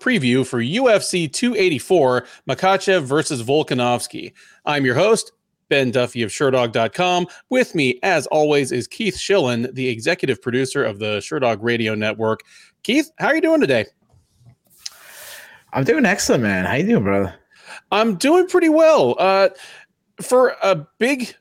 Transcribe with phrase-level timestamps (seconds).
[0.00, 4.32] preview for UFC 284 Makhachev versus Volkanovski.
[4.64, 5.32] I'm your host,
[5.68, 7.26] Ben Duffy of Sherdog.com.
[7.50, 12.40] With me, as always, is Keith Shillan, the executive producer of the Sherdog Radio Network.
[12.82, 13.86] Keith, how are you doing today?
[15.72, 16.64] I'm doing excellent, man.
[16.64, 17.34] How you doing, brother?
[17.92, 19.14] I'm doing pretty well.
[19.18, 19.50] Uh,
[20.20, 21.34] for a big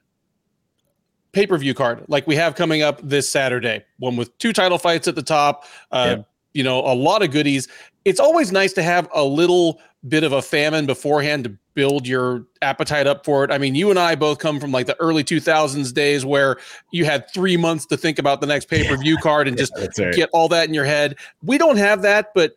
[1.31, 4.77] pay per view card like we have coming up this Saturday, one with two title
[4.77, 6.28] fights at the top, uh, yep.
[6.53, 7.67] You know, a lot of goodies.
[8.05, 12.45] It's always nice to have a little bit of a famine beforehand to build your
[12.61, 13.51] appetite up for it.
[13.51, 16.57] I mean, you and I both come from like the early 2000s days where
[16.91, 19.73] you had three months to think about the next pay per view card and just
[19.77, 20.13] right.
[20.13, 21.17] get all that in your head.
[21.43, 22.53] We don't have that, but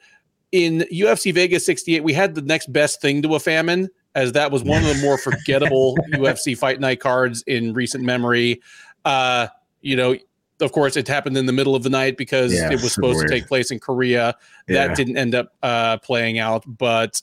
[0.53, 4.51] in UFC Vegas 68, we had the next best thing to a famine, as that
[4.51, 8.61] was one of the more forgettable UFC Fight Night cards in recent memory.
[9.05, 9.49] Uh,
[9.81, 10.17] you know,
[10.63, 13.19] of course, it happened in the middle of the night because yeah, it was supposed
[13.19, 13.29] weird.
[13.29, 14.37] to take place in Korea.
[14.69, 14.87] Yeah.
[14.87, 17.21] That didn't end up uh, playing out, but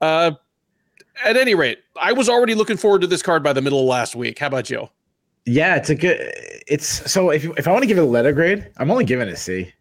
[0.00, 0.32] uh,
[1.24, 3.86] at any rate, I was already looking forward to this card by the middle of
[3.86, 4.38] last week.
[4.38, 4.88] How about you?
[5.46, 6.32] Yeah, it's a good.
[6.66, 9.28] It's so if if I want to give it a letter grade, I'm only giving
[9.28, 9.72] it a C.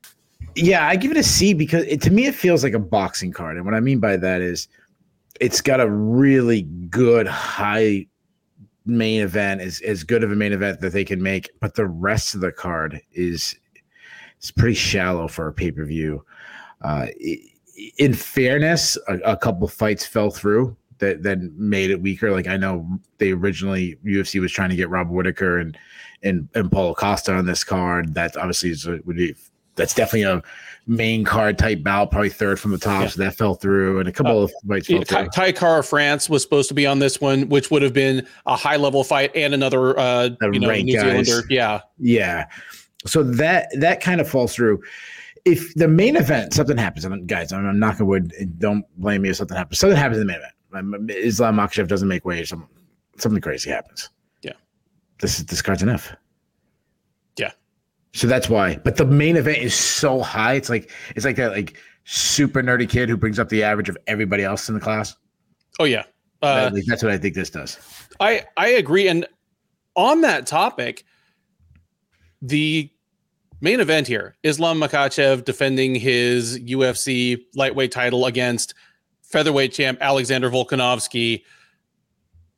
[0.55, 3.31] Yeah, I give it a C because it, to me it feels like a boxing
[3.31, 4.67] card, and what I mean by that is
[5.41, 8.07] it's got a really good high
[8.87, 11.87] main event is as good of a main event that they can make, but the
[11.87, 13.55] rest of the card is
[14.37, 16.23] it's pretty shallow for a pay per view.
[16.81, 17.07] Uh,
[17.97, 22.31] in fairness, a, a couple fights fell through that that made it weaker.
[22.31, 25.77] Like I know they originally UFC was trying to get Rob Whittaker and
[26.23, 28.13] and and Paulo Costa on this card.
[28.13, 29.35] That obviously is a, would be
[29.75, 30.41] that's definitely a
[30.87, 33.01] main card type bout, probably third from the top.
[33.03, 33.07] Yeah.
[33.09, 35.27] So that fell through, and a couple uh, of fights fell through.
[35.29, 38.77] Ty France was supposed to be on this one, which would have been a high
[38.77, 41.27] level fight and another uh, you know New guys.
[41.27, 41.47] Zealander.
[41.49, 42.47] Yeah, yeah.
[43.05, 44.81] So that that kind of falls through.
[45.45, 48.33] If the main event something happens, and guys, I'm, I'm knocking wood.
[48.57, 49.79] Don't blame me if something happens.
[49.79, 51.11] Something happens in the main event.
[51.11, 52.47] Islam Makhachev doesn't make weight.
[52.47, 52.67] Something
[53.17, 54.09] something crazy happens.
[54.41, 54.53] Yeah,
[55.19, 56.13] this is this card's enough.
[58.17, 58.77] So that's why.
[58.77, 60.53] But the main event is so high.
[60.53, 63.97] It's like it's like that like super nerdy kid who brings up the average of
[64.07, 65.15] everybody else in the class.
[65.79, 66.03] Oh yeah.
[66.41, 67.77] Uh, that, that's what I think this does.
[68.19, 69.07] I I agree.
[69.07, 69.27] And
[69.95, 71.05] on that topic,
[72.41, 72.89] the
[73.61, 78.73] main event here, Islam Makhachev defending his UFC lightweight title against
[79.21, 81.43] featherweight champ Alexander Volkanovski.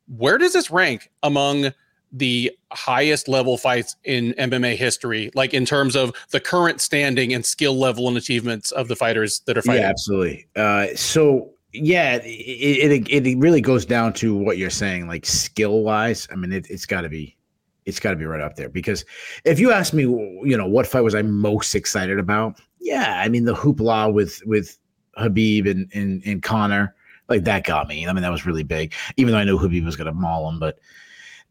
[0.06, 1.74] Where does this rank among
[2.12, 7.44] the highest level fights in MMA history, like in terms of the current standing and
[7.44, 9.82] skill level and achievements of the fighters that are fighting.
[9.82, 10.46] Yeah, absolutely.
[10.56, 15.82] Uh, so yeah, it, it, it really goes down to what you're saying, like skill
[15.82, 16.26] wise.
[16.32, 17.36] I mean, it, it's got to be,
[17.84, 18.68] it's got to be right up there.
[18.68, 19.04] Because
[19.44, 22.60] if you ask me, you know, what fight was I most excited about?
[22.80, 24.78] Yeah, I mean the hoopla with with
[25.16, 26.94] Khabib and and, and Conor,
[27.28, 28.06] like that got me.
[28.06, 28.94] I mean, that was really big.
[29.16, 30.78] Even though I knew Khabib was going to maul him, but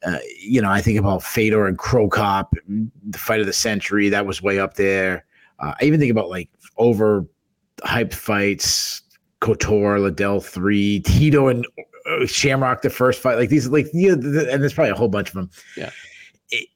[0.05, 4.09] uh, you know, I think about Fedor and Cro Cop, the fight of the century.
[4.09, 5.25] That was way up there.
[5.59, 7.25] Uh, I even think about like over
[7.83, 9.01] hyped fights,
[9.39, 11.65] Couture, Liddell three, Tito and
[12.09, 13.37] uh, Shamrock the first fight.
[13.37, 15.49] Like these, like you know, the, and there's probably a whole bunch of them.
[15.75, 15.91] Yeah.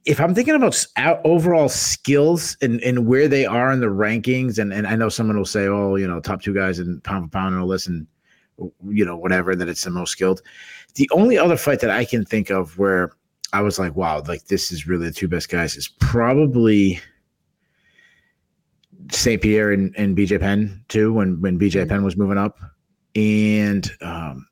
[0.06, 0.86] If I'm thinking about
[1.26, 5.36] overall skills and, and where they are in the rankings, and, and I know someone
[5.36, 7.88] will say, oh, you know, top two guys in pound for pound and all this,
[7.88, 8.06] and
[8.58, 10.42] you know, whatever, that it's the most skilled.
[10.96, 13.12] The only other fight that I can think of where
[13.52, 17.00] I was like, wow, like this is really the two best guys is probably
[19.12, 19.42] St.
[19.42, 21.90] Pierre and, and BJ Penn too, when when BJ mm-hmm.
[21.90, 22.58] Penn was moving up.
[23.16, 24.48] And um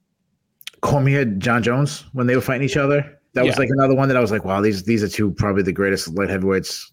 [0.82, 3.20] Cormier, John Jones, when they were fighting each other.
[3.34, 3.52] That yeah.
[3.52, 5.72] was like another one that I was like, wow, these these are two probably the
[5.72, 6.92] greatest light heavyweights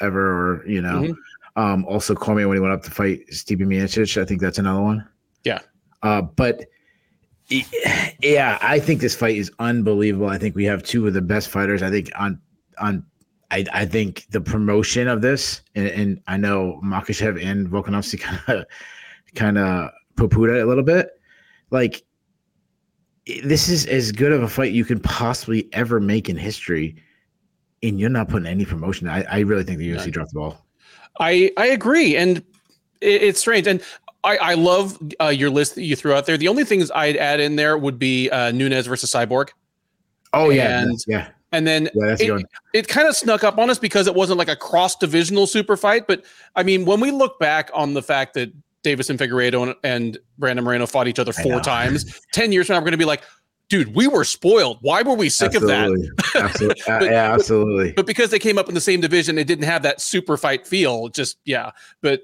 [0.00, 1.02] ever, or you know.
[1.02, 1.12] Mm-hmm.
[1.56, 4.20] Um, also Cormier when he went up to fight Stipe Miocic.
[4.20, 5.06] I think that's another one.
[5.44, 5.60] Yeah.
[6.04, 6.66] Uh, but
[7.48, 10.28] yeah, I think this fight is unbelievable.
[10.28, 11.82] I think we have two of the best fighters.
[11.82, 12.40] I think on
[12.78, 13.04] on
[13.50, 18.40] I, I think the promotion of this, and, and I know Makhachev and Volkanovski kind
[18.48, 18.66] of
[19.34, 21.08] kind of poo it a little bit.
[21.70, 22.04] Like
[23.42, 26.96] this is as good of a fight you can possibly ever make in history,
[27.82, 29.08] and you're not putting any promotion.
[29.08, 30.12] I, I really think the UFC yeah.
[30.12, 30.66] dropped the ball.
[31.18, 32.38] I I agree, and
[33.00, 33.66] it, it's strange.
[33.66, 33.82] And
[34.24, 36.36] I, I love uh, your list that you threw out there.
[36.36, 39.50] The only things I'd add in there would be uh, Nunes versus Cyborg.
[40.32, 41.28] Oh yeah, and, yeah.
[41.52, 44.48] And then yeah, it, it kind of snuck up on us because it wasn't like
[44.48, 46.08] a cross divisional super fight.
[46.08, 46.24] But
[46.56, 50.86] I mean, when we look back on the fact that Figueiredo and, and Brandon Moreno
[50.86, 53.22] fought each other four times, 10 years from now, we're going to be like,
[53.68, 54.78] dude, we were spoiled.
[54.80, 56.08] Why were we sick absolutely.
[56.08, 56.44] of that?
[56.44, 56.82] absolutely.
[56.86, 57.86] but, yeah, absolutely.
[57.88, 60.36] But, but because they came up in the same division, it didn't have that super
[60.36, 61.08] fight feel.
[61.08, 61.70] Just, yeah.
[62.02, 62.22] But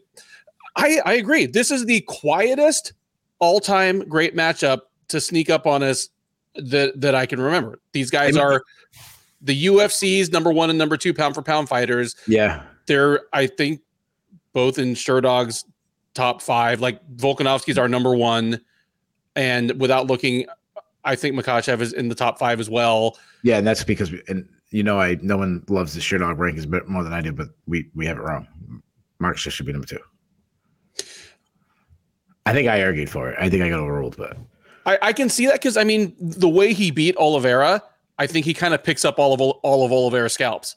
[0.76, 1.46] I, I agree.
[1.46, 2.92] This is the quietest
[3.38, 6.08] all-time great matchup to sneak up on us
[6.54, 7.80] that that I can remember.
[7.92, 8.62] These guys I mean- are
[9.42, 12.14] the UFC's number one and number two pound for pound fighters.
[12.26, 12.62] Yeah.
[12.86, 13.80] They're, I think,
[14.52, 15.64] both in Sherdog's
[16.14, 16.80] top five.
[16.80, 18.60] Like Volkanovski's our number one,
[19.36, 20.46] and without looking,
[21.04, 23.16] I think Makhachev is in the top five as well.
[23.42, 26.68] Yeah, and that's because we, and you know I no one loves the Sherdog rankings
[26.68, 28.46] bit more than I do, but we we have it wrong.
[29.20, 30.00] Mark just should be number two.
[32.50, 33.36] I think I argued for it.
[33.40, 34.36] I think I got overruled, but
[34.86, 37.82] I, I can see that because I mean the way he beat Oliveira,
[38.18, 40.76] I think he kind of picks up all of all of Oliveira's scalps.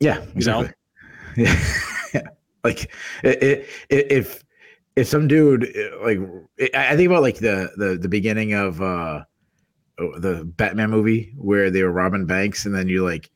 [0.00, 0.60] yeah, You know?
[0.60, 0.74] exactly.
[2.14, 2.22] Yeah,
[2.64, 2.90] like
[3.24, 4.44] it, it, if
[4.96, 6.18] if some dude uh, like
[6.74, 9.24] I I think about like the the the beginning of uh
[9.98, 13.30] oh, the Batman movie where they were robbing banks and then you like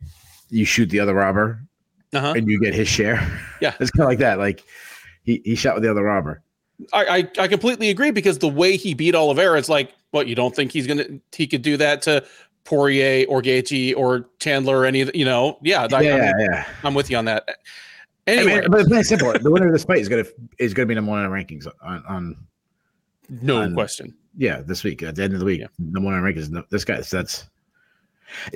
[0.50, 1.62] you shoot the other robber
[2.12, 2.34] Uh-huh.
[2.36, 3.18] and you get his share.
[3.62, 3.74] Yeah.
[3.80, 4.38] it's kind of like that.
[4.38, 4.62] Like
[5.24, 6.42] he, he shot with the other robber.
[6.93, 10.34] I, I I completely agree because the way he beat Oliveira, it's like, what you
[10.34, 12.25] don't think he's gonna he could do that to
[12.64, 15.58] Poirier or Gaethje or Chandler or any of the, you know?
[15.62, 16.67] Yeah, I, yeah, I'm, yeah.
[16.84, 17.44] I'm with you on that.
[17.49, 17.52] I
[18.32, 19.32] Anyway, mean, but plain simple.
[19.38, 20.25] The winner of this fight is gonna
[20.58, 22.37] is gonna be number one in the rankings on, on
[23.28, 24.14] no on- question.
[24.37, 25.61] yeah this week at the end of the week.
[25.61, 25.69] Yeah.
[25.78, 26.69] Number one in rankings.
[26.70, 27.00] This guy.
[27.02, 27.44] So that's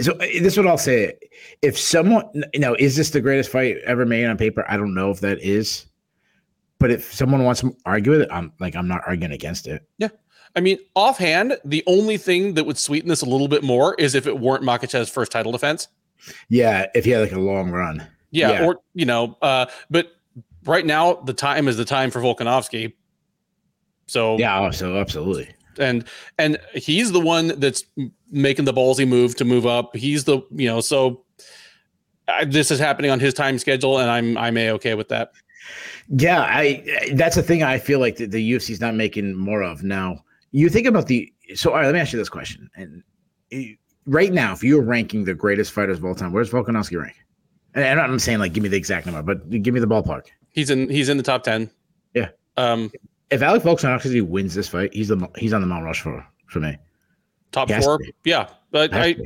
[0.01, 0.13] so.
[0.15, 1.15] uh, This is what I'll say.
[1.63, 4.65] If someone, you know, is this the greatest fight ever made on paper?
[4.69, 5.87] I don't know if that is.
[6.81, 9.87] But if someone wants to argue with it, I'm like I'm not arguing against it.
[9.99, 10.09] Yeah.
[10.57, 14.17] I mean, offhand, the only thing that would sweeten this a little bit more is
[14.17, 15.87] if it weren't Makhachev's first title defense.
[16.49, 18.05] Yeah, if he had like a long run.
[18.33, 18.67] Yeah, Yeah.
[18.67, 20.09] or you know, uh, but
[20.65, 22.93] right now the time is the time for Volkanovski.
[24.07, 25.51] So Yeah, oh, so absolutely.
[25.79, 26.05] and
[26.39, 27.85] and he's the one that's
[28.31, 29.95] making the ballsy move to move up.
[29.95, 31.25] He's the you know so
[32.27, 35.33] uh, this is happening on his time schedule, and I'm I'm a okay with that.
[36.11, 39.85] Yeah, I that's the thing I feel like the, the is not making more of
[39.85, 40.25] now.
[40.51, 42.69] You think about the so all right, let me ask you this question.
[42.75, 43.03] And
[43.53, 43.75] eh,
[44.07, 47.15] right now, if you're ranking the greatest fighters of all time, where's Volkanovski rank?
[47.75, 50.27] And I'm saying like give me the exact number, but give me the ballpark.
[50.51, 51.71] He's in he's in the top ten.
[52.15, 52.31] Yeah.
[52.57, 52.91] Um,
[53.31, 56.77] If Alex Volkanovski wins this fight, he's the he's on the Mount Rushmore for me.
[57.53, 58.01] top four.
[58.25, 59.17] Yeah, but I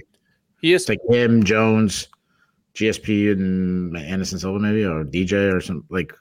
[0.60, 2.08] he is like him, Jones,
[2.74, 6.12] GSP, and Anderson Silva, maybe or DJ or something like.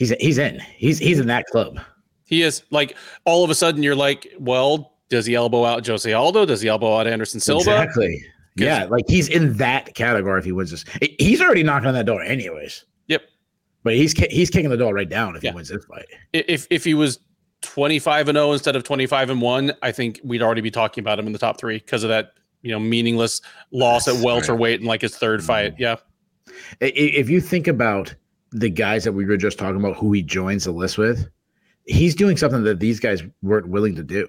[0.00, 0.58] He's he's in.
[0.60, 1.78] He's he's in that club.
[2.24, 6.10] he is like all of a sudden you're like, well, does he elbow out Jose
[6.10, 6.46] Aldo?
[6.46, 7.82] Does he elbow out Anderson Silva?
[7.82, 8.24] Exactly.
[8.56, 10.86] Yeah, like he's in that category if he wins this.
[11.18, 12.86] He's already knocking on that door, anyways.
[13.08, 13.24] Yep.
[13.82, 15.50] But he's he's kicking the door right down if Yeah.
[15.50, 16.06] he wins this fight.
[16.32, 17.18] If if he was
[17.60, 21.18] 25 and 0 instead of 25 and 1, I think we'd already be talking about
[21.18, 22.32] him in the top 3 because of that,
[22.62, 25.46] you know, meaningless loss That's at welterweight in like his 3rd mm-hmm.
[25.46, 25.74] fight.
[25.78, 25.96] Yeah.
[26.80, 28.14] If you think about
[28.52, 31.28] the guys that we were just talking about, who he joins the list with,
[31.84, 34.26] he's doing something that these guys weren't willing to do.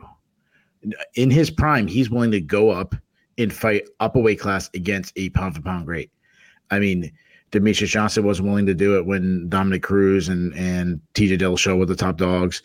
[1.16, 2.96] In his prime, he's willing to go up
[3.38, 6.12] and fight up a weight class against a pound for pound great.
[6.70, 7.12] I mean,
[7.52, 11.86] Demetrious Johnson wasn't willing to do it when Dominick Cruz and and TJ Dillashaw were
[11.86, 12.64] the top dogs.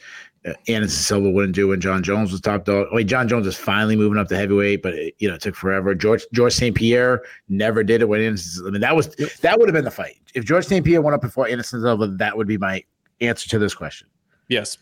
[0.69, 2.88] Anderson Silva wouldn't do when John Jones was top dog.
[2.93, 5.54] Wait, John Jones is finally moving up to heavyweight, but it, you know it took
[5.56, 5.94] forever.
[5.94, 6.75] George George St.
[6.76, 8.66] Pierre never did it when Anderson.
[8.66, 9.08] I mean, that was
[9.40, 10.84] that would have been the fight if George St.
[10.84, 12.06] Pierre went up before Anderson Silva.
[12.08, 12.84] That would be my
[13.20, 14.06] answer to this question
[14.48, 14.76] Yes.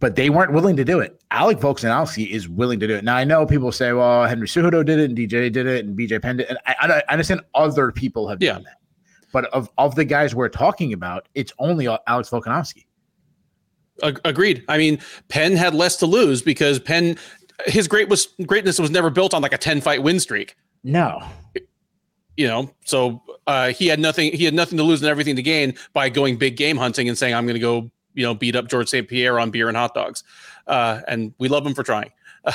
[0.00, 1.20] but they weren't willing to do it.
[1.30, 3.04] Alec Volkanovski is willing to do it.
[3.04, 5.96] Now I know people say, "Well, Henry Cejudo did it, and DJ did it, and
[5.98, 6.50] BJ Penn did," it.
[6.50, 8.54] and I, I understand other people have Yeah.
[8.54, 8.78] done that.
[9.32, 12.84] But of of the guys we're talking about, it's only Alex Volkanovski.
[14.02, 14.64] Ag- agreed.
[14.68, 17.16] I mean, Penn had less to lose because Penn
[17.66, 20.56] his great was greatness was never built on like a 10 fight win streak.
[20.84, 21.22] No,
[22.36, 25.42] you know so uh, he had nothing he had nothing to lose and everything to
[25.42, 28.56] gain by going big game hunting and saying i'm going to go you know beat
[28.56, 30.24] up george st pierre on beer and hot dogs
[30.66, 32.10] uh, and we love him for trying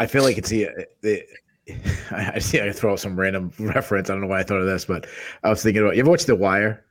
[0.00, 0.68] I feel like it's the.
[1.02, 1.22] the
[2.10, 2.60] I I see.
[2.60, 4.08] I throw out some random reference.
[4.08, 5.06] I don't know why I thought of this, but
[5.42, 5.96] I was thinking about.
[5.96, 6.84] You ever watch The Wire?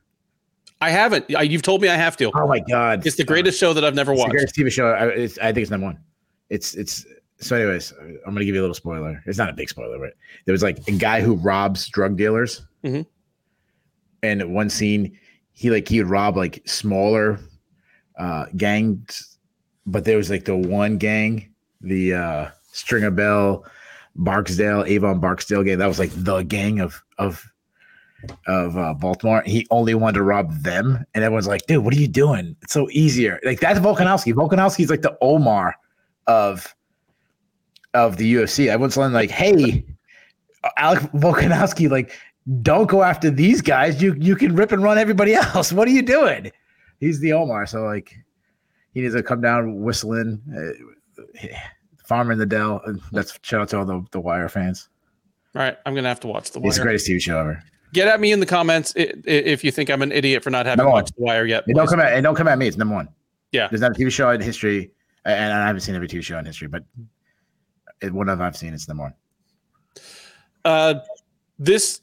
[0.80, 3.58] I haven't I, you've told me i have to Oh my god, it's the greatest
[3.58, 4.88] show that i've never It's the watched greatest TV show.
[4.90, 5.98] I, I think it's number one.
[6.50, 7.04] It's it's
[7.40, 7.56] so.
[7.56, 7.92] Anyways,
[8.26, 9.22] I'm gonna give you a little spoiler.
[9.26, 10.14] It's not a big spoiler, but
[10.46, 13.06] there was like a guy who robs drug dealers, Mhm.
[14.22, 15.18] and one scene,
[15.52, 17.38] he like he would rob like smaller
[18.18, 19.38] uh gangs,
[19.86, 23.64] but there was like the one gang, the uh Stringer Bell,
[24.16, 25.78] Barksdale, Avon Barksdale gang.
[25.78, 27.44] That was like the gang of of
[28.46, 29.42] of uh, Baltimore.
[29.46, 32.56] He only wanted to rob them, and everyone's like, "Dude, what are you doing?
[32.62, 34.32] It's so easier." Like that's Volkanovski.
[34.34, 35.74] Volkanovski's like the Omar
[36.26, 36.74] of
[37.94, 38.68] of the UFC.
[38.68, 39.84] Everyone's like, "Hey,
[40.76, 42.12] Alec Volkanovski, like,
[42.62, 44.02] don't go after these guys.
[44.02, 45.72] You you can rip and run everybody else.
[45.72, 46.50] What are you doing?"
[47.00, 47.66] He's the Omar.
[47.66, 48.16] So like,
[48.92, 51.46] he needs to come down whistling, uh,
[52.04, 52.82] farmer in the Dell.
[52.86, 54.88] And that's shout out to all the, the Wire fans.
[55.54, 56.60] All right, I'm gonna have to watch the.
[56.62, 57.62] It's the greatest TV show ever.
[57.92, 60.78] Get at me in the comments if you think I'm an idiot for not having
[60.78, 61.02] Number one.
[61.02, 61.64] watched the Wire yet.
[61.66, 62.66] And don't come at and don't come at me.
[62.66, 63.08] It's number one.
[63.52, 63.68] Yeah.
[63.68, 64.90] there's not a TV show in history,
[65.24, 66.84] and I haven't seen every TV show in history, but
[68.02, 68.74] it, one of them I've seen.
[68.74, 69.14] It's number one.
[70.64, 70.94] Uh,
[71.58, 72.02] this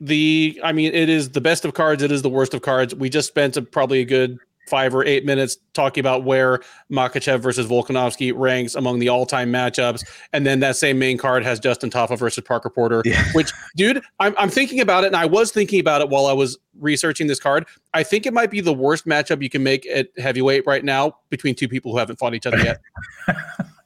[0.00, 2.02] the I mean it is the best of cards.
[2.02, 2.94] It is the worst of cards.
[2.94, 7.40] We just spent a, probably a good five or eight minutes talking about where Makhachev
[7.40, 11.90] versus Volkanovski ranks among the all-time matchups, and then that same main card has Justin
[11.90, 13.02] Tafa versus Parker Porter.
[13.04, 13.24] Yeah.
[13.32, 16.32] Which, dude, I'm I'm thinking about it, and I was thinking about it while I
[16.32, 17.66] was researching this card.
[17.92, 21.18] I think it might be the worst matchup you can make at heavyweight right now
[21.30, 22.80] between two people who haven't fought each other yet.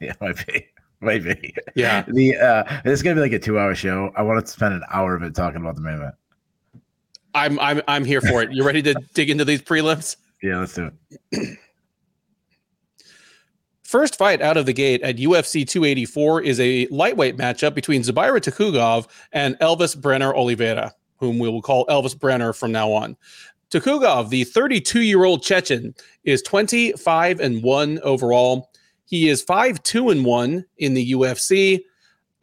[0.01, 0.65] Yeah, might be.
[1.01, 1.53] Might be.
[1.75, 2.03] Yeah.
[2.07, 4.11] The uh it's gonna be like a two hour show.
[4.15, 6.15] I want to spend an hour of it talking about the main event.
[7.33, 8.51] I'm I'm I'm here for it.
[8.51, 10.17] You ready to dig into these prelims?
[10.41, 10.91] Yeah, let's do
[11.31, 11.59] it.
[13.83, 18.39] First fight out of the gate at UFC 284 is a lightweight matchup between Zubaira
[18.39, 23.17] Tukhugov and Elvis Brener Oliveira, whom we will call Elvis Brener from now on.
[23.71, 28.69] Tukhugov, the 32 year old Chechen, is 25 and 1 overall.
[29.05, 31.79] He is 5 2 and 1 in the UFC.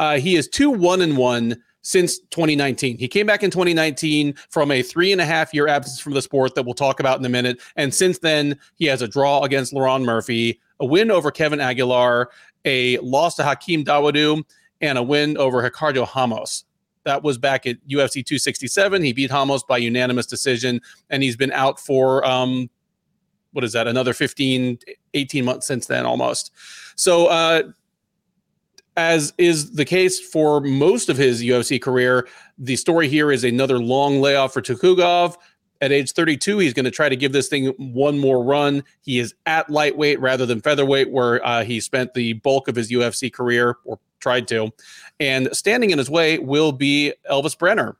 [0.01, 2.99] Uh, he is 2 1 and 1 since 2019.
[2.99, 6.21] He came back in 2019 from a three and a half year absence from the
[6.21, 7.61] sport that we'll talk about in a minute.
[7.77, 12.31] And since then, he has a draw against Lerone Murphy, a win over Kevin Aguilar,
[12.65, 14.43] a loss to Hakeem Dawodu,
[14.81, 16.65] and a win over Ricardo Ramos.
[17.05, 19.01] That was back at UFC 267.
[19.01, 22.69] He beat Ramos by unanimous decision, and he's been out for um,
[23.53, 23.87] what is that?
[23.87, 24.81] Another 15,
[25.15, 26.51] 18 months since then, almost.
[26.97, 27.63] So, uh,
[28.97, 32.27] as is the case for most of his UFC career,
[32.59, 35.37] the story here is another long layoff for Tukhugov.
[35.83, 38.83] At age 32, he's going to try to give this thing one more run.
[39.03, 42.91] He is at lightweight rather than featherweight, where uh, he spent the bulk of his
[42.91, 44.71] UFC career or tried to.
[45.21, 47.97] And standing in his way will be Elvis Brener.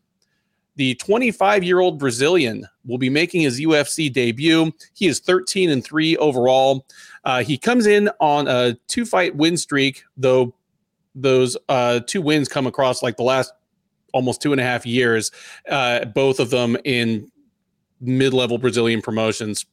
[0.77, 4.73] The 25 year old Brazilian will be making his UFC debut.
[4.95, 6.87] He is 13 and 3 overall.
[7.25, 10.55] Uh, he comes in on a two fight win streak, though
[11.17, 13.53] those uh, two wins come across like the last
[14.13, 15.31] almost two and a half years,
[15.69, 17.31] uh, both of them in
[18.01, 19.67] mid level Brazilian promotions.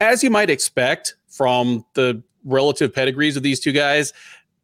[0.00, 4.12] As you might expect from the relative pedigrees of these two guys,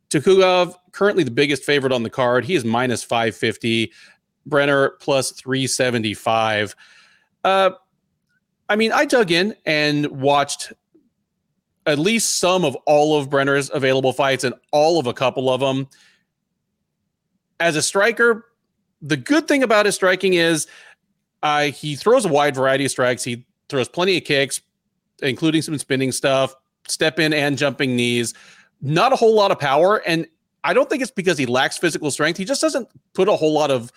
[0.09, 2.45] Tukhugov, currently the biggest favorite on the card.
[2.45, 3.93] He is minus 550.
[4.49, 6.77] Brener plus 375.
[7.45, 7.71] Uh,
[8.69, 10.73] I mean, I dug in and watched
[11.87, 15.61] at least some of all of Brener's available fights and all of a couple of
[15.61, 15.89] them.
[17.61, 18.47] As a striker,
[19.01, 20.67] the good thing about his striking is
[21.43, 23.23] uh, he throws a wide variety of strikes.
[23.23, 24.61] He throws plenty of kicks,
[25.23, 26.55] including some spinning stuff,
[26.89, 28.35] step in and jumping knees.
[28.83, 29.99] Not a whole lot of power.
[30.07, 30.27] And
[30.65, 32.37] I don't think it's because he lacks physical strength.
[32.37, 33.93] He just doesn't put a whole lot of.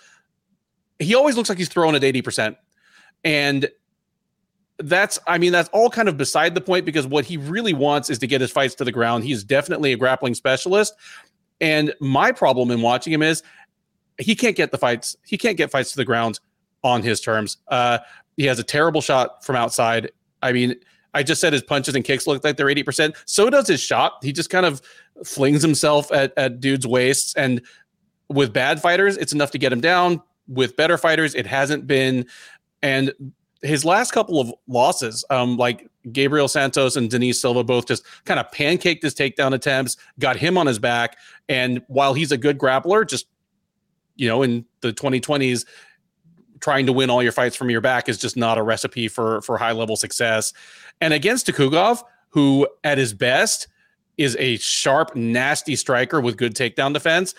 [0.98, 2.56] He always looks like he's throwing at 80%.
[3.24, 3.68] And
[4.80, 8.10] that's I mean that's all kind of beside the point because what he really wants
[8.10, 9.24] is to get his fights to the ground.
[9.24, 10.94] He's definitely a grappling specialist.
[11.60, 13.42] And my problem in watching him is
[14.18, 15.16] he can't get the fights.
[15.26, 16.40] He can't get fights to the ground
[16.82, 17.58] on his terms.
[17.68, 17.98] Uh,
[18.36, 20.10] he has a terrible shot from outside.
[20.42, 20.76] I mean,
[21.12, 23.14] I just said his punches and kicks look like they're 80%.
[23.26, 24.14] So does his shot.
[24.22, 24.80] He just kind of
[25.24, 27.34] flings himself at, at dudes' waists.
[27.34, 27.60] And
[28.28, 30.22] with bad fighters, it's enough to get him down.
[30.48, 32.26] With better fighters, it hasn't been.
[32.82, 33.12] And
[33.62, 38.40] his last couple of losses, um, like Gabriel Santos and Denise Silva, both just kind
[38.40, 41.18] of pancaked his takedown attempts, got him on his back.
[41.48, 43.26] And while he's a good grappler, just,
[44.16, 45.66] you know, in the 2020s,
[46.60, 49.40] trying to win all your fights from your back is just not a recipe for
[49.42, 50.52] for high level success.
[51.00, 53.68] And against Tukhugov, who at his best
[54.18, 57.34] is a sharp, nasty striker with good takedown defense,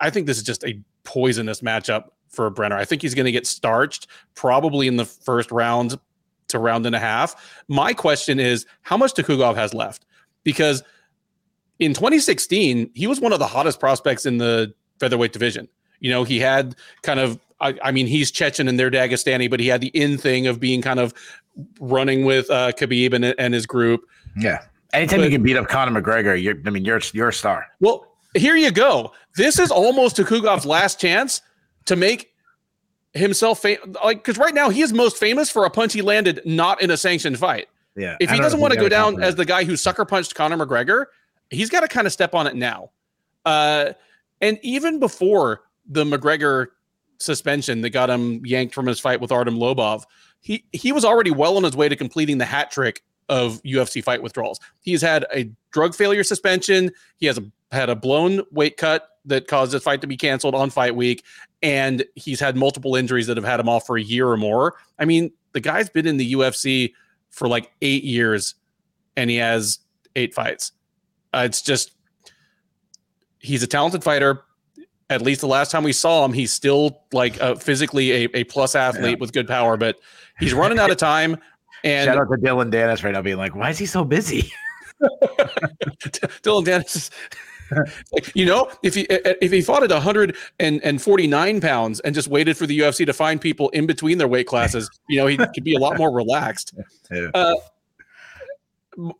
[0.00, 2.72] I think this is just a poisonous matchup for Brener.
[2.72, 5.98] I think he's going to get starched probably in the first round
[6.48, 7.62] to round and a half.
[7.68, 10.04] My question is how much Tukhugov has left?
[10.44, 10.82] Because
[11.78, 15.68] in 2016, he was one of the hottest prospects in the featherweight division.
[16.00, 19.60] You know, he had kind of I, I, mean, he's Chechen and they're Dagestani, but
[19.60, 21.14] he had the in thing of being kind of
[21.80, 24.06] running with uh, Khabib and, and his group.
[24.36, 24.62] Yeah.
[24.92, 27.66] Anytime but, you can beat up Conor McGregor, you're, I mean, you're you're a star.
[27.80, 29.12] Well, here you go.
[29.36, 31.40] This is almost Tukhugov's last chance
[31.86, 32.32] to make
[33.14, 36.40] himself fam- like because right now he is most famous for a punch he landed
[36.44, 37.68] not in a sanctioned fight.
[37.96, 38.16] Yeah.
[38.20, 41.06] If he doesn't want to go down as the guy who sucker punched Conor McGregor,
[41.48, 42.90] he's got to kind of step on it now.
[43.46, 43.92] Uh,
[44.42, 46.66] and even before the McGregor
[47.18, 50.04] suspension that got him yanked from his fight with Artem Lobov,
[50.40, 54.02] he he was already well on his way to completing the hat trick of UFC
[54.04, 54.60] fight withdrawals.
[54.80, 56.90] He's had a drug failure suspension.
[57.16, 60.54] He has a, had a blown weight cut that caused his fight to be canceled
[60.54, 61.24] on fight week,
[61.62, 64.74] and he's had multiple injuries that have had him off for a year or more.
[64.98, 66.92] I mean, the guy's been in the UFC
[67.30, 68.54] for like eight years,
[69.16, 69.78] and he has
[70.14, 70.72] eight fights.
[71.32, 71.92] Uh, it's just
[73.38, 74.42] he's a talented fighter.
[75.08, 78.44] At least the last time we saw him, he's still like uh, physically a, a
[78.44, 79.16] plus athlete yeah.
[79.20, 79.96] with good power, but
[80.38, 81.36] he's running out of time.
[81.84, 84.50] And shout out to Dillon Danis right now, being like, "Why is he so busy?"
[86.42, 86.64] Dillon
[87.70, 88.30] Danis.
[88.34, 92.78] you know, if he if he fought at 149 pounds and just waited for the
[92.78, 95.78] UFC to find people in between their weight classes, you know, he could be a
[95.78, 96.74] lot more relaxed.
[97.34, 97.54] Uh,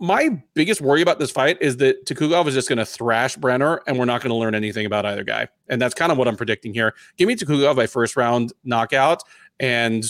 [0.01, 3.81] my biggest worry about this fight is that Tukhugov is just going to thrash Brener,
[3.87, 5.49] and we're not going to learn anything about either guy.
[5.69, 6.95] And that's kind of what I'm predicting here.
[7.17, 9.23] Give me Tukhugov by first round knockout,
[9.61, 10.05] and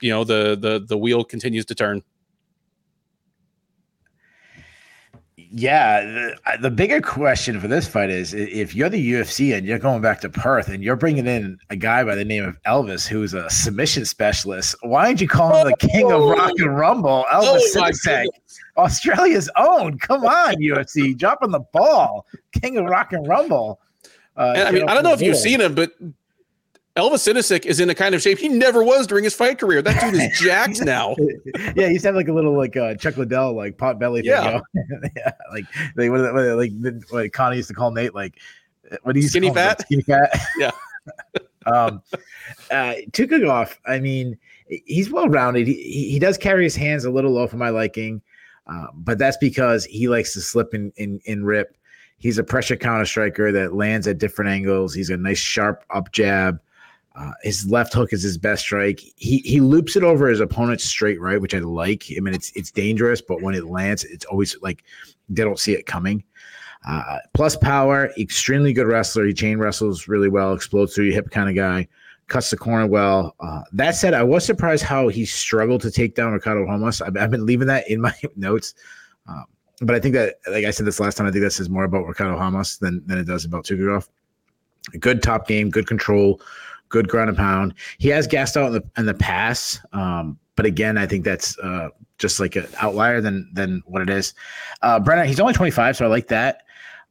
[0.00, 2.02] you know the the the wheel continues to turn.
[5.52, 9.80] Yeah, the, the bigger question for this fight is if you're the UFC and you're
[9.80, 13.08] going back to Perth and you're bringing in a guy by the name of Elvis
[13.08, 17.26] who's a submission specialist, why aren't you calling him the king of rock and rumble,
[17.32, 19.98] Elvis oh Australia's own?
[19.98, 23.80] Come on, UFC, dropping the ball, king of rock and rumble.
[24.36, 25.90] Uh, and, I mean, I don't know if you've seen him, but
[26.96, 29.80] Elvis Sinosic is in a kind of shape he never was during his fight career.
[29.80, 31.14] That dude is jacked now.
[31.76, 34.22] yeah, he used to have like a little like uh, Chuck Liddell like pot belly
[34.22, 34.30] thing.
[34.30, 34.60] Yeah,
[35.16, 36.72] yeah like like what, what, like
[37.10, 38.38] what Connie used to call Nate like
[39.02, 39.82] what do you skinny fat?
[39.82, 40.36] Skinny fat.
[40.58, 40.72] Yeah.
[41.66, 42.02] um,
[42.70, 45.68] uh, Tukhugov, I mean, he's well rounded.
[45.68, 48.20] He, he does carry his hands a little low for my liking,
[48.66, 51.76] uh, but that's because he likes to slip in in, in rip.
[52.18, 54.92] He's a pressure counter striker that lands at different angles.
[54.92, 56.60] He's a nice sharp up jab.
[57.16, 59.00] Uh, his left hook is his best strike.
[59.16, 62.04] He he loops it over his opponent's straight right, which I like.
[62.16, 64.84] I mean, it's it's dangerous, but when it lands, it's always like
[65.28, 66.22] they don't see it coming.
[66.86, 69.26] Uh, plus power, extremely good wrestler.
[69.26, 71.86] He chain wrestles really well, explodes through your hip kind of guy,
[72.28, 73.34] cuts the corner well.
[73.40, 77.02] Uh, that said, I was surprised how he struggled to take down Ricardo Ramos.
[77.02, 78.74] I've, I've been leaving that in my notes.
[79.28, 79.44] Um,
[79.82, 81.84] but I think that, like I said this last time, I think that says more
[81.84, 84.08] about Ricardo Ramos than, than it does about Tukhugov.
[84.98, 86.40] Good top game, good control,
[86.90, 87.74] good ground and pound.
[87.98, 91.58] He has gassed out in the in the pass, um, but again, I think that's
[91.60, 94.34] uh, just like an outlier than than what it is.
[94.82, 96.62] Uh, Brener, he's only 25, so I like that.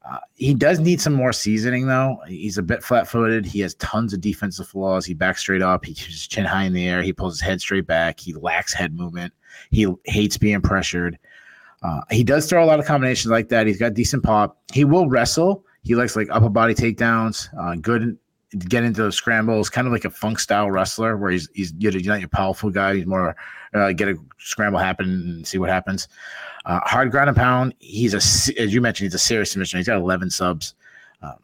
[0.09, 2.19] Uh, he does need some more seasoning, though.
[2.27, 3.45] He's a bit flat-footed.
[3.45, 5.05] He has tons of defensive flaws.
[5.05, 5.85] He backs straight up.
[5.85, 7.01] He keeps his chin high in the air.
[7.01, 8.19] He pulls his head straight back.
[8.19, 9.33] He lacks head movement.
[9.71, 11.19] He hates being pressured.
[11.83, 13.67] Uh, he does throw a lot of combinations like that.
[13.67, 14.57] He's got decent pop.
[14.73, 15.65] He will wrestle.
[15.83, 17.49] He likes like upper body takedowns.
[17.59, 18.17] Uh, good
[18.57, 21.91] get into the scrambles, kind of like a funk style wrestler, where he's he's you
[21.91, 22.95] know, you're not your powerful guy.
[22.95, 23.35] He's more
[23.73, 26.07] uh, get a scramble happen and see what happens.
[26.65, 27.73] Uh, hard ground and pound.
[27.79, 28.17] He's a
[28.61, 29.77] as you mentioned, he's a serious submission.
[29.79, 30.73] He's got 11 subs.
[31.21, 31.35] Um,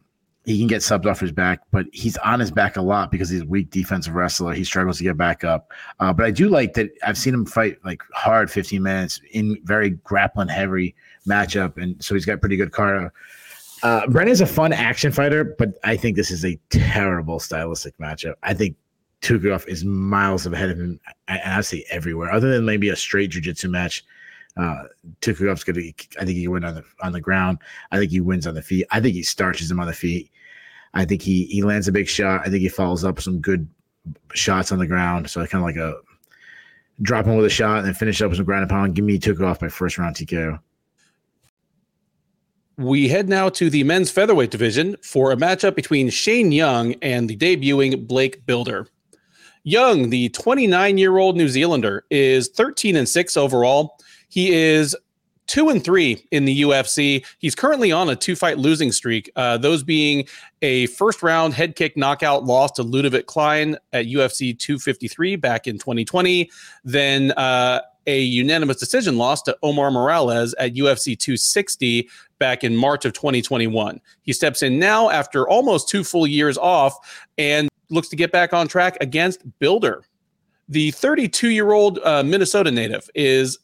[0.45, 3.29] he can get subs off his back, but he's on his back a lot because
[3.29, 4.53] he's a weak defensive wrestler.
[4.53, 5.71] He struggles to get back up.
[5.99, 6.89] Uh, but I do like that.
[7.03, 10.95] I've seen him fight like hard 15 minutes in very grappling heavy
[11.27, 13.11] matchup, and so he's got pretty good cardio.
[13.85, 18.33] Uh, Brener's a fun action fighter, but I think this is a terrible stylistic matchup.
[18.41, 18.75] I think
[19.21, 20.99] Tukhugov is miles ahead of him.
[21.27, 24.03] I, I say everywhere, other than maybe a straight jujitsu match.
[24.57, 24.85] Uh,
[25.21, 25.81] gonna.
[26.19, 27.59] I think he wins on the on the ground.
[27.91, 28.87] I think he wins on the feet.
[28.89, 30.31] I think he starches him on the feet.
[30.95, 32.41] I think he he lands a big shot.
[32.41, 33.69] I think he follows up some good
[34.33, 35.29] shots on the ground.
[35.29, 35.93] So kind of like a
[37.03, 38.95] drop him with a shot and then finish up with some ground and pound.
[38.95, 40.59] Give me Tukhugov by first round TKO.
[42.77, 47.29] We head now to the men's featherweight division for a matchup between Shane Young and
[47.29, 48.87] the debuting Blake Bilder.
[49.63, 53.97] Young, the 29 year old New Zealander, is 13 and 6 overall.
[54.27, 54.95] He is
[55.47, 57.25] two and three in the UFC.
[57.39, 60.27] He's currently on a two fight losing streak, uh, those being
[60.61, 65.77] a first round head kick knockout loss to Ludovit Klein at UFC 253 back in
[65.77, 66.49] 2020.
[66.83, 73.05] Then uh, a unanimous decision loss to Omar Morales at UFC 260 back in March
[73.05, 73.99] of 2021.
[74.21, 76.95] He steps in now after almost two full years off
[77.37, 80.03] and looks to get back on track against Bilder.
[80.69, 83.59] The 32 year old uh, Minnesota native is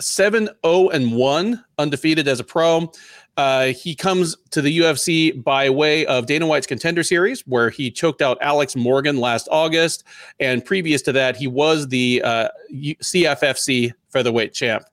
[0.00, 2.90] 7 0 and 1, undefeated as a pro.
[3.36, 7.90] Uh, he comes to the UFC by way of Dana White's Contender Series, where he
[7.90, 10.04] choked out Alex Morgan last August.
[10.38, 14.84] And previous to that, he was the uh, CFFC featherweight champ.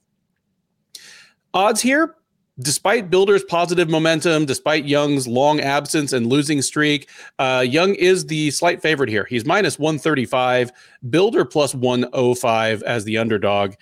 [1.53, 2.15] Odds here,
[2.59, 8.49] despite Bilder's positive momentum, despite Young's long absence and losing streak, uh, Young is the
[8.51, 9.25] slight favorite here.
[9.25, 10.71] He's minus 135,
[11.09, 13.73] Bilder plus 105 as the underdog.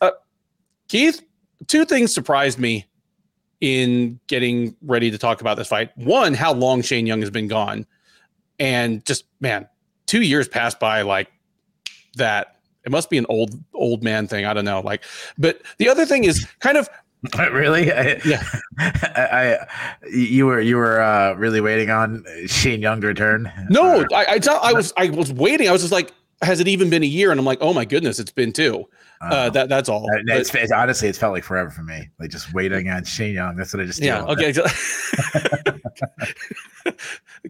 [0.00, 0.12] Uh,
[0.86, 1.22] Keith,
[1.66, 2.86] two things surprised me
[3.64, 5.90] in getting ready to talk about this fight.
[5.96, 7.86] One, how long Shane Young has been gone,
[8.58, 9.66] and just man,
[10.04, 11.32] two years passed by like
[12.16, 12.58] that.
[12.84, 14.44] It must be an old old man thing.
[14.44, 14.80] I don't know.
[14.80, 15.02] Like,
[15.38, 16.90] but the other thing is kind of
[17.38, 18.44] really I, yeah.
[18.78, 23.50] I, I, you were you were uh, really waiting on Shane Young to return.
[23.70, 25.70] No, I I, I was I was waiting.
[25.70, 27.30] I was just like, has it even been a year?
[27.30, 28.84] And I'm like, oh my goodness, it's been two.
[29.20, 30.06] Uh, that that's all.
[30.26, 32.10] It's, but, it's, honestly, it's felt like forever for me.
[32.18, 33.56] Like just waiting on Shane Young.
[33.56, 34.02] That's what I just.
[34.02, 34.24] Yeah.
[34.24, 34.52] Okay.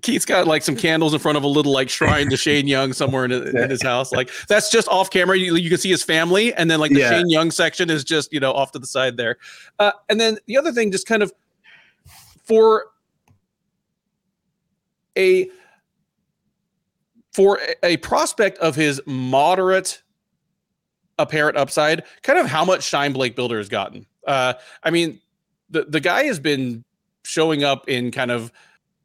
[0.02, 2.92] Keith's got like some candles in front of a little like shrine to Shane Young
[2.92, 4.12] somewhere in, in his house.
[4.12, 5.36] Like that's just off camera.
[5.36, 7.10] You, you, can see his family, and then like the yeah.
[7.10, 9.38] Shane Young section is just you know off to the side there.
[9.78, 11.32] Uh, and then the other thing, just kind of
[12.44, 12.86] for
[15.16, 15.48] a
[17.34, 20.02] for a prospect of his moderate
[21.18, 24.06] apparent upside, kind of how much shine Blake Bilder has gotten.
[24.26, 25.20] Uh, I mean,
[25.70, 26.84] the the guy has been
[27.24, 28.52] showing up in kind of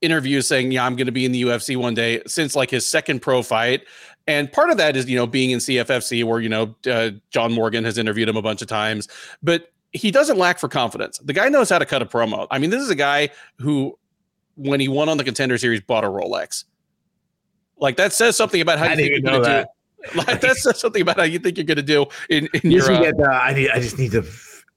[0.01, 2.87] interviews saying, "Yeah, I'm going to be in the UFC one day." Since like his
[2.87, 3.85] second pro fight,
[4.27, 7.51] and part of that is you know being in CFFC, where you know uh, John
[7.51, 9.07] Morgan has interviewed him a bunch of times,
[9.41, 11.17] but he doesn't lack for confidence.
[11.17, 12.47] The guy knows how to cut a promo.
[12.51, 13.97] I mean, this is a guy who,
[14.55, 16.65] when he won on the Contender Series, bought a Rolex.
[17.79, 19.69] Like that says something about how I you think you're going to do.
[20.15, 22.89] Like that says something about how you think you're going to do in, in your.
[22.89, 23.69] Uh, get, uh, I need.
[23.69, 24.23] I just need to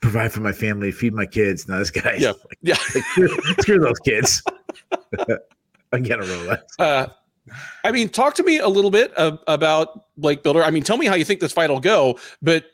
[0.00, 1.68] provide for my family, feed my kids.
[1.68, 3.28] Now this guy, yeah, like, yeah, like, screw,
[3.60, 4.42] screw, those kids.
[5.92, 6.62] I get a Rolex.
[6.78, 7.06] Uh,
[7.84, 10.64] I mean, talk to me a little bit about Blake Bilder.
[10.64, 12.18] I mean, tell me how you think this fight will go.
[12.42, 12.64] But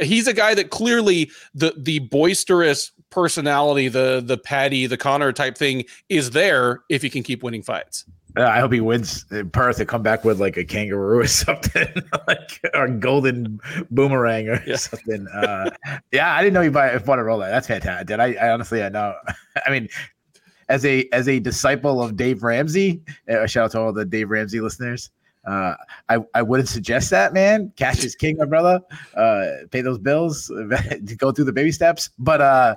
[0.00, 5.56] he's a guy that clearly the the boisterous personality, the the Paddy, the Conor type
[5.56, 8.04] thing is there if he can keep winning fights.
[8.36, 11.26] Uh, I hope he wins in Perth and come back with like a kangaroo or
[11.26, 11.88] something,
[12.28, 13.58] like a golden
[13.90, 14.76] boomerang or yeah.
[14.76, 15.26] something.
[15.28, 15.70] Uh,
[16.12, 17.50] yeah, I didn't know you bought, bought a Rolex.
[17.50, 18.18] That's fantastic.
[18.18, 19.14] I, I honestly, I know.
[19.66, 19.88] I mean,
[20.68, 24.30] as a as a disciple of Dave Ramsey, uh, shout out to all the Dave
[24.30, 25.10] Ramsey listeners.
[25.46, 25.74] Uh,
[26.08, 27.72] I, I wouldn't suggest that, man.
[27.76, 28.80] Cash is king, my brother.
[29.14, 30.48] Uh, pay those bills,
[31.18, 32.10] go through the baby steps.
[32.18, 32.74] But uh,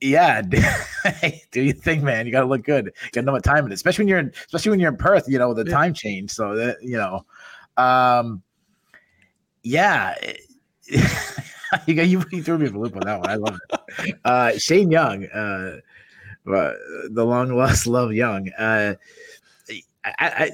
[0.00, 0.42] yeah,
[1.50, 2.26] do you think, man?
[2.26, 2.86] You got to look good.
[2.86, 4.90] You got to know what time it is, especially when you're in, especially when you're
[4.90, 5.28] in Perth.
[5.28, 5.72] You know the yeah.
[5.72, 7.24] time change, so that you know,
[7.76, 8.42] um,
[9.62, 10.14] yeah.
[11.86, 13.28] you, got, you, you threw me a loop on that one.
[13.28, 13.58] I love
[13.98, 14.18] it.
[14.24, 15.80] Uh, Shane Young, uh,
[16.50, 16.72] uh,
[17.10, 18.48] the long lost love Young.
[18.58, 18.94] Uh,
[20.04, 20.50] I, I,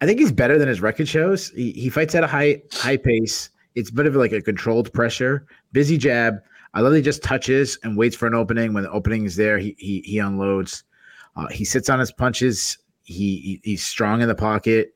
[0.00, 1.50] I think he's better than his record shows.
[1.50, 3.50] He, he fights at a high high pace.
[3.74, 6.40] It's a bit of like a controlled pressure, busy jab
[6.74, 8.74] I love that he just touches and waits for an opening.
[8.74, 10.84] When the opening is there, he he, he unloads.
[11.36, 12.78] Uh, he sits on his punches.
[13.02, 14.94] He, he he's strong in the pocket.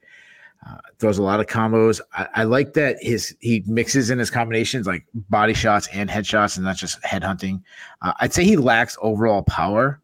[0.64, 2.00] Uh, throws a lot of combos.
[2.12, 6.56] I, I, like that his he mixes in his combinations like body shots and headshots,
[6.56, 7.64] and not just head hunting.
[8.00, 10.00] Uh, I'd say he lacks overall power.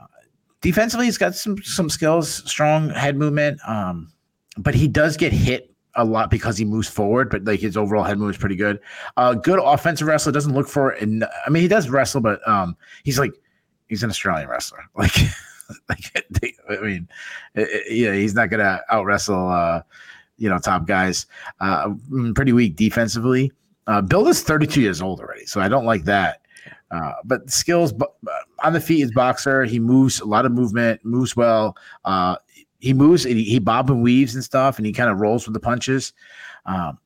[0.00, 0.06] Uh,
[0.60, 4.12] defensively, he's got some some skills, strong head movement, um,
[4.56, 8.04] but he does get hit a lot because he moves forward, but like his overall
[8.04, 8.80] head move is pretty good.
[9.16, 11.04] Uh, good offensive wrestler doesn't look for I
[11.50, 13.32] mean he does wrestle, but um, he's like
[13.88, 14.84] he's an Australian wrestler.
[15.88, 16.28] Like, like
[16.70, 17.08] I mean,
[17.56, 19.82] it, yeah, he's not gonna out wrestle uh,
[20.36, 21.26] you know top guys.
[21.58, 23.50] Uh, mm, pretty weak defensively.
[23.88, 26.42] Uh, Bill is 32 years old already, so I don't like that.
[26.92, 27.92] Uh, but skills
[28.62, 29.64] on the feet is boxer.
[29.64, 31.76] He moves a lot of movement, moves well.
[32.04, 32.36] Uh,
[32.80, 35.54] he moves, he, he bob and weaves and stuff, and he kind of rolls with
[35.54, 36.12] the punches.
[36.66, 36.98] Um,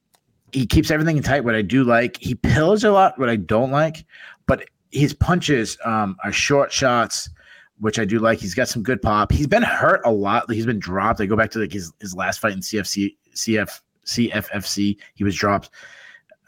[0.52, 1.44] he keeps everything tight.
[1.44, 3.18] What I do like, he pills a lot.
[3.18, 4.04] What I don't like,
[4.46, 7.30] but his punches um, are short shots,
[7.78, 8.40] which I do like.
[8.40, 9.30] He's got some good pop.
[9.30, 10.50] He's been hurt a lot.
[10.50, 11.20] He's been dropped.
[11.20, 14.96] I go back to like his, his last fight in CFC, CF, CFFC.
[15.14, 15.70] He was dropped.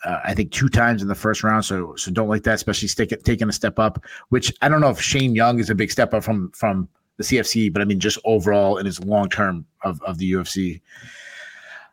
[0.04, 2.88] Uh, I think two times in the first round, so so don't like that, especially
[2.88, 4.04] stick, taking a step up.
[4.30, 7.24] Which I don't know if Shane Young is a big step up from from the
[7.24, 10.80] CFC, but I mean just overall in his long term of, of the UFC.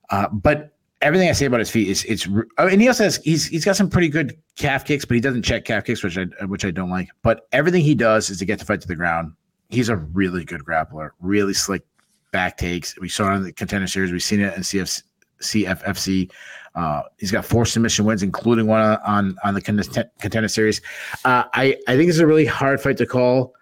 [0.10, 2.28] Uh, but everything I say about his feet is it's
[2.58, 5.44] and he also has he's he's got some pretty good calf kicks, but he doesn't
[5.44, 7.10] check calf kicks, which I which I don't like.
[7.22, 9.34] But everything he does is to get the fight to the ground.
[9.70, 11.84] He's a really good grappler, really slick
[12.32, 12.98] back takes.
[13.00, 14.12] We saw it in the contender series.
[14.12, 15.04] We've seen it in CF,
[15.42, 16.32] CFFC.
[16.76, 20.82] Uh, he's got four submission wins, including one on on the contender series.
[21.26, 23.54] Uh, I I think it's a really hard fight to call.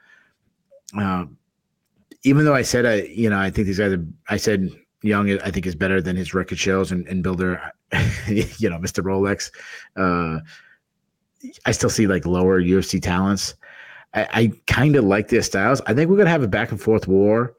[0.97, 1.37] Um,
[2.27, 4.69] even though I said I, you know, I think these guys, are, I said
[5.01, 7.61] Young, I think is better than his record shows and, and Bilder,
[8.27, 9.01] you know, Mr.
[9.03, 9.51] Rolex.
[9.95, 10.39] Uh,
[11.65, 13.55] I still see like lower UFC talents.
[14.13, 15.81] I, I kind of like their styles.
[15.85, 17.55] I think we're gonna have a back and forth war,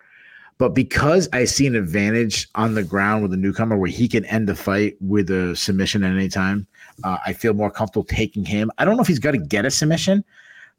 [0.59, 4.25] but because I see an advantage on the ground with a newcomer where he can
[4.27, 6.67] end the fight with a submission at any time,
[7.05, 8.71] Uh, I feel more comfortable taking him.
[8.77, 10.25] I don't know if he's to get a submission.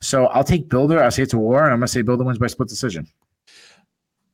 [0.01, 1.01] So I'll take Bilder.
[1.01, 3.07] I'll say it's a war, and I'm to say Bilder wins by split decision.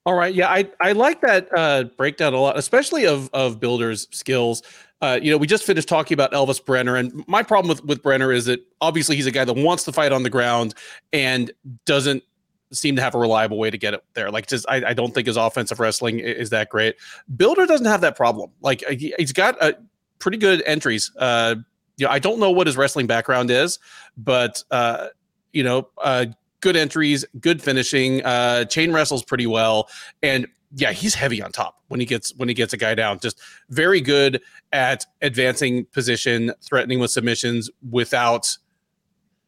[0.05, 0.33] All right.
[0.33, 4.61] Yeah, I, I like that uh, breakdown a lot, especially of of Bilder's skills.
[5.01, 8.03] Uh, you know, we just finished talking about Elvis Brener, and my problem with with
[8.03, 10.75] Brener is that obviously he's a guy that wants to fight on the ground
[11.11, 11.51] and
[11.85, 12.23] doesn't
[12.71, 14.29] seem to have a reliable way to get it there.
[14.29, 16.95] Like, just I, I don't think his offensive wrestling is that great.
[17.35, 18.51] Bilder doesn't have that problem.
[18.61, 19.75] Like, he, has got a
[20.19, 21.11] pretty good entries.
[21.17, 21.55] Uh,
[21.97, 23.79] you know, I don't know what his wrestling background is,
[24.17, 25.07] but uh,
[25.53, 26.25] you know, uh,
[26.61, 29.89] good entries, good finishing, uh, chain wrestles pretty well,
[30.23, 33.19] and yeah, he's heavy on top when he gets when he gets a guy down.
[33.19, 33.39] Just
[33.69, 34.41] very good
[34.73, 38.57] at advancing position, threatening with submissions without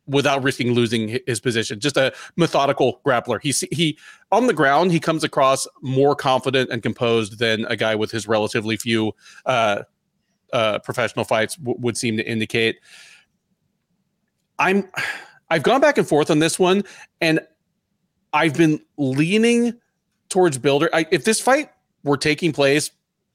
[0.07, 1.79] without risking losing his position.
[1.79, 3.39] Just a methodical grappler.
[3.41, 3.97] He he
[4.31, 8.27] on the ground he comes across more confident and composed than a guy with his
[8.27, 9.13] relatively few
[9.45, 9.83] uh,
[10.53, 12.77] uh, professional fights w- would seem to indicate.
[14.59, 14.89] I'm
[15.49, 16.83] I've gone back and forth on this one,
[17.21, 17.39] and
[18.33, 19.73] I've been leaning
[20.29, 20.89] towards Bilder.
[20.93, 21.69] I, if this fight
[22.03, 22.91] were taking place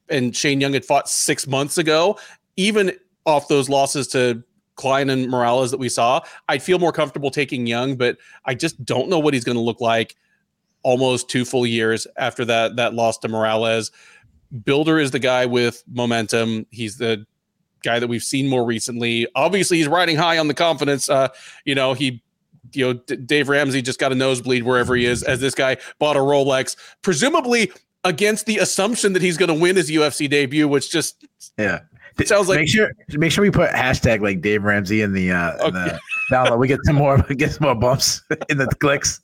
[0.09, 2.17] and Shane Young had fought six months ago,
[2.55, 2.91] even
[3.25, 4.43] off those losses to
[4.75, 8.83] Klein and Morales that we saw, I'd feel more comfortable taking Young, but I just
[8.85, 10.15] don't know what he's going to look like
[10.83, 13.91] almost two full years after that that loss to Morales.
[14.63, 16.67] Bilder is the guy with momentum.
[16.69, 17.25] He's the
[17.83, 19.27] guy that we've seen more recently.
[19.35, 21.09] Obviously, he's riding high on the confidence.
[21.09, 21.29] Uh,
[21.65, 22.21] you know, he,
[22.73, 25.77] you know, D- Dave Ramsey just got a nosebleed wherever he is, as this guy
[25.99, 27.71] bought a Rolex, presumably
[28.03, 31.25] against the assumption that he's going to win his UFC debut, which just
[31.57, 31.79] yeah.
[32.19, 35.31] It sounds like make sure make sure we put hashtag like Dave Ramsey in the
[35.31, 35.67] uh okay.
[35.67, 35.99] in the
[36.31, 36.59] download.
[36.59, 39.19] We get some more get some more bumps in the clicks.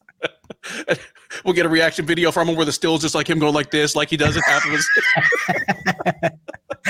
[1.45, 3.69] we'll get a reaction video from him where the stills just like him going like
[3.69, 4.89] this, like he does it half of his.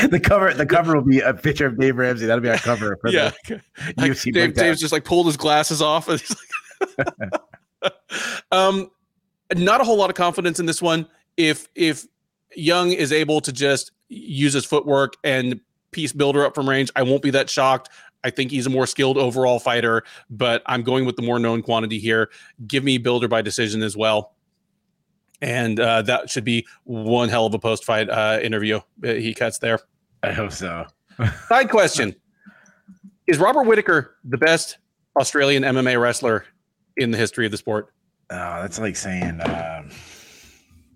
[0.10, 2.26] the cover, the cover will be a picture of Dave Ramsey.
[2.26, 2.98] That'll be our cover.
[3.06, 3.32] yeah,
[3.98, 6.10] like Dave, Dave's just like pulled his glasses off.
[8.52, 8.90] um,
[9.56, 11.08] not a whole lot of confidence in this one.
[11.38, 12.06] If if
[12.56, 15.60] Young is able to just use his footwork and
[15.92, 17.90] piece Bilder up from range, I won't be that shocked.
[18.24, 21.62] I think he's a more skilled overall fighter, but I'm going with the more known
[21.62, 22.30] quantity here.
[22.68, 24.34] Give me Bilder by decision as well.
[25.42, 29.34] And uh, that should be one hell of a post fight uh, interview uh, he
[29.34, 29.80] cuts there.
[30.22, 30.86] I hope so.
[31.48, 32.16] Side question
[33.28, 34.78] Is Robert Whittaker the best
[35.18, 36.46] Australian MMA wrestler
[36.98, 37.94] in the history of the sport?
[38.30, 39.40] Oh, that's like saying.
[39.42, 39.90] Um,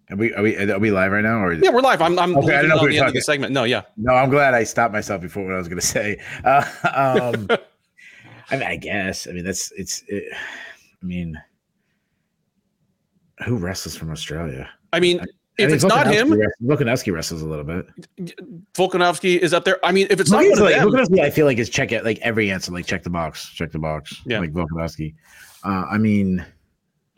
[0.10, 1.44] are we, are we are we live right now?
[1.44, 2.02] Or yeah, we're live.
[2.02, 3.54] I'm I'm okay, I don't know on the end of the segment.
[3.54, 3.84] No, yeah.
[3.98, 6.20] No, I'm glad I stopped myself before what I was going to say.
[6.44, 6.64] Uh,
[7.34, 7.48] um,
[8.52, 9.28] I mean, I guess.
[9.28, 10.04] I mean, that's it's.
[10.08, 11.42] It, I mean,
[13.44, 14.70] who wrestles from Australia?
[14.92, 15.24] I mean, I,
[15.58, 16.30] if I mean, it's not him,
[16.64, 17.88] Volkanovski wrestles a little bit.
[18.74, 19.84] Volkanovski is up there.
[19.86, 22.20] I mean, if it's not one like, Volkanovski, I feel like is check it like
[22.20, 24.22] every answer, like check the box, check the box.
[24.26, 25.16] Yeah, like Volkanovski.
[25.64, 26.46] Uh, I mean,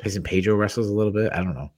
[0.03, 1.31] Tyson Pedro wrestles a little bit.
[1.33, 1.71] I don't know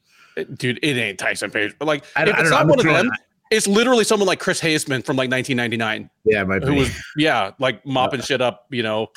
[0.55, 1.49] dude, it ain't Tyson.
[1.51, 3.09] But like, I, if it's not one of them,
[3.49, 6.09] it's literally someone like Chris Haseman from like 1999.
[6.25, 9.07] Yeah, who was yeah, like mopping shit up, you know.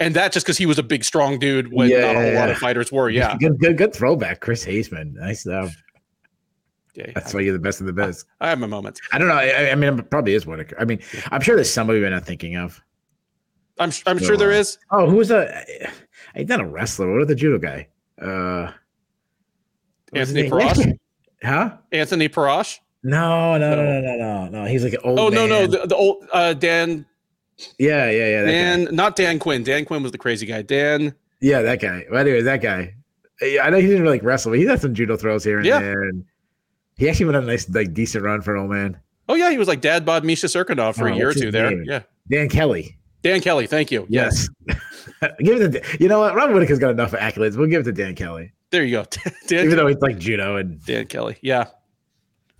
[0.00, 2.34] And that just because he was a big, strong dude when yeah, not a whole
[2.34, 3.10] lot of fighters were.
[3.10, 5.14] Yeah, good, good, good throwback, Chris Haseman.
[5.14, 5.74] Nice stuff.
[6.94, 8.26] Yeah, that's why you're the best of the best.
[8.40, 9.00] I have my moments.
[9.12, 9.34] I don't know.
[9.34, 10.60] I, I mean, it probably is what.
[10.80, 12.80] I mean, I'm sure there's somebody we're not thinking of.
[13.78, 14.78] I'm I'm sure there is.
[14.90, 15.64] Oh, who's a?
[16.34, 17.10] He's not a wrestler.
[17.12, 17.88] What are the judo guy?
[18.20, 18.72] Uh,
[20.12, 20.98] Anthony Perosh?
[21.42, 21.76] huh?
[21.92, 22.78] Anthony Perosh?
[23.02, 24.64] No, no, no, no, no, no, no.
[24.64, 25.18] He's like an old.
[25.18, 25.34] Oh man.
[25.34, 27.06] no, no, the, the old uh, Dan.
[27.78, 28.44] Yeah, yeah, yeah.
[28.44, 28.90] Dan, guy.
[28.92, 29.64] not Dan Quinn.
[29.64, 30.62] Dan Quinn was the crazy guy.
[30.62, 31.14] Dan.
[31.40, 32.04] Yeah, that guy.
[32.10, 32.94] Well, anyway, that guy.
[33.40, 35.66] I know he didn't really like wrestle, but he had some judo throws here and
[35.66, 35.78] yeah.
[35.78, 36.02] there.
[36.02, 36.24] And
[36.96, 38.98] he actually went on a nice, like, decent run for an old man.
[39.28, 41.50] Oh yeah, he was like dad bod Misha Cirkunov for oh, a year or two
[41.50, 41.70] there.
[41.70, 41.84] Name?
[41.84, 42.02] Yeah.
[42.30, 42.96] Dan Kelly.
[43.22, 44.06] Dan Kelly, thank you.
[44.08, 44.48] Yes.
[45.40, 46.34] give it to you know what?
[46.34, 47.56] Ron Whittaker's got enough accolades.
[47.56, 48.52] We'll give it to Dan Kelly.
[48.70, 49.04] There you go.
[49.46, 51.36] Dan Even though he's like judo and Dan Kelly.
[51.42, 51.66] Yeah.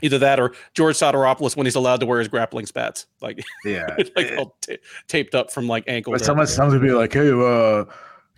[0.02, 3.06] Either that or George Soteropoulos when he's allowed to wear his grappling spats.
[3.20, 6.12] Like yeah, like all t- taped up from like ankle.
[6.12, 7.84] But someone someone would be like, hey, uh,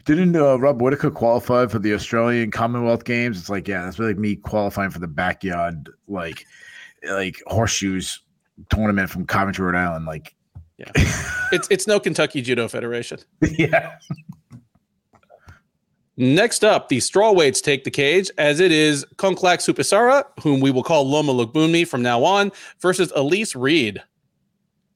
[0.04, 3.38] didn't uh, Rob Whittaker qualify for the Australian Commonwealth Games?
[3.38, 6.46] It's like, yeah, that's like me qualifying for the backyard like
[7.08, 8.20] like horseshoes
[8.70, 10.06] tournament from Coventry, Rhode Island.
[10.06, 10.34] Like,
[10.78, 10.90] yeah,
[11.52, 13.18] it's it's no Kentucky Judo Federation.
[13.42, 13.96] yeah.
[16.20, 20.82] Next up, the strawweights take the cage as it is Konklak Suphisara, whom we will
[20.82, 24.02] call Loma Lookboonmee from now on, versus Elise Reed.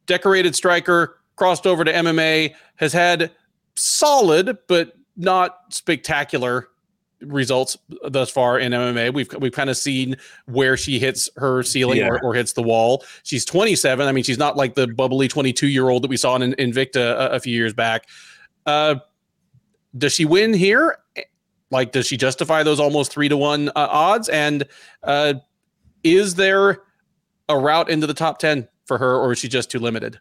[0.04, 3.30] Decorated striker, crossed over to MMA, has had
[3.74, 6.68] solid but not spectacular
[7.22, 9.14] results thus far in MMA.
[9.14, 12.08] We've we've kind of seen where she hits her ceiling yeah.
[12.08, 13.02] or, or, hits the wall.
[13.22, 14.06] She's 27.
[14.06, 17.12] I mean, she's not like the bubbly 22 year old that we saw in Invicta
[17.12, 18.08] a, a few years back.
[18.66, 18.96] Uh,
[19.96, 20.98] does she win here?
[21.74, 24.28] Like, does she justify those almost three to one uh, odds?
[24.28, 24.64] And
[25.02, 25.34] uh,
[26.04, 26.82] is there
[27.48, 30.20] a route into the top 10 for her, or is she just too limited?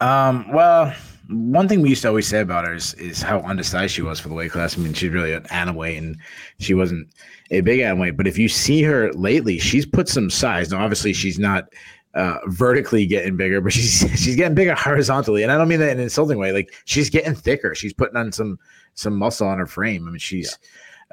[0.00, 0.92] Um, well,
[1.28, 4.18] one thing we used to always say about her is, is how undersized she was
[4.18, 4.76] for the weight class.
[4.76, 6.18] I mean, she's really an atomweight and
[6.58, 7.08] she wasn't
[7.52, 8.16] a big atomweight.
[8.16, 10.72] But if you see her lately, she's put some size.
[10.72, 11.72] Now, obviously, she's not
[12.14, 15.44] uh, vertically getting bigger, but she's she's getting bigger horizontally.
[15.44, 16.50] And I don't mean that in an insulting way.
[16.50, 17.76] Like she's getting thicker.
[17.76, 18.58] She's putting on some
[18.98, 20.06] some muscle on her frame.
[20.06, 20.58] I mean, she's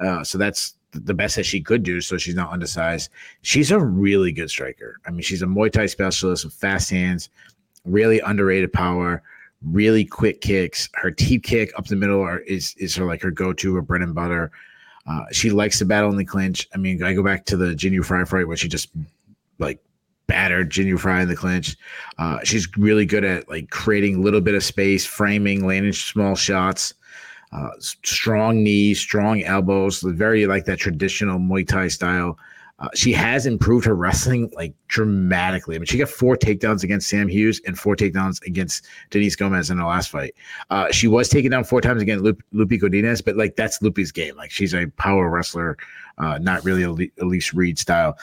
[0.02, 0.18] yeah.
[0.18, 2.00] uh, so that's the best that she could do.
[2.00, 3.10] So she's not undersized.
[3.42, 5.00] She's a really good striker.
[5.06, 7.28] I mean, she's a Muay Thai specialist with fast hands,
[7.84, 9.22] really underrated power
[9.64, 10.88] really quick kicks.
[10.94, 13.82] Her teep kick up the middle are, is is her like her go to, or
[13.82, 14.50] bread and butter.
[15.06, 16.68] Uh, she likes to battle in the clinch.
[16.74, 18.88] I mean, I go back to the Jinh Frey fight where she just
[19.58, 19.80] like
[20.26, 21.76] battered Jinh Frey in the clinch.
[22.18, 26.34] Uh, she's really good at like creating a little bit of space, framing, landing small
[26.34, 26.94] shots.
[27.52, 32.38] Uh, strong knees, strong elbows, very like that traditional Muay Thai style.
[32.78, 35.76] Uh, she has improved her wrestling like dramatically.
[35.76, 39.70] I mean, she got four takedowns against Sam Hughes and four takedowns against Denise Gomez
[39.70, 40.34] in the last fight.
[40.68, 44.10] Uh, she was taken down four times against Lupe, Lupe Godinez, but like that's Lupe's
[44.10, 44.36] game.
[44.36, 45.78] Like she's a power wrestler,
[46.18, 48.18] uh, not really a Elise Reed style.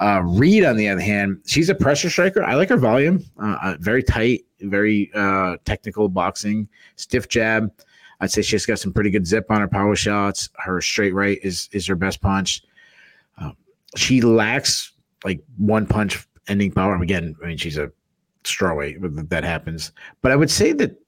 [0.00, 2.42] Uh, Reed, on the other hand, she's a pressure striker.
[2.42, 7.72] I like her volume, uh, uh, very tight, very uh technical boxing, stiff jab.
[8.20, 10.48] I'd say she's got some pretty good zip on her power shots.
[10.58, 12.62] Her straight right is is her best punch
[13.38, 13.56] um,
[13.96, 14.92] she lacks
[15.24, 16.96] like one punch ending power.
[16.96, 17.90] Again, I mean, she's a
[18.44, 19.92] strawweight, that happens.
[20.22, 21.00] But I would say that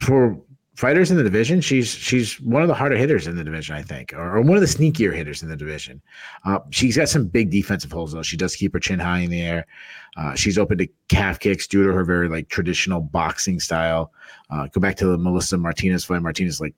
[0.00, 0.40] for
[0.80, 3.82] fighters in the division, she's she's one of the harder hitters in the division, I
[3.82, 6.00] think, or, or one of the sneakier hitters in the division.
[6.46, 8.22] Uh, she's got some big defensive holes though.
[8.22, 9.66] She does keep her chin high in the air.
[10.16, 14.10] Uh, she's open to calf kicks due to her very like traditional boxing style.
[14.48, 16.22] Uh, go back to the Melissa Martinez fight.
[16.22, 16.74] Martinez like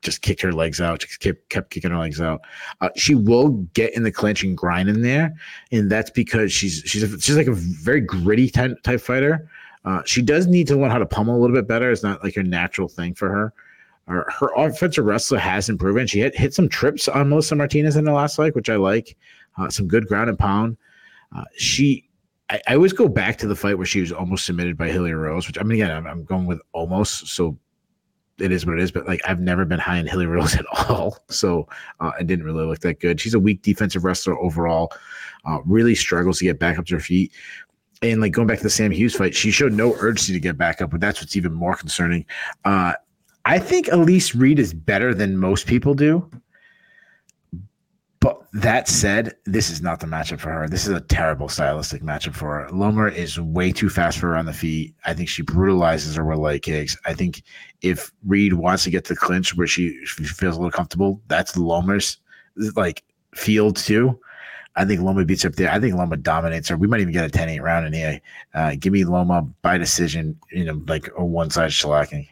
[0.00, 1.02] just kicked her legs out.
[1.02, 2.40] She kept, kept kicking her legs out.
[2.80, 5.34] Uh, she will get in the clinch and grind in there,
[5.70, 9.50] and that's because she's she's a, she's like a very gritty type, type fighter.
[9.84, 11.90] Uh, she does need to learn how to pummel a little bit better.
[11.90, 13.52] It's not like a natural thing for her.
[14.06, 16.10] Her, her offensive wrestler has improved.
[16.10, 19.16] She hit, hit some trips on Melissa Martinez in the last fight, which I like.
[19.56, 20.76] Uh, some good ground and pound.
[21.34, 22.08] Uh, she
[22.50, 25.12] I, I, always go back to the fight where she was almost submitted by Hilly
[25.12, 27.28] Rose, which I mean, again, I'm, I'm, going with almost.
[27.28, 27.58] So
[28.38, 28.92] it is what it is.
[28.92, 31.68] But like I've never been high in Hilly Rose at all, so
[32.00, 33.20] uh, it didn't really look that good.
[33.20, 34.92] She's a weak defensive wrestler overall.
[35.46, 37.32] Uh, really struggles to get back up to her feet.
[38.02, 40.58] And like going back to the Sam Hughes fight, she showed no urgency to get
[40.58, 42.26] back up, but that's what's even more concerning.
[42.64, 42.94] Uh,
[43.44, 46.28] I think Elise Reed is better than most people do.
[48.20, 50.66] But that said, this is not the matchup for her.
[50.66, 52.70] This is a terrible stylistic matchup for her.
[52.70, 54.94] Loma is way too fast for her on the feet.
[55.04, 56.96] I think she brutalizes her with leg kicks.
[57.04, 57.42] I think
[57.82, 61.20] if Reed wants to get to the clinch where she, she feels a little comfortable,
[61.26, 62.16] that's Loma's
[62.76, 63.04] like
[63.34, 64.18] field too.
[64.76, 65.70] I think Loma beats up there.
[65.70, 66.76] I think Loma dominates her.
[66.76, 68.20] We might even get a 10 8 round in here.
[68.54, 72.28] Uh, give me Loma by decision, you know, like a one side shellacking.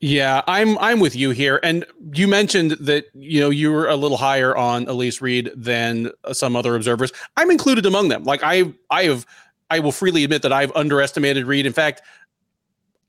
[0.00, 1.60] Yeah, I'm I'm with you here.
[1.62, 6.10] And you mentioned that you know you were a little higher on Elise Reed than
[6.32, 7.10] some other observers.
[7.38, 8.24] I'm included among them.
[8.24, 9.24] Like I I have
[9.70, 11.64] I will freely admit that I've underestimated Reed.
[11.64, 12.02] In fact,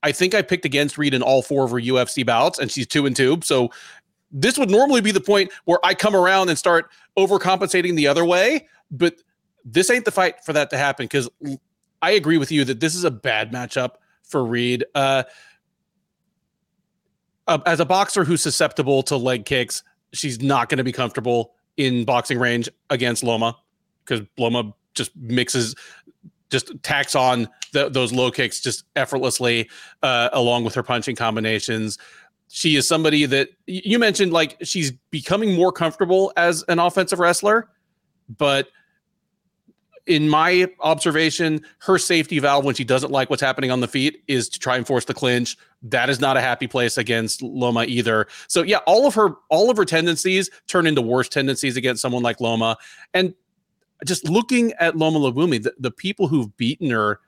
[0.03, 2.87] I think I picked against Reed in all four of her UFC bouts, and she's
[2.87, 3.39] two and two.
[3.43, 3.71] So
[4.35, 8.25] this would normally be the point where I come around and start overcompensating the other
[8.25, 8.67] way.
[8.91, 9.15] But
[9.63, 11.29] this ain't the fight for that to happen because
[12.01, 13.91] I agree with you that this is a bad matchup
[14.23, 14.83] for Reed.
[14.93, 15.23] Uh,
[17.47, 21.53] uh, as a boxer who's susceptible to leg kicks, she's not going to be comfortable
[21.77, 23.55] in boxing range against Loma
[24.03, 25.75] because Loma just mixes,
[26.49, 29.69] just tacks on the, those low kicks just effortlessly,
[30.03, 31.97] uh, along with her punching combinations.
[32.47, 37.69] She is somebody that you mentioned, like she's becoming more comfortable as an offensive wrestler,
[38.29, 38.69] but
[40.07, 44.23] in my observation, her safety valve when she doesn't like what's happening on the feet
[44.27, 45.57] is to try and force the clinch.
[45.81, 48.27] That is not a happy place against Loma either.
[48.47, 52.23] So yeah, all of her all of her tendencies turn into worse tendencies against someone
[52.23, 52.77] like Loma.
[53.13, 53.33] And
[54.05, 57.19] just looking at Loma Lookboonmee, the, the people who've beaten her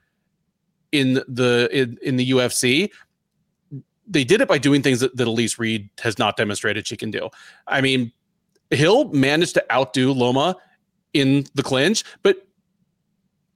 [0.92, 2.90] in the in, in the UFC,
[4.08, 7.10] they did it by doing things that, that Elise Reed has not demonstrated she can
[7.10, 7.28] do.
[7.66, 8.12] I mean,
[8.70, 10.56] Hill managed to outdo Loma
[11.12, 12.46] in the clinch, but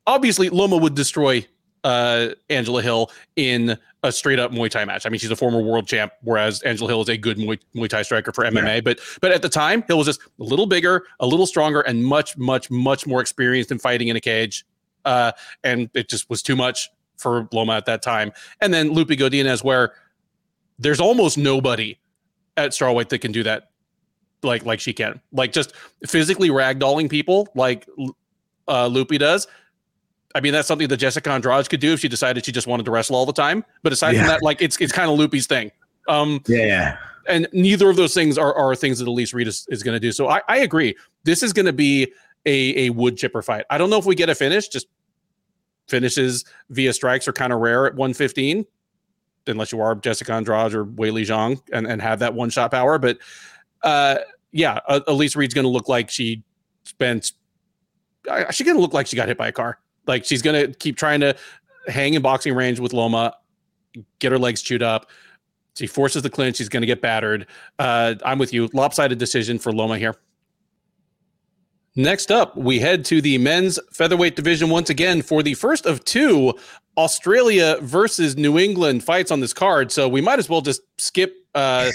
[0.06, 1.46] obviously Loma would destroy
[1.84, 5.06] uh, Angela Hill in a straight up Muay Thai match.
[5.06, 7.88] I mean, she's a former world champ, whereas Angela Hill is a good Muay, Muay
[7.88, 8.76] Thai striker for MMA.
[8.76, 8.80] Yeah.
[8.80, 12.04] But but at the time, Hill was just a little bigger, a little stronger, and
[12.04, 14.64] much much much more experienced in fighting in a cage.
[15.04, 15.32] Uh,
[15.64, 18.32] and it just was too much for Loma at that time.
[18.60, 19.92] And then Lupi Godinez, where
[20.82, 21.98] there's almost nobody
[22.56, 23.70] at strawweight that can do that
[24.42, 25.20] like like she can.
[25.32, 25.74] Like just
[26.06, 27.86] physically ragdolling people like
[28.68, 29.46] uh, Lupi does
[30.34, 32.84] I mean, that's something that Jessica Andrade could do if she decided she just wanted
[32.86, 33.64] to wrestle all the time.
[33.82, 34.20] But aside yeah.
[34.20, 35.70] from that, like it's it's kind of Loopy's thing.
[36.08, 36.96] Um, yeah.
[37.28, 40.00] And neither of those things are, are things that Elise Reed is, is going to
[40.00, 40.10] do.
[40.10, 40.96] So I, I agree.
[41.22, 42.12] This is going to be
[42.46, 43.64] a, a wood chipper fight.
[43.70, 44.66] I don't know if we get a finish.
[44.68, 44.88] Just
[45.86, 48.66] finishes via strikes are kind of rare at 115,
[49.46, 52.98] unless you are Jessica Andrade or Weili Zhang and, and have that one shot power.
[52.98, 53.18] But
[53.82, 54.18] uh,
[54.52, 56.42] yeah, Elise Reed's going to look like she
[56.84, 57.32] spent.
[58.50, 59.78] She's going to look like she got hit by a car.
[60.06, 61.36] Like she's gonna keep trying to
[61.86, 63.34] hang in boxing range with Loma,
[64.18, 65.10] get her legs chewed up.
[65.74, 66.56] She forces the clinch.
[66.56, 67.46] She's going to get battered.
[67.78, 68.68] Uh, I'm with you.
[68.72, 70.14] Lopsided decision for Loma here.
[71.94, 76.04] Next up, we head to the men's featherweight division once again for the first of
[76.04, 76.54] two
[76.96, 79.90] Australia versus New England fights on this card.
[79.90, 81.90] So we might as well just skip uh,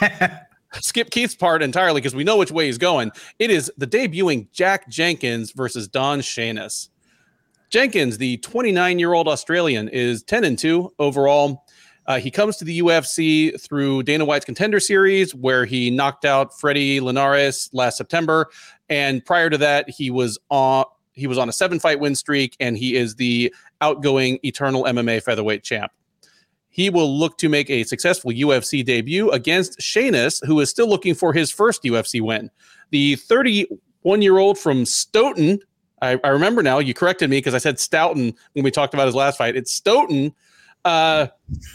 [0.74, 3.10] skip Keith's part entirely because we know which way he's going.
[3.38, 6.88] It is the debuting Jack Jenkins versus Don Shainis.
[7.70, 11.64] Jenkins, the 29 year old Australian, is 10 and 2 overall.
[12.06, 16.58] Uh, he comes to the UFC through Dana White's Contender Series, where he knocked out
[16.58, 18.50] Freddie Linares last September,
[18.88, 22.56] and prior to that, he was on he was on a seven fight win streak,
[22.58, 25.92] and he is the outgoing Eternal MMA featherweight champ.
[26.70, 31.14] He will look to make a successful UFC debut against Shainis, who is still looking
[31.14, 32.50] for his first UFC win.
[32.90, 35.60] The 31 year old from Stoughton,
[36.00, 36.78] I, I remember now.
[36.78, 39.54] You corrected me because I said Stoughton when we talked about his last fight.
[39.54, 40.34] It's Stoughton,
[40.86, 41.26] uh,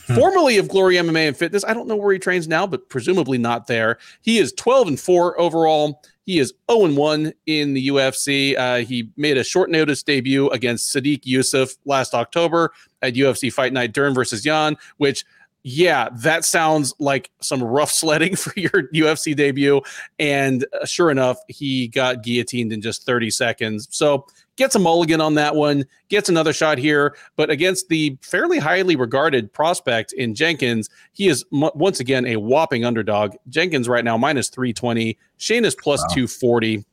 [0.08, 0.16] hmm.
[0.16, 1.64] formerly of Glory MMA and Fitness.
[1.64, 4.00] I don't know where he trains now, but presumably not there.
[4.24, 6.02] He is 12 and 4 overall.
[6.28, 8.58] He is 0 and 1 in the UFC.
[8.58, 13.72] Uh, he made a short notice debut against Sodiq Yusuff last October at UFC Fight
[13.72, 15.24] Night Dern versus Yan, which
[15.64, 19.82] yeah, that sounds like some rough sledding for your UFC debut.
[20.20, 23.88] And uh, sure enough, he got guillotined in just 30 seconds.
[23.90, 27.16] So gets a mulligan on that one, gets another shot here.
[27.36, 32.36] But against the fairly highly regarded prospect in Jenkins, he is m- once again a
[32.36, 33.36] whopping underdog.
[33.48, 36.16] Jenkins right now minus 320, Shainis plus wow.
[36.16, 36.86] 240.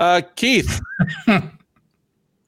[0.00, 0.80] Uh, Keith,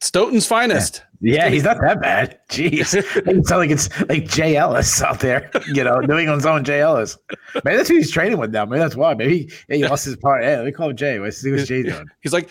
[0.01, 1.03] Stoughton's finest.
[1.21, 2.39] Yeah, he's not that bad.
[2.49, 5.51] Jeez, it sounds like it's like Jay Ellis out there.
[5.67, 7.17] You know, New England's own Jay Ellis.
[7.65, 8.67] Maybe that's who he's training with now.
[8.67, 9.15] Maybe that's why.
[9.15, 10.45] Maybe he, he lost his part.
[10.45, 11.19] Hey, let me call him Jay.
[11.19, 12.07] Let's see what Jay doing.
[12.21, 12.51] He's like,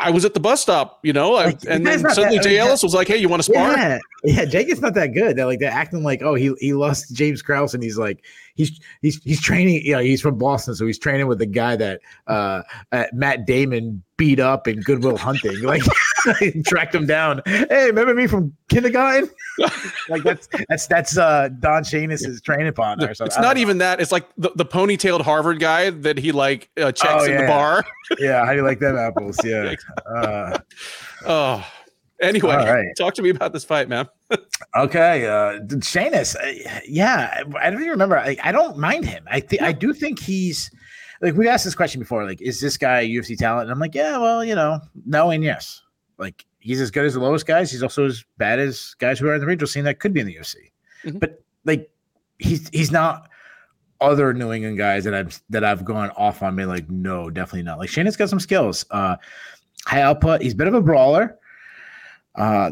[0.00, 2.82] I was at the bus stop, you know, like, and then suddenly that, Jay Ellis
[2.82, 4.44] was like, "Hey, you want to spar?" Yeah, yeah.
[4.44, 5.36] Jacob's not that good.
[5.36, 8.24] They're like they're acting like, "Oh, he he lost James Krause," and he's like,
[8.56, 9.82] he's he's he's training.
[9.84, 13.46] You know, he's from Boston, so he's training with the guy that uh, uh Matt
[13.46, 15.62] Damon beat up in Goodwill Hunting.
[15.62, 15.82] Like,
[16.66, 17.42] tracked him down.
[17.46, 19.30] Hey, remember me from kindergarten?
[20.08, 23.14] like that's that's that's uh Don Shainis' training partner.
[23.14, 24.00] So it's not even that.
[24.00, 27.32] It's like the, the ponytailed Harvard guy that he like uh, checks oh, yeah.
[27.32, 27.84] in the bar.
[28.18, 29.38] yeah, how do you like them apples?
[29.44, 29.74] Yeah.
[30.06, 30.58] Uh,
[31.26, 31.66] oh.
[32.20, 32.86] Anyway, right.
[32.96, 34.08] talk to me about this fight, man.
[34.76, 38.18] okay, uh Shainis, uh, yeah, I don't even remember.
[38.18, 39.24] I, I don't mind him.
[39.30, 39.68] I think yeah.
[39.68, 40.70] I do think he's
[41.20, 42.24] like we asked this question before.
[42.24, 43.64] Like, is this guy UFC talent?
[43.64, 45.82] And I'm like, yeah, well, you know, no and yes.
[46.18, 47.70] Like, he's as good as the lowest guys.
[47.70, 50.20] He's also as bad as guys who are in the regional scene that could be
[50.20, 50.54] in the UFC.
[51.04, 51.18] Mm-hmm.
[51.18, 51.90] But like,
[52.38, 53.28] he's he's not
[54.00, 56.54] other New England guys that I've that I've gone off on.
[56.54, 57.78] Me like, no, definitely not.
[57.78, 58.84] Like, Shannon's got some skills.
[58.90, 59.16] Uh,
[59.86, 60.42] high output.
[60.42, 61.38] He's a bit of a brawler.
[62.36, 62.70] Uh,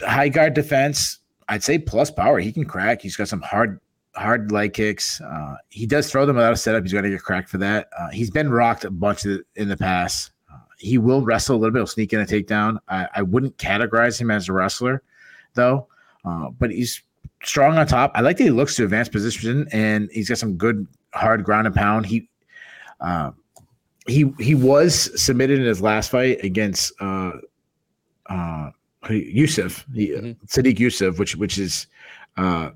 [0.00, 1.18] high guard defense.
[1.48, 2.38] I'd say plus power.
[2.38, 3.02] He can crack.
[3.02, 3.80] He's got some hard
[4.16, 5.20] hard leg kicks.
[5.20, 6.82] Uh, he does throw them without a setup.
[6.82, 7.88] He's going to get cracked for that.
[7.98, 10.30] Uh, he's been rocked a bunch in the past.
[10.52, 11.80] Uh, he will wrestle a little bit.
[11.80, 12.78] He'll sneak in a takedown.
[12.88, 15.02] I, I wouldn't categorize him as a wrestler,
[15.54, 15.88] though.
[16.24, 17.02] Uh, but he's
[17.42, 18.12] strong on top.
[18.14, 21.66] I like that he looks to advanced position, and he's got some good hard ground
[21.66, 22.06] and pound.
[22.06, 22.28] He
[23.00, 23.32] uh,
[24.06, 26.92] he he was submitted in his last fight against
[29.04, 30.44] uh, uh, Yusuff, he, mm-hmm.
[30.46, 31.86] Sodiq Yusuff, which which is
[32.36, 32.70] uh,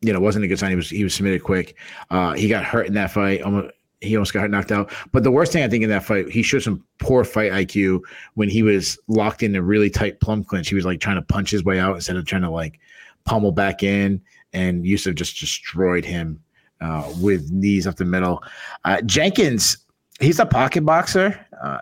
[0.00, 0.70] you know, wasn't a good sign.
[0.70, 1.76] He was he was submitted quick.
[2.10, 3.42] Uh, he got hurt in that fight.
[3.42, 4.90] Almost, he almost got knocked out.
[5.12, 8.00] But the worst thing I think in that fight, he showed some poor fight IQ
[8.34, 10.68] when he was locked in a really tight plum clinch.
[10.68, 12.80] He was like trying to punch his way out instead of trying to like
[13.24, 14.22] pummel back in.
[14.52, 16.42] And Yusuff just destroyed him
[16.80, 18.42] uh, with knees up the middle.
[18.84, 19.76] Uh, Jenkins,
[20.18, 21.46] he's a pocket boxer.
[21.62, 21.78] Uh,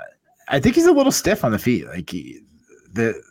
[0.48, 1.86] I think he's a little stiff on the feet.
[1.86, 2.40] Like he,
[2.92, 3.22] the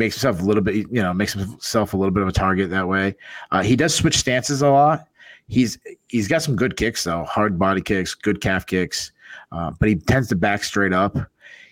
[0.00, 2.70] makes himself a little bit, you know, makes himself a little bit of a target
[2.70, 3.14] that way.
[3.52, 5.06] Uh, he does switch stances a lot.
[5.46, 5.78] He's
[6.08, 9.12] he's got some good kicks though, hard body kicks, good calf kicks,
[9.52, 11.16] uh, but he tends to back straight up.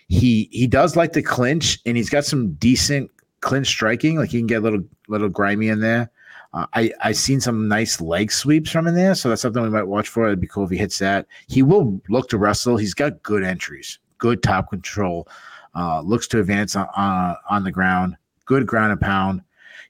[0.07, 3.09] He he does like to clinch, and he's got some decent
[3.41, 4.17] clinch striking.
[4.17, 6.11] Like he can get a little little grimy in there.
[6.53, 9.69] Uh, I I seen some nice leg sweeps from in there, so that's something we
[9.69, 10.27] might watch for.
[10.27, 11.25] It'd be cool if he hits that.
[11.47, 12.77] He will look to wrestle.
[12.77, 15.27] He's got good entries, good top control.
[15.75, 18.17] Uh, looks to advance on, on on the ground.
[18.49, 19.41] Good ground and pound.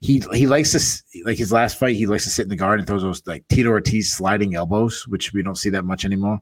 [0.01, 1.95] He he likes to like his last fight.
[1.95, 5.07] He likes to sit in the guard and throws those like Tito Ortiz sliding elbows,
[5.07, 6.41] which we don't see that much anymore.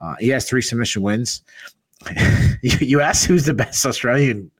[0.00, 1.42] Uh, he has three submission wins.
[2.62, 4.50] you, you asked who's the best Australian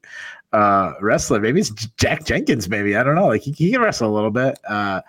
[0.53, 1.41] uh, wrestler.
[1.41, 2.69] Maybe it's Jack Jenkins.
[2.69, 3.29] Maybe I don't know.
[3.29, 4.59] Like he, he can wrestle a little bit.
[4.69, 5.01] Uh,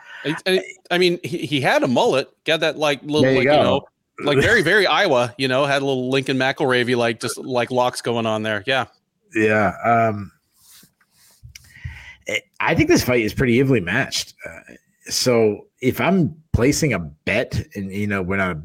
[0.46, 2.30] I, I mean, he, he had a mullet.
[2.46, 3.58] Got that like little you like go.
[3.58, 3.88] you know
[4.24, 5.34] like very very Iowa.
[5.38, 8.64] You know, had a little Lincoln McIlravy like just like locks going on there.
[8.66, 8.86] Yeah.
[9.34, 9.74] Yeah.
[9.84, 10.32] Um,
[12.60, 14.34] I think this fight is pretty evenly matched.
[14.46, 14.74] Uh,
[15.06, 18.58] so if I'm placing a bet, and you know, we're not,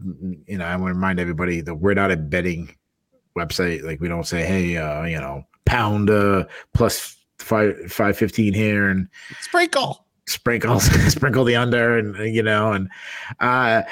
[0.47, 2.75] you know, I want to remind everybody that we're not a betting
[3.37, 3.83] website.
[3.83, 6.45] Like we don't say, hey, uh, you know, pound uh
[6.75, 9.09] plus five five fifteen here and
[9.41, 12.89] sprinkle sprinkle sprinkle the under and you know and
[13.41, 13.83] uh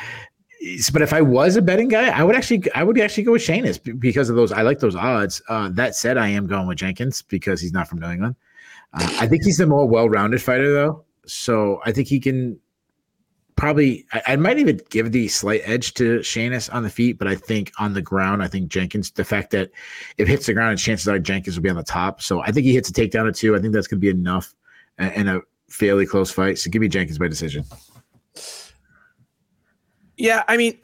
[0.92, 3.42] but if I was a betting guy, I would actually I would actually go with
[3.42, 4.52] Shainis because of those.
[4.52, 5.42] I like those odds.
[5.48, 8.36] Uh, that said, I am going with Jenkins because he's not from New England.
[8.94, 12.58] Uh, I think he's the more well-rounded fighter though, so I think he can
[13.56, 17.28] probably I, I, might even give the slight edge to Shainis on the feet, but
[17.28, 19.70] I think on the ground, I think Jenkins, the fact that
[20.18, 22.22] it hits the ground chances are Jenkins will be on the top.
[22.22, 23.56] So I think he hits a takedown or two.
[23.56, 24.54] I think that's gonna be enough
[24.98, 26.58] in a fairly close fight.
[26.58, 27.64] So give me Jenkins by decision.
[30.16, 30.78] Yeah, I mean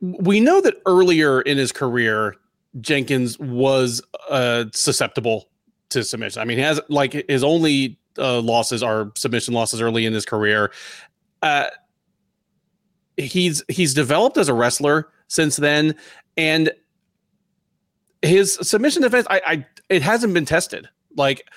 [0.00, 2.36] we know that earlier in his career,
[2.80, 5.48] Jenkins was uh, susceptible
[5.90, 6.42] to submission.
[6.42, 10.24] I mean, he has like his only uh, losses are submission losses early in his
[10.24, 10.72] career.
[11.42, 11.66] Uh,
[13.16, 15.94] he's he's developed as a wrestler since then,
[16.36, 16.72] and
[18.22, 20.88] his submission defense, I, I it hasn't been tested.
[21.16, 21.48] Like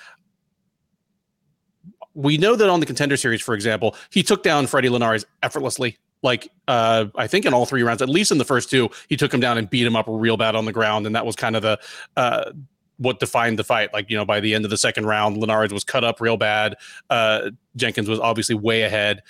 [2.14, 5.96] we know that on the contender series, for example, he took down Freddie Linares effortlessly.
[6.22, 9.16] Like uh, I think in all three rounds, at least in the first two, he
[9.16, 11.36] took him down and beat him up real bad on the ground, and that was
[11.36, 11.78] kind of the
[12.16, 12.50] uh,
[12.98, 13.92] what defined the fight.
[13.92, 16.36] Like, you know, by the end of the second round, Linares was cut up real
[16.36, 16.76] bad.
[17.08, 19.22] Uh, Jenkins was obviously way ahead.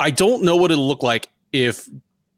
[0.00, 1.88] I don't know what it'll look like if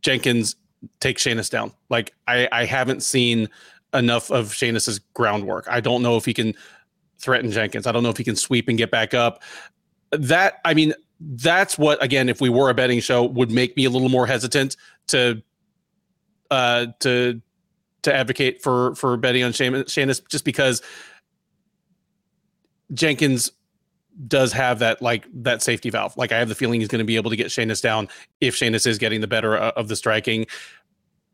[0.02, 0.56] Jenkins
[1.00, 1.72] takes Shainis down.
[1.88, 3.48] Like, I, I haven't seen
[3.94, 5.66] enough of Shainis's groundwork.
[5.68, 6.52] I don't know if he can
[7.18, 7.86] threaten Jenkins.
[7.86, 9.42] I don't know if he can sweep and get back up.
[10.10, 13.84] That, I mean, that's what, again, if we were a betting show, would make me
[13.84, 14.76] a little more hesitant
[15.08, 15.42] to
[16.50, 17.40] uh to
[18.02, 20.80] to advocate for for betting on Shainis just because
[22.94, 23.50] Jenkins
[24.28, 26.16] does have that like that safety valve.
[26.16, 28.08] Like I have the feeling he's going to be able to get Shainis down
[28.40, 30.46] if Shainis is getting the better uh, of the striking.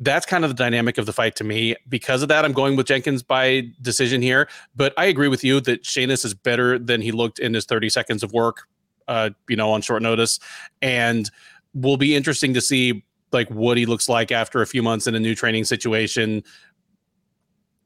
[0.00, 1.76] That's kind of the dynamic of the fight to me.
[1.88, 4.48] Because of that, I'm going with Jenkins by decision here.
[4.74, 7.88] But I agree with you that Shainis is better than he looked in his 30
[7.88, 8.66] seconds of work,
[9.08, 10.38] uh, you know, on short notice,
[10.80, 11.30] and
[11.74, 15.14] will be interesting to see like what he looks like after a few months in
[15.14, 16.42] a new training situation.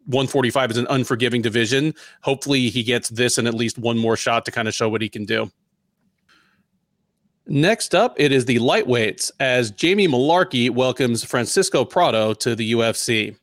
[0.07, 1.95] 145 is an unforgiving division.
[2.23, 5.03] Hopefully, he gets this and at least one more shot to kind of show what
[5.03, 5.51] he can do.
[7.49, 13.37] Next up, it is the lightweights as Jamie Mullarkey welcomes Francisco Prado to the UFC.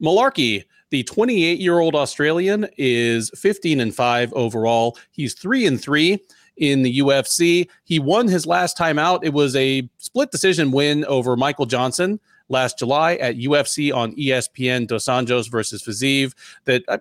[0.00, 4.96] Mullarkey, the 28 year old Australian, is 15 and 5 overall.
[5.10, 6.20] He's 3 and 3
[6.56, 7.68] in the UFC.
[7.84, 9.24] He won his last time out.
[9.24, 14.86] It was a split decision win over Michael Johnson last July at UFC on ESPN
[14.86, 16.34] Dos Anjos versus Fiziev.
[16.64, 16.98] That uh,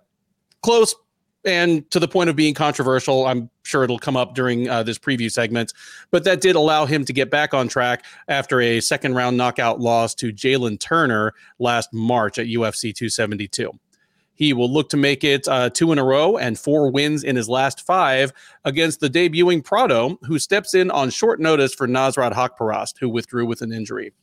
[0.61, 0.95] close
[1.45, 3.27] and to the point of being controversial.
[3.27, 5.73] I'm sure it'll come up during uh, this preview segment,
[6.11, 9.79] but that did allow him to get back on track after a second round knockout
[9.79, 13.71] loss to Jalen Turner last March at UFC 272.
[14.35, 17.35] He will look to make it uh, two in a row and four wins in
[17.35, 18.31] his last five
[18.65, 23.45] against the debuting Prado, who steps in on short notice for Nasrat Haqparast, who withdrew
[23.45, 24.13] with an injury.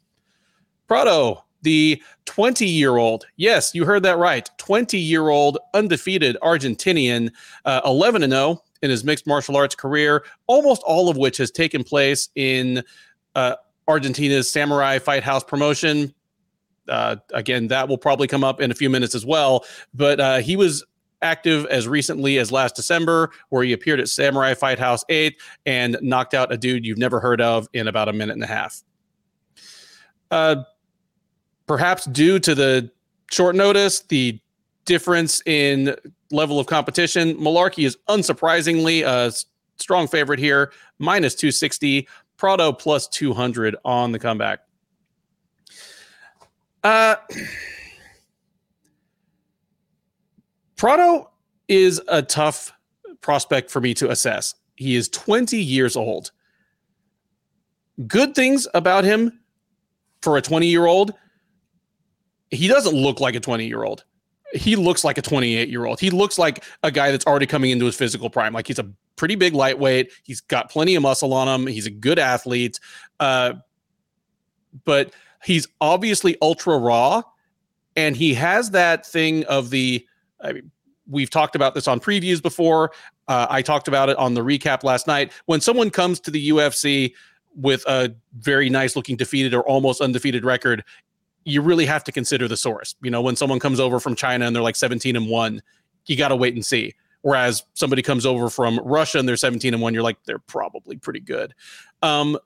[0.86, 7.30] Prado, the 20 year old, yes, you heard that right, 20 year old undefeated Argentinian,
[7.64, 11.50] uh, 11 and 0 in his mixed martial arts career, almost all of which has
[11.50, 12.82] taken place in
[13.34, 13.54] uh,
[13.88, 16.12] Argentina's Samurai Fight House promotion,
[16.92, 19.64] uh, again, that will probably come up in a few minutes as well.
[19.94, 20.84] But uh, he was
[21.22, 25.96] active as recently as last December, where he appeared at Samurai Fight House 8 and
[26.02, 28.82] knocked out a dude you've never heard of in about a minute and a half.
[30.30, 30.56] Uh,
[31.66, 32.90] perhaps due to the
[33.30, 34.38] short notice, the
[34.84, 35.96] difference in
[36.30, 37.34] level of competition.
[37.36, 39.32] Mullarkey is unsurprisingly a
[39.80, 42.06] strong favorite here, minus 260.
[42.36, 44.60] Prado plus 200 on the comeback.
[46.82, 47.16] Uh,
[50.76, 51.30] Prado
[51.68, 52.72] is a tough
[53.20, 54.54] prospect for me to assess.
[54.76, 56.32] He is 20 years old.
[58.06, 59.40] Good things about him
[60.22, 61.14] for a 20 year old.
[62.50, 64.04] He doesn't look like a 20 year old.
[64.54, 66.00] He looks like a 28 year old.
[66.00, 68.52] He looks like a guy that's already coming into his physical prime.
[68.52, 70.10] Like he's a pretty big lightweight.
[70.24, 71.66] He's got plenty of muscle on him.
[71.66, 72.80] He's a good athlete.
[73.20, 73.54] Uh,
[74.84, 75.12] but
[75.44, 77.22] he's obviously ultra raw.
[77.96, 80.06] And he has that thing of the,
[80.40, 80.70] I mean,
[81.08, 82.92] we've talked about this on previews before.
[83.28, 85.32] Uh, I talked about it on the recap last night.
[85.46, 87.12] When someone comes to the UFC
[87.54, 90.84] with a very nice looking defeated or almost undefeated record,
[91.44, 92.94] you really have to consider the source.
[93.02, 95.62] You know, when someone comes over from China and they're like 17 and 1,
[96.06, 96.94] you got to wait and see.
[97.22, 100.96] Whereas somebody comes over from Russia and they're 17 and 1, you're like they're probably
[100.96, 101.54] pretty good.
[102.02, 102.38] Um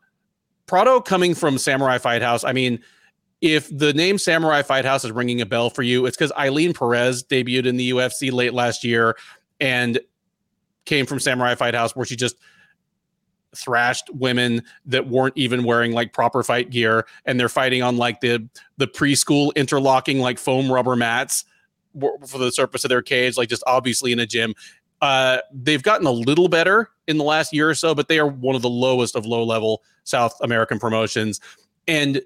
[0.67, 2.81] Prado coming from Samurai Fight House, I mean,
[3.41, 6.77] if the name Samurai Fight House is ringing a bell for you, it's because Ailin
[6.77, 9.17] Perez debuted in the UFC late last year
[9.61, 10.01] and
[10.85, 12.37] came from Samurai Fight House, where she just
[13.55, 18.21] thrashed women that weren't even wearing like proper fight gear, and they're fighting on like
[18.21, 18.49] the
[18.79, 21.45] the preschool interlocking like foam rubber mats
[22.27, 24.55] for the surface of their cage, like just obviously in a gym.
[25.03, 28.27] Uh, they've gotten a little better in the last year or so, but they are
[28.27, 31.41] one of the lowest of low level South American promotions.
[31.87, 32.23] And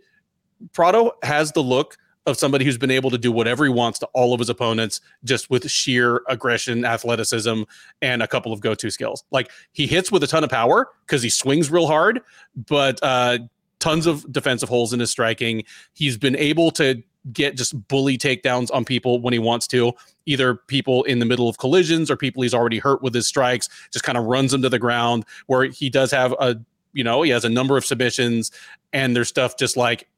[0.73, 1.97] Prado has the look
[2.27, 5.01] of somebody who's been able to do whatever he wants to all of his opponents
[5.25, 7.63] just with sheer aggression, athleticism,
[8.03, 9.25] and a couple of go to skills.
[9.31, 12.21] Like he hits with a ton of power because he swings real hard,
[12.69, 13.39] but uh,
[13.79, 15.65] tons of defensive holes in his striking.
[15.95, 17.03] He's been able to
[17.33, 19.93] get just bully takedowns on people when he wants to,
[20.27, 23.69] either people in the middle of collisions or people he's already hurt with his strikes,
[23.93, 26.57] just kind of runs them to the ground where he does have a,
[26.93, 28.51] you know, he has a number of submissions
[28.93, 30.09] and there's stuff just like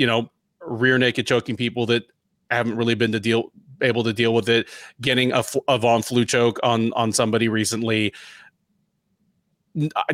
[0.00, 0.30] you know,
[0.66, 2.04] rear naked choking people that
[2.50, 3.52] haven't really been to deal
[3.82, 4.66] able to deal with it.
[5.02, 8.14] Getting a, a Von Flue choke on on somebody recently.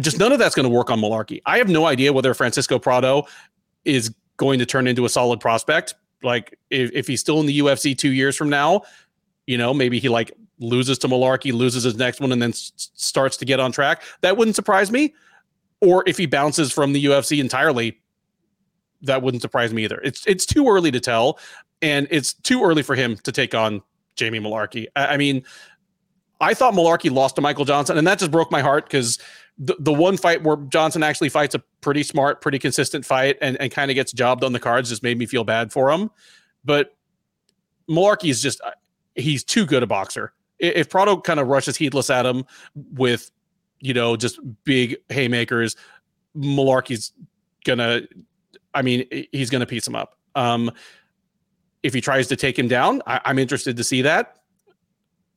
[0.01, 1.41] Just none of that's going to work on Mullarkey.
[1.47, 3.27] I have no idea whether Francisco Prado
[3.85, 5.95] is going to turn into a solid prospect.
[6.23, 8.83] Like if, if he's still in the UFC two years from now,
[9.47, 12.73] you know, maybe he like loses to Mullarkey, loses his next one, and then s-
[12.95, 14.03] starts to get on track.
[14.23, 15.15] That wouldn't surprise me.
[15.81, 18.01] Or if he bounces from the UFC entirely,
[19.03, 20.01] that wouldn't surprise me either.
[20.03, 21.39] It's it's too early to tell,
[21.83, 23.83] and it's too early for him to take on
[24.17, 24.87] Jamie Mullarkey.
[24.97, 25.45] I, I mean,
[26.41, 29.19] I thought Mullarkey lost to Michael Johnson, and that just broke my heart because
[29.59, 33.57] the, the one fight where Johnson actually fights a pretty smart, pretty consistent fight and,
[33.61, 36.11] and kind of gets jobbed on the cards just made me feel bad for him.
[36.65, 36.95] But
[37.89, 38.73] Mullarkey is just, uh,
[39.15, 40.33] he's too good a boxer.
[40.59, 42.45] If Prado kind of rushes heedless at him
[42.75, 43.31] with,
[43.81, 45.77] you know, just big haymakers,
[46.35, 47.13] Mullarkey's
[47.65, 48.09] going to
[48.77, 50.19] I mean, he's going to piece him up.
[50.35, 50.71] Um,
[51.83, 54.39] if he tries to take him down, I, am interested to see that.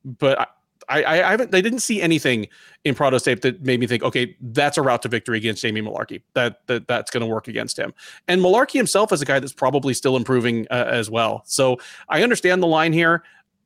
[0.04, 0.50] But
[0.90, 1.50] I, I, haven't.
[1.50, 2.48] They didn't see anything
[2.84, 5.80] in Prado's tape that made me think, okay, that's a route to victory against Jamie
[5.80, 6.22] Mullarkey.
[6.34, 7.94] That that that's going to work against him.
[8.28, 11.42] And Mullarkey himself is a guy that's probably still improving uh, as well.
[11.46, 11.78] So
[12.08, 13.22] I understand the line here.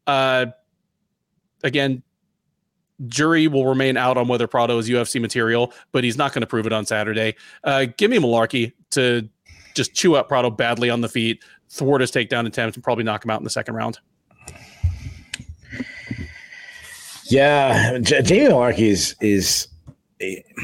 [0.06, 0.46] Uh,
[1.62, 2.02] again,
[3.08, 6.46] jury will remain out on whether Prado is UFC material, but he's not going to
[6.46, 7.34] prove it on Saturday.
[7.64, 9.28] Uh, give me Mullarkey to
[9.74, 13.24] just chew up Prado badly on the feet, thwart his takedown attempts, and probably knock
[13.24, 13.98] him out in the second round.
[17.26, 19.68] Yeah, J- Jamie Mullarkey is is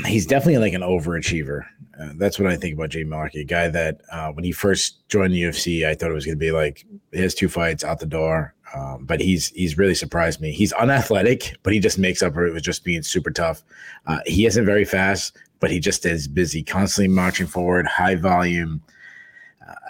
[0.07, 1.65] he's definitely like an overachiever.
[2.01, 5.07] Uh, that's what I think about Jamie Mullarkey, a guy that uh, when he first
[5.09, 7.99] joined the UFC, I thought it was going to be like his two fights out
[8.01, 8.55] the door.
[8.75, 10.53] Um, but he's he's really surprised me.
[10.53, 13.63] He's unathletic, but he just makes up for it with just being super tough.
[14.07, 18.81] Uh, he isn't very fast, but he just is busy, constantly marching forward, high volume.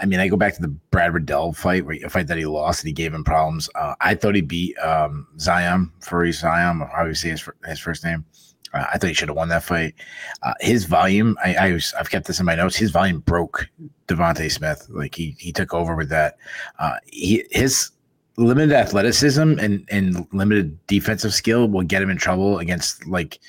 [0.00, 2.46] I mean, I go back to the Brad Riddell fight, where a fight that he
[2.46, 3.68] lost and he gave him problems.
[3.74, 8.24] Uh, I thought he beat um, Ziam, Fares Ziam, obviously his, his first name.
[8.72, 9.94] Uh, I thought he should have won that fight.
[10.42, 12.76] Uh, his volume, I, I was, I've kept this in my notes.
[12.76, 13.68] His volume broke
[14.06, 14.86] Devonte Smith.
[14.90, 16.36] Like he he took over with that.
[16.78, 17.90] Uh, he his
[18.36, 23.40] limited athleticism and and limited defensive skill will get him in trouble against like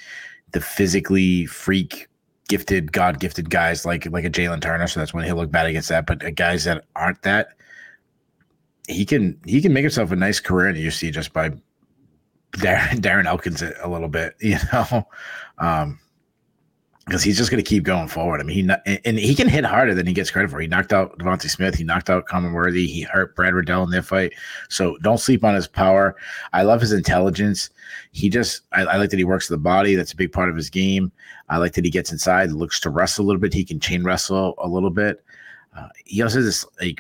[0.52, 2.08] the physically freak
[2.52, 4.86] gifted, God gifted guys like like a Jalen Turner.
[4.88, 6.06] So that's when he'll look bad against that.
[6.06, 7.54] But uh, guys that aren't that,
[8.90, 11.52] he can he can make himself a nice career in the UFC just by
[12.52, 15.08] Darren, Darren Elkins a little bit, you know.
[15.60, 16.00] Um,
[17.08, 18.40] because he's just going to keep going forward.
[18.40, 20.60] I mean, he and he can hit harder than he gets credit for.
[20.60, 21.74] He knocked out Devonte Smith.
[21.74, 22.86] He knocked out Khama Worthy.
[22.86, 24.34] He hurt Brad Riddell in their fight.
[24.70, 26.16] So don't sleep on his power.
[26.54, 27.72] I love his intelligence.
[28.12, 29.96] He just, I, I like that he works the body.
[29.96, 31.12] That's a big part of his game.
[31.52, 33.54] I like that he gets inside, looks to wrestle a little bit.
[33.54, 35.24] He can chain wrestle a little bit.
[35.76, 37.00] Uh, he also has this like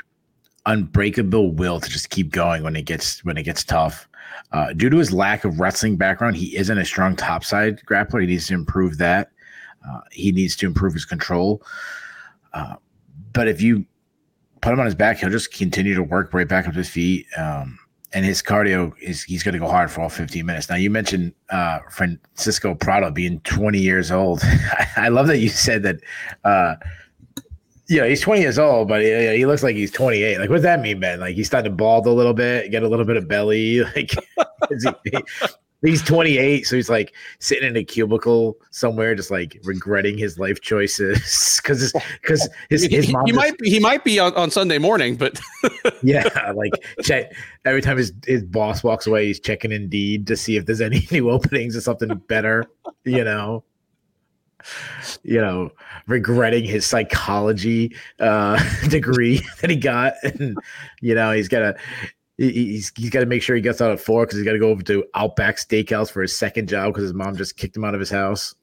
[0.65, 4.07] unbreakable will to just keep going when it gets when it gets tough.
[4.51, 8.21] Uh, due to his lack of wrestling background, he isn't a strong topside grappler.
[8.21, 9.31] He needs to improve that.
[9.87, 11.63] Uh, he needs to improve his control.
[12.53, 12.75] Uh,
[13.31, 13.85] but if you
[14.59, 17.25] put him on his back, he'll just continue to work right back up his feet.
[17.37, 17.79] Um,
[18.13, 20.69] and his cardio is he's going to go hard for all 15 minutes.
[20.69, 24.41] Now you mentioned uh, Francisco Prado being 20 years old.
[24.97, 25.97] I love that you said that.
[26.43, 26.75] Uh,
[27.87, 30.39] yeah, he's 20 years old, but he, he, looks like he's 28.
[30.39, 31.19] Like, what does that mean, man?
[31.19, 33.83] Like, he's starting to bald a little bit, get a little bit of belly.
[33.95, 34.13] Like,
[35.03, 35.17] he,
[35.81, 40.61] he's 28 so he's like sitting in a cubicle somewhere just like regretting his life
[40.61, 44.51] choices because because his, his, mom he, just, might be he might be on, on
[44.51, 45.39] sunday morning but
[46.03, 47.33] yeah like check
[47.65, 51.07] every time his, his boss walks away he's checking indeed to see if there's any
[51.11, 52.65] new openings or something better
[53.03, 53.63] you know?
[55.23, 55.71] You know
[56.05, 60.55] regretting his psychology uh degree that he got and
[61.01, 61.75] you know he's got to
[62.49, 64.59] he's he's got to make sure he gets out at four because he's got to
[64.59, 67.83] go over to Outback Steakhouse for his second job because his mom just kicked him
[67.83, 68.55] out of his house.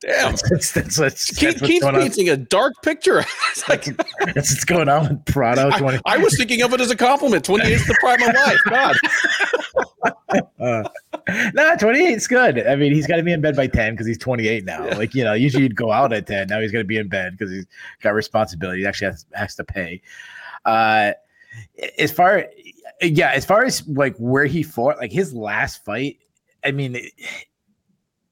[0.00, 3.24] Damn, that's, that's, that's, that's Keith, Keith's painting a dark picture.
[3.68, 3.84] like,
[4.34, 5.70] that's what's going on with Prado.
[5.70, 7.44] I, I, was thinking of it as a compliment.
[7.44, 8.60] Twenty eight is the prime of life.
[8.68, 8.96] God.
[10.60, 10.88] uh,
[11.54, 12.66] nah, 28 is good.
[12.66, 14.84] I mean, he's got to be in bed by 10 because he's 28 now.
[14.84, 14.96] Yeah.
[14.96, 16.48] Like, you know, usually you'd go out at 10.
[16.48, 17.66] Now he's going to be in bed because he's
[18.02, 18.80] got responsibility.
[18.80, 20.02] He actually has, has to pay.
[20.64, 21.12] Uh,
[21.98, 22.46] as far
[23.12, 26.18] yeah, as far as like where he fought, like his last fight,
[26.64, 26.98] I mean,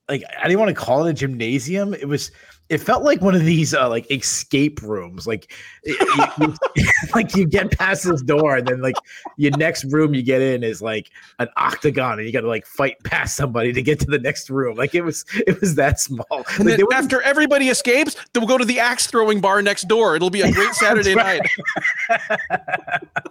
[0.08, 1.94] like I didn't want to call it a gymnasium.
[1.94, 2.30] It was
[2.72, 5.26] it felt like one of these uh, like escape rooms.
[5.26, 5.52] Like
[5.84, 5.96] you,
[6.40, 6.54] you,
[7.14, 8.94] like you get past this door and then like
[9.36, 12.64] your next room you get in is like an octagon and you got to like
[12.64, 14.76] fight past somebody to get to the next room.
[14.76, 16.24] Like it was it was that small.
[16.30, 20.16] And like, then after everybody escapes they'll go to the axe throwing bar next door.
[20.16, 21.42] It'll be a great saturday night.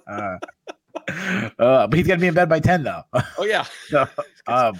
[0.07, 0.37] Uh,
[1.59, 3.03] uh, but he's got to be in bed by 10 though.
[3.37, 3.65] Oh yeah.
[3.87, 4.07] So,
[4.47, 4.79] um,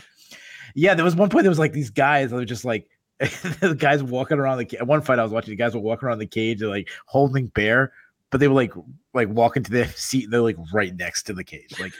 [0.76, 2.88] yeah there was one point there was like these guys that were just like
[3.20, 6.08] the guys walking around the at one fight I was watching the guys were walking
[6.08, 7.94] around the cage they're like holding bear
[8.30, 8.74] but they were like
[9.14, 11.94] like walking to their seat they're like right next to the cage like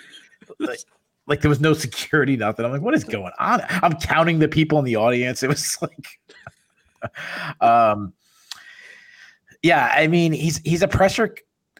[0.60, 0.80] like
[1.28, 2.66] like there was no security nothing.
[2.66, 3.62] I'm like what is going on?
[3.70, 5.44] I'm counting the people in the audience.
[5.44, 6.20] It was like
[7.62, 8.14] um
[9.64, 11.36] yeah I mean he's he's a pressure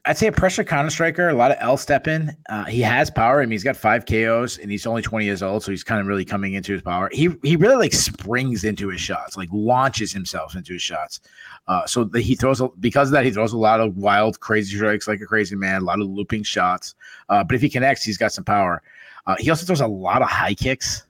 [0.06, 2.36] I'd say a pressure counter striker, a lot of L step in.
[2.50, 3.40] Uh, he has power.
[3.40, 6.02] I mean, he's got five KOs and he's only 20 years old, so he's kind
[6.02, 7.08] of really coming into his power.
[7.12, 11.22] He he really like springs into his shots, like launches himself into his shots.
[11.68, 14.40] Uh, so the, he throws a, because of that, he throws a lot of wild,
[14.40, 16.96] crazy strikes like a crazy man, a lot of looping shots.
[17.30, 18.82] Uh, but if he connects, he's got some power.
[19.28, 21.06] Uh, he also throws a lot of high kicks.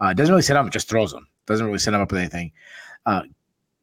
[0.00, 1.28] Uh, doesn't really set up, just throws them.
[1.46, 2.50] Doesn't really set him up with anything.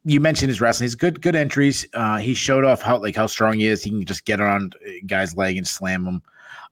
[0.06, 0.86] Uh, you mentioned his wrestling.
[0.86, 1.86] He's good, good entries.
[1.94, 3.84] Uh, he showed off how like how strong he is.
[3.84, 4.76] He can just get around
[5.08, 6.22] guys' leg and slam them.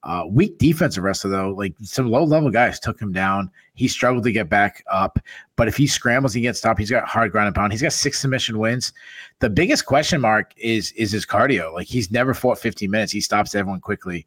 [0.04, 3.52] Uh, weak defensive wrestler though, like some low level guys took him down.
[3.74, 5.20] He struggled to get back up,
[5.56, 6.80] but if he scrambles, he gets stopped.
[6.80, 7.72] He's got hard ground and pound.
[7.72, 8.94] He's got six submission wins.
[9.40, 11.74] The biggest question mark is is his cardio.
[11.74, 13.12] Like he's never fought 15 minutes.
[13.12, 14.26] He stops everyone quickly.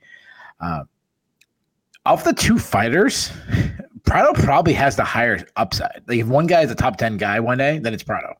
[0.61, 0.85] Uh,
[2.05, 3.33] of the two fighters,
[4.05, 6.03] Prado probably has the higher upside.
[6.07, 8.35] Like if one guy is a top 10 guy one day, then it's Prado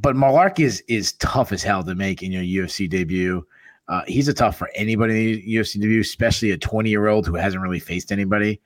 [0.00, 3.44] but Mullarkey is is tough as hell to make in your UFC debut.
[3.88, 7.26] Uh, he's a tough for anybody in the UFC debut, especially a 20 year old
[7.26, 8.60] who hasn't really faced anybody.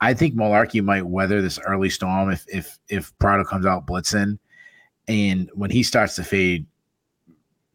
[0.00, 4.38] I think Mullarkey might weather this early storm if if if Prado comes out blitzing,
[5.06, 6.66] and when he starts to fade,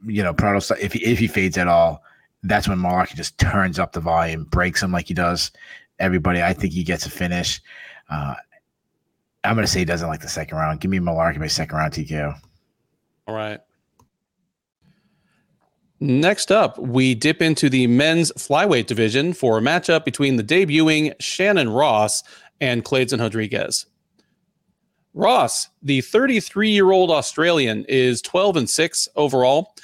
[0.05, 2.03] you know, Prado if he, if he fades at all,
[2.43, 5.51] that's when Mullarkey just turns up the volume, breaks him like he does
[5.99, 6.41] everybody.
[6.41, 7.61] I think he gets a finish.
[8.09, 8.35] Uh,
[9.45, 10.81] I'm gonna say he doesn't like the second round.
[10.81, 12.35] Give me Mullarkey by second round TKO.
[13.29, 13.59] All right.
[15.99, 21.13] Next up, we dip into the men's flyweight division for a matchup between the debuting
[21.19, 22.23] Shannon Ross
[22.59, 23.85] and Kleydson Rodrigues.
[25.13, 29.75] Ross, the 33 year old Australian, is 12 and 6 overall.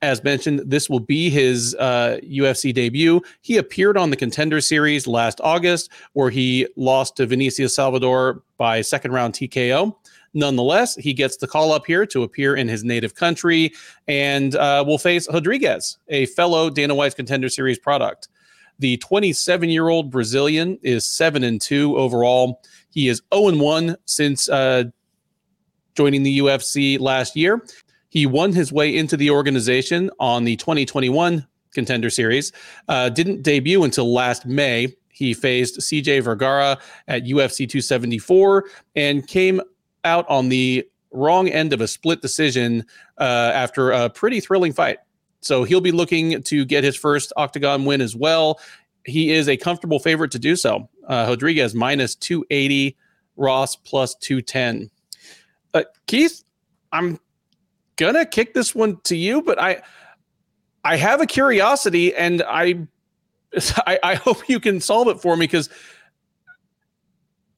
[0.00, 3.22] As mentioned, this will be his uh, UFC debut.
[3.40, 8.82] He appeared on the Contender Series last August, where he lost to Vinicius Salvador by
[8.82, 9.96] second round TKO.
[10.34, 13.72] Nonetheless, he gets the call up here to appear in his native country
[14.08, 18.28] and uh, will face Rodrigues, a fellow Dana White's Contender Series product.
[18.80, 22.60] The 27 year old Brazilian is 7 and 2 overall.
[22.90, 24.84] He is 0 and 1 since uh,
[25.94, 27.64] joining the UFC last year.
[28.08, 32.52] He won his way into the organization on the 2021 Contender Series.
[32.88, 34.94] Uh, didn't debut until last May.
[35.10, 38.64] He faced CJ Vergara at UFC 274
[38.96, 39.60] and came
[40.04, 42.84] out on the wrong end of a split decision
[43.18, 44.98] uh, after a pretty thrilling fight.
[45.40, 48.60] So he'll be looking to get his first octagon win as well.
[49.04, 50.88] He is a comfortable favorite to do so.
[51.06, 52.96] Uh, Rodrigues minus 280,
[53.36, 54.90] Ross plus 210.
[55.74, 56.42] Uh, Keith,
[56.92, 57.20] I'm
[57.96, 59.82] gonna kick this one to you, but I
[60.84, 62.86] I have a curiosity and I
[63.86, 65.68] I, I hope you can solve it for me because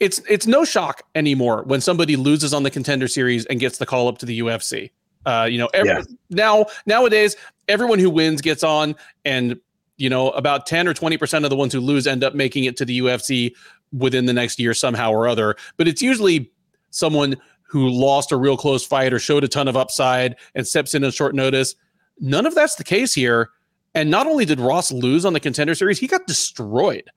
[0.01, 3.87] it's it's no shock anymore when somebody loses on the contender series and gets the
[3.87, 4.91] call up to the UFC.
[5.25, 6.03] Uh, you know, every, yeah.
[6.31, 7.37] now nowadays
[7.69, 8.95] everyone who wins gets on,
[9.25, 9.59] and
[9.97, 12.65] you know about ten or twenty percent of the ones who lose end up making
[12.65, 13.53] it to the UFC
[13.93, 15.57] within the next year somehow or other.
[15.77, 16.51] But it's usually
[16.91, 20.95] someone who lost a real close fight or showed a ton of upside and steps
[20.95, 21.75] in on short notice.
[22.21, 23.51] None of that's the case here.
[23.95, 27.11] And not only did Ross lose on the contender series, he got destroyed.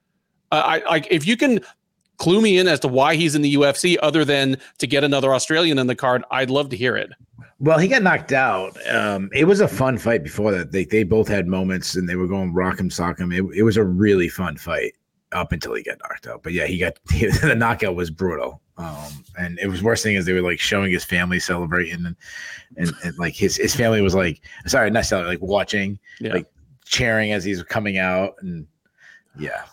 [0.51, 1.59] Uh, I like if you can
[2.19, 5.33] clue me in as to why he's in the UFC other than to get another
[5.33, 6.23] Australian in the card.
[6.29, 7.09] I'd love to hear it.
[7.59, 8.77] Well, he got knocked out.
[8.87, 10.71] Um, it was a fun fight before that.
[10.71, 13.31] They they both had moments and they were going rock him, sock him.
[13.31, 14.93] It, it was a really fun fight
[15.31, 16.43] up until he got knocked out.
[16.43, 18.61] But yeah, he got he, the knockout was brutal.
[18.77, 22.15] Um, and it was worst thing is they were like showing his family celebrating and,
[22.77, 26.31] and, and like his, his family was like, sorry, not celebrating, like watching, yeah.
[26.31, 26.49] like
[26.85, 28.35] cheering as he's coming out.
[28.39, 28.65] And
[29.37, 29.63] yeah,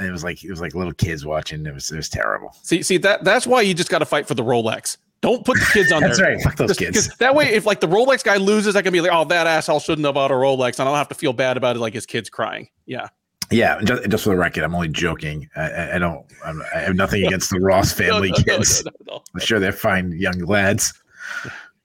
[0.00, 1.64] it was like, it was like little kids watching.
[1.66, 2.54] It was, it was terrible.
[2.62, 4.96] See, see that that's why you just got to fight for the Rolex.
[5.20, 6.34] Don't put the kids on That's there.
[6.34, 6.42] right.
[6.42, 7.16] Fuck those just, kids.
[7.16, 9.80] That way, if like the Rolex guy loses, I can be like, oh, that asshole
[9.80, 10.78] shouldn't have bought a Rolex.
[10.78, 12.68] And I don't have to feel bad about it like his kid's crying.
[12.86, 13.08] Yeah.
[13.50, 15.48] Yeah, just, just for the record, I'm only joking.
[15.56, 16.24] I, I don't.
[16.44, 18.84] I'm, i have nothing against the Ross family no, no, kids.
[19.06, 20.92] No, I'm sure they're fine young lads.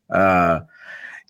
[0.10, 0.60] Uh,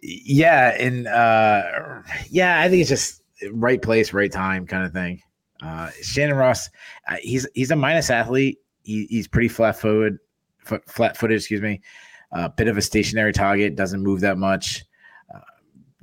[0.01, 3.21] yeah, and uh, yeah, I think it's just
[3.51, 5.21] right place, right time kind of thing.
[5.63, 6.69] Uh, Shannon Ross,
[7.07, 8.59] uh, he's he's a minus athlete.
[8.83, 10.19] He, he's pretty flat footed,
[10.87, 11.37] flat footed.
[11.37, 11.81] Excuse me.
[12.33, 13.75] A uh, bit of a stationary target.
[13.75, 14.83] Doesn't move that much.
[15.33, 15.39] Uh,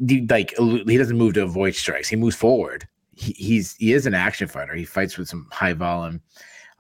[0.07, 2.09] he, like he doesn't move to avoid strikes.
[2.09, 2.89] He moves forward
[3.21, 4.75] he, he's he is an action fighter.
[4.75, 6.21] He fights with some high volume.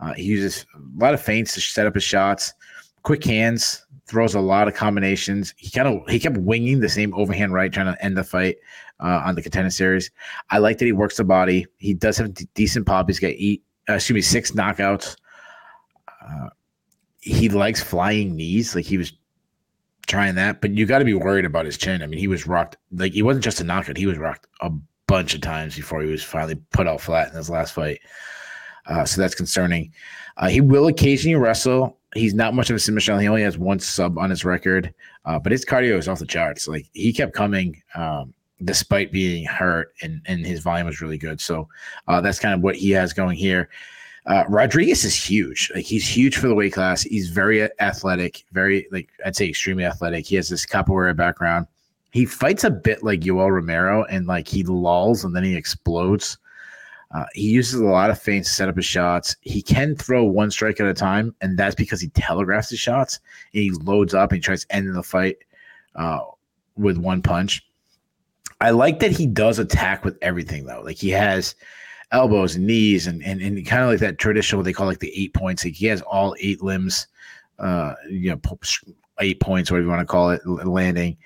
[0.00, 2.54] Uh, he uses a lot of feints to set up his shots.
[3.02, 5.54] Quick hands, throws a lot of combinations.
[5.56, 8.56] He kind of he kept winging the same overhand right, trying to end the fight
[8.98, 10.10] uh, on the contender series.
[10.50, 11.66] I like that he works the body.
[11.78, 13.08] He does have decent pop.
[13.08, 15.16] He's got eight, uh, excuse me, six knockouts.
[16.08, 16.48] Uh,
[17.20, 18.74] he likes flying knees.
[18.74, 19.12] Like he was
[20.08, 22.02] trying that, but you got to be worried about his chin.
[22.02, 22.76] I mean, he was rocked.
[22.92, 24.70] Like he wasn't just a knockout; he was rocked a
[25.06, 28.00] bunch of times before he was finally put out flat in his last fight.
[28.86, 29.92] Uh, so that's concerning.
[30.36, 31.99] Uh, he will occasionally wrestle.
[32.14, 33.18] He's not much of a submission.
[33.20, 34.92] He only has one sub on his record,
[35.24, 36.66] uh, but his cardio is off the charts.
[36.66, 38.34] Like he kept coming um,
[38.64, 41.40] despite being hurt, and and his volume was really good.
[41.40, 41.68] So
[42.08, 43.68] uh, that's kind of what he has going here.
[44.26, 45.70] Uh, Rodrigues is huge.
[45.74, 47.02] Like he's huge for the weight class.
[47.02, 50.26] He's very athletic, very like I'd say extremely athletic.
[50.26, 51.66] He has this capoeira background
[52.12, 56.38] he fights a bit like Yoel Romero and like he lulls and then he explodes.
[57.12, 59.34] Uh, he uses a lot of feints to set up his shots.
[59.40, 63.18] He can throw one strike at a time, and that's because he telegraphs his shots.
[63.52, 65.38] and he loads up and he tries to end the fight
[65.96, 66.20] uh,
[66.76, 67.66] with one punch.
[68.60, 70.82] I like that he does attack with everything though.
[70.82, 71.54] Like he has
[72.12, 75.12] elbows and knees and and, and kind of like that traditional they call like the
[75.20, 75.64] eight points.
[75.64, 77.06] Like he has all eight limbs,
[77.58, 78.58] uh, you know,
[79.20, 81.16] eight points, whatever you want to call it, landing.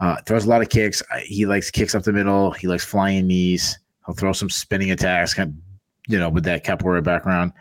[0.00, 1.00] Uh, throws a lot of kicks.
[1.22, 2.50] He likes kicks up the middle.
[2.50, 3.78] He likes flying knees.
[4.06, 7.52] He'll throw some spinning attacks, kind of, you know, with that capoeira background.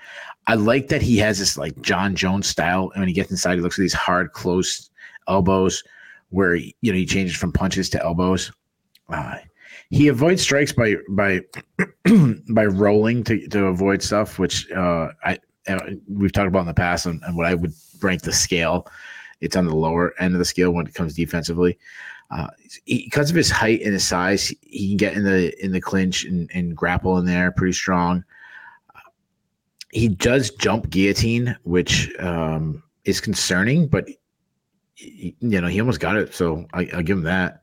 [0.48, 2.92] I like that he has this like Jon Jones style.
[2.94, 4.89] And when he gets inside, he looks at these hard, close
[5.28, 5.84] elbows
[6.30, 8.52] where, you know, he changes from punches to elbows.
[9.10, 9.38] Uh,
[9.92, 11.42] he avoids strikes by by
[12.50, 15.38] by rolling to, to avoid stuff, which uh, I
[15.68, 18.88] uh, we've talked about in the past, and, and, what I would rank the scale.
[19.42, 21.78] It's on the lower end of the scale when it comes defensively.
[22.32, 22.48] Uh,
[22.86, 26.24] because of his height and his size, he can get in the in the clinch
[26.24, 28.24] and, and grapple in there pretty strong.
[29.92, 34.08] he does jump guillotine, which um, is concerning, but
[34.96, 37.62] he, you know he almost got it, so I, will give him that.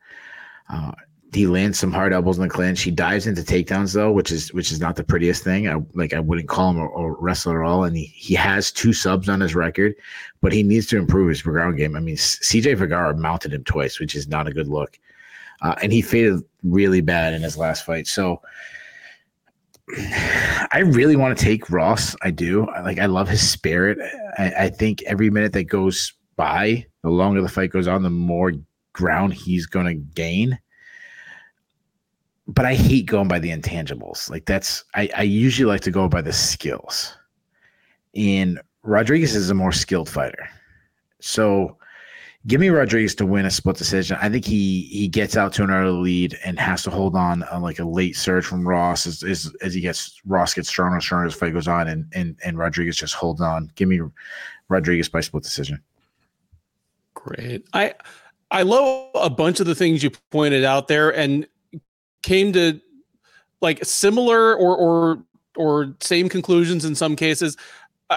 [0.68, 0.92] Uh,
[1.32, 2.82] he lands some hard elbows in the clinch.
[2.82, 5.68] He dives into takedowns though, which is which is not the prettiest thing.
[5.68, 7.84] I like I wouldn't call him a, a, wrestler at all.
[7.84, 9.94] And he he has two subs on his record,
[10.40, 11.96] but he needs to improve his ground game.
[11.96, 14.98] I mean, CJ Vergara mounted him twice, which is not a good look.
[15.60, 18.06] Uh, and he faded really bad in his last fight.
[18.06, 18.40] So
[20.72, 22.16] I really want to take Ross.
[22.22, 22.66] I do.
[22.68, 23.98] I, like I love his spirit.
[24.38, 28.10] I, I think every minute that goes by The longer the fight goes on, the
[28.10, 28.52] more
[28.94, 30.58] ground he's going to gain.
[32.48, 34.30] But I hate going by the intangibles.
[34.30, 37.14] Like that's I, I usually like to go by the skills.
[38.14, 40.48] And Rodrigues is a more skilled fighter.
[41.20, 41.76] So
[42.46, 44.16] give me Rodrigues to win a split decision.
[44.20, 47.42] I think he he gets out to an early lead and has to hold on
[47.44, 50.94] on like a late surge from Ross as, as, as he gets Ross gets stronger
[50.94, 53.70] and stronger as the fight goes on and and and Rodrigues just holds on.
[53.74, 54.00] Give me
[54.68, 55.82] Rodrigues by split decision.
[57.14, 57.66] Great.
[57.74, 57.94] I
[58.50, 61.46] I love a bunch of the things you pointed out there and
[62.22, 62.80] came to
[63.60, 65.22] like similar or or
[65.56, 67.56] or same conclusions in some cases.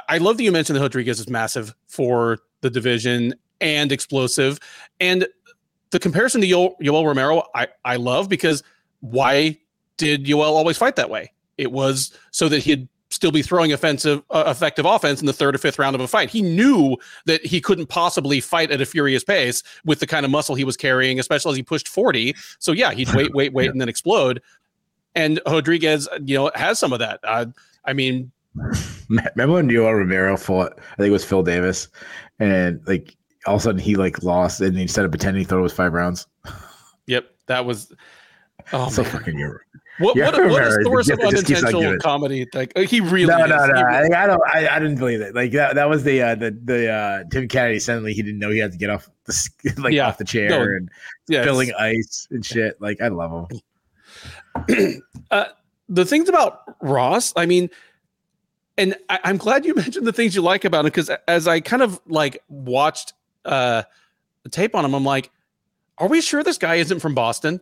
[0.07, 4.59] I love that you mentioned that Rodrigues is massive for the division and explosive.
[4.99, 5.27] And
[5.89, 8.63] the comparison to Yoel, Yoel Romero, I, I love because
[9.01, 9.57] why
[9.97, 11.33] did Yoel always fight that way?
[11.57, 12.87] It was so that he'd
[13.21, 16.07] still be throwing offensive, uh, effective offense in the third or fifth round of a
[16.07, 16.31] fight.
[16.31, 16.97] He knew
[17.27, 20.63] that he couldn't possibly fight at a furious pace with the kind of muscle he
[20.63, 22.33] was carrying, especially as he pushed 40.
[22.57, 23.69] So yeah, he'd wait, wait, wait, yeah.
[23.69, 24.41] and then explode.
[25.13, 27.19] And Rodrigues, you know, has some of that.
[27.23, 27.45] Uh,
[27.85, 28.31] I mean,
[29.07, 30.79] remember when Yoel Romero fought?
[30.79, 31.89] I think it was Phil Davis,
[32.39, 33.15] and like
[33.45, 35.73] all of a sudden he like lost, and instead of pretending he thought it was
[35.73, 36.25] five rounds.
[37.05, 37.93] Yep, that was.
[38.73, 39.11] Oh, so man.
[39.11, 39.59] fucking Euro.
[40.01, 42.47] What, what, what a source of unintentional comedy?
[42.53, 43.27] Like uh, he really.
[43.27, 43.49] No, is.
[43.49, 43.81] no, no.
[43.81, 44.41] Really I, don't.
[44.45, 45.35] I, I didn't believe it.
[45.35, 45.75] Like that.
[45.75, 48.71] That was the uh, the the uh, Tim Kennedy suddenly he didn't know he had
[48.71, 50.07] to get off the like yeah.
[50.07, 50.89] off the chair no, and
[51.27, 51.45] yes.
[51.45, 52.81] filling ice and shit.
[52.81, 55.01] Like I love him.
[55.31, 55.45] uh,
[55.89, 57.69] the things about Ross, I mean,
[58.77, 61.59] and I, am glad you mentioned the things you like about him because as I
[61.59, 63.13] kind of like watched
[63.45, 63.83] uh,
[64.43, 65.31] the tape on him, I'm like,
[65.97, 67.61] are we sure this guy isn't from Boston?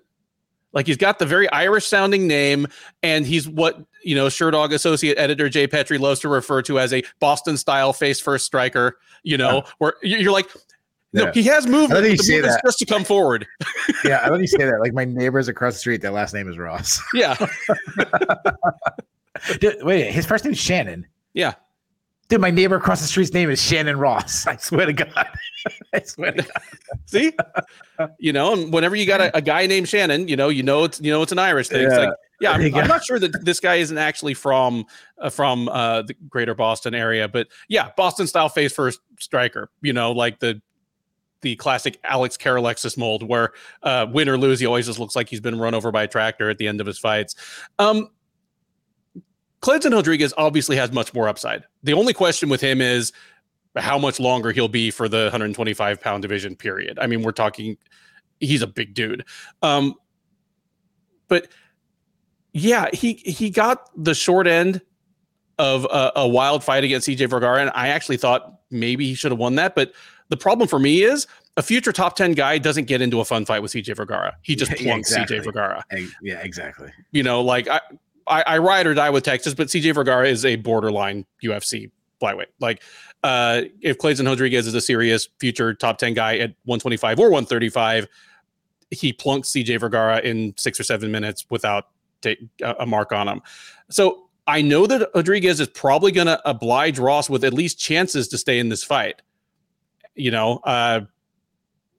[0.73, 2.67] Like he's got the very Irish sounding name,
[3.01, 6.93] and he's what you know, Sherdog associate editor Jay Pettry loves to refer to as
[6.93, 8.97] a Boston style face first striker.
[9.23, 10.49] You know, where you're like,
[11.11, 11.31] no, yeah.
[11.33, 11.99] he has movement.
[11.99, 13.47] I think you say that just to come forward.
[14.05, 14.79] yeah, I let you say that.
[14.79, 17.01] Like my neighbors across the street, their last name is Ross.
[17.13, 17.35] Yeah.
[19.59, 21.07] Dude, wait, his first name's Shannon.
[21.33, 21.55] Yeah.
[22.29, 24.45] Dude, my neighbor across the street's name is Shannon Ross.
[24.47, 25.27] I swear to God.
[25.93, 26.61] I swear to God.
[27.07, 27.33] See,
[28.19, 30.83] you know, and whenever you got a, a, guy named Shannon, you know, you know
[30.83, 31.81] it's you know it's an Irish thing.
[31.81, 31.87] Yeah.
[31.87, 34.85] It's like, yeah, I'm, I'm, not sure that this guy isn't actually from
[35.17, 39.71] uh, from uh, the greater Boston area, but yeah, Boston style face first striker.
[39.81, 40.61] You know, like the
[41.41, 45.29] the classic Alex Karalexis mold, where uh, win or lose, he always just looks like
[45.29, 47.35] he's been run over by a tractor at the end of his fights.
[47.79, 48.09] Um,
[49.61, 51.63] Kleydson Rodrigues obviously has much more upside.
[51.83, 53.11] The only question with him is
[53.75, 56.97] how much longer he'll be for the 125 pound division period.
[56.99, 57.77] I mean, we're talking,
[58.39, 59.25] he's a big dude.
[59.61, 59.95] Um,
[61.27, 61.47] but
[62.53, 64.81] yeah, he he got the short end
[65.59, 69.31] of a, a wild fight against CJ Vergara, and I actually thought maybe he should
[69.31, 69.75] have won that.
[69.75, 69.93] But
[70.29, 73.45] the problem for me is a future top 10 guy doesn't get into a fun
[73.45, 74.35] fight with CJ Vergara.
[74.41, 75.39] He just plunks yeah, exactly.
[75.39, 75.83] CJ Vergara.
[76.21, 76.91] Yeah, exactly.
[77.11, 77.81] You know, like I,
[78.29, 82.47] I, I ride or die with Texas, but CJ Vergara is a borderline UFC flyweight.
[82.59, 82.83] Like,
[83.23, 88.07] uh, if Kleydson Rodrigues is a serious future top 10 guy at 125 or 135,
[88.91, 91.87] he plunks CJ Vergara in six or seven minutes without
[92.21, 93.41] take a mark on him.
[93.89, 98.27] So I know that Rodrigues is probably going to oblige Ross with at least chances
[98.29, 99.21] to stay in this fight.
[100.15, 101.01] You know, uh,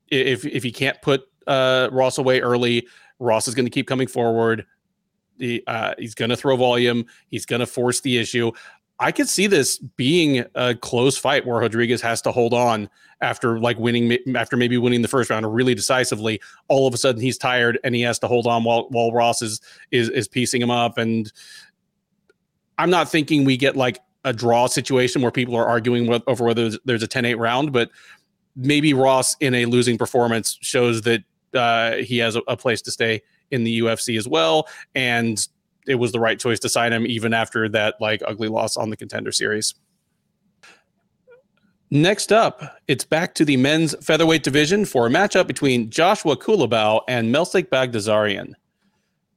[0.08, 2.86] if if he can't put uh, Ross away early,
[3.18, 4.66] Ross is going to keep coming forward
[5.66, 7.06] uh, he's going to throw volume.
[7.28, 8.52] He's going to force the issue.
[9.00, 12.90] I could see this being a close fight where Rodrigues has to hold on
[13.22, 16.40] after like winning after maybe winning the first round really decisively.
[16.68, 19.40] All of a sudden he's tired and he has to hold on while while Ross
[19.40, 19.60] is
[19.90, 20.98] is is piecing him up.
[20.98, 21.32] And
[22.76, 26.70] I'm not thinking we get like a draw situation where people are arguing over whether
[26.84, 27.90] there's a 10-8 round, but
[28.54, 31.22] maybe Ross in a losing performance shows that
[31.54, 34.68] uh, he has a, a place to stay in the UFC as well.
[34.94, 35.46] And
[35.86, 38.90] it was the right choice to sign him even after that like ugly loss on
[38.90, 39.74] the contender series.
[41.92, 47.00] Next up, it's back to the men's featherweight division for a matchup between Joshua Culibao
[47.08, 48.52] and Melsik Baghdasaryan.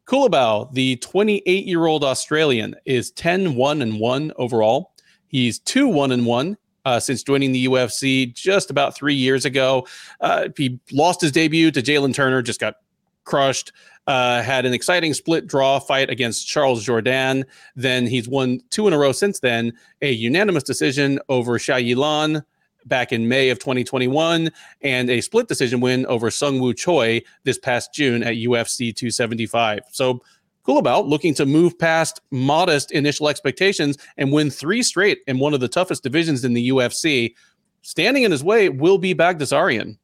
[0.06, 4.94] Culibao, the 28 year old Australian, is 10 1 and 1 overall.
[5.28, 9.88] He's 2 1 and 1 uh, since joining the UFC just about three years ago.
[10.22, 12.76] Uh, he lost his debut to Jalen Turner, just got
[13.24, 13.72] crushed.
[14.06, 17.46] Uh, had an exciting split draw fight against Charles Jourdain.
[17.76, 22.44] Then he's won two in a row since then, a unanimous decision over Shayilan
[22.86, 24.52] back in May of 2021,
[24.82, 29.84] and a split decision win over Sung Woo Choi this past June at UFC 275.
[29.92, 30.22] So
[30.66, 35.60] Culibao looking to move past modest initial expectations and win three straight in one of
[35.60, 37.36] the toughest divisions in the UFC.
[37.82, 39.98] standing in his way will be Baghdasaryan,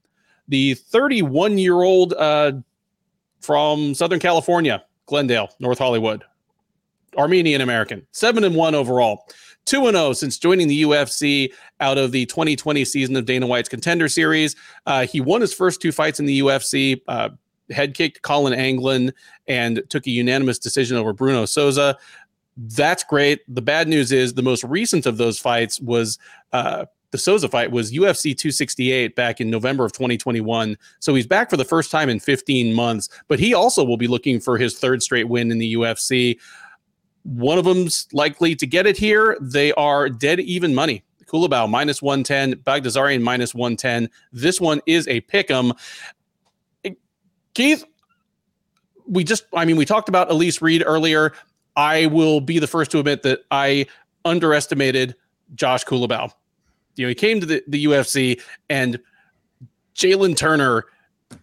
[0.50, 2.52] the 31 year old uh,
[3.41, 6.23] from Southern California, Glendale, North Hollywood,
[7.17, 9.25] Armenian American, seven and one overall.
[9.65, 14.07] 2 0 since joining the UFC out of the 2020 season of Dana White's Contender
[14.07, 14.55] Series.
[14.87, 17.29] Uh, he won his first two fights in the UFC, uh,
[17.69, 19.13] head kicked Colin Anglin,
[19.47, 21.97] and took a unanimous decision over Bruno Souza.
[22.57, 23.41] That's great.
[23.47, 26.17] The bad news is the most recent of those fights was
[26.51, 30.78] uh, the Souza fight was UFC 268 back in November of 2021.
[30.99, 34.07] So he's back for the first time in 15 months, but he also will be
[34.07, 36.38] looking for his third straight win in the UFC.
[37.24, 39.38] One of them's likely to get it here.
[39.41, 41.03] They are dead even money.
[41.26, 44.10] Culibao minus 110, Baghdasaryan minus 110.
[44.32, 45.74] This one is a pick 'em.
[47.53, 47.84] Keith,
[49.07, 51.34] we just, I mean, we talked about Elise Reed earlier.
[51.76, 53.86] I will be the first to admit that I
[54.26, 55.16] underestimated
[55.55, 56.32] Josh Culibao.
[57.00, 59.00] You know, he came to the, the UFC and
[59.95, 60.84] Jalen Turner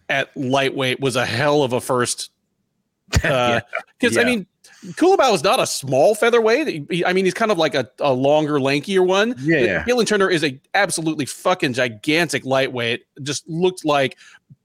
[0.07, 2.29] at lightweight was a hell of a first.
[3.09, 3.61] Because, uh,
[4.01, 4.09] yeah.
[4.09, 4.21] yeah.
[4.21, 4.45] I mean,
[4.91, 6.91] Culibao is not a small featherweight.
[6.91, 9.33] He, I mean, he's kind of like a, a longer, lankier one.
[9.39, 9.57] Yeah.
[9.57, 9.83] yeah.
[9.85, 13.05] Jalen Turner is a absolutely fucking gigantic lightweight.
[13.23, 14.15] Just looked like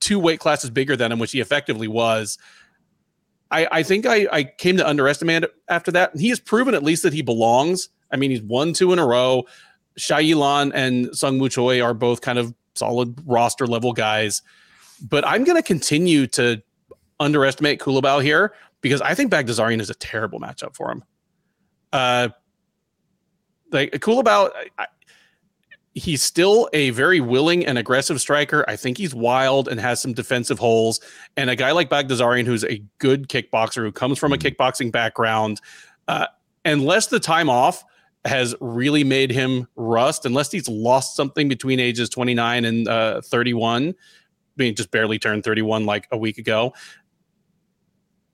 [0.01, 2.36] two weight classes bigger than him, which he effectively was.
[3.51, 6.14] I, I think I, I came to underestimate it after that.
[6.18, 7.88] He has proven at least that he belongs.
[8.11, 9.45] I mean, he's won two in a row.
[9.99, 14.43] Shayilan and Sung Woo Choi are both kind of solid roster level guys.
[15.03, 16.62] But I'm going to continue to
[17.20, 21.05] underestimate Culibao here because I think Baghdasaryan is a terrible matchup for him.
[21.93, 22.28] Uh,
[23.70, 24.86] like Culibao, I,
[25.95, 28.64] he's still a very willing and aggressive striker.
[28.68, 31.01] I think he's wild and has some defensive holes.
[31.36, 34.62] And a guy like Baghdasaryan, who's a good kickboxer, who comes from a mm-hmm.
[34.62, 35.61] kickboxing background,
[36.09, 36.26] uh,
[36.64, 37.84] unless the time off
[38.24, 43.88] has really made him rust, unless he's lost something between ages 29 and uh, 31,
[43.88, 43.94] I
[44.56, 46.72] mean, just barely turned 31 like a week ago.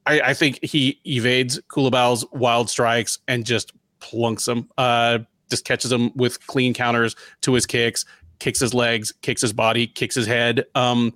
[0.07, 4.69] I, I think he evades Culibao's wild strikes and just plunks him.
[4.77, 8.05] Uh, just catches him with clean counters to his kicks,
[8.39, 10.67] kicks his legs, kicks his body, kicks his head.
[10.75, 11.15] Um,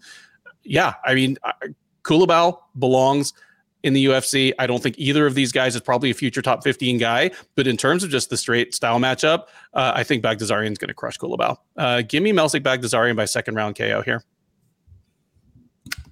[0.62, 1.36] yeah, I mean,
[2.04, 3.32] Culibao belongs
[3.82, 4.52] in the UFC.
[4.58, 7.66] I don't think either of these guys is probably a future top 15 guy, but
[7.66, 10.94] in terms of just the straight style matchup, uh, I think Baghdasaryan is going to
[10.94, 11.56] crush Culibao.
[11.76, 14.22] Uh, give me Melsik Baghdasaryan by second round KO here.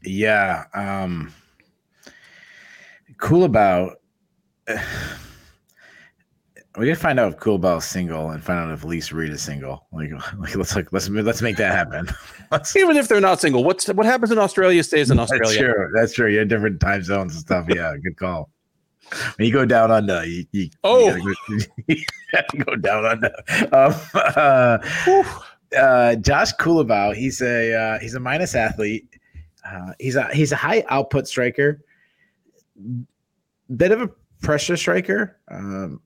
[0.02, 0.64] Yeah.
[0.74, 1.32] Um,
[3.18, 3.94] Culibao.
[6.78, 9.42] We gotta find out if Culibao is single and find out if Elise Reed is
[9.42, 9.86] single.
[9.92, 12.08] Like, like let's like let's let's make that happen.
[12.76, 15.44] Even if they're not single, what's what happens in Australia stays in Australia.
[15.44, 15.90] That's true.
[15.94, 16.28] That's true.
[16.30, 17.66] You have different time zones and stuff.
[17.68, 18.50] Yeah, good call.
[19.36, 21.34] When you go down under, you, you oh, you
[22.32, 23.32] gotta go, go down under.
[23.72, 24.78] Um, uh,
[25.76, 29.08] uh, Josh Culibao, he's a uh, he's a minus athlete.
[29.68, 31.82] Uh, he's a he's a high output striker,
[33.76, 34.10] bit of a
[34.42, 35.36] pressure striker.
[35.50, 36.00] Um,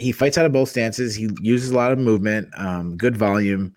[0.00, 1.14] he fights out of both stances.
[1.14, 3.74] He uses a lot of movement, um, good volume,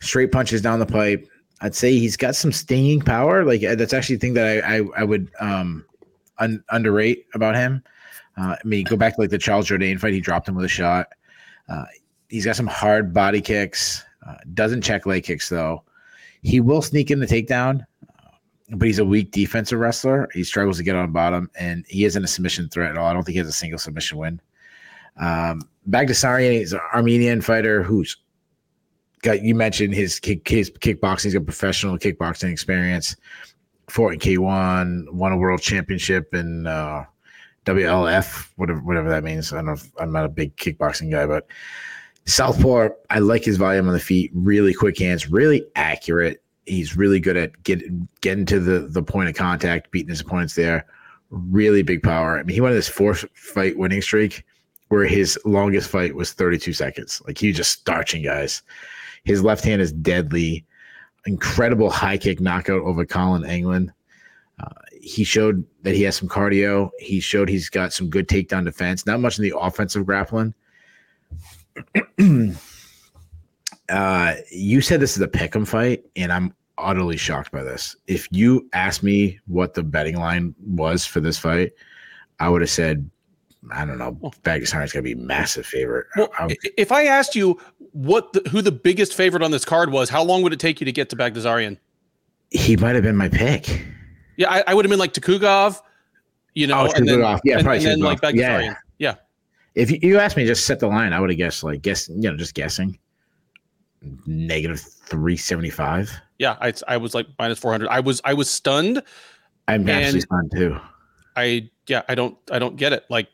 [0.00, 1.26] straight punches down the pipe.
[1.60, 3.44] I'd say he's got some stinging power.
[3.44, 5.84] Like uh, that's actually the thing that I I, I would um,
[6.38, 7.82] un- underrate about him.
[8.36, 10.12] Uh, I mean, go back to like the Charles Jourdain fight.
[10.12, 11.08] He dropped him with a shot.
[11.68, 11.84] Uh,
[12.28, 14.04] he's got some hard body kicks.
[14.26, 15.84] Uh, doesn't check leg kicks though.
[16.42, 18.30] He will sneak in the takedown, uh,
[18.70, 20.28] but he's a weak defensive wrestler.
[20.32, 23.06] He struggles to get on bottom, and he isn't a submission threat at all.
[23.06, 24.40] I don't think he has a single submission win.
[25.20, 28.16] Um, Baghdasaryan is an Armenian fighter who's
[29.22, 31.24] got you mentioned his kick, his kickboxing.
[31.24, 33.16] He's got professional kickboxing experience.
[33.88, 37.04] Fought in K1, won a world championship in uh,
[37.66, 39.52] WLF, whatever whatever that means.
[39.52, 39.72] I don't know.
[39.72, 41.46] If, I'm not a big kickboxing guy, but
[42.26, 42.90] Southpaw.
[43.10, 44.30] I like his volume on the feet.
[44.34, 45.30] Really quick hands.
[45.30, 46.42] Really accurate.
[46.66, 50.54] He's really good at getting getting to the the point of contact, beating his opponents
[50.54, 50.86] there.
[51.30, 52.38] Really big power.
[52.38, 54.44] I mean, he won this fourth fight winning streak
[54.90, 57.22] where his longest fight was 32 seconds.
[57.26, 58.62] Like he was just starching guys.
[59.24, 60.66] His left hand is deadly.
[61.26, 63.92] Incredible high kick knockout over Colin Anglin.
[64.58, 64.68] Uh,
[65.00, 66.90] he showed that he has some cardio.
[66.98, 69.06] He showed he's got some good takedown defense.
[69.06, 70.54] Not much in the offensive grappling.
[73.88, 77.94] uh, you said this is a pick'em fight, and I'm utterly shocked by this.
[78.08, 81.72] If you asked me what the betting line was for this fight,
[82.40, 83.08] I would have said
[83.72, 84.32] I don't know.
[84.44, 86.06] Vegas is gonna be massive favorite.
[86.16, 86.30] Well,
[86.78, 87.60] if I asked you
[87.92, 90.80] what the, who the biggest favorite on this card was, how long would it take
[90.80, 91.76] you to get to Baghdasaryan?
[92.50, 93.86] He might have been my pick.
[94.36, 95.80] Yeah, I, I would have been like Tukhugov,
[96.54, 98.64] you know, oh, and then, yeah, and, and then like Baghdasaryan.
[98.64, 98.74] Yeah.
[98.98, 99.14] yeah.
[99.74, 102.08] If you, you asked me just set the line, I would have guessed like guess
[102.08, 102.98] you know just guessing.
[104.26, 106.10] negative three seventy five.
[106.38, 107.88] Yeah, I I was like minus four hundred.
[107.88, 109.02] I was I was stunned.
[109.68, 110.78] I'm actually stunned too.
[111.36, 113.04] I yeah, I don't I don't get it.
[113.10, 113.28] Like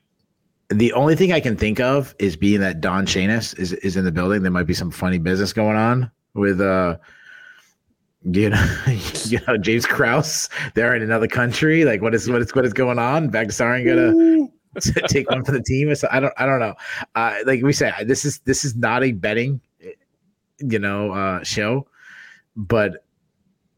[0.68, 4.04] The only thing I can think of is being that Don Shainis is is in
[4.04, 4.42] the building.
[4.42, 6.96] There might be some funny business going on with uh
[8.22, 8.76] you know,
[9.24, 10.48] you know James Krause.
[10.74, 11.84] They're in another country.
[11.84, 13.30] Like what is what is what is going on?
[13.30, 15.94] Baghdasaryan gonna take one for the team.
[15.94, 16.74] So I don't I don't know.
[17.14, 19.60] Uh, like we say, this is this is not a betting,
[20.58, 21.86] you know, uh, show,
[22.56, 23.04] but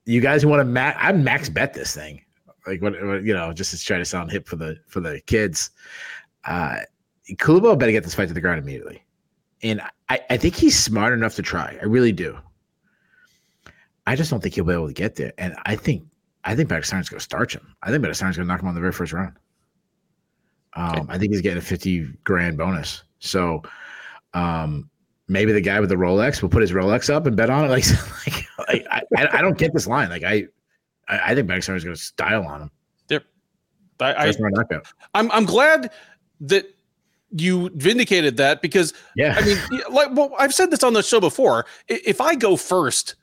[0.06, 0.98] you guys want to max?
[1.01, 2.23] I max bet this thing.
[2.66, 5.20] Like what, what you know, just to try to sound hip for the for the
[5.23, 5.70] kids.
[6.48, 6.78] Uh,
[7.38, 9.04] Kubo better get this fight to the ground immediately,
[9.62, 11.78] and I I think he's smart enough to try.
[11.80, 12.36] I really do.
[14.06, 16.04] I just don't think he'll be able to get there, and I think
[16.44, 17.74] I think Baghdasaryan's going to starch him.
[17.82, 19.34] I think Baghdasaryan's going to knock him on the very first round.
[20.74, 21.06] Um, Okay.
[21.10, 23.02] I think he's getting a 50 grand bonus.
[23.18, 23.62] So
[24.32, 24.88] um,
[25.26, 27.68] maybe the guy with the Rolex will put his Rolex up and bet on it.
[27.68, 27.84] Like,
[28.68, 30.08] like, I, I, I don't get this line.
[30.10, 30.46] Like I,
[31.08, 32.70] I, I think Baghdasaryan's going to style on him.
[34.00, 34.40] I, I First.
[35.14, 35.90] I'm I'm glad
[36.40, 36.74] that
[37.31, 39.35] you vindicated that because Yeah.
[39.36, 39.59] I mean,
[39.90, 41.66] like, well, I've said this on the show before.
[41.89, 43.16] If I go first,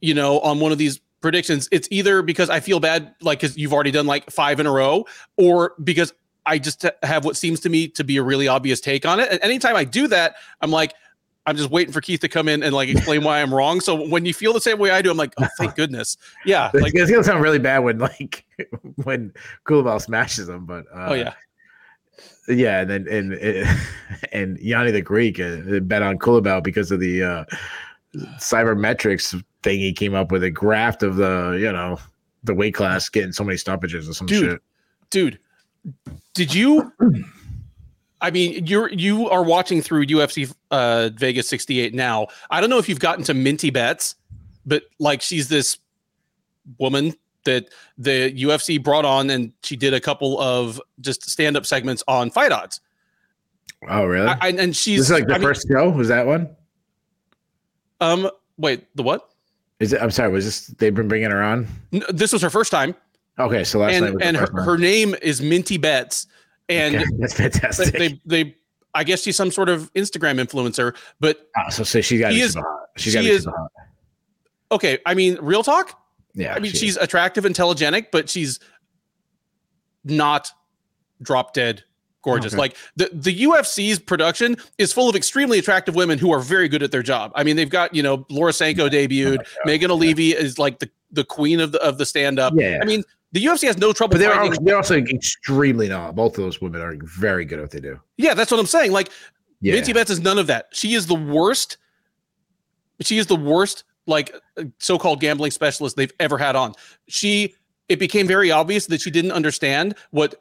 [0.00, 3.56] you know, on one of these predictions, it's either because I feel bad, like, because
[3.56, 5.04] you've already done like five in a row,
[5.36, 6.12] or because
[6.46, 9.28] I just have what seems to me to be a really obvious take on it.
[9.30, 10.94] And anytime I do that, I'm like,
[11.46, 13.80] I'm just waiting for Keith to come in and like explain why I'm wrong.
[13.80, 16.16] So when you feel the same way I do, I'm like, oh, thank goodness.
[16.44, 16.70] Yeah.
[16.80, 18.44] Like, it's gonna sound really bad when like
[19.04, 19.32] when
[19.66, 21.34] Culibao smashes him, but uh, oh, yeah.
[22.50, 23.34] Yeah, and then and
[24.32, 27.44] and Yanni the Greek uh, bet on Culibao because of the uh,
[28.38, 31.98] cybermetrics thing he came up with a graft of the you know
[32.44, 34.50] the weight class getting so many stoppages or some Dude.
[34.52, 34.62] shit.
[35.10, 35.38] dude
[36.34, 36.92] did you
[38.20, 42.78] i mean you're you are watching through ufc uh vegas 68 now i don't know
[42.78, 44.14] if you've gotten to minty bets
[44.66, 45.78] but like she's this
[46.78, 47.14] woman
[47.44, 47.68] that
[47.98, 52.52] the ufc brought on and she did a couple of just stand-up segments on fight
[52.52, 52.80] odds
[53.88, 54.26] Oh really?
[54.28, 55.88] I, and this she's is like the I mean, first show.
[55.88, 56.54] Was that one?
[58.00, 59.30] um wait the what
[59.78, 60.02] Is it?
[60.02, 60.30] I'm sorry.
[60.30, 61.66] Was this they've been bringing her on?
[61.92, 62.94] N- this was her first time
[63.38, 64.64] Okay, so last night and was and her, one.
[64.64, 66.26] her name is minty bets
[66.68, 67.94] and Okay, that's fantastic.
[67.94, 68.54] they they
[68.94, 72.40] i guess she's some sort of instagram influencer but Oh, so, so she got He
[72.40, 72.56] to is-.
[72.96, 73.70] She got she is- hot.
[74.72, 75.99] okay i mean real talk
[76.40, 77.02] Yeah, i mean she's is.
[77.02, 78.58] attractive intelligent but she's
[80.04, 80.50] not
[81.22, 81.84] drop dead
[82.22, 82.60] gorgeous Okay.
[82.60, 86.82] like the the ufc's production is full of extremely attractive women who are very good
[86.82, 90.34] at their job i mean they've got you know laura sanko debuted oh megan Olivi
[90.34, 92.78] is like the the queen of the of the stand up Yeah.
[92.82, 93.02] i mean
[93.32, 96.14] the ufc has no trouble But they're also, they're also extremely not.
[96.16, 97.98] Both of those women are very good at what they do.
[98.16, 99.10] yeah that's what i'm saying like
[99.60, 99.74] Yeah.
[99.74, 100.68] Minty Betts is none of that.
[100.72, 101.76] She is the worst.
[103.02, 106.74] She is the worst, like uh, so-called gambling specialist they've ever had on.
[107.08, 107.54] She.
[107.88, 110.36] It became very obvious that she didn't understand what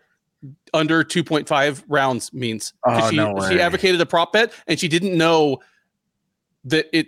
[0.72, 2.74] under 2.5 rounds means.
[2.86, 5.60] Oh, she, no she advocated a prop bet, and she didn't know
[6.66, 7.08] that it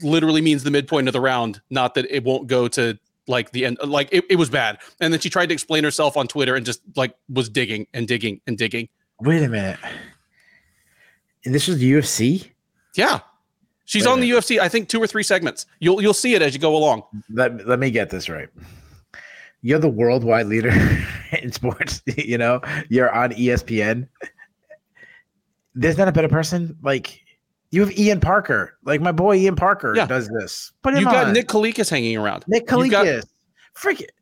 [0.00, 3.64] literally means the midpoint of the round, not that it won't go to like the
[3.64, 3.78] end.
[3.84, 4.78] Like it, it was bad.
[5.00, 8.08] And then she tried to explain herself on Twitter and just like was digging and
[8.08, 8.88] digging and digging.
[9.20, 9.78] Wait a minute.
[11.44, 12.50] And this was the UFC.
[12.96, 13.20] Yeah.
[13.86, 15.66] She's Wait on the UFC, I think two or three segments.
[15.80, 17.02] You'll you'll see it as you go along.
[17.30, 18.48] Let, let me get this right.
[19.62, 20.70] You're the worldwide leader
[21.42, 22.02] in sports.
[22.16, 24.08] You know, you're on ESPN.
[25.74, 26.76] There's not a better person.
[26.82, 27.20] Like
[27.70, 28.78] you have Ian Parker.
[28.84, 30.06] Like my boy Ian Parker Yeah.
[30.06, 30.72] does this.
[30.82, 31.32] But You've got on.
[31.32, 32.44] Nick Kalikas hanging around.
[32.46, 33.06] Nick you've got-
[33.74, 34.12] Freak it.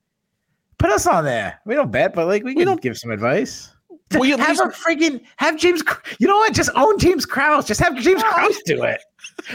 [0.78, 1.60] Put us on there.
[1.66, 3.68] We don't bet, but like we, We can don't- give some advice.
[4.20, 5.82] Well, you have least- a freaking have James.
[6.18, 6.54] You know what?
[6.54, 7.66] Just own James Krause.
[7.66, 9.00] Just have James Krause do it.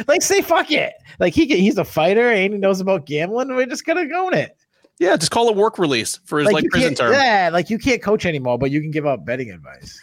[0.07, 0.93] Like say fuck it.
[1.19, 3.55] Like he can, he's a fighter and he knows about gambling.
[3.55, 4.55] We're just gonna own it.
[4.99, 7.13] Yeah, just call it work release for his like, you prison term.
[7.13, 9.99] Yeah, like you can't coach anymore, but you can give out betting advice.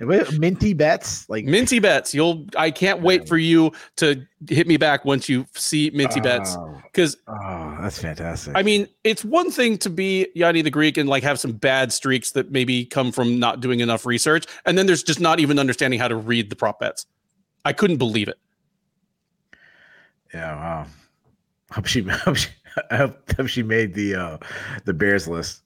[0.00, 2.14] Minty bets, like Minty bets.
[2.14, 6.56] You'll I can't wait for you to hit me back once you see Minty bets.
[6.58, 8.56] Oh, Because oh, that's fantastic.
[8.56, 11.92] I mean, it's one thing to be Yanni the Greek and like have some bad
[11.92, 14.46] streaks that maybe come from not doing enough research.
[14.64, 17.04] And then there's just not even understanding how to read the prop bets.
[17.66, 18.38] I couldn't believe it.
[20.32, 20.86] yeah, wow.
[21.72, 22.48] Hope she, I hope she,
[22.90, 24.38] I hope, hope she made the uh
[24.86, 25.62] the Bears list.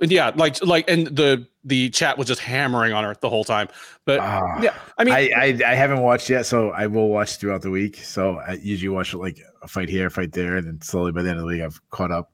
[0.00, 3.44] And yeah, like like and the the chat was just hammering on her the whole
[3.44, 3.68] time.
[4.04, 4.60] But Ah.
[4.60, 7.70] yeah, I mean I, I I haven't watched yet, so I will watch throughout the
[7.70, 7.96] week.
[7.96, 11.22] So I usually watch like a fight here, a fight there, and then slowly by
[11.22, 12.32] the end of the week, I've caught up.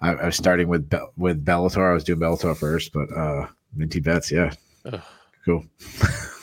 [0.00, 1.90] I, I was starting with Be- with Bellator.
[1.90, 4.52] I was doing Bellator first, but uh Minty bets, yeah,
[4.86, 5.00] Ugh.
[5.44, 5.64] cool.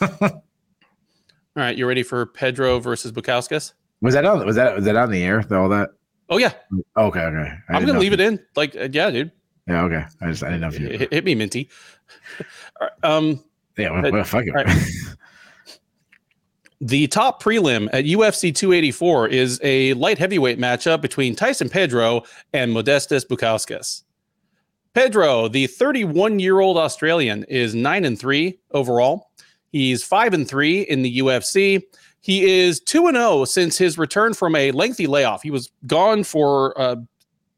[0.20, 0.42] All
[1.62, 3.72] right, you ready for Pedro versus Bukauskas?
[4.02, 4.44] Was that on?
[4.46, 5.44] Was that was that on the air?
[5.50, 5.90] All that?
[6.28, 6.52] Oh yeah.
[6.96, 7.52] Okay, okay.
[7.68, 8.38] I am gonna leave it in.
[8.56, 9.32] Like, uh, yeah, dude.
[9.66, 10.04] Yeah, okay.
[10.20, 11.68] I just I didn't know if you hit, hit me, Minty.
[13.02, 13.42] um.
[13.76, 13.90] Yeah.
[13.90, 14.52] Well, well fuck it.
[14.54, 14.66] Right.
[16.80, 22.22] the top prelim at UFC 284 is a light heavyweight matchup between Tyson Pedro
[22.52, 24.02] and Modestas Bukauskas.
[24.94, 29.30] Pedro, the 31 year old Australian, is 9 and 3 overall.
[29.70, 31.82] He's 5 and 3 in the UFC.
[32.20, 35.42] He is 2 and 0 since his return from a lengthy layoff.
[35.42, 36.96] He was gone for uh,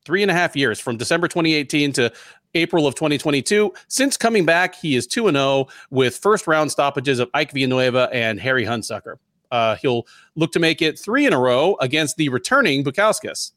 [0.08, 2.10] three and a half years from December 2018 to
[2.54, 3.70] April of 2022.
[3.88, 8.40] Since coming back, he is 2 0 with first round stoppages of Ike Villanueva and
[8.40, 9.16] Harry Hunsucker.
[9.50, 13.52] Uh, he'll look to make it three in a row against the returning Bukauskas.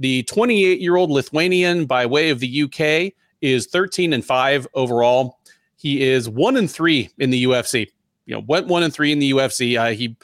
[0.00, 5.38] The 28 year old Lithuanian, by way of the UK, is 13 and 5 overall.
[5.76, 7.86] He is 1 and 3 in the UFC.
[8.26, 9.78] You know, went 1 and 3 in the UFC.
[9.80, 10.16] Uh, he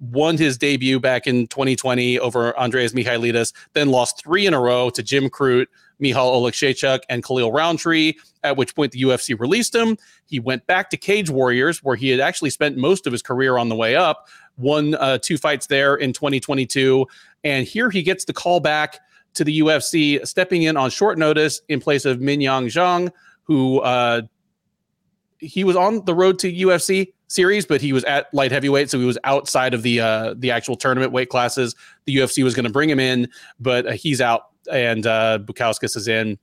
[0.00, 4.90] won his debut back in 2020 over Andreas Michailidis, then lost three in a row
[4.90, 5.66] to Jim Crute,
[5.98, 9.96] Michal Oleksiejczuk, and Khalil Rountree, at which point the UFC released him.
[10.26, 13.56] He went back to Cage Warriors, where he had actually spent most of his career
[13.56, 14.28] on the way up,
[14.58, 17.06] won uh, two fights there in 2022.
[17.44, 19.00] And here he gets the call back
[19.34, 23.10] to the UFC, stepping in on short notice in place of Mingyang Zhang,
[23.44, 24.22] who uh,
[25.38, 28.98] he was on the road to UFC series, but he was at light heavyweight, so
[28.98, 31.74] he was outside of the uh, the actual tournament weight classes.
[32.04, 33.28] The UFC was going to bring him in,
[33.60, 36.38] but uh, he's out, and uh, Bukauskas is in.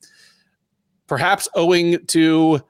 [1.07, 2.61] Perhaps owing to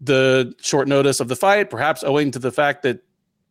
[0.00, 3.00] the short notice of the fight, perhaps owing to the fact that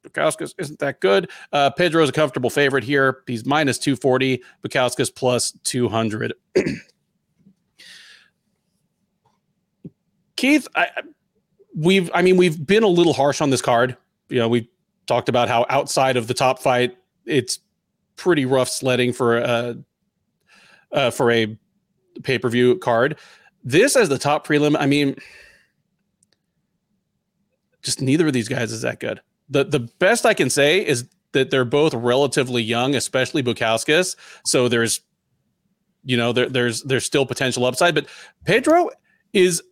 [0.04, 1.30] Bukauskas isn't that good.
[1.52, 3.24] Uh, Pedro is a comfortable favorite here.
[3.26, 6.34] He's minus 240, Bukauskas plus 200.
[10.36, 10.90] Keith, I,
[11.76, 13.98] we've I mean we've been a little harsh on this card.
[14.30, 14.70] You know, we
[15.08, 17.60] talked about how outside of the top fight, it's
[18.16, 19.78] pretty rough sledding for a
[20.92, 21.58] uh, for a
[22.24, 23.18] pay per view card.
[23.64, 25.16] This as the top prelim, I mean,
[27.82, 29.22] just neither of these guys is that good.
[29.50, 34.16] the The best I can say is that they're both relatively young, especially Bukauskas.
[34.46, 35.02] So there's,
[36.04, 38.06] you know, there, there's there's still potential upside, but
[38.46, 38.90] Pedro
[39.32, 39.64] is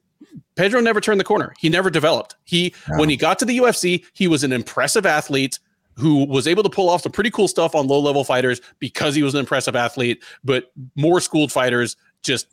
[0.62, 1.56] Pedro never turned the corner.
[1.58, 2.36] He never developed.
[2.44, 3.00] He no.
[3.00, 5.58] when he got to the UFC, he was an impressive athlete
[5.98, 9.16] who was able to pull off some pretty cool stuff on low level fighters because
[9.16, 12.46] he was an impressive athlete, but more schooled fighters just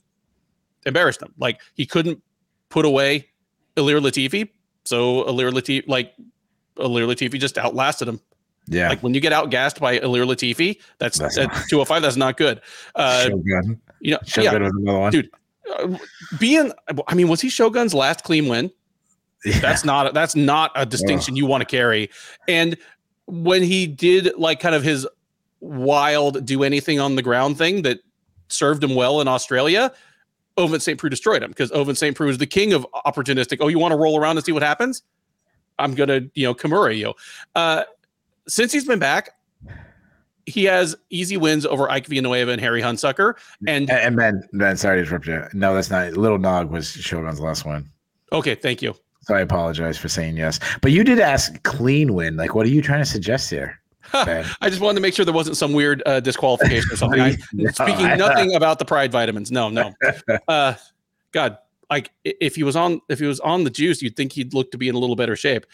[0.86, 1.34] embarrassed him.
[1.36, 2.22] Like he couldn't
[2.70, 3.28] put away
[3.76, 4.48] Ilir Latifi,
[4.84, 6.14] so Ilir Latifi like
[6.78, 8.20] Ilir Latifi just outlasted him.
[8.68, 8.88] Yeah.
[8.88, 12.62] Like when you get outgassed by Ilir Latifi, that's, that's at 205, that's not good.
[12.94, 13.28] Uh,
[14.00, 15.28] you know, yeah, dude,
[16.38, 16.72] being
[17.06, 18.70] I mean, was he Shogun's last clean win?
[19.44, 19.60] Yeah.
[19.60, 22.10] That's not that's not a distinction you want to carry.
[22.48, 22.76] And
[23.26, 25.06] when he did like kind of his
[25.60, 28.00] wild do anything on the ground thing that
[28.48, 29.92] served him well in Australia,
[30.56, 30.98] Ovince St.
[30.98, 32.16] Preux destroyed him because Ovince St.
[32.16, 33.58] Preux is the king of opportunistic.
[33.60, 35.02] Oh, you want to roll around and see what happens?
[35.78, 37.14] I'm gonna, you know, Kimura you.
[37.54, 37.84] Uh,
[38.48, 39.30] since he's been back,
[40.48, 43.34] he has easy wins over Ike Villanueva and Harry Hunsucker.
[43.66, 45.44] And and Ben, Ben, sorry to interrupt you.
[45.52, 46.14] No, that's not.
[46.14, 47.90] Little Nog was Shogun's last one.
[48.32, 48.94] Okay, thank you.
[49.22, 52.36] So I apologize for saying yes, but you did ask clean win.
[52.36, 53.78] Like, what are you trying to suggest here?
[54.14, 57.20] I just wanted to make sure there wasn't some weird uh, disqualification or something.
[57.20, 59.52] I, no, speaking I, nothing about the Pride vitamins.
[59.52, 59.94] No, no.
[60.48, 60.74] Uh,
[61.32, 61.58] God,
[61.90, 64.70] like if he was on if he was on the juice, you'd think he'd look
[64.70, 65.66] to be in a little better shape.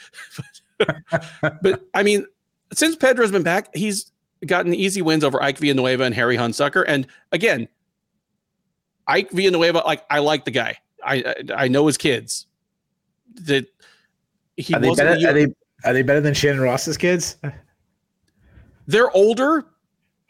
[1.40, 2.26] but I mean,
[2.72, 4.10] since Pedro's been back, he's
[4.46, 6.84] gotten easy wins over Ike Villanueva and Harry Hunsucker.
[6.86, 7.68] And again,
[9.06, 10.78] Ike Villanueva, like I like the guy.
[11.04, 12.46] I I, know his kids.
[13.42, 13.66] That
[14.56, 15.46] he are they, better, are they
[15.84, 17.36] are they better than Shannon Ross's kids?
[18.86, 19.66] They're older.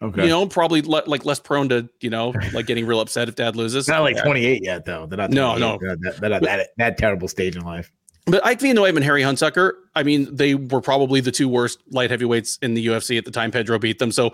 [0.03, 0.25] Okay.
[0.25, 3.37] You know, probably le- like less prone to, you know, like getting real upset if
[3.37, 3.89] dad loses.
[3.89, 5.07] Not like 28 yet, though.
[5.07, 5.79] They're not no, no.
[5.81, 7.91] They're, they're, they're not that, that terrible stage in life.
[8.27, 12.11] But Ike Villanueva and Harry Hunsucker, I mean, they were probably the two worst light
[12.11, 14.11] heavyweights in the UFC at the time Pedro beat them.
[14.11, 14.33] So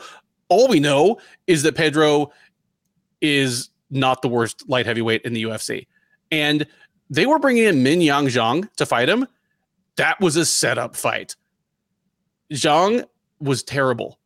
[0.48, 2.30] all we know is that Pedro
[3.20, 5.86] is not the worst light heavyweight in the UFC.
[6.30, 6.66] And
[7.08, 9.26] they were bringing in Min Yang Zhang to fight him.
[9.96, 11.34] That was a setup fight.
[12.52, 13.04] Zhang
[13.40, 14.18] was terrible.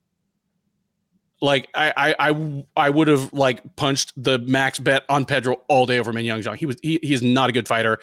[1.41, 5.87] Like I, I, I, I would have like punched the max bet on Pedro all
[5.87, 6.57] day over Min Yang Zhang.
[6.57, 7.99] He was, he, he is not a good fighter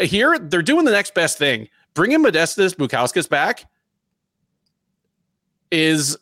[0.00, 1.68] here they're doing the next best thing.
[1.94, 3.64] Bringing Modestas Bukauskas back
[5.70, 6.16] is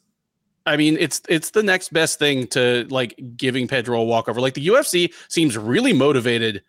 [0.67, 4.41] I mean, it's it's the next best thing to like giving Pedro a walkover.
[4.41, 6.63] Like the UFC seems really motivated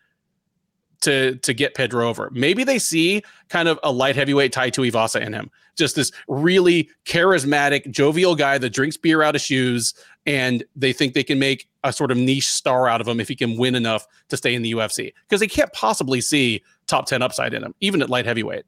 [1.02, 2.30] to to get Pedro over.
[2.32, 6.12] Maybe they see kind of a light heavyweight tie to Tuivasa in him, just this
[6.28, 9.94] really charismatic, jovial guy that drinks beer out of shoes,
[10.26, 13.28] and they think they can make a sort of niche star out of him if
[13.28, 17.06] he can win enough to stay in the UFC because they can't possibly see top
[17.06, 18.64] ten upside in him, even at light heavyweight.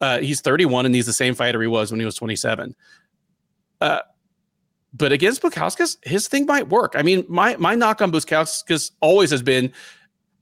[0.00, 2.74] Uh, he's 31 and he's the same fighter he was when he was 27.
[3.80, 4.00] Uh,
[4.92, 6.94] but against Bukauskas, his thing might work.
[6.96, 9.72] I mean, my my knock on Bukauskas always has been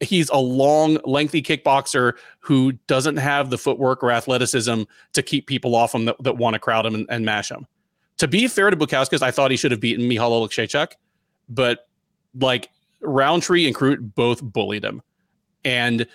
[0.01, 4.83] he's a long, lengthy kickboxer who doesn't have the footwork or athleticism
[5.13, 7.67] to keep people off him that, that want to crowd him and, and, mash him.
[8.21, 10.93] To be fair to Bukauskas, I thought he should have beaten Michal Oleksiejczuk,
[11.49, 11.89] but
[12.39, 12.69] like
[13.01, 15.01] Rountree and Crute both bullied him.
[15.65, 16.07] And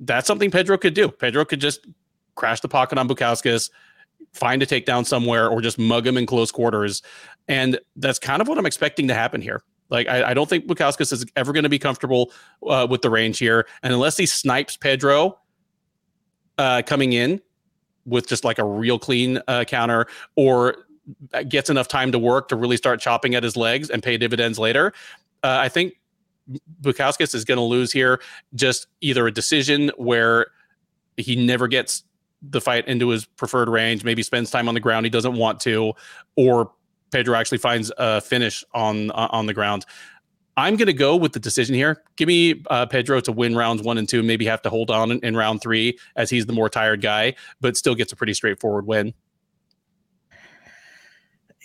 [0.00, 1.10] that's something Pedro could do.
[1.10, 1.86] Pedro could just
[2.34, 3.68] crash the pocket on Bukauskas,
[4.32, 7.02] find a takedown somewhere, or just mug him in close quarters.
[7.46, 9.62] And that's kind of what I'm expecting to happen here.
[9.90, 12.32] Like I, I don't think Bukauskas is ever going to be comfortable
[12.66, 15.38] uh, with the range here, and unless he snipes Pedro
[16.56, 17.42] uh, coming in
[18.06, 20.06] with just like a real clean uh, counter,
[20.36, 20.85] or
[21.48, 24.58] gets enough time to work to really start chopping at his legs and pay dividends
[24.58, 24.92] later,
[25.42, 25.94] uh, I think
[26.80, 28.20] Bukauskas is going to lose here.
[28.54, 30.46] Just either a decision where
[31.16, 32.04] he never gets
[32.42, 35.60] the fight into his preferred range, maybe spends time on the ground he doesn't want
[35.60, 35.92] to,
[36.36, 36.72] or
[37.10, 39.86] Pedro actually finds a finish on on the ground.
[40.58, 42.02] I'm going to go with the decision here.
[42.16, 45.10] Give me uh, Pedro to win rounds one and two, maybe have to hold on
[45.10, 48.32] in, in, round three as he's the more tired guy, but still gets a pretty
[48.32, 49.12] straightforward win.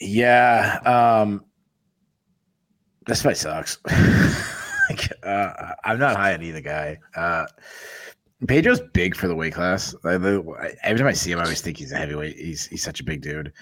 [0.01, 0.79] Yeah.
[0.83, 1.45] Um,
[3.05, 3.77] this fight sucks.
[5.23, 6.97] uh, I'm not high on either guy.
[7.15, 7.45] Uh,
[8.47, 9.95] Pedro's big for the weight class.
[10.03, 12.35] every time I see him, I always think he's a heavyweight.
[12.35, 13.53] He's he's such a big dude.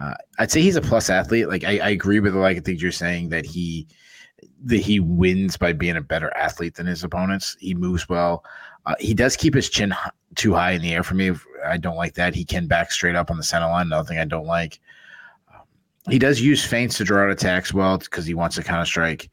[0.00, 1.48] Uh, I'd say he's a plus athlete.
[1.48, 3.86] Like I, I agree with like I think you're saying that he
[4.64, 7.56] that he wins by being a better athlete than his opponents.
[7.60, 8.44] He moves well.
[8.84, 9.94] Uh, he does keep his chin
[10.34, 11.32] too high in the air for me.
[11.64, 12.34] I don't like that.
[12.34, 13.86] He can back straight up on the center line.
[13.86, 14.80] Another thing I don't like.
[16.08, 19.30] He does use feints to draw out attacks well because he wants to counter strike.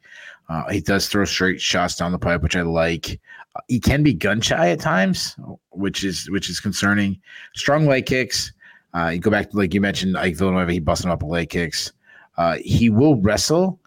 [0.48, 3.20] Uh, he does throw straight shots down the pipe, which I like.
[3.56, 5.36] Uh, he can be gun shy at times,
[5.70, 7.20] which is which is concerning.
[7.54, 8.52] Strong leg kicks.
[8.92, 10.72] Uh, you go back to like you mentioned, Ike Villanueva.
[10.72, 11.92] He busted up leg kicks.
[12.36, 13.78] Uh, he will wrestle,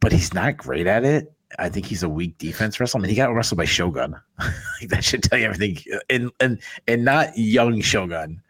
[0.00, 1.32] but he's not great at it.
[1.58, 3.00] I think he's a weak defense wrestler.
[3.00, 4.16] I mean, he got wrestled by Shogun.
[4.88, 5.78] that should tell you everything.
[6.08, 8.40] And and and not young Shogun.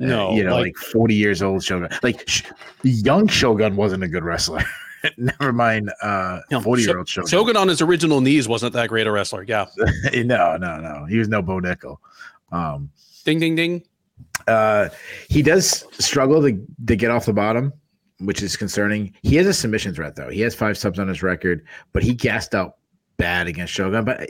[0.00, 1.88] Uh, no, uh, you know, like, like, forty years old Shogun.
[2.02, 2.42] Like sh-
[2.82, 4.62] young Shogun wasn't a good wrestler.
[5.16, 7.28] Never mind, uh, forty year old Shogun.
[7.28, 9.42] Shogun on his original knees wasn't that great a wrestler.
[9.42, 9.66] Yeah.
[10.14, 11.06] no, no, no.
[11.08, 11.96] He was no Bo Nickal.
[12.52, 12.90] Um,
[13.24, 13.82] ding, ding, ding.
[14.46, 14.88] Uh,
[15.28, 17.72] he does struggle to, to get off the bottom,
[18.20, 19.14] which is concerning.
[19.22, 20.28] He has a submission threat though.
[20.28, 22.76] He has five subs on his record, but he gassed out
[23.16, 24.04] bad against Shogun.
[24.04, 24.28] But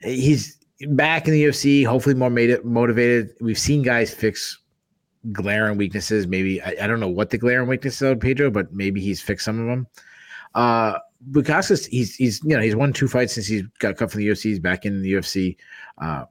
[0.00, 1.86] he's back in the UFC.
[1.86, 3.30] Hopefully, more made it motivated.
[3.40, 4.58] We've seen guys fix
[5.32, 6.26] glaring weaknesses.
[6.26, 9.44] Maybe I, I don't know what the glaring weaknesses are, Pedro, but maybe he's fixed
[9.44, 9.86] some of them.
[10.54, 10.98] Uh,
[11.30, 14.28] Bukauskas, he's he's you know he's won two fights since he's got cut from the
[14.28, 14.42] UFC.
[14.42, 15.56] He's back in the UFC.
[16.00, 16.24] Uh,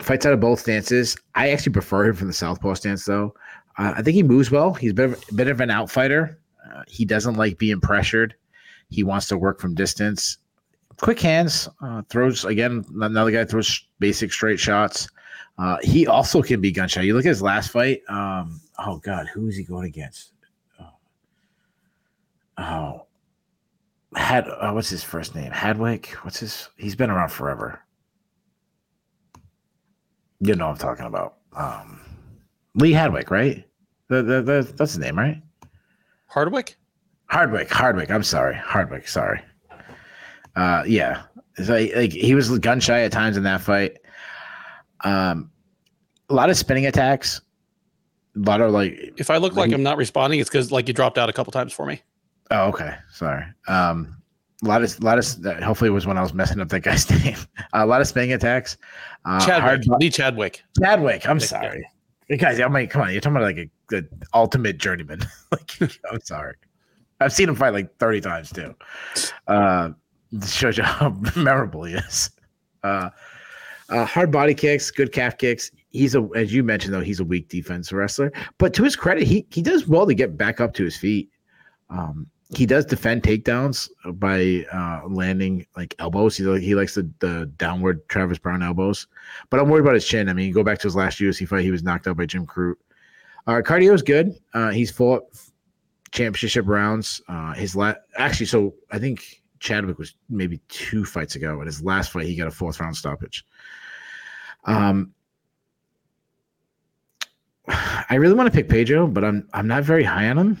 [0.00, 1.16] fights out of both stances.
[1.34, 3.34] I actually prefer him from the southpaw stance, though.
[3.76, 4.74] Uh, I think he moves well.
[4.74, 6.36] He's a bit of, bit of an outfighter.
[6.72, 8.34] Uh, he doesn't like being pressured.
[8.90, 10.38] He wants to work from distance.
[11.00, 11.68] Quick hands.
[11.82, 12.84] Uh, throws again.
[13.00, 15.08] Another guy throws basic straight shots.
[15.58, 17.04] Uh, he also can be gunshot.
[17.04, 18.00] You look at his last fight.
[18.08, 20.32] Um, oh God, who is he going against?
[20.80, 20.92] Oh,
[22.58, 23.06] oh.
[24.14, 25.50] had uh, what's his first name?
[25.50, 26.10] Hadwick.
[26.22, 26.68] What's his?
[26.76, 27.80] He's been around forever.
[30.40, 31.38] You know what I'm talking about.
[31.56, 32.00] Um,
[32.74, 33.64] Lee Hadwick, right?
[34.06, 35.42] The, the, the, that's his name, right?
[36.26, 36.76] Hardwick?
[37.26, 38.10] Hardwick, Hardwick.
[38.10, 38.54] I'm sorry.
[38.54, 39.40] Hardwick, sorry.
[40.54, 41.22] Uh, yeah.
[41.64, 43.98] So, like he was gun shy at times in that fight.
[45.04, 45.50] Um,
[46.28, 47.40] a lot of spinning attacks.
[48.36, 49.14] A lot of like.
[49.16, 51.32] If I look like, like I'm not responding, it's because like you dropped out a
[51.32, 52.02] couple times for me.
[52.50, 52.94] Oh, okay.
[53.12, 53.44] Sorry.
[53.66, 54.16] Um,
[54.62, 55.62] a lot of, a lot of.
[55.62, 57.36] Hopefully, it was when I was messing up that guy's name.
[57.72, 58.76] a lot of spinning attacks.
[59.24, 60.62] Uh, Chadwick, hard, Lee Chadwick.
[60.80, 61.28] Chadwick.
[61.28, 61.86] I'm sorry,
[62.38, 62.60] guys.
[62.60, 63.12] I mean, come on.
[63.12, 65.20] You're talking about like a the ultimate journeyman.
[65.50, 65.72] like,
[66.10, 66.54] I'm sorry.
[67.20, 68.74] I've seen him fight like 30 times too.
[69.48, 69.90] Uh,
[70.46, 72.30] shows you how memorable he is.
[72.84, 73.10] Uh,
[73.88, 75.70] uh, hard body kicks, good calf kicks.
[75.90, 78.32] He's a, as you mentioned though, he's a weak defense wrestler.
[78.58, 81.30] But to his credit, he he does well to get back up to his feet.
[81.90, 86.36] Um, he does defend takedowns by uh, landing like elbows.
[86.36, 89.06] He he likes the, the downward Travis Browne elbows,
[89.50, 90.28] but I'm worried about his chin.
[90.28, 92.46] I mean, go back to his last UFC fight, he was knocked out by Jim
[92.46, 92.76] Crute.
[93.46, 94.38] Uh, cardio is good.
[94.52, 95.24] Uh, he's fought
[96.10, 97.22] championship rounds.
[97.28, 101.60] Uh, his last actually, so I think Chadwick was maybe two fights ago.
[101.60, 103.44] In his last fight, he got a fourth round stoppage.
[104.64, 105.12] Um,
[107.68, 110.58] I really want to pick Pedro, but I'm I'm not very high on him.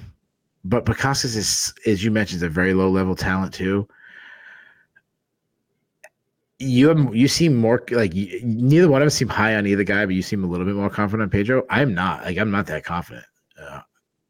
[0.64, 3.88] But Bukauskas is, as you mentioned, is a very low level talent too.
[6.58, 9.84] You have, you seem more like you, neither one of us seem high on either
[9.84, 11.62] guy, but you seem a little bit more confident on Pedro.
[11.70, 13.26] I'm not like I'm not that confident.
[13.60, 13.80] Uh,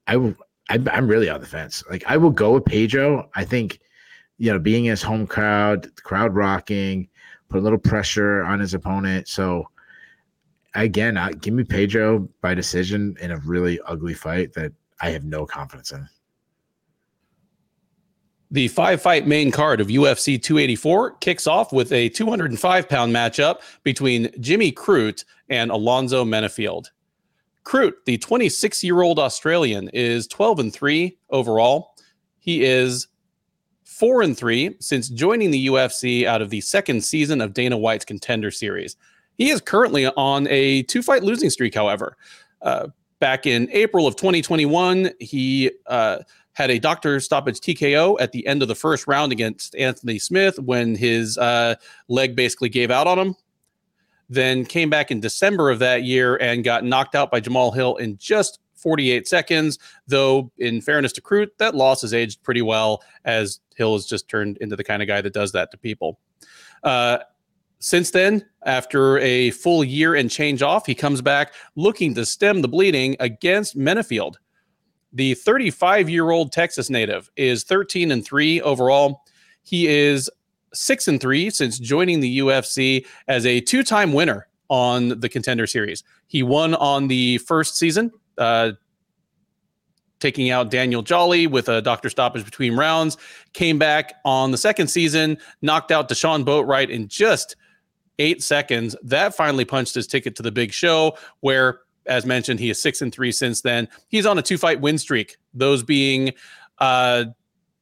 [0.06, 0.34] I will.
[0.70, 1.82] I'm, I'm really on the fence.
[1.90, 3.30] Like I will go with Pedro.
[3.34, 3.80] I think
[4.36, 7.08] you know being his home crowd, crowd rocking,
[7.48, 9.28] put a little pressure on his opponent.
[9.28, 9.68] So
[10.74, 15.24] again, I, give me Pedro by decision in a really ugly fight that I have
[15.24, 16.08] no confidence in.
[18.50, 23.60] The five fight main card of UFC 284 kicks off with a 205 pound matchup
[23.82, 26.86] between Jimmy Crute and Alonzo Menifield.
[27.64, 31.94] Crute, the 26 year old Australian, is 12 and 3 overall.
[32.38, 33.07] He is
[33.98, 38.04] 4 and 3 since joining the UFC out of the second season of Dana White's
[38.04, 38.96] Contender Series.
[39.38, 42.16] He is currently on a two fight losing streak, however.
[42.62, 42.88] Uh,
[43.18, 46.18] back in April of 2021, he uh,
[46.52, 50.60] had a doctor stoppage TKO at the end of the first round against Anthony Smith
[50.60, 51.74] when his uh,
[52.06, 53.34] leg basically gave out on him.
[54.28, 57.96] Then came back in December of that year and got knocked out by Jamahal Hill
[57.96, 59.78] in just 48 seconds.
[60.06, 64.28] Though, in fairness to Crute, that loss has aged pretty well as Hill has just
[64.28, 66.18] turned into the kind of guy that does that to people.
[66.82, 67.18] Uh,
[67.80, 72.60] since then, after a full year and change off, he comes back looking to stem
[72.60, 74.34] the bleeding against Menifield.
[75.12, 79.22] The 35 year old Texas native is 13 and 3 overall.
[79.62, 80.28] He is
[80.74, 85.66] 6 and 3 since joining the UFC as a two time winner on the contender
[85.66, 86.04] series.
[86.26, 88.72] He won on the first season, uh,
[90.20, 93.16] taking out Daniel Jolly with a doctor stoppage between rounds.
[93.52, 97.56] Came back on the second season, knocked out Deshaun Boatwright in just
[98.18, 98.96] eight seconds.
[99.02, 103.00] That finally punched his ticket to the big show, where, as mentioned, he is six
[103.02, 103.88] and three since then.
[104.08, 106.32] He's on a two fight win streak, those being
[106.78, 107.26] uh,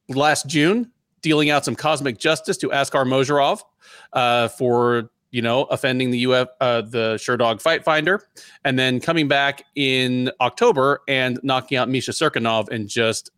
[0.09, 3.61] last June, dealing out some cosmic justice to Askar Mozharov
[4.13, 8.27] uh, for you know offending the UF uh, the Sherdog Fight Finder,
[8.65, 13.29] and then coming back in October and knocking out Misha Cirkunov in just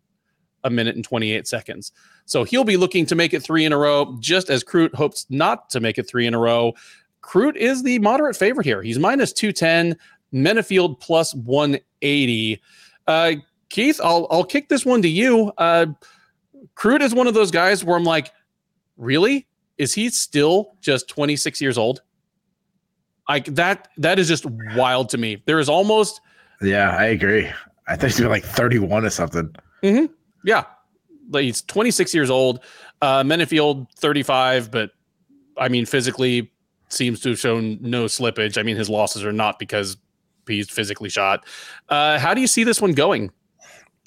[0.63, 1.91] a minute and 28 seconds.
[2.23, 5.25] So he'll be looking to make it three in a row, just as Crute hopes
[5.29, 6.73] not to make it three in a row.
[7.21, 8.81] Crute is the moderate favorite here.
[8.81, 9.97] He's minus 210,
[10.33, 12.61] Menifield plus 180.
[13.07, 13.33] Uh,
[13.67, 15.51] Keith, I'll, I'll kick this one to you.
[15.57, 15.87] Uh,
[16.75, 18.31] Crute is one of those guys where I'm like,
[18.95, 19.48] really?
[19.79, 22.03] Is he still just 26 years old?
[23.27, 24.45] Like that, that is just
[24.75, 25.41] wild to me.
[25.45, 26.21] There is almost.
[26.61, 27.49] Yeah, I agree.
[27.87, 29.55] I think he's like 31 or something.
[29.81, 30.13] Mm-hmm.
[30.43, 30.65] Yeah,
[31.31, 32.59] he's 26 years old.
[33.01, 34.91] Uh, Menifield 35, but
[35.57, 36.51] I mean physically
[36.89, 38.57] seems to have shown no slippage.
[38.57, 39.97] I mean his losses are not because
[40.47, 41.45] he's physically shot.
[41.87, 43.31] Uh, how do you see this one going?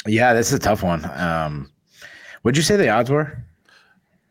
[0.07, 1.09] Yeah, this is a tough one.
[1.19, 1.71] Um,
[2.43, 3.45] what'd you say the odds were?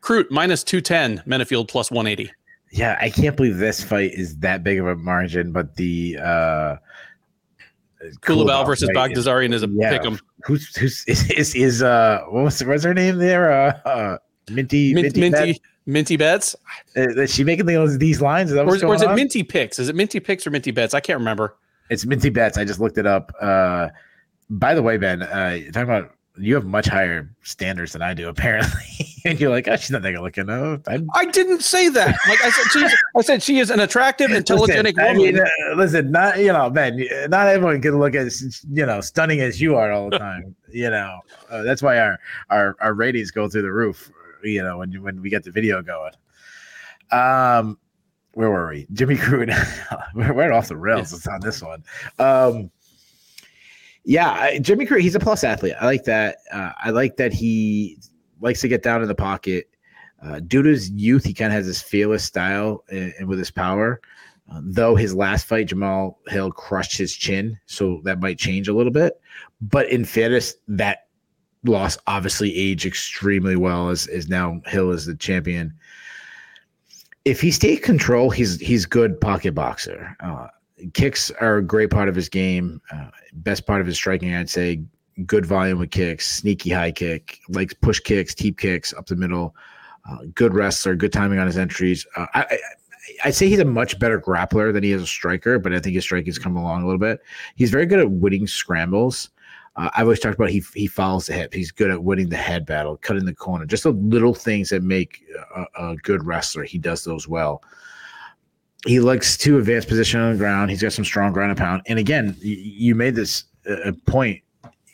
[0.02, 2.32] Crute minus 210, Menifield plus 180.
[2.72, 6.78] Yeah, I can't believe this fight is that big of a margin, but the uh
[8.22, 9.12] Culibao versus right?
[9.12, 9.92] Is a yeah.
[9.92, 10.20] pick 'em.
[10.46, 13.52] Who's who's is is, is uh what was what's her name there?
[13.52, 14.18] Uh, uh
[14.50, 16.56] Minty Minty Minty, Minty, Minty Bets.
[16.96, 18.52] Uh, is she making those these lines?
[18.52, 19.16] Is or, is, or is it on?
[19.16, 19.78] Minty Picks?
[19.78, 20.94] Is it Minty Picks or Minty Bets?
[20.94, 21.58] I can't remember.
[21.90, 22.58] It's Minty Bets.
[22.58, 23.34] I just looked it up.
[23.42, 23.90] Uh
[24.50, 28.30] by the way, Ben, uh talking about you have much higher standards than I do,
[28.30, 29.08] apparently.
[29.26, 30.46] and you're like, oh, she's not that good looking.
[30.48, 31.10] No, I'm...
[31.16, 32.18] I did not say that.
[32.28, 35.16] Like I said, she's, I said she is an attractive, intelligent listen, woman.
[35.16, 39.02] I mean, uh, listen, not you know, man, not everyone can look as you know
[39.02, 40.56] stunning as you are all the time.
[40.72, 44.12] you know, uh, that's why our our our ratings go through the roof.
[44.44, 46.14] You know, when when we get the video going.
[47.12, 47.78] Um,
[48.34, 48.88] where were we?
[48.94, 49.54] Jimmy Crute.
[50.16, 51.12] we're, we're off the rails.
[51.12, 51.84] It's on this one.
[52.18, 52.72] Um
[54.04, 55.76] yeah, Jimmy Crute, he's a plus athlete.
[55.80, 56.38] I like that.
[56.52, 58.00] Uh, I like that he
[58.40, 59.68] likes to get down in the pocket.
[60.24, 63.40] Uh, due to his youth, he kind of has this fearless style and, and with
[63.40, 64.02] his power.
[64.52, 68.74] Uh, though his last fight, Jamahal Hill crushed his chin, so that might change a
[68.74, 69.20] little bit.
[69.62, 71.08] But in fairness, that
[71.64, 73.90] loss obviously aged extremely well.
[73.90, 75.74] As is now Hill is the champion.
[77.24, 80.18] If he stays control, he's he's good pocket boxer.
[80.20, 80.48] Uh,
[80.94, 82.82] kicks are a great part of his game.
[82.92, 84.84] Uh, best part of his striking, I'd say.
[85.26, 89.56] Good volume with kicks, sneaky high kick, likes push kicks, teep kicks up the middle.
[90.10, 92.08] Uh, good wrestler, good timing on his entries.
[92.16, 92.58] Uh, I, I,
[93.26, 95.96] I'd say he's a much better grappler than he is a striker, but I think
[95.96, 97.20] his striking's come along a little bit.
[97.56, 99.30] He's very good at winning scrambles.
[99.76, 101.54] Uh, I've always talked about he he follows the hip.
[101.54, 103.66] He's good at winning the head battle, cutting the corner.
[103.66, 105.24] Just the little things that make
[105.56, 106.64] a, a good wrestler.
[106.64, 107.64] He does those well.
[108.86, 110.72] He likes to advance position on the ground.
[110.72, 111.82] He's got some strong ground and pound.
[111.88, 114.42] And again, you made this uh, point.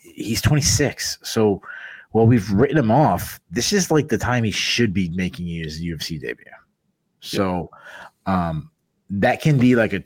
[0.01, 1.61] He's 26, so
[2.11, 5.81] while we've written him off, this is like the time he should be making his
[5.81, 6.45] UFC debut.
[7.19, 7.69] So,
[8.25, 8.71] um,
[9.09, 10.03] that can be like a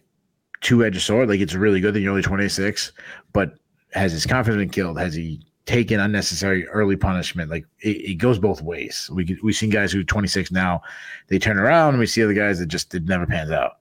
[0.61, 1.29] two-edged sword.
[1.29, 2.91] Like it's really good that you're only 26,
[3.33, 3.53] but
[3.93, 4.99] has his confidence been killed?
[4.99, 5.41] Has he
[5.71, 7.49] taken unnecessary early punishment?
[7.49, 9.09] Like it, it goes both ways.
[9.13, 10.81] We we've seen guys who are 26 now,
[11.27, 13.77] they turn around, and we see other guys that just it never pans out.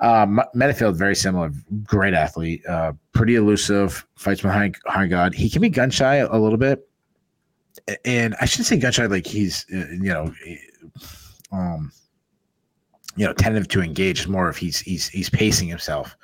[0.00, 1.52] Um, Menifield, very similar,
[1.84, 5.34] great athlete, uh, pretty elusive, fights behind high God.
[5.34, 6.88] He can be gun shy a, a little bit,
[8.04, 10.34] and I shouldn't say gun shy like he's uh, you know,
[11.52, 11.92] um,
[13.16, 14.26] you know, tentative to engage.
[14.26, 16.16] More if he's he's he's pacing himself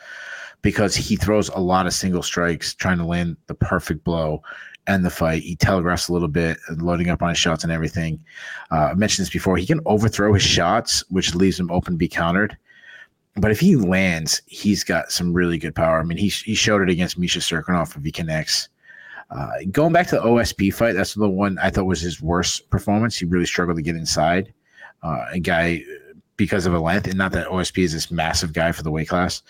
[0.63, 4.43] because he throws a lot of single strikes trying to land the perfect blow
[4.87, 5.43] and the fight.
[5.43, 8.23] He telegraphs a little bit, loading up on his shots and everything.
[8.71, 9.57] Uh, I mentioned this before.
[9.57, 12.57] He can overthrow his shots, which leaves him open to be countered.
[13.37, 16.01] But if he lands, he's got some really good power.
[16.01, 18.69] I mean, he, he showed it against Misha Cirkunov if he connects.
[19.31, 22.69] Uh, going back to the OSP fight, that's the one I thought was his worst
[22.71, 23.17] performance.
[23.17, 24.53] He really struggled to get inside.
[25.03, 25.85] Uh, a guy
[26.37, 29.09] because of a length, and not that OSP is this massive guy for the weight
[29.09, 29.43] class,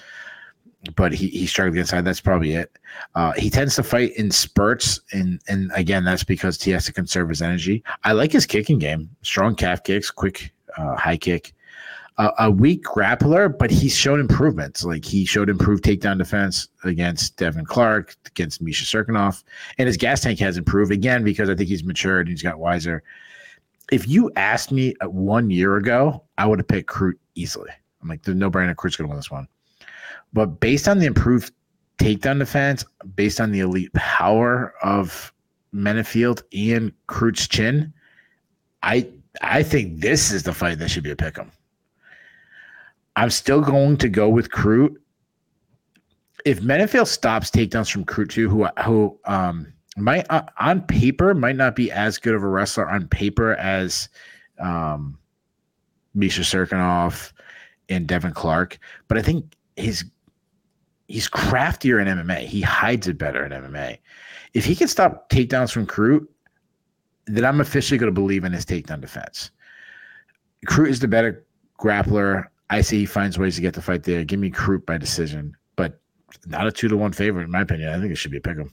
[0.97, 2.05] but he, he struggled inside.
[2.05, 2.79] That's probably it.
[3.15, 6.93] Uh, he tends to fight in spurts, and and again, that's because he has to
[6.93, 7.85] conserve his energy.
[8.05, 11.53] I like his kicking game, strong calf kicks, quick uh, high kick.
[12.19, 14.85] Uh, a weak grappler, but he's shown improvements.
[14.85, 19.43] Like he showed improved takedown defense against Devin Clark, against Misha Cirkunov,
[19.79, 22.59] and his gas tank has improved again because I think he's matured and he's got
[22.59, 23.03] wiser.
[23.91, 27.71] If you asked me uh, one year ago, I would have picked Crute easily.
[28.03, 28.75] I'm like, there's no brainer.
[28.75, 29.49] Crute's going to win this one.
[30.33, 31.53] But based on the improved
[31.99, 32.85] takedown defense,
[33.15, 35.33] based on the elite power of
[35.75, 37.93] Menifield and Crute's chin,
[38.83, 39.07] I
[39.43, 41.51] I think this is the fight that should be a pick 'em.
[43.17, 44.97] I'm still going to go with Crute.
[46.45, 51.57] If Menifield stops takedowns from Crute too, who who um might uh, on paper might
[51.57, 54.09] not be as good of a wrestler on paper as
[54.59, 55.19] um
[56.15, 57.33] Misha Cirkunov
[57.89, 58.79] and Devin Clark,
[59.09, 60.05] but I think his
[61.11, 62.47] he's craftier in MMA.
[62.47, 63.99] He hides it better in MMA.
[64.55, 66.27] If he can stop takedowns from Crute,
[67.27, 69.51] then I'm officially going to believe in his takedown defense.
[70.67, 71.45] Crute is the better
[71.79, 72.47] grappler.
[72.71, 74.25] I see he finds ways to get the fight there.
[74.25, 76.01] Give me Crute by decision, but
[76.47, 77.93] not a two to one favorite in my opinion.
[77.93, 78.73] I think it should be a pick 'em.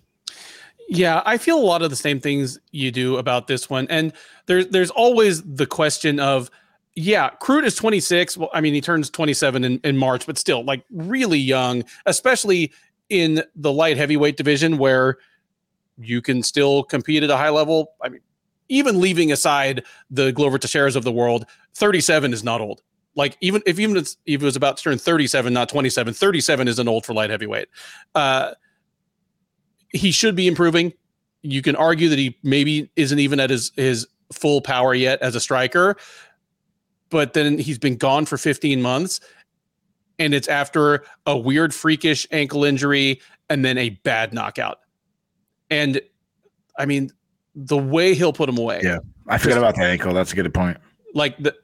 [0.90, 4.14] Yeah, I feel a lot of the same things you do about this one, and
[4.46, 6.50] there's there's always the question of
[6.98, 8.38] yeah, Crute is 26.
[8.38, 12.74] Well, I mean, he turns 27 in, in March, but still, like, really young, especially
[13.10, 15.20] in the light heavyweight division where
[16.00, 17.92] you can still compete at a high level.
[18.02, 18.22] I mean,
[18.70, 21.46] even leaving aside the Glover Teixeiras of the world,
[21.76, 22.82] 37 is not old.
[23.14, 26.88] Like, even if even if it was about to turn 37, not 27, 37 isn't
[26.88, 27.68] old for light heavyweight.
[28.16, 28.54] Uh,
[29.90, 30.94] he should be improving.
[31.44, 35.36] You can argue that he maybe isn't even at his his full power yet as
[35.36, 35.96] a striker
[37.10, 39.20] but then he's been gone for 15 months
[40.20, 44.80] and it's after a weird freakish ankle injury and then a bad knockout.
[45.70, 46.02] And
[46.78, 47.12] i mean
[47.56, 50.14] the way he'll put him away yeah i forgot about the ankle.
[50.14, 50.78] That's a good point.
[51.14, 51.56] Like the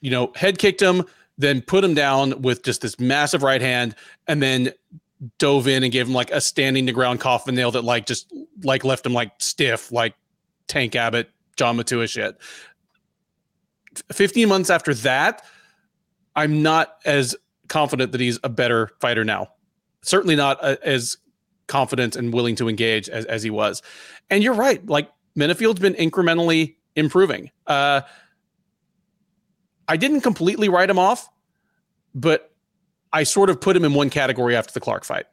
[0.00, 1.04] you know head kicked him
[1.38, 3.94] then put him down with just this massive right hand
[4.26, 4.72] and then
[5.38, 8.32] dove in and gave him like a standing to ground coffin nail that like just
[8.62, 10.14] like left him like stiff like
[10.66, 12.36] tank abbott john matua shit
[14.12, 15.44] 15 months after that,
[16.36, 17.36] I'm not as
[17.68, 19.48] confident that he's a better fighter now.
[20.02, 21.16] Certainly not a, uh, as
[21.66, 23.82] confident and willing to engage as, as he was.
[24.30, 24.84] And you're right.
[24.86, 27.50] Like Menifield's been incrementally improving.
[27.66, 28.02] Uh,
[29.86, 31.28] I didn't completely write him off,
[32.14, 32.52] but
[33.12, 35.26] I sort of put him in one category after the Clark fight.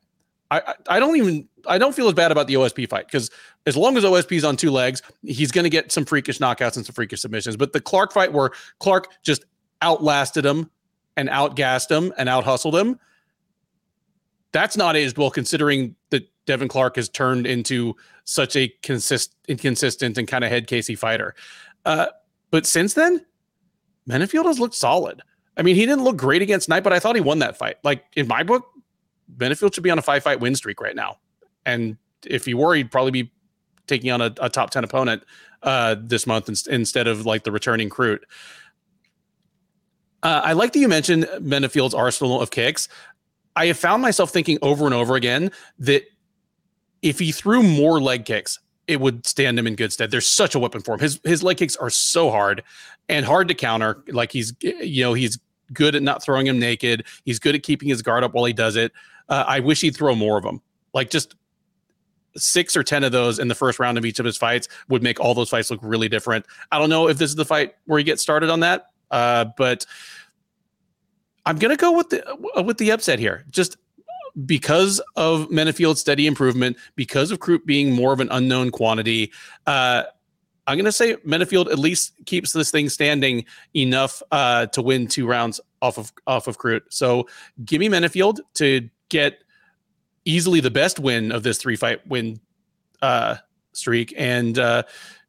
[0.52, 3.30] I, I don't even I don't feel as bad about the OSP fight because
[3.66, 6.86] as long as OSP's on two legs, he's going to get some freakish knockouts and
[6.86, 7.58] some freakish submissions.
[7.58, 9.46] But the Clark fight where Clark just
[9.82, 10.70] outlasted him
[11.18, 13.00] and outgassed him and out hustled him,
[14.52, 20.18] that's not aged well considering that Devin Clark has turned into such a consist inconsistent
[20.18, 21.36] and kind of head casey fighter.
[21.86, 22.08] Uh,
[22.52, 23.26] but since then,
[24.10, 25.22] Menifield has looked solid.
[25.58, 27.78] I mean, he didn't look great against Knight, but I thought he won that fight.
[27.84, 28.66] Like in my book,
[29.38, 31.18] Menifield should be on a five fight win streak right now.
[31.66, 33.32] And if he were, he'd probably be
[33.88, 35.24] taking on a, a top 10 opponent
[35.64, 38.22] uh, this month in, instead of like the returning Crute.
[40.24, 42.88] Uh, I like that you mentioned Menifield's arsenal of kicks.
[43.56, 46.04] I have found myself thinking over and over again that
[47.02, 50.12] if he threw more leg kicks, it would stand him in good stead.
[50.12, 51.00] There's such a weapon for him.
[51.00, 52.64] His his leg kicks are so hard
[53.10, 54.04] and hard to counter.
[54.08, 55.40] Like he's you know he's
[55.74, 57.06] good at not throwing him naked.
[57.24, 58.92] He's good at keeping his guard up while he does it.
[59.30, 60.62] Uh, I wish he'd throw more of them.
[60.94, 61.36] Like just
[62.38, 65.04] six or ten of those in the first round of each of his fights would
[65.04, 66.46] make all those fights look really different.
[66.72, 69.46] I don't know if this is the fight where he gets started on that, uh,
[69.58, 69.86] but
[71.46, 73.46] I'm gonna go with the with the upset here.
[73.50, 73.78] Just
[74.46, 79.32] because of Menifield's steady improvement, because of Crute being more of an unknown quantity,
[79.66, 80.04] uh,
[80.68, 83.46] I'm to say Menifield at least keeps this thing standing
[83.76, 86.82] enough uh, to win two rounds off of off of Crute.
[86.90, 87.28] So
[87.64, 89.44] give me Menifield to get
[90.26, 92.40] easily the best win of this three fight win
[93.02, 93.38] uh,
[93.74, 94.84] streak, and uh,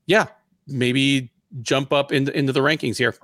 [0.06, 0.27] yeah,
[0.66, 1.31] maybe
[1.62, 3.14] jump up into into the rankings here.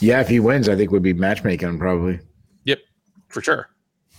[0.00, 2.20] Yeah, if he wins, I think we'd be matchmaking probably.
[2.64, 2.80] Yep,
[3.28, 3.70] for sure.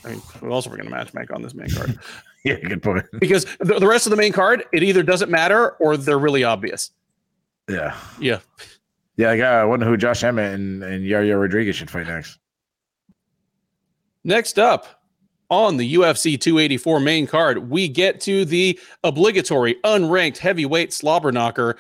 [0.03, 1.99] I mean, who else are we going to match make on this main card?
[2.45, 3.05] yeah, good point.
[3.19, 6.43] Because the, the rest of the main card, it either doesn't matter or they're really
[6.43, 6.91] obvious.
[7.67, 7.95] Yeah.
[8.19, 8.39] Yeah.
[9.17, 12.39] Yeah, like, I wonder who Josh Emmett and, and Yair Rodriguez should fight next.
[14.23, 14.98] Next up
[15.49, 21.77] on the UFC 284 main card, we get to the obligatory unranked heavyweight slobber knocker.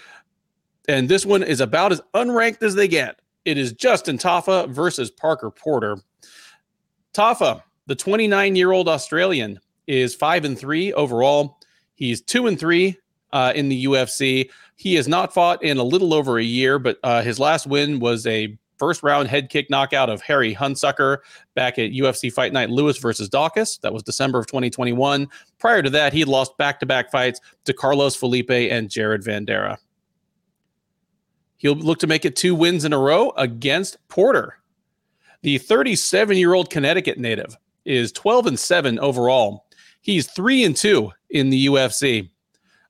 [0.87, 3.19] And this one is about as unranked as they get.
[3.45, 5.97] It is Justin Tafa versus Parker Porter.
[7.13, 11.57] Tafa the 29 year old Australian is five and three overall.
[11.95, 12.97] He's two and three
[13.33, 14.51] uh, in the UFC.
[14.75, 17.99] He has not fought in a little over a year, but uh, his last win
[17.99, 21.17] was a first round head kick knockout of Harry Hunsucker
[21.53, 23.79] back at UFC Fight Night Lewis versus Daukaus.
[23.81, 25.27] That was December of 2021.
[25.59, 29.77] Prior to that, he lost back to back fights to Carlos Felipe and Jared Vanderaa.
[31.57, 34.55] He'll look to make it two wins in a row against Porter.
[35.41, 39.65] The 37 year old Connecticut native is 12 and 7 overall.
[40.01, 42.29] He's 3 and 2 in the UFC.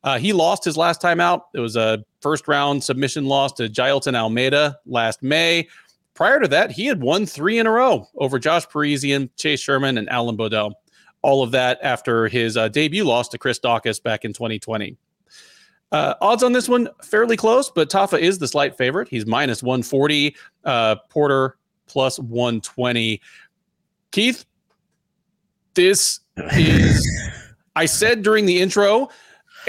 [0.03, 1.48] Uh, he lost his last time out.
[1.53, 5.68] It was a first round submission loss to Jailton Almeida last May.
[6.14, 9.98] Prior to that, he had won three in a row over Josh Parisian, Chase Sherman,
[9.98, 10.74] and Alan Baudot.
[11.22, 14.98] All of that after his uh, debut loss to Chris Daukaus back in 2020.
[15.91, 19.08] Uh, odds on this one fairly close, but Tafa is the slight favorite.
[19.08, 20.36] He's minus 140.
[20.64, 23.22] Uh, Porter plus 120.
[24.12, 24.46] Keith,
[25.74, 26.20] this
[26.54, 27.08] is,
[27.76, 29.10] I said during the intro,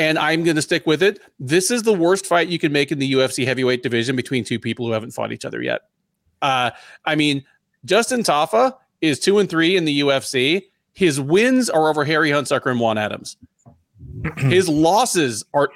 [0.01, 1.21] and I'm going to stick with it.
[1.39, 4.59] This is the worst fight you can make in the UFC heavyweight division between two
[4.59, 5.83] people who haven't fought each other yet.
[6.41, 6.71] Uh,
[7.05, 7.45] I mean,
[7.85, 10.63] Justin Tafa is two and three in the UFC.
[10.95, 13.37] His wins are over Harry Hunsucker and Juan Adams.
[14.39, 15.69] His losses are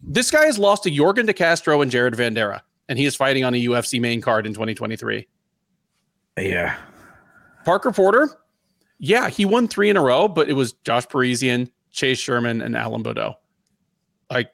[0.00, 3.44] this guy has lost to Yorgan De Castro and Jared Vanderaa, and he is fighting
[3.44, 5.26] on a UFC main card in 2023.
[6.38, 6.76] Yeah.
[7.64, 8.28] Parker Porter,
[8.98, 12.76] yeah, he won three in a row, but it was Josh Parisian, Chase Sherman, and
[12.76, 13.34] Alan Baudot.
[14.32, 14.52] Like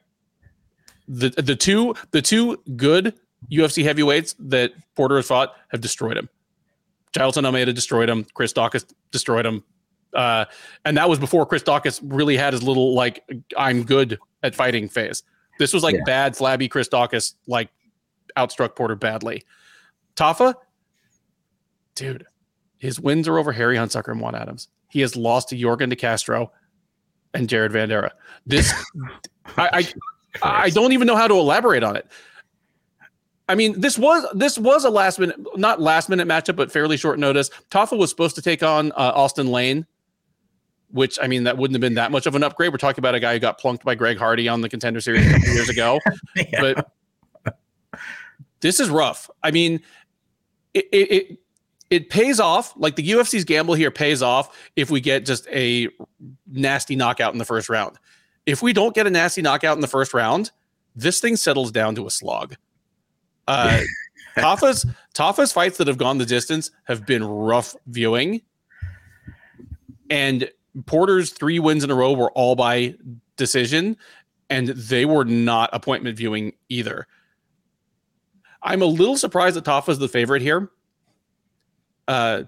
[1.07, 3.15] the the two the two good
[3.51, 6.29] UFC heavyweights that Porter has fought have destroyed him.
[7.13, 8.25] Jailton Almeida destroyed him.
[8.33, 9.63] Chris Daukaus destroyed him.
[10.13, 10.45] Uh,
[10.85, 13.23] and that was before Chris Daukaus really had his little like
[13.57, 15.23] I'm good at fighting phase.
[15.57, 16.03] This was like yeah.
[16.05, 17.69] bad flabby Chris Daukaus like
[18.37, 19.43] outstruck Porter badly.
[20.15, 20.55] Tafa,
[21.95, 22.25] dude,
[22.77, 24.67] his wins are over Harry Hunsucker and Juan Adams.
[24.89, 26.51] He has lost to Yorgan De Castro
[27.33, 28.11] and Jared Vanderaa.
[28.45, 28.73] This,
[29.57, 29.69] I,
[30.43, 32.07] I, I don't even know how to elaborate on it.
[33.47, 36.97] I mean, this was this was a last minute, not last minute matchup, but fairly
[36.97, 37.49] short notice.
[37.71, 39.87] Tafa was supposed to take on uh, Austin Lane,
[40.91, 42.71] which I mean, that wouldn't have been that much of an upgrade.
[42.71, 45.25] We're talking about a guy who got plunked by Greg Hardy on the Contender Series
[45.25, 45.99] a couple years ago,
[46.35, 46.61] yeah.
[46.61, 47.55] but
[48.59, 49.31] this is rough.
[49.41, 49.81] I mean,
[50.75, 51.39] it, it, it
[51.89, 52.73] it pays off.
[52.75, 55.89] Like the UFC's gamble here pays off if we get just a
[56.47, 57.97] nasty knockout in the first round.
[58.45, 60.51] If we don't get a nasty knockout in the first round,
[60.95, 62.55] this thing settles down to a slog.
[63.47, 63.81] Uh,
[64.37, 68.41] Tafa's Tafa's fights that have gone the distance have been rough viewing,
[70.09, 70.49] and
[70.85, 72.95] Porter's three wins in a row were all by
[73.35, 73.97] decision,
[74.49, 77.07] and they were not appointment viewing either.
[78.61, 80.69] I'm a little surprised that Tafa's the favorite here
[82.09, 82.43] uh,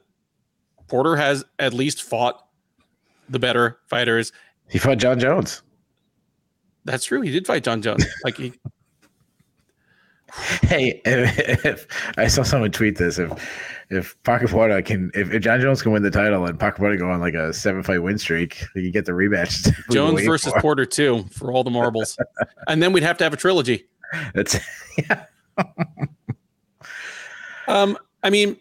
[0.87, 2.45] Porter has at least fought
[3.29, 4.33] the better fighters.
[4.69, 5.61] He fought Jon Jones.
[6.83, 7.21] That's true.
[7.21, 8.05] He did fight Jon Jones.
[8.25, 8.53] Like he.
[10.63, 13.31] hey, if, if, I saw someone tweet this, if
[13.89, 16.97] if Parker Porter can, if, if Jon Jones can win the title and Parker Porter
[16.97, 19.71] go on like a seven fight win streak, he can get the rematch.
[19.91, 20.61] Jones versus for.
[20.61, 22.17] Porter too for all the marbles,
[22.67, 23.85] and then we'd have to have a trilogy.
[24.33, 24.57] That's
[24.97, 25.25] yeah.
[27.67, 28.57] um, I mean,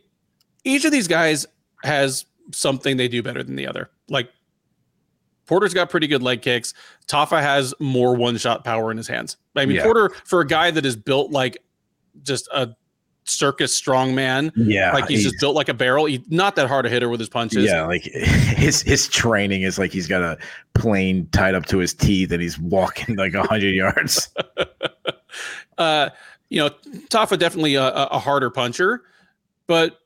[0.65, 1.47] each of these guys
[1.83, 3.91] has something they do better than the other.
[4.09, 4.31] Like
[5.47, 6.75] Porter's got pretty good leg kicks.
[7.09, 9.37] Tafa has more one shot power in his hands.
[9.57, 9.85] I mean, Yeah.
[9.85, 11.59] Porter for a guy that is built like
[12.23, 12.75] just a
[13.25, 16.05] circus strongman, Yeah, like he's, just built like a barrel.
[16.07, 17.65] He's not that hard a hitter with his punches.
[17.65, 20.39] yeah, like his his training is like he's got a
[20.75, 24.29] plane tied up to his teeth and he's walking like hundred yards.
[25.79, 26.11] uh,
[26.49, 26.71] you know,
[27.09, 29.03] Tafa definitely a a harder puncher,
[29.67, 29.99] but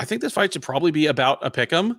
[0.00, 1.98] I think this fight should probably be about a pick'em.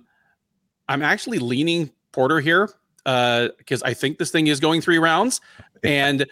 [0.88, 2.68] I'm actually leaning Porter here
[3.04, 5.40] because I think this thing is going three rounds,
[5.84, 6.26] and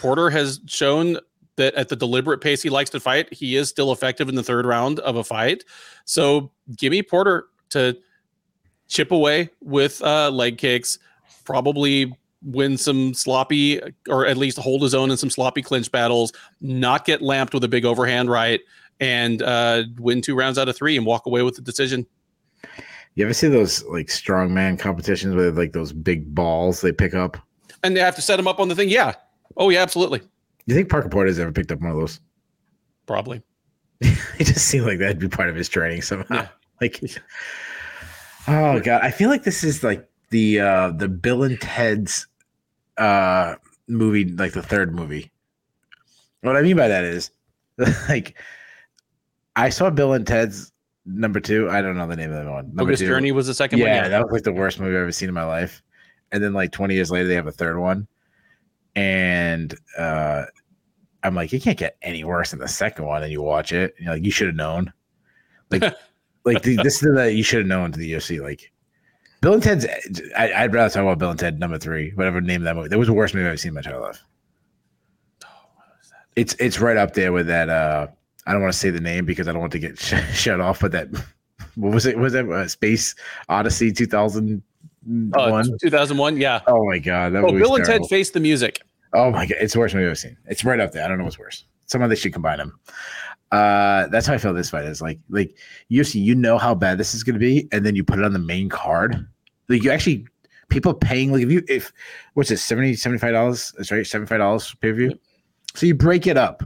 [0.00, 1.18] Porter has shown
[1.56, 4.42] that at the deliberate pace he likes to fight, he is still effective in the
[4.42, 5.64] third round of a fight.
[6.06, 7.94] So give me Porter to
[8.88, 10.98] chip away with uh, leg kicks,
[11.44, 16.32] probably win some sloppy or at least hold his own in some sloppy clinch battles,
[16.62, 18.60] not get lamped with a big overhand right,
[19.02, 22.06] and uh, win two rounds out of three and walk away with the decision.
[23.16, 27.36] You ever see those like strongman competitions with like those big balls they pick up?
[27.82, 28.88] And they have to set them up on the thing.
[28.88, 29.14] Yeah.
[29.56, 30.22] Oh yeah, absolutely.
[30.66, 32.20] You think Parker Porter's ever picked up one of those?
[33.06, 33.42] Probably.
[34.00, 36.34] it just seemed like that'd be part of his training somehow.
[36.34, 36.48] Yeah.
[36.80, 37.00] Like,
[38.48, 42.26] oh god, I feel like this is like the uh the Bill and Ted's
[42.98, 43.54] uh
[43.86, 45.30] movie, like the third movie.
[46.40, 47.30] What I mean by that is,
[48.08, 48.34] like,
[49.56, 50.72] I saw Bill and Ted's
[51.04, 51.68] number two.
[51.70, 52.66] I don't know the name of the one.
[52.66, 53.06] Number Bogus two.
[53.06, 53.94] Journey was the second yeah, one.
[53.94, 54.08] Yeah.
[54.08, 55.82] that was like the worst movie I've ever seen in my life.
[56.30, 58.06] And then like 20 years later, they have a third one.
[58.94, 60.44] And uh
[61.22, 63.22] I'm like, you can't get any worse than the second one.
[63.22, 64.92] And you watch it, and you're like, you should have known.
[65.70, 65.82] Like,
[66.44, 68.40] like the, this is the you should have known to the UFC.
[68.40, 68.72] Like
[69.40, 69.86] Bill and Ted's
[70.36, 72.88] I, I'd rather talk about Bill and Ted number three, whatever name that movie.
[72.88, 74.22] That was the worst movie I've ever seen in my entire life.
[76.34, 78.08] It's it's right up there with that uh
[78.46, 80.60] I don't want to say the name because I don't want to get sh- shut
[80.60, 81.08] off, but that
[81.74, 82.18] what was it?
[82.18, 83.14] Was that uh, Space
[83.48, 84.62] Odyssey 2001?
[85.34, 86.36] Uh, 2001.
[86.36, 86.60] Yeah.
[86.66, 88.80] oh my god, that Oh, Bill and Ted face the music.
[89.12, 90.36] Oh my god, it's the worst movie I've ever seen.
[90.46, 91.04] It's right up there.
[91.04, 91.64] I don't know what's worse.
[91.86, 92.78] Somehow they should combine them.
[93.50, 95.56] Uh, that's how I feel this fight is like like
[95.90, 96.14] UFC.
[96.22, 98.32] You know how bad this is going to be, and then you put it on
[98.32, 99.26] the main card.
[99.68, 100.26] Like you actually
[100.72, 101.92] people paying like if you if
[102.32, 105.18] what's it 70 75 dollars that's right 75 dollars pay per view
[105.74, 106.62] so you break it up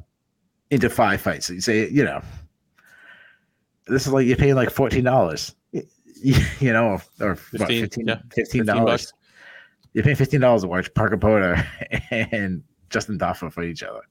[0.71, 2.21] into five fights you say you know
[3.87, 5.55] this is like you're paying like 14 dollars
[6.23, 9.13] you know or 15, what, 15 yeah, 15 15 dollars
[9.97, 11.67] you're paying fifteen dollars to watch Parker Porter
[12.11, 14.03] and Justin Tafa fight each other.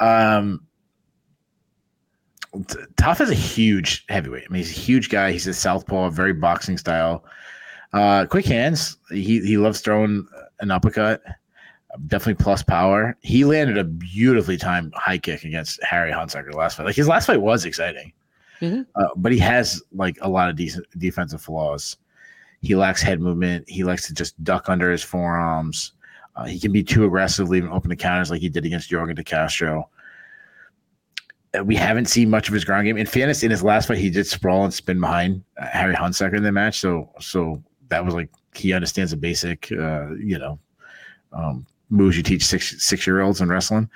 [0.00, 0.66] Um,
[2.54, 4.44] T- Tafa's a huge heavyweight.
[4.48, 5.30] I mean, he's a huge guy.
[5.30, 7.22] He's a southpaw, very boxing style.
[7.92, 8.96] Uh, quick hands.
[9.10, 10.26] He he loves throwing
[10.60, 11.20] an uppercut.
[12.06, 13.16] Definitely plus power.
[13.20, 16.86] He landed a beautifully timed high kick against Harry Hunsucker last fight.
[16.86, 18.12] Like his last fight was exciting,
[18.62, 18.86] Mhm.
[18.94, 21.98] uh, but he has like a lot of decent defensive flaws.
[22.62, 23.68] He lacks head movement.
[23.68, 25.92] He likes to just duck under his forearms.
[26.34, 29.14] Uh, he can be too aggressive, leaving open the counters like he did against Yorgan
[29.16, 29.90] De Castro.
[31.58, 32.96] Uh, We haven't seen much of his ground game.
[32.96, 36.36] In fairness, in his last fight, he did sprawl and spin behind uh, Harry Hunsucker
[36.38, 36.80] in the match.
[36.80, 40.58] So, so that was like he understands the basic, uh, you know,
[41.34, 43.88] um, moves you teach six six year olds in wrestling.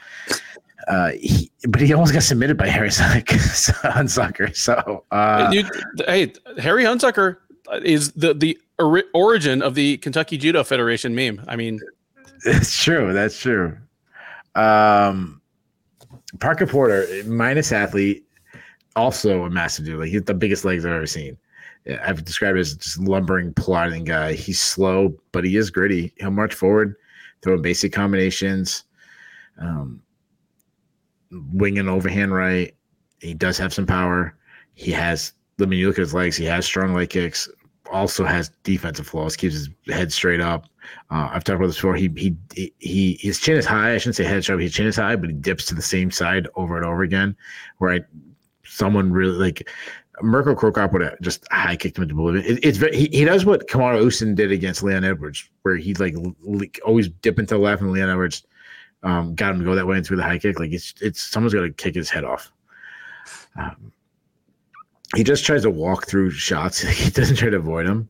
[0.86, 4.54] Uh, he, but he almost got submitted by Harry Hunsucker.
[4.54, 5.68] So, uh, Dude,
[6.06, 7.38] hey, Harry Hunsucker
[7.82, 11.42] is the the ori- origin of the Kentucky Judo Federation meme.
[11.48, 11.80] I mean,
[12.44, 13.12] That's true.
[13.12, 13.76] That's true.
[14.54, 15.40] Um,
[16.40, 18.24] Parker Porter, minus athlete,
[18.94, 19.98] also a massive dude.
[19.98, 21.36] Like he's the biggest legs I've ever seen.
[21.84, 24.32] Yeah, I've described him as just lumbering, plodding guy.
[24.32, 26.12] He's slow, but he is gritty.
[26.16, 26.96] He'll march forward,
[27.42, 28.84] throwing basic combinations,
[29.58, 30.02] um,
[31.52, 32.74] wing and overhand right.
[33.20, 34.36] He does have some power.
[34.74, 35.32] He has.
[35.60, 36.36] I mean, you look at his legs.
[36.36, 37.48] He has strong leg kicks.
[37.90, 39.36] Also has defensive flaws.
[39.36, 40.66] Keeps his head straight up.
[41.10, 41.94] Uh, I've talked about this before.
[41.94, 43.94] He, he he his chin is high.
[43.94, 44.60] I shouldn't say head sharp.
[44.60, 47.36] His chin is high, but he dips to the same side over and over again.
[47.78, 48.00] Where I,
[48.64, 49.68] someone really like
[50.22, 52.44] Mirko Cro Cop would have just high kicked him into oblivion.
[52.44, 56.14] It, it's he, he does what Kamaru Usman did against Leon Edwards, where he like
[56.84, 58.44] always dip into the left, and Leon Edwards
[59.02, 60.58] um, got him to go that way and through the high kick.
[60.58, 62.52] Like it's it's someone's got to kick his head off.
[63.56, 63.92] Um,
[65.14, 66.80] he just tries to walk through shots.
[66.80, 68.08] he doesn't try to avoid them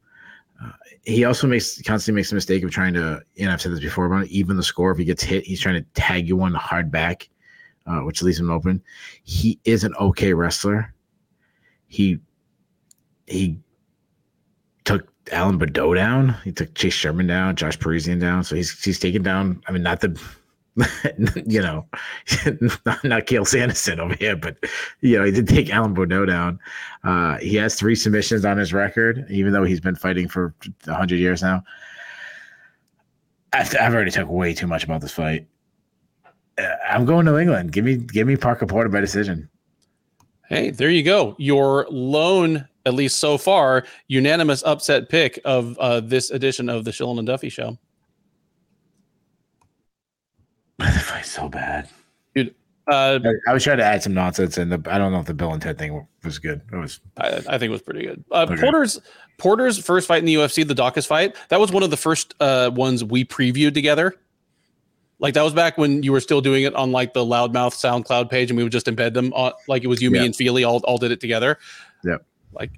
[1.07, 4.07] he also makes constantly makes the mistake of trying to, and I've said this before,
[4.07, 4.91] about even the score.
[4.91, 7.28] If he gets hit, he's trying to tag you one hard back,
[7.87, 8.83] uh, which leaves him open.
[9.23, 10.93] He is an okay wrestler.
[11.88, 12.18] He
[13.26, 13.58] he
[14.84, 16.36] took Alan Baudot down.
[16.44, 18.44] He took Chase Sherman down, Josh Parisian down.
[18.44, 19.62] So he's he's taken down.
[19.68, 20.18] I mean, not the
[21.46, 21.86] you know,
[22.84, 24.56] not, not Cael Sanderson over here, but
[25.00, 26.58] you know, he did take Alan Baudot down.
[27.02, 30.54] Uh, he has three submissions on his record, even though he's been fighting for
[30.86, 31.62] hundred years now.
[33.52, 35.46] I've, I've already talked way too much about this fight.
[36.58, 37.72] Uh, I'm going to England.
[37.72, 39.48] Give me, give me Parker Porter by decision.
[40.48, 41.35] Hey, there you go.
[41.39, 46.90] Your lone, at least so far, unanimous upset pick of uh, this edition of the
[46.90, 47.78] Shillan and Duffy Show.
[50.78, 51.89] The fight's so bad,
[52.35, 52.55] dude.
[52.86, 55.27] Uh, I, I, was trying to add some nonsense, and the I don't know if
[55.27, 56.60] the Bill and Ted thing was good.
[56.70, 57.01] It was.
[57.16, 58.23] I, I think it was pretty good.
[58.31, 58.60] Uh, okay.
[58.60, 59.01] Porter's
[59.39, 62.35] Porter's first fight in the UFC, the Daukaus fight, that was one of the first
[62.40, 64.14] uh, ones we previewed together.
[65.18, 68.30] Like that was back when you were still doing it on like the Loudmouth SoundCloud
[68.30, 70.62] page, and we would just embed them on like it was you, me, and Feely
[70.62, 71.59] all all did it together.
[72.05, 72.24] Yep.
[72.52, 72.72] Like,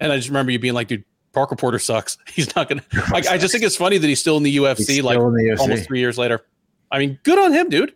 [0.00, 2.18] and I just remember you being like, dude, Parker Porter sucks.
[2.26, 2.82] He's not gonna.
[3.12, 5.02] Like, I just think it's funny that he's still in the UFC.
[5.02, 5.58] like the UFC.
[5.58, 6.44] almost three years later.
[6.90, 7.94] I mean, good on him, dude.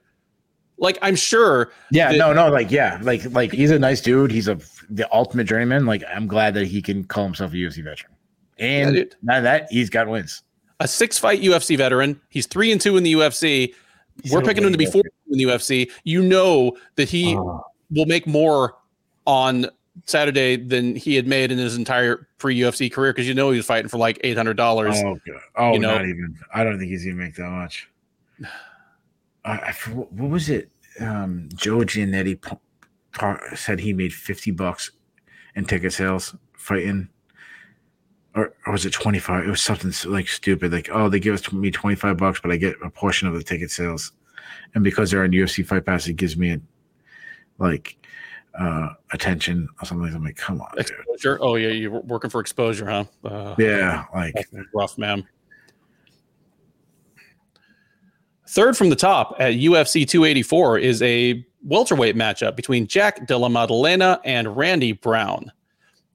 [0.79, 1.73] Like, I'm sure.
[1.91, 2.13] Yeah.
[2.13, 2.33] That, no.
[2.33, 2.51] No.
[2.51, 2.99] Like, yeah.
[3.03, 4.31] Like, like he's a nice dude.
[4.31, 4.59] He's a
[4.89, 5.87] the ultimate journeyman.
[5.87, 8.13] Like, I'm glad that he can call himself a UFC veteran.
[8.59, 10.43] And yeah, now that he's got wins
[10.81, 12.21] a six fight UFC veteran.
[12.31, 13.75] He's three and two in the UFC.
[14.23, 15.91] He's We're picking him to be four in the UFC.
[16.05, 17.63] You know that he oh.
[17.91, 18.77] will make more
[19.27, 19.67] on
[20.07, 23.59] Saturday than he had made in his entire pre UFC career because you know he
[23.59, 24.97] was fighting for like eight hundred dollars.
[25.05, 25.41] Oh, God.
[25.57, 25.95] oh, you know?
[25.95, 26.37] not even.
[26.53, 27.89] I don't think he's gonna make that much.
[29.45, 30.71] I, I what was it?
[30.99, 32.39] Um, Joe Giannetti
[33.57, 34.91] said he made fifty bucks
[35.55, 37.09] in ticket sales fighting
[38.35, 41.53] or, or was it 25 it was something like stupid like oh they give us
[41.53, 44.13] me 25 bucks but i get a portion of the ticket sales.
[44.75, 46.61] And because they're on ufc fight pass it gives me a,
[47.59, 47.97] like
[48.59, 51.35] uh attention or something i'm like come on exposure?
[51.35, 51.39] Dude.
[51.41, 53.05] oh yeah you're working for exposure huh?
[53.25, 54.35] Uh, yeah like
[54.75, 55.27] rough man.
[58.49, 64.21] Third from the top at ufc 284 is a welterweight matchup between jack della maddalena
[64.25, 65.53] and randy brown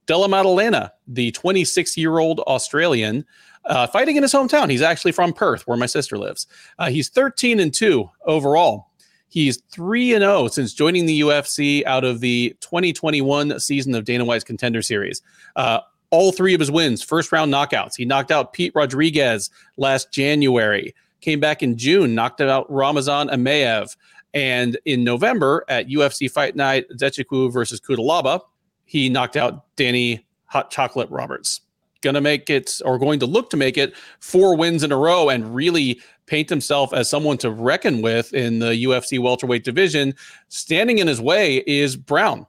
[0.06, 3.24] Della Maddalena, the 26 year old Australian,
[3.64, 4.70] uh, fighting in his hometown.
[4.70, 6.46] He's actually from Perth, where my sister lives.
[6.78, 8.90] Uh, he's 13 and 2 overall.
[9.28, 14.24] He's 3 and 0 since joining the UFC out of the 2021 season of Dana
[14.24, 15.20] White's Contender Series.
[15.56, 15.80] Uh,
[16.10, 17.96] all three of his wins, first round knockouts.
[17.96, 23.96] He knocked out Pete Rodriguez last January, came back in June, knocked out Ramazan Emeev.
[24.32, 28.40] And in November at UFC Fight Night, Nzechukwu versus Cutelaba,
[28.86, 31.60] he knocked out Danny Hot Chocolate Roberts.
[32.02, 35.28] Gonna make it, or going to look to make it, four wins in a row
[35.28, 40.14] and really paint himself as someone to reckon with in the UFC welterweight division.
[40.48, 42.46] Standing in his way is Brown,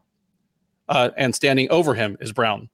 [0.89, 2.69] uh, and standing over him is Brown.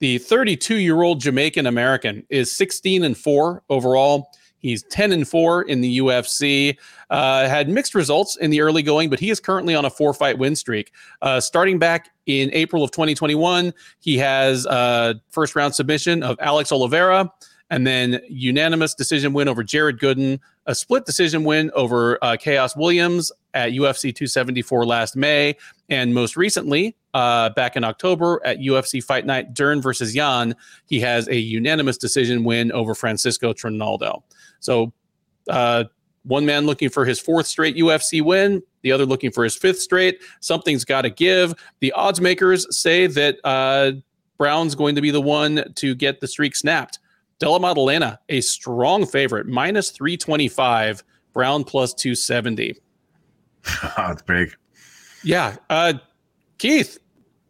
[0.00, 4.32] The 32 year old Jamaican American is 16 and 4 overall.
[4.60, 6.76] He's 10 and 4 in the UFC.
[7.10, 10.14] Uh, had mixed results in the early going, but he is currently on a four
[10.14, 10.92] fight win streak.
[11.22, 16.70] Uh, starting back in April of 2021, he has a first round submission of Alex
[16.70, 17.30] Oliveira,
[17.70, 22.76] and then unanimous decision win over Jared Gooden, a split decision win over uh, Khaos
[22.76, 25.56] Williams at UFC 274 last May,
[25.88, 30.54] and most recently, uh, back in October at UFC Fight Night, Dern versus Yan,
[30.86, 34.22] he has a unanimous decision win over Francisco Trinaldo.
[34.58, 34.92] So,
[35.48, 35.84] uh,
[36.24, 39.80] one man looking for his fourth straight UFC win, the other looking for his fifth
[39.80, 40.20] straight.
[40.40, 41.54] Something's got to give.
[41.80, 43.92] The odds makers say that uh,
[44.36, 46.98] Brown's going to be the one to get the streak snapped.
[47.40, 51.02] Della Maddalena, a strong favorite, minus 325,
[51.32, 52.76] Brown plus 270.
[53.96, 54.54] That's big.
[55.24, 55.56] Yeah.
[55.68, 55.94] Uh,
[56.58, 56.98] Keith,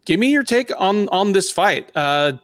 [0.05, 1.91] give me your take on on this fight.
[1.95, 2.35] Uh,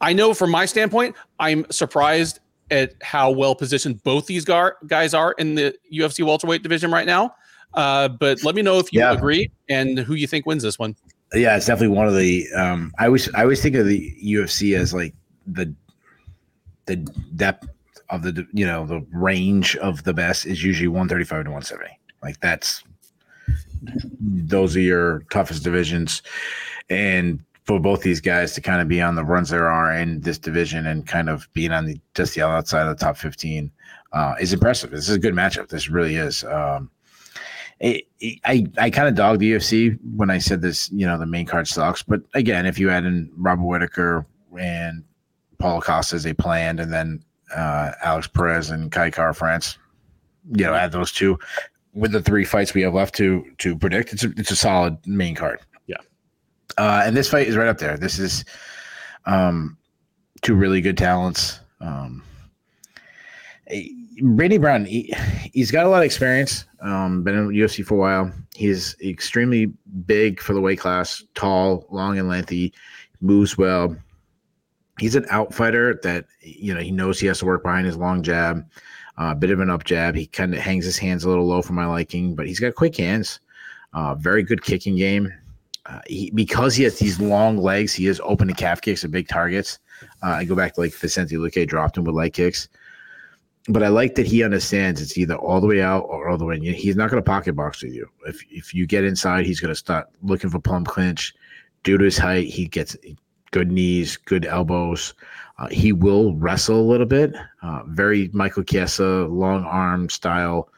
[0.00, 2.40] I know from my standpoint, I'm surprised
[2.70, 7.06] at how well positioned both these gar- guys are in the UFC welterweight division right
[7.06, 7.34] now.
[7.74, 9.12] Uh, but let me know if you yeah.
[9.12, 10.96] agree and who you think wins this one.
[11.32, 12.46] Yeah, it's definitely one of the.
[12.54, 15.14] Um, I always I always think of the UFC as like
[15.46, 15.74] the
[16.86, 17.68] the depth
[18.10, 21.98] of the you know the range of the best is usually 135 to 170.
[22.22, 22.84] Like that's
[24.20, 26.22] those are your toughest divisions,
[26.88, 30.20] and for both these guys to kind of be on the runs there are in
[30.20, 33.70] this division and kind of being on the just the outside of the top 15
[34.12, 34.90] uh, is impressive.
[34.90, 35.68] This is a good matchup.
[35.68, 36.44] This really is.
[36.44, 36.90] Um,
[37.80, 40.90] it, it, I I kind of dogged the UFC when I said this.
[40.92, 42.02] You know, the main card sucks.
[42.02, 44.26] But again, if you add in Robert Whittaker
[44.58, 45.02] and
[45.62, 47.24] Paulo Costa as they planned, and then
[47.54, 49.78] uh, Alex Perez and Kai Kara-France,
[50.50, 51.38] you know, add those two
[51.94, 54.96] with the three fights we have left to to predict, it's a, it's a solid
[55.06, 55.60] main card.
[55.86, 55.96] Yeah,
[56.78, 57.96] uh, and this fight is right up there.
[57.96, 58.44] This is
[59.26, 59.76] um,
[60.42, 61.60] two really good talents.
[61.80, 62.22] Um,
[64.20, 65.14] Randy Brown, he,
[65.56, 66.64] has got a lot of experience.
[66.80, 68.32] Um, been in UFC for a while.
[68.54, 69.66] He's extremely
[70.06, 72.72] big for the weight class, tall, long, and lengthy.
[73.20, 73.96] Moves well.
[75.02, 78.22] He's an outfighter that you know he knows he has to work behind his long
[78.22, 78.64] jab,
[79.18, 80.14] a uh, bit of an up jab.
[80.14, 82.74] He kind of hangs his hands a little low for my liking, but he's got
[82.74, 83.40] quick hands.
[83.92, 85.32] Uh, very good kicking game.
[85.84, 89.12] Uh, he, because he has these long legs, he is open to calf kicks and
[89.12, 89.80] big targets.
[90.22, 92.68] Uh, I go back to like Vicente Luque dropped him with leg kicks
[93.68, 96.44] but I like that he understands it's either all the way out or all the
[96.44, 96.62] way in.
[96.62, 98.08] He's not going to pocket box with you.
[98.26, 101.34] If if you get inside, he's going to start looking for plum clinch.
[101.84, 102.96] Due to his height, he gets
[103.52, 105.14] good knees, good elbows.
[105.58, 107.32] Uh, he will wrestle a little bit.
[107.62, 110.68] Uh, very Michael Chiesa, long arm style,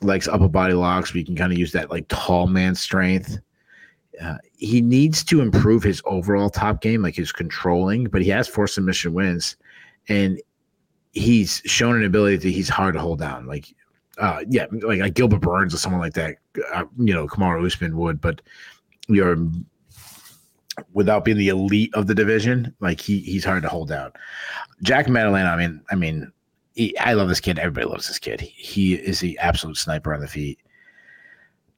[0.00, 1.14] likes upper body locks.
[1.14, 3.38] We can kind of use that like tall man strength.
[4.20, 8.48] Uh, he needs to improve his overall top game, like his controlling, but he has
[8.48, 9.56] four submission wins.
[10.08, 10.40] And
[11.12, 13.46] he's shown an ability that he's hard to hold down.
[13.46, 13.74] Like,
[14.18, 16.36] uh, yeah, like, like Gilbert Burns or someone like that.
[16.74, 18.42] Uh, you know, Kamaru Usman would, but
[19.08, 19.36] you're
[20.92, 24.12] without being the elite of the division, like he he's hard to hold down.
[24.82, 26.32] Jack Maddalena, I mean, I mean,
[26.74, 27.58] he, I love this kid.
[27.58, 28.40] Everybody loves this kid.
[28.40, 30.58] He, he is the absolute sniper on the feet.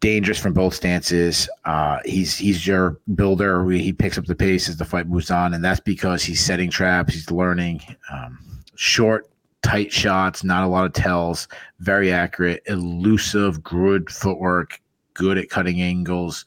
[0.00, 1.48] Dangerous from both stances.
[1.64, 3.68] Uh, he's he's your builder.
[3.70, 6.70] He picks up the pace as the fight moves on, and that's because he's setting
[6.70, 7.14] traps.
[7.14, 7.80] He's learning.
[8.12, 8.38] Um,
[8.74, 9.30] short,
[9.62, 11.48] tight shots, not a lot of tells,
[11.80, 14.80] very accurate, elusive, good footwork,
[15.14, 16.44] good at cutting angles.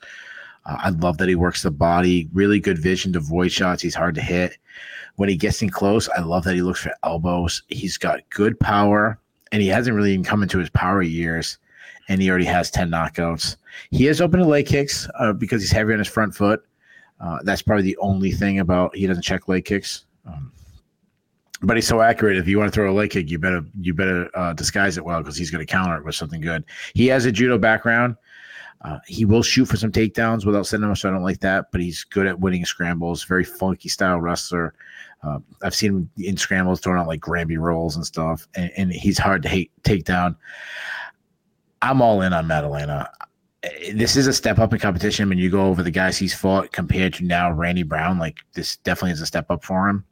[0.68, 3.81] Uh, I love that he works the body, really good vision to void shots.
[3.81, 4.57] He's hard to hit.
[5.15, 7.64] When he gets in close, I love that he looks for elbows.
[7.69, 9.19] He's got good power,
[9.52, 11.57] and he hasn't really even come into his power years,
[12.07, 13.56] and he already has 10 knockouts.
[13.89, 16.64] He is open to leg kicks uh, because he's heavy on his front foot.
[17.19, 20.06] Uh, that's probably the only thing about he doesn't check leg kicks.
[20.27, 20.52] Um,
[21.61, 22.38] but he's so accurate.
[22.38, 25.06] If you want to throw a leg kick, you better you better uh, disguise it
[25.06, 26.64] well because he's going to counter it with something good.
[26.94, 28.15] He has a judo background.
[28.88, 31.66] Uh, he will shoot for some takedowns without sending them, so I don't like that.
[31.72, 33.26] But he's good at winning scrambles.
[33.26, 34.74] Very funky style wrestler.
[35.24, 38.94] Uh, I've seen him in scrambles throwing out like Granby rolls and stuff, and, and
[38.94, 40.38] he's hard to hate take down.
[41.82, 43.10] I'm all in on Maddalena.
[43.94, 46.72] This is a step up in competition when you go over the guys he's fought
[46.72, 48.20] compared to now Randy Brown.
[48.20, 50.06] Like this definitely is a step up for him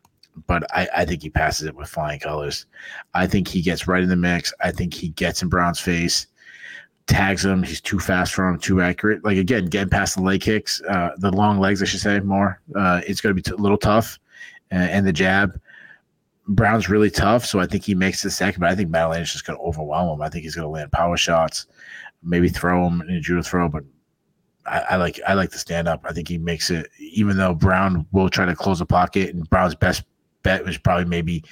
[0.47, 2.65] but I, I think he passes it with flying colors.
[3.13, 4.53] I think he gets right in the mix.
[4.61, 6.27] I think he gets in Brown's face,
[7.07, 7.63] tags him.
[7.63, 9.23] He's too fast for him, too accurate.
[9.23, 12.61] Like again, getting past the leg kicks, uh, the long legs, I should say more.
[12.75, 14.19] Uh, it's going to be a little tough,
[14.71, 15.59] uh, and the jab.
[16.47, 18.59] Brown's really tough, so I think he makes the second.
[18.59, 20.21] But I think is just going to overwhelm him.
[20.21, 21.65] I think he's going to land power shots,
[22.21, 23.83] maybe throw him in a judo throw, but
[24.67, 26.05] I, I, like I like the stand up.
[26.05, 29.49] I think he makes it, even though Brown will try to close the pocket, and
[29.49, 30.03] Brown's best
[30.43, 31.43] bet was probably maybe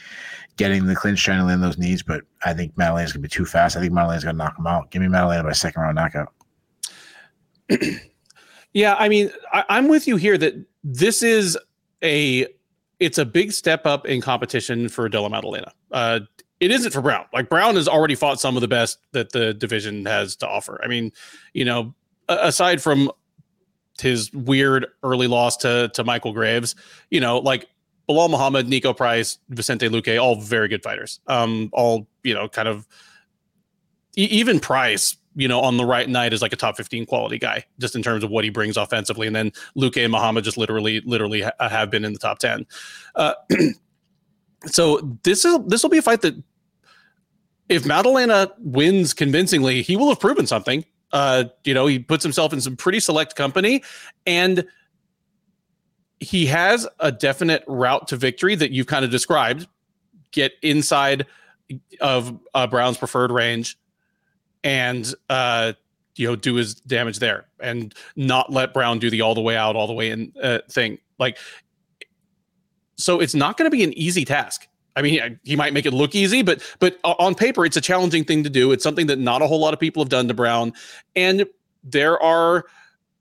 [0.57, 2.03] getting the clinch, trying to land those knees.
[2.03, 3.75] But I think Maddalena's gonna be too fast.
[3.75, 4.91] I think Maddalena's gonna knock him out.
[4.91, 6.33] Give me Maddalena by second round knockout.
[8.73, 10.53] yeah, I mean, I, I'm with you here that
[10.83, 11.57] this is
[12.03, 12.47] a
[12.99, 15.73] it's a big step up in competition for Della Maddalena.
[15.91, 16.21] Uh,
[16.59, 17.25] it isn't for Brown.
[17.33, 20.79] Like Brown has already fought some of the best that the division has to offer.
[20.83, 21.11] I mean,
[21.53, 21.93] you know,
[22.29, 23.11] aside from
[23.99, 26.75] his weird early loss to to Michael Graves,
[27.09, 27.67] you know, like
[28.09, 31.19] Belal Muhammad, Niko Price, Vicente Luque, all very good fighters.
[31.27, 32.87] Um, all you know, kind of
[34.17, 37.37] e- even Price, you know, on the right night is like a top 15 quality
[37.37, 39.27] guy, just in terms of what he brings offensively.
[39.27, 42.65] And then Luque and Muhammad just literally, literally ha- have been in the top 10.
[43.15, 43.33] Uh,
[44.65, 46.35] so this is this will be a fight that
[47.69, 50.85] if Maddalena wins convincingly, he will have proven something.
[51.11, 53.83] Uh, you know, he puts himself in some pretty select company
[54.25, 54.65] and
[56.23, 59.67] he has a definite route to victory that you've kind of described.
[60.31, 61.25] Get inside
[62.01, 63.77] of uh, Brown's preferred range,
[64.63, 65.73] and uh,
[66.15, 69.55] you know do his damage there, and not let Brown do the all the way
[69.55, 70.97] out, all the way in uh, thing.
[71.19, 71.37] Like,
[72.95, 74.67] so it's not going to be an easy task.
[74.95, 78.23] I mean, he might make it look easy, but but on paper, it's a challenging
[78.23, 78.71] thing to do.
[78.71, 80.73] It's something that not a whole lot of people have done to Brown,
[81.15, 81.45] and
[81.83, 82.65] there are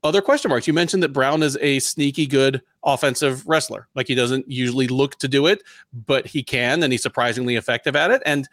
[0.03, 0.67] other question marks.
[0.67, 3.87] You mentioned that Brown is a sneaky good offensive wrestler.
[3.95, 5.63] Like he doesn't usually look to do it,
[5.93, 8.21] but he can, and he's surprisingly effective at it.
[8.25, 8.47] And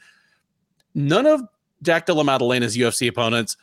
[0.94, 1.42] none of
[1.82, 3.56] Jack Della Maddalena's UFC opponents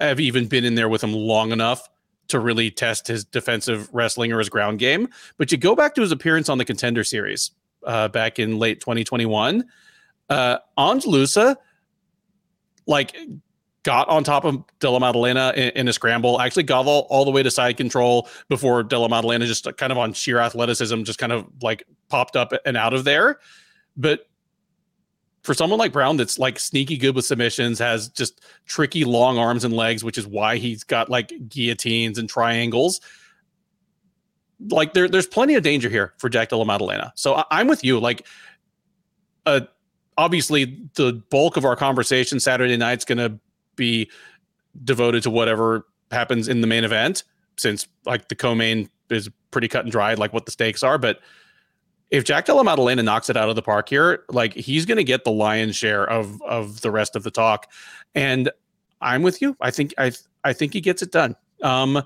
[0.00, 1.88] have even been in there with him long enough
[2.28, 5.08] to really test his defensive wrestling or his ground game.
[5.38, 7.50] But you go back to his appearance on the Contender Series
[7.86, 9.64] uh, back in late 2021.
[10.28, 11.56] Uh, Ange Loosa,
[12.86, 13.16] like
[13.82, 17.30] got on top of Della Maddalena in, in, a scramble, actually got all, all the
[17.30, 21.32] way to side control before Della Maddalena just kind of on sheer athleticism, just kind
[21.32, 23.38] of like popped up and out of there.
[23.96, 24.28] But
[25.42, 29.64] for someone like Brown that's like sneaky good with submissions, has just tricky long arms
[29.64, 33.00] and legs, which is why he's got like guillotines and triangles.
[34.68, 37.12] Like there, there's plenty of danger here for Jack Della Maddalena.
[37.14, 38.00] So I, am with you.
[38.00, 38.26] Like,
[39.46, 39.60] uh,
[40.18, 43.38] obviously, the bulk of our conversation Saturday night's going to
[43.78, 44.10] be
[44.84, 47.24] devoted to whatever happens in the main event,
[47.56, 50.98] since like the co-main is pretty cut and dried, like what the stakes are.
[50.98, 51.20] But
[52.10, 55.04] if Jack Della Maddalena knocks it out of the park here, like he's going to
[55.04, 57.70] get the lion's share of of the rest of the talk.
[58.14, 58.50] And
[59.00, 59.56] I'm with you.
[59.60, 60.12] I think I
[60.44, 61.36] I think he gets it done.
[61.62, 62.02] Um,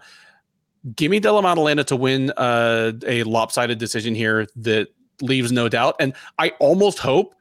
[0.96, 4.88] give me Della Maddalena to win uh, a lopsided decision here that
[5.20, 5.96] leaves no doubt.
[6.00, 7.34] And I almost hope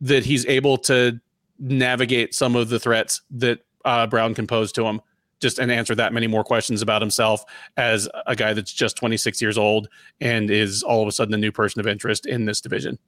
[0.00, 1.20] that he's able to
[1.58, 5.00] navigate some of the threats that uh, Brown can pose to him
[5.40, 7.44] just and answer that many more questions about himself
[7.76, 9.88] as a guy that's just 26 years old
[10.20, 12.98] and is all of a sudden a new person of interest in this division.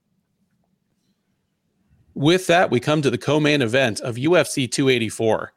[2.14, 5.52] With that, we come to the co-main event of UFC 284,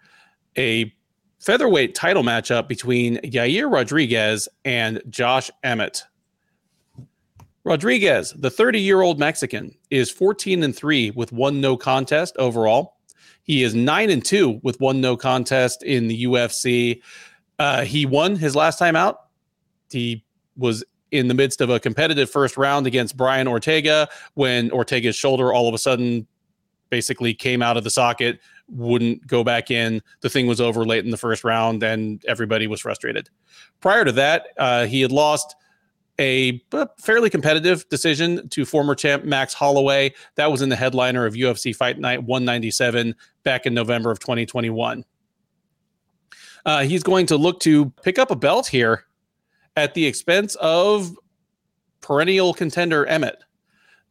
[0.57, 0.93] a
[1.39, 6.03] featherweight title matchup between Yair Rodriguez and Josh Emmett.
[7.63, 12.97] Rodriguez, the 30-year-old Mexican, is 14 and 3 with one no contest overall.
[13.43, 17.01] He is nine and two with one no contest in the UFC.
[17.59, 19.27] Uh, he won his last time out.
[19.89, 20.23] He
[20.57, 25.53] was in the midst of a competitive first round against Brian Ortega when Ortega's shoulder
[25.53, 26.25] all of a sudden
[26.89, 28.39] basically came out of the socket,
[28.69, 30.01] wouldn't go back in.
[30.21, 33.29] The thing was over late in the first round, and everybody was frustrated.
[33.81, 35.55] Prior to that, uh, he had lost
[36.19, 36.61] a
[36.99, 40.13] fairly competitive decision to former champ Max Holloway.
[40.35, 45.03] That was in the headliner of UFC Fight Night 197 back in November of 2021.
[46.65, 49.05] Uh, he's going to look to pick up a belt here
[49.75, 51.15] at the expense of
[52.01, 53.43] perennial contender Emmett.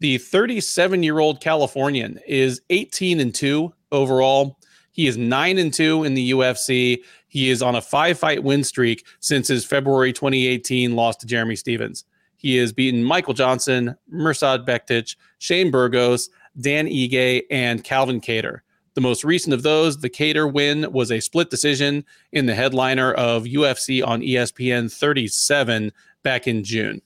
[0.01, 4.59] The 37 year old Californian is 18 and 2 overall.
[4.93, 7.03] He is 9 and 2 in the UFC.
[7.31, 11.57] He is on a five fight win streak since his February 2018 loss to Jeremy
[11.57, 12.05] Stephens.
[12.37, 16.29] He has beaten Michael Johnson, Mirsad Bektic, Shane Burgos,
[16.61, 18.61] Dan Ige, and Calvin Kattar.
[18.95, 23.13] The most recent of those, the Kattar win, was a split decision in the headliner
[23.13, 25.93] of UFC on ESPN 37
[26.23, 27.01] back in June.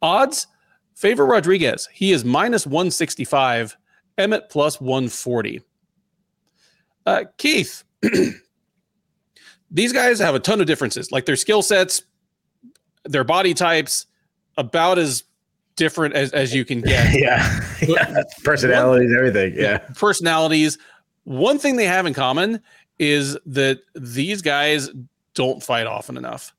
[0.00, 0.46] Odds
[0.94, 1.88] favor Rodriguez.
[1.92, 3.76] He is minus 165,
[4.16, 5.60] Emmett plus 140.
[7.04, 7.84] Uh, Keith,
[9.70, 11.10] these guys have a ton of differences.
[11.10, 12.02] Like their skill sets,
[13.04, 14.06] their body types,
[14.56, 15.24] about as
[15.76, 17.12] different as, as you can get.
[17.18, 17.60] yeah.
[17.86, 18.22] yeah.
[18.42, 19.54] Personalities, one, everything.
[19.56, 19.78] Yeah.
[19.94, 20.78] Personalities.
[21.24, 22.62] One thing they have in common
[22.98, 24.90] is that these guys
[25.34, 26.54] don't fight often enough.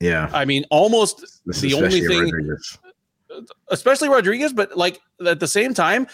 [0.00, 0.30] Yeah.
[0.32, 2.78] I mean, almost this the only thing, Rodriguez.
[3.68, 6.06] especially Rodriguez, but like at the same time,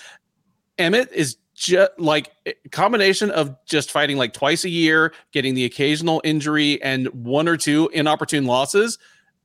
[0.78, 5.64] Emmett is just like eh, combination of just fighting like twice a year, getting the
[5.64, 8.98] occasional injury and one or two inopportune losses.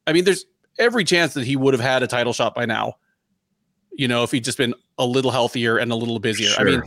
[0.05, 0.45] I mean, there's
[0.77, 2.95] every chance that he would have had a title shot by now.
[3.93, 6.49] You know, if he'd just been a little healthier and a little busier.
[6.49, 6.61] Sure.
[6.61, 6.83] I mean,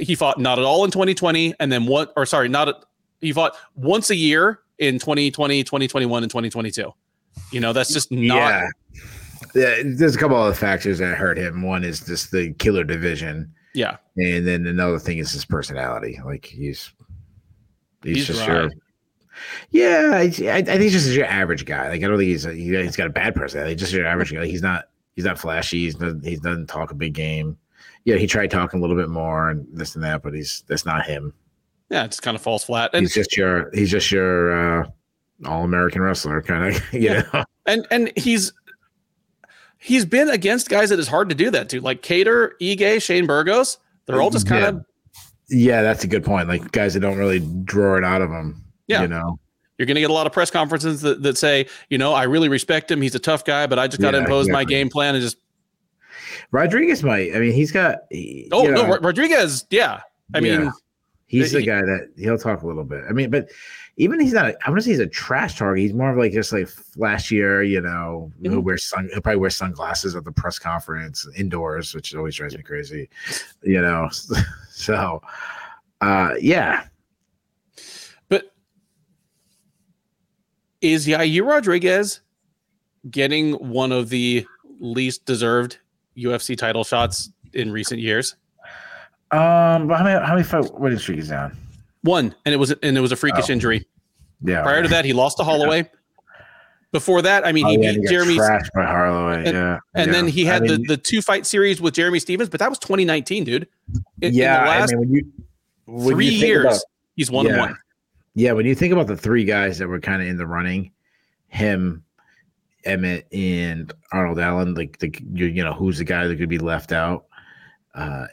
[0.00, 2.76] he fought not at all in 2020 and then what or sorry, not at,
[3.20, 6.92] he fought once a year in 2020, 2021 and 2022.
[7.52, 8.68] You know, that's just not yeah.
[9.54, 11.62] yeah there's a couple of factors that hurt him.
[11.62, 13.96] One is just the killer division yeah.
[14.16, 16.20] And then another thing is his personality.
[16.24, 16.92] Like he's
[18.02, 18.70] he's, he's just your
[19.70, 20.10] yeah.
[20.14, 21.88] I, I, think he's just your average guy.
[21.88, 23.76] Like I don't think he's a, he, has got a bad personality.
[23.76, 24.46] Just your average guy.
[24.46, 25.84] He's not he's not flashy.
[25.84, 27.56] He's not, he doesn't talk a big game.
[28.04, 30.84] Yeah, he tried talking a little bit more and this and that, but he's that's
[30.84, 31.32] not him.
[31.88, 32.90] Yeah, it just kind of falls flat.
[32.92, 34.88] And he's just your he's just your uh,
[35.46, 36.82] all American wrestler kind of.
[36.92, 37.22] You yeah.
[37.32, 38.52] know, and and he's
[39.78, 43.26] he's been against guys that is hard to do that to, like Kattar, Ige, Shane
[43.26, 43.78] Burgos.
[44.06, 44.68] They're all just kind yeah.
[44.68, 44.84] of.
[45.50, 46.48] Yeah, that's a good point.
[46.48, 48.64] Like guys that don't really draw it out of them.
[48.86, 49.02] Yeah.
[49.02, 49.38] You know,
[49.78, 52.24] you're going to get a lot of press conferences that, that say, you know, I
[52.24, 53.00] really respect him.
[53.00, 54.64] He's a tough guy, but I just got to yeah, impose exactly.
[54.64, 55.36] my game plan and just.
[56.50, 57.34] Rodriguez might.
[57.34, 57.98] I mean, he's got.
[58.10, 59.66] He, oh, no, Rodriguez.
[59.70, 60.00] Yeah.
[60.34, 60.58] I yeah.
[60.58, 60.72] mean,
[61.26, 63.04] he's eh, he, the guy that he'll talk a little bit.
[63.08, 63.48] I mean, but
[63.98, 64.46] even he's not.
[64.46, 65.82] A, I want to say he's a trash target.
[65.82, 67.68] He's more of like just like flashier.
[67.68, 68.52] You know, mm-hmm.
[68.52, 69.08] he'll wear sun.
[69.12, 73.10] He'll probably wear sunglasses at the press conference indoors, which always drives me crazy.
[73.62, 74.08] You know,
[74.70, 75.20] so
[76.00, 76.84] uh, yeah.
[78.28, 78.52] But
[80.80, 82.20] is Yair Rodriguez
[83.10, 84.46] getting one of the
[84.78, 85.78] least deserved
[86.16, 88.36] UFC title shots in recent years?
[89.32, 91.56] Um, how many how many fight winning streak is down?
[92.02, 93.52] One, and it was and it was a freakish oh.
[93.52, 93.86] injury.
[94.42, 94.62] Yeah.
[94.62, 95.90] Prior to that, he lost to Holloway.
[96.90, 99.32] Before that, I mean, Oh, he yeah, beat he Jeremy, trashed by Harlow.
[99.32, 100.12] yeah, and yeah.
[100.12, 102.70] then he had I mean, the, the two fight series with Jeremy Stephens, but that
[102.70, 103.68] was 2019, dude.
[104.22, 104.60] In, in yeah.
[104.62, 105.32] the last I mean, when you
[105.86, 106.80] when three you years, about-
[107.16, 107.60] he's one and Yeah.
[107.60, 107.76] one.
[108.34, 110.92] Yeah, when you think about the three guys that were kind of in the running,
[111.48, 112.04] him,
[112.84, 116.58] Emmett, and Arnold Allen, like the you, you know who's the guy that could be
[116.58, 117.26] left out?
[117.94, 118.26] Uh,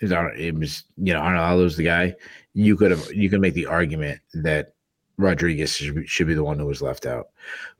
[0.00, 2.14] it was, it was you know was the guy.
[2.54, 4.74] You could have you can make the argument that
[5.16, 7.28] Rodriguez should be, should be the one who was left out,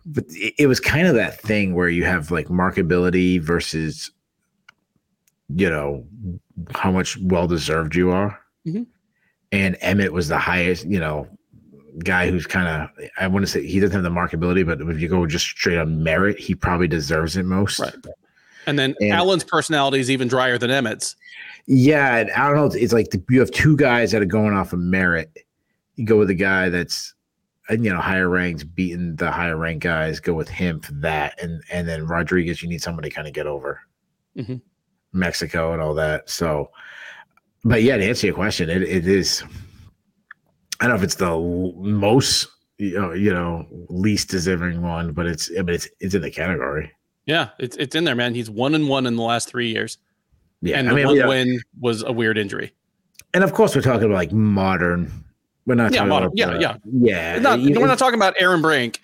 [0.06, 4.10] but it, it was kind of that thing where you have like markability versus
[5.54, 6.04] you know
[6.74, 8.38] how much well deserved you are.
[8.66, 8.86] Mhm.
[9.50, 11.26] And Emmett was the highest, you know,
[12.04, 15.08] guy who's kind of I wouldn't say he doesn't have the marketability, but if you
[15.08, 17.78] go just straight on merit, he probably deserves it most.
[17.80, 17.94] Right.
[18.66, 21.16] And then And- Allen's personality is even drier than Emmett's.
[21.70, 22.78] Yeah, and I don't know.
[22.80, 25.30] It's like the, you have two guys that are going off of merit.
[25.96, 27.14] You go with the guy that's
[27.68, 30.18] uh, you know higher ranked, beating the higher ranked guys.
[30.18, 33.34] Go with him for that, and and then Rodriguez, you need somebody to kind of
[33.34, 33.80] get over
[34.36, 34.62] Mhm.
[35.12, 36.30] Mexico and all that.
[36.30, 36.70] So,
[37.64, 39.42] but yeah, to answer your question, it, it is.
[40.80, 41.38] I don't know if it's the
[41.82, 46.22] most you know, you know least deserving one, but it's I mean it's it's in
[46.22, 46.90] the category.
[47.26, 48.34] Yeah, it's it's in there, man.
[48.34, 49.98] He's one and one in the last three years,
[50.62, 51.26] Yeah, and I mean, one yeah.
[51.28, 52.72] win was a weird injury.
[53.34, 55.12] and of course we're talking about like modern.
[55.66, 56.26] We're not Yeah, talking modern.
[56.28, 57.34] about Yeah, uh, yeah.
[57.34, 57.38] yeah.
[57.40, 59.00] Not, you- we're not talking about Aaron Brink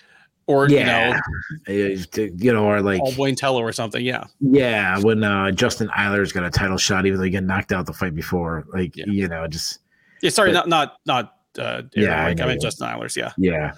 [0.46, 1.20] or yeah,
[1.68, 4.04] you know, you know, or like Buentello or something.
[4.04, 7.72] Yeah, yeah, when uh, Justin Eilers got a title shot, even though he got knocked
[7.72, 9.04] out the fight before, like Yeah.
[9.08, 9.78] you know, just
[10.22, 10.30] yeah.
[10.30, 11.62] Sorry, But- not not not.
[11.62, 12.40] Uh, Aaron Yeah, I Brink.
[12.40, 12.66] I, know meant you.
[12.66, 13.16] Justin Eilers.
[13.16, 13.72] Yeah, yeah.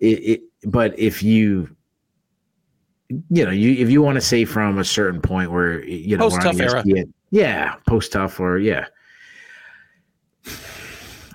[0.00, 1.74] It, it, but if you,
[3.08, 6.28] you know, you if you want to say from a certain point where you know,
[6.30, 6.82] Post-TUF era.
[6.82, 8.86] ESPN yeah, post TUF or yeah.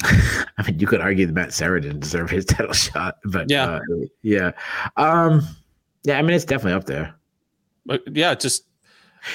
[0.01, 3.65] I mean, you could argue that Matt Serra didn't deserve his title shot, but Yeah.
[3.65, 3.79] uh,
[4.21, 4.51] yeah,
[4.97, 5.41] um,
[6.03, 6.17] yeah.
[6.17, 7.13] I mean, it's definitely up there.
[7.85, 8.65] but yeah, just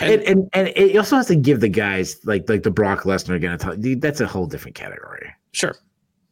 [0.01, 3.35] and, and and it also has to give the guys like like the Brock Lesnar
[3.35, 3.59] again.
[4.01, 5.31] That's a whole different category.
[5.53, 5.75] sure.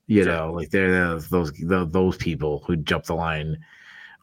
[0.09, 0.33] You Sure.
[0.33, 3.57] know, like they're those those tho- those people who jump the line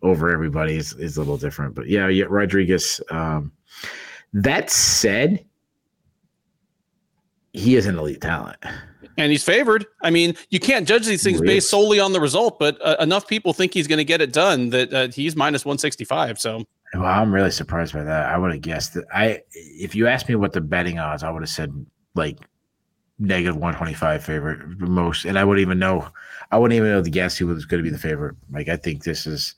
[0.01, 1.75] over everybody is, is a little different.
[1.75, 3.01] But yeah, yeah, Rodriguez.
[3.09, 3.51] Um,
[4.33, 5.45] that said,
[7.53, 8.57] he is an elite talent.
[9.17, 9.85] And he's favored.
[10.01, 13.27] I mean, you can't judge these things based solely on the result, but uh, enough
[13.27, 16.39] people think he's going to get it done that uh, he's minus 165.
[16.39, 16.63] So
[16.93, 18.29] Well, I'm really surprised by that.
[18.29, 19.05] I would have guessed that.
[19.13, 21.85] I if you asked me what the betting odds, I would have said
[22.15, 22.37] like
[23.19, 26.07] negative 125 favorite most, and I wouldn't even know.
[26.51, 28.35] I wouldn't even know the guess who was going to be the favorite.
[28.51, 29.55] Like I think this is,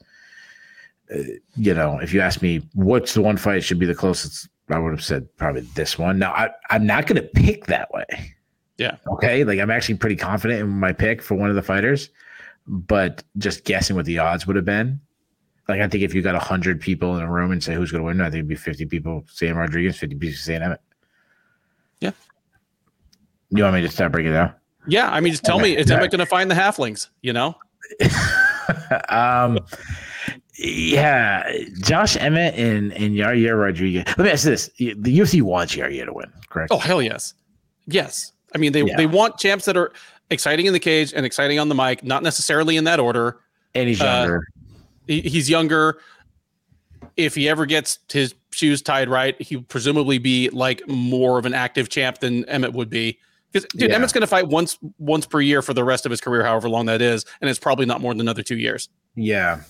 [1.55, 4.79] you know, if you ask me what's the one fight should be the closest, I
[4.79, 6.19] would have said probably this one.
[6.19, 8.35] Now I I'm not going to pick that way.
[8.77, 8.97] Yeah.
[9.07, 9.43] Okay.
[9.43, 12.09] Like I'm actually pretty confident in my pick for one of the fighters,
[12.67, 14.99] but just guessing what the odds would have been.
[15.67, 18.01] Like I think if you got hundred people in a room and say who's going
[18.01, 20.81] to win, I think it'd be fifty people saying Rodriguez, fifty people saying Emmett.
[21.99, 22.11] Yeah.
[23.49, 24.53] You want me to start breaking it down?
[24.87, 25.91] yeah, I mean, just tell me, is.
[25.91, 27.09] Emmett going to find the halflings?
[27.21, 27.55] You know,
[29.09, 29.59] um,
[30.63, 31.51] yeah,
[31.81, 34.03] Josh Emmett and and Yair Rodriguez.
[34.07, 36.71] Let me ask this: the UFC wants Yair to win, correct?
[36.71, 37.33] oh hell yes,
[37.87, 38.31] yes.
[38.53, 38.97] I mean, they Yeah.
[38.97, 39.91] they want champs that are
[40.29, 43.39] exciting in the cage and exciting on the mic, not necessarily in that order.
[43.75, 44.47] and he's uh, younger.
[45.07, 45.99] He, he's younger.
[47.17, 51.53] If he ever gets his shoes tied right, he'll presumably be like more of an
[51.53, 53.17] active champ than Emmett would be.
[53.51, 53.95] Because dude, Yeah.
[53.97, 56.69] Emmett's going to fight once once per year for the rest of his career, however
[56.69, 58.87] long that is, and it's probably not more than another two years.
[59.15, 59.61] Yeah.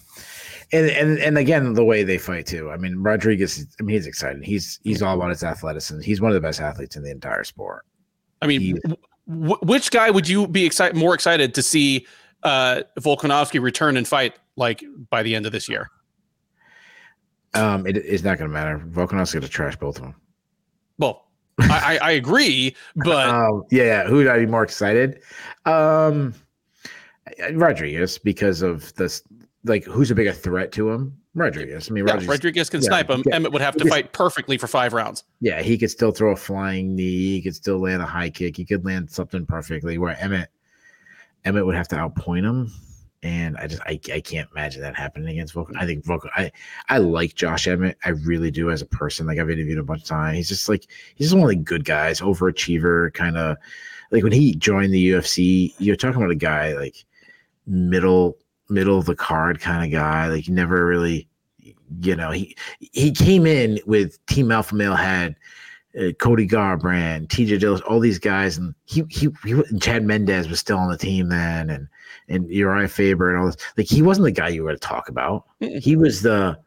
[0.74, 2.72] And, and and again, the way they fight too.
[2.72, 3.68] I mean, Rodriguez.
[3.80, 4.44] I mean, he's excited.
[4.44, 6.02] He's he's all about his athleticism.
[6.02, 7.86] He's one of the best athletes in the entire sport.
[8.42, 8.80] I mean, He-
[9.28, 12.08] w- which guy would you be excited more excited to see
[12.44, 15.90] uh, Volkanovski return and fight like by the end of this year?
[17.54, 18.80] Um, it, it's not going to matter.
[18.80, 20.16] Volkanovski's going to trash both of them.
[20.98, 21.28] Well,
[21.60, 24.04] I, I, I agree, but Um, yeah, yeah.
[24.08, 25.22] Who would I be more excited?
[25.66, 26.34] Um,
[27.54, 29.24] Rodriguez because of this.
[29.64, 31.18] Like, who's a bigger threat to him?
[31.34, 31.90] Rodriguez.
[31.90, 32.30] I mean, yeah, Rodriguez.
[32.30, 33.24] Rodriguez can yeah, snipe him.
[33.26, 33.36] yeah.
[33.36, 35.24] Emmett would have to fight perfectly for five rounds.
[35.40, 37.34] yeah, he could still throw a flying knee.
[37.34, 38.58] He could still land a high kick.
[38.58, 39.98] He could land something perfectly.
[39.98, 40.50] Where Emmett,
[41.46, 42.70] Emmett would have to outpoint him,
[43.24, 45.78] and I just I, I can't imagine that happening against Volkan.
[45.78, 46.30] I think Volkan.
[46.36, 46.52] I
[46.90, 47.98] I like Josh Emmett.
[48.04, 49.26] I really do as a person.
[49.26, 50.36] Like I've interviewed him a bunch of times.
[50.36, 53.56] He's just like he's just one of the good guys, overachiever, kind of
[54.12, 55.74] like when he joined the UFC.
[55.78, 57.06] You're talking about a guy like
[57.68, 58.38] middle
[58.72, 60.28] middle of the card kind of guy.
[60.28, 61.28] Like he never really,
[61.60, 65.36] you know, he he came in with Team Alpha Male had
[66.00, 70.60] uh, Cody Garbrandt, TJ Dillashaw, all these guys, and he he, he Chad Mendes was
[70.60, 71.88] still on the team then, and
[72.30, 73.58] and Uriah Faber and all this.
[73.78, 75.46] Like he wasn't the guy you were to talk about.
[75.60, 76.58] He was the,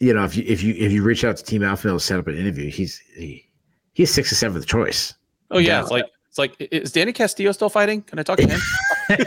[0.00, 2.04] you know, if you if you if you reach out to Team Alpha Male to
[2.04, 3.48] set up an interview, he's he,
[3.92, 5.14] he's six or seventh choice.
[5.50, 8.02] Oh yeah, it's like it's like is Danny Castillo still fighting?
[8.02, 8.60] Can I talk to him?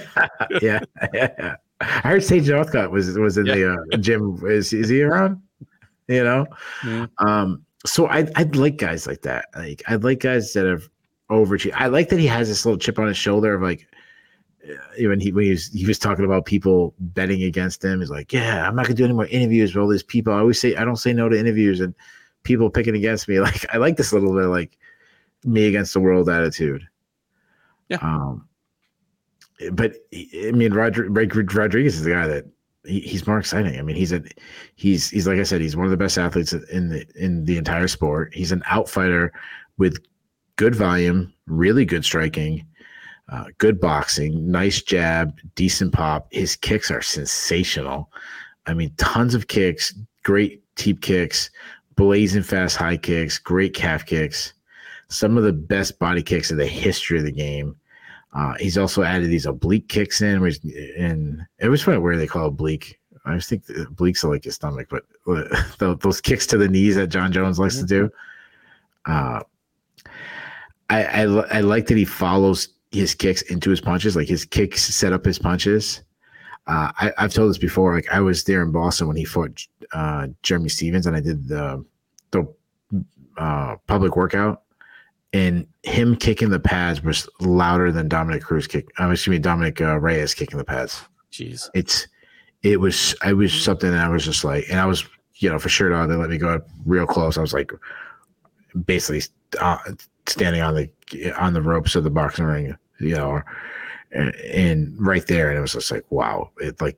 [0.62, 0.80] yeah,
[1.14, 1.56] yeah.
[1.82, 3.56] I heard Sage Northcutt was was in yeah.
[3.56, 4.40] the uh, gym.
[4.46, 5.42] Is is he around?
[6.08, 6.46] You know,
[6.82, 7.28] mm-hmm.
[7.28, 7.66] um.
[7.86, 9.46] So I I'd like guys like that.
[9.56, 10.90] Like I'd like guys that have
[11.30, 11.74] overachieved.
[11.76, 13.88] I like that he has this little chip on his shoulder of like
[15.00, 18.00] when he when he was he was talking about people betting against him.
[18.00, 20.34] He's like, yeah, I'm not gonna do any more interviews with all these people.
[20.34, 21.94] I always say I don't say no to interviews and
[22.44, 23.40] people picking against me.
[23.46, 24.78] Like I like this little bit like
[25.44, 26.88] me against the world attitude.
[27.90, 27.98] Yeah.
[28.02, 28.48] Um,
[29.72, 32.46] but I mean, Roger, Rodriguez is the guy that
[32.86, 33.80] he, he's more exciting.
[33.80, 34.24] I mean, he's a
[34.76, 37.58] he's he's like I said, he's one of the best athletes in the in the
[37.58, 38.34] entire sport.
[38.34, 39.30] He's an outfighter
[39.78, 39.98] with
[40.56, 42.66] good volume, really good striking,
[43.30, 46.28] uh, good boxing, nice jab, decent pop.
[46.32, 48.12] His kicks are sensational.
[48.68, 51.50] I mean, tons of kicks, great teep kicks,
[51.96, 54.54] blazing fast high kicks, great calf kicks
[55.10, 57.76] some of the best body kicks in the history of the game.
[58.36, 60.60] Uh, he's also added these oblique kicks in, which
[60.98, 63.00] and it was funny where they call oblique.
[63.26, 65.04] I just think obliques are like your stomach, but
[66.02, 68.10] those kicks to the knees that Jon Jones likes to do.
[69.06, 69.40] Uh,
[70.90, 74.18] I, I I like that he follows his kicks into his punches.
[74.18, 76.04] Like his kicks set up his punches.
[76.68, 77.96] Uh, I, have told this before.
[77.96, 81.48] Like I was there in Boston when he fought uh, Jeremy Stephens, and I did
[81.48, 81.86] the
[82.32, 82.54] the
[83.38, 84.64] uh, public workout
[85.34, 88.90] and him kicking the pads was louder than Dominick Cruz kick.
[88.98, 91.02] I'm uh, excuse me, Dominick uh, Reyes kicking the pads.
[91.32, 92.08] Jeez, it's
[92.64, 95.60] it was I was something that I was just like, and I was you know
[95.60, 97.38] for sure uh, they let me go up real close.
[97.38, 97.72] I was like
[98.86, 99.22] basically
[99.60, 99.78] uh,
[100.26, 103.42] standing on the on the ropes of the boxing ring, you know,
[104.12, 106.98] and, and right there, and it was just like wow, it like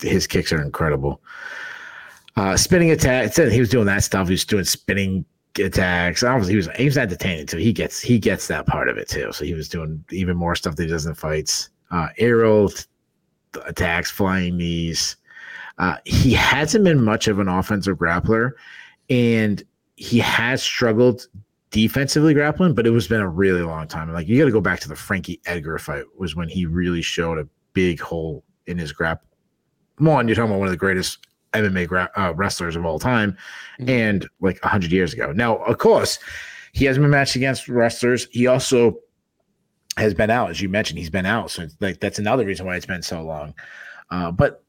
[0.00, 1.22] his kicks are incredible.
[2.36, 3.34] Uh, spinning attack.
[3.34, 4.28] He was doing that stuff.
[4.28, 5.24] He was doing spinning
[5.58, 6.22] attacks.
[6.22, 7.58] Obviously, he was he was entertaining too.
[7.58, 9.32] He gets he gets that part of it too.
[9.32, 11.70] So he was doing even more stuff that he does in fights.
[11.90, 12.72] Uh, aerial
[13.66, 15.16] attacks, flying knees.
[15.78, 18.52] Uh, he hasn't been much of an offensive grappler,
[19.10, 19.62] and
[19.96, 21.26] he has struggled
[21.70, 22.74] defensively grappling.
[22.74, 24.12] But it was been a really long time.
[24.12, 27.02] Like you got to go back to the Frankie Edgar fight was when he really
[27.02, 29.20] showed a big hole in his grap.
[29.98, 33.36] One, you're talking about one of the greatest MMA gra- uh, wrestlers of all time,
[33.80, 33.88] mm-hmm.
[33.88, 35.32] and like hundred years ago.
[35.32, 36.18] Now, of course,
[36.72, 38.28] he hasn't been matched against wrestlers.
[38.30, 38.98] He also
[39.96, 40.98] has been out, as you mentioned.
[40.98, 43.54] He's been out, so like that's another reason why it's been so long.
[44.10, 44.62] Uh, but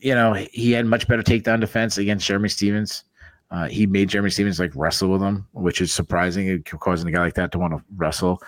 [0.00, 3.04] you know, he had much better takedown defense against Jeremy Stephens.
[3.50, 7.20] Uh, he made Jeremy Stephens like wrestle with him, which is surprising, causing a guy
[7.20, 8.42] like that to want to wrestle.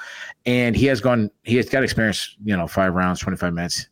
[0.45, 3.89] And he has gone, he has got experience, you know, five rounds, 25 minutes.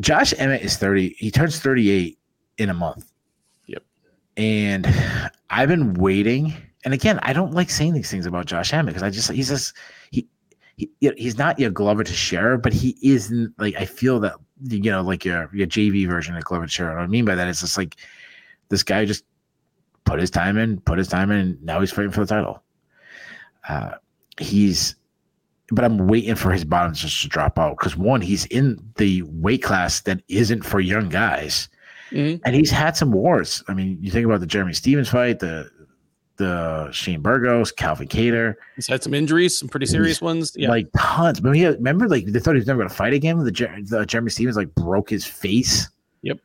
[0.00, 1.14] Josh Emmett is 30.
[1.18, 2.18] He turns 38
[2.58, 3.10] in a month.
[3.66, 3.82] Yep.
[4.36, 4.86] And
[5.50, 6.54] I've been waiting.
[6.84, 9.48] And again, I don't like saying these things about Josh Emmett because I just he's
[9.48, 9.74] just
[10.10, 10.26] he,
[10.76, 15.02] he he's not your Glover Teixeira, but he isn't like I feel that you know
[15.02, 16.96] like your your JV version of Glover Teixeira.
[16.96, 17.96] What I mean by that is just like
[18.68, 19.24] this guy just
[20.04, 22.62] put his time in, put his time in, and now he's fighting for the title.
[23.68, 23.92] Uh,
[24.38, 24.96] he's
[25.70, 29.22] but I'm waiting for his bottom just to drop out because one, he's in the
[29.22, 31.68] weight class that isn't for young guys,
[32.10, 32.42] mm-hmm.
[32.44, 33.62] and he's had some wars.
[33.68, 35.70] I mean, you think about the Jeremy Stephens fight, the
[36.36, 38.54] the Shane Burgos, Calvin Kattar.
[38.76, 40.52] He's had some injuries, some pretty serious ones.
[40.56, 41.40] Yeah, like tons.
[41.40, 43.38] But he remember, like they thought he was never going to fight again.
[43.38, 45.88] The, the Jeremy Stephens like broke his face.
[46.22, 46.38] Yep.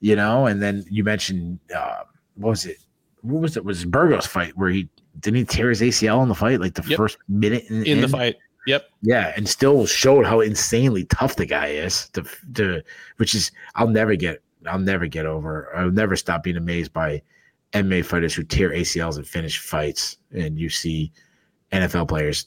[0.00, 2.02] You know, and then you mentioned uh,
[2.34, 2.78] what was it?
[3.22, 3.64] What was it?
[3.64, 4.88] Was Burgos fight where he
[5.20, 6.96] didn't he tear his ACL in the fight like the yep.
[6.96, 8.36] first minute in, in the fight?
[8.66, 8.90] Yep.
[9.02, 12.08] Yeah, and still showed how insanely tough the guy is.
[12.10, 12.24] To
[12.54, 12.82] to
[13.16, 15.74] which is I'll never get I'll never get over.
[15.74, 17.22] I'll never stop being amazed by
[17.72, 20.16] MMA fighters who tear ACLs and finish fights.
[20.32, 21.12] And you see
[21.72, 22.46] NFL players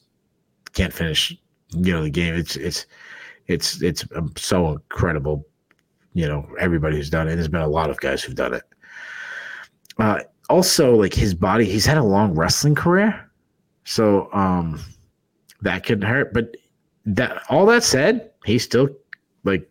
[0.73, 1.35] can't finish,
[1.71, 2.35] you know, the game.
[2.35, 2.85] It's it's
[3.47, 5.45] it's it's um, so incredible.
[6.13, 7.35] You know, everybody who's done it.
[7.35, 8.63] There's been a lot of guys who've done it.
[9.97, 10.19] Uh,
[10.49, 13.29] also, like his body, he's had a long wrestling career.
[13.83, 14.79] So, um,
[15.65, 16.33] that could hurt.
[16.33, 16.55] But
[17.05, 18.87] that all that said, he's still
[19.43, 19.69] like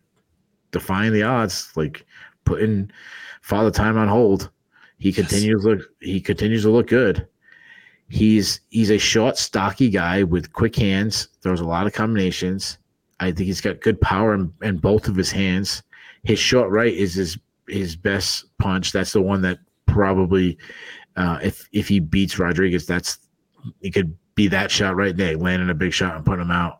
[0.71, 2.05] defying the odds, like
[2.43, 2.91] putting
[3.41, 4.51] father time on hold.
[4.99, 5.17] He yes.
[5.17, 7.27] continues to look he continues to look good.
[8.07, 12.77] He's he's a short, stocky guy with quick hands, throws a lot of combinations.
[13.19, 15.81] I think he's got good power in, in both of his hands.
[16.23, 18.91] His short right is his his best punch.
[18.91, 20.57] That's the one that probably
[21.15, 23.19] Uh, if if he beats Rodriguez, that's
[23.79, 26.79] he could be that shot right there, landing a big shot and putting him out.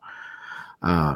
[0.81, 1.15] Uh,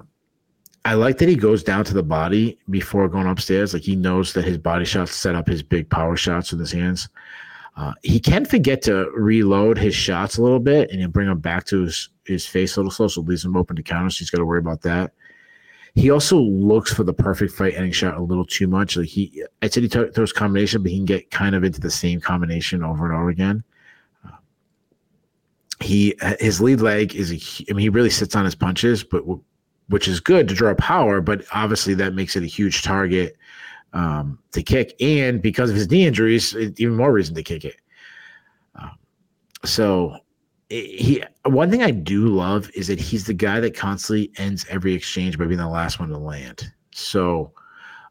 [0.85, 3.73] I like that he goes down to the body before going upstairs.
[3.73, 6.71] Like he knows that his body shots set up his big power shots with his
[6.71, 7.09] hands.
[7.75, 11.39] Uh, he can forget to reload his shots a little bit and he'll bring them
[11.39, 14.17] back to his, his face a little slow, so leaves him open to counters.
[14.17, 15.13] So he's got to worry about that.
[15.95, 18.95] He also looks for the perfect fight ending shot a little too much.
[18.95, 21.91] Like he, I said he throws combination, but he can get kind of into the
[21.91, 23.63] same combination over and over again.
[25.81, 29.23] He his lead leg is a, I mean he really sits on his punches, but
[29.87, 33.37] which is good to draw power, but obviously that makes it a huge target
[33.93, 34.93] um, to kick.
[35.01, 37.77] And because of his knee injuries, even more reason to kick it.
[38.75, 38.91] Um,
[39.65, 40.17] so
[40.69, 44.93] he one thing I do love is that he's the guy that constantly ends every
[44.93, 46.71] exchange by being the last one to land.
[46.91, 47.51] So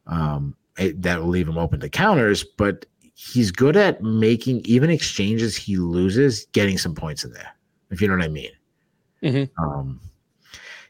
[0.07, 4.91] um, it, that will leave him open to counters, but he's good at making even
[4.91, 7.55] exchanges he loses, getting some points in there.
[7.91, 8.51] If you know what I mean.
[9.23, 9.63] Mm-hmm.
[9.63, 10.01] Um,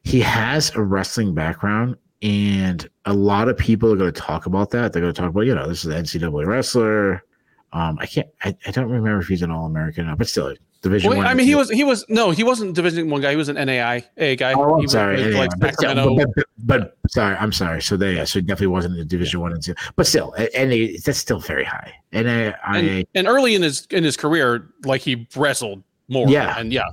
[0.03, 4.71] he has a wrestling background, and a lot of people are going to talk about
[4.71, 4.93] that.
[4.93, 7.25] They're going to talk about, you know, this is an NCAA wrestler.
[7.73, 11.11] Um, I can't, I, I don't remember if he's an All American, but still, Division
[11.11, 11.27] well, one.
[11.27, 13.31] I mean, he was he was no, he wasn't Division one guy.
[13.31, 14.53] He was an NAI a guy.
[14.53, 17.83] Oh, I'm sorry, like but, but, but, but, sorry, I'm sorry.
[17.83, 20.35] So they, yeah, so he definitely wasn't in the Division one and two, but still,
[20.55, 20.71] and
[21.05, 21.93] that's still very high.
[22.13, 26.29] NAI and, and early in his in his career, like he wrestled more.
[26.29, 26.89] Yeah, and yeah.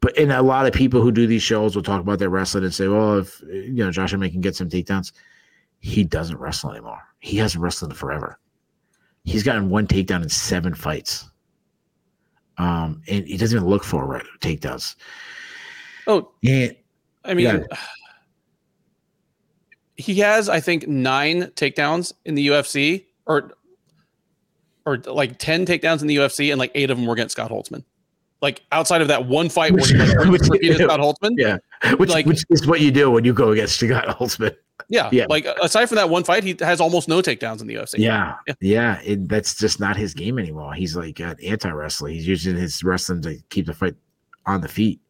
[0.00, 2.64] But and a lot of people who do these shows will talk about their wrestling
[2.64, 5.12] and say, "Well, if you know Josh Emmett can get some takedowns,
[5.80, 7.02] he doesn't wrestle anymore.
[7.20, 8.38] He hasn't wrestled forever.
[9.24, 11.28] He's gotten one takedown in seven fights."
[12.58, 14.94] Um, and he doesn't even look for right takedowns.
[16.06, 16.68] Oh, yeah.
[17.24, 17.76] I mean, yeah.
[19.96, 23.52] he has, I think, nine takedowns in the UFC, or
[24.86, 27.50] or like ten takedowns in the UFC, and like eight of them were against Scott
[27.50, 27.84] Holtzman.
[28.44, 31.56] Like outside of that one fight which, where he like, repeated Scott Holtzman, yeah,
[31.94, 34.54] which like, which is what you do when you go against Scott Holtzman.
[34.90, 35.24] Yeah, yeah.
[35.30, 37.94] Like aside from that one fight, he has almost no takedowns in the UFC.
[37.96, 38.54] Yeah, yeah.
[38.60, 40.74] yeah it, that's just not his game anymore.
[40.74, 42.10] He's like an anti wrestler.
[42.10, 43.94] He's using his wrestling to keep the fight
[44.44, 45.00] on the feet.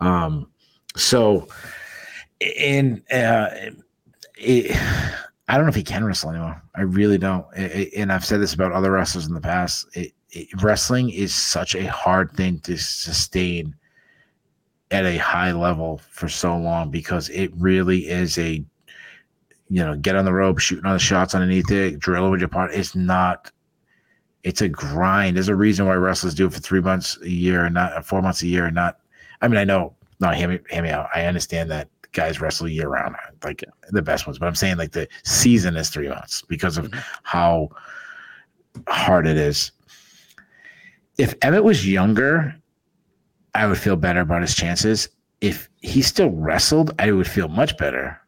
[0.00, 0.50] Um,
[0.96, 1.46] so,
[2.58, 3.50] and uh,
[4.36, 4.76] it,
[5.46, 6.60] I don't know if he can wrestle anymore.
[6.74, 7.46] I really don't.
[7.54, 9.86] It, and I've said this about other wrestlers in the past.
[9.96, 10.14] It,
[10.62, 13.74] wrestling is such a hard thing to sustain
[14.90, 18.64] at a high level for so long because it really is a
[19.68, 22.48] you know, get on the rope, shooting on the shots underneath it, drill with your
[22.48, 22.76] partner.
[22.76, 23.50] It's not.
[24.44, 25.36] It's a grind.
[25.36, 28.22] There's a reason why wrestlers do it for three months a year and not four
[28.22, 28.98] months a year and not.
[29.42, 29.94] I mean, I know.
[30.20, 31.08] No, hear me, hear me out.
[31.14, 34.38] I understand that guys wrestle year round, like the best ones.
[34.38, 37.00] But I'm saying like the season is three months because of mm-hmm.
[37.24, 37.70] how
[38.86, 39.72] hard it is.
[41.18, 42.54] If Emmett was younger,
[43.54, 45.08] I would feel better about his chances.
[45.40, 48.20] If he still wrestled, I would feel much better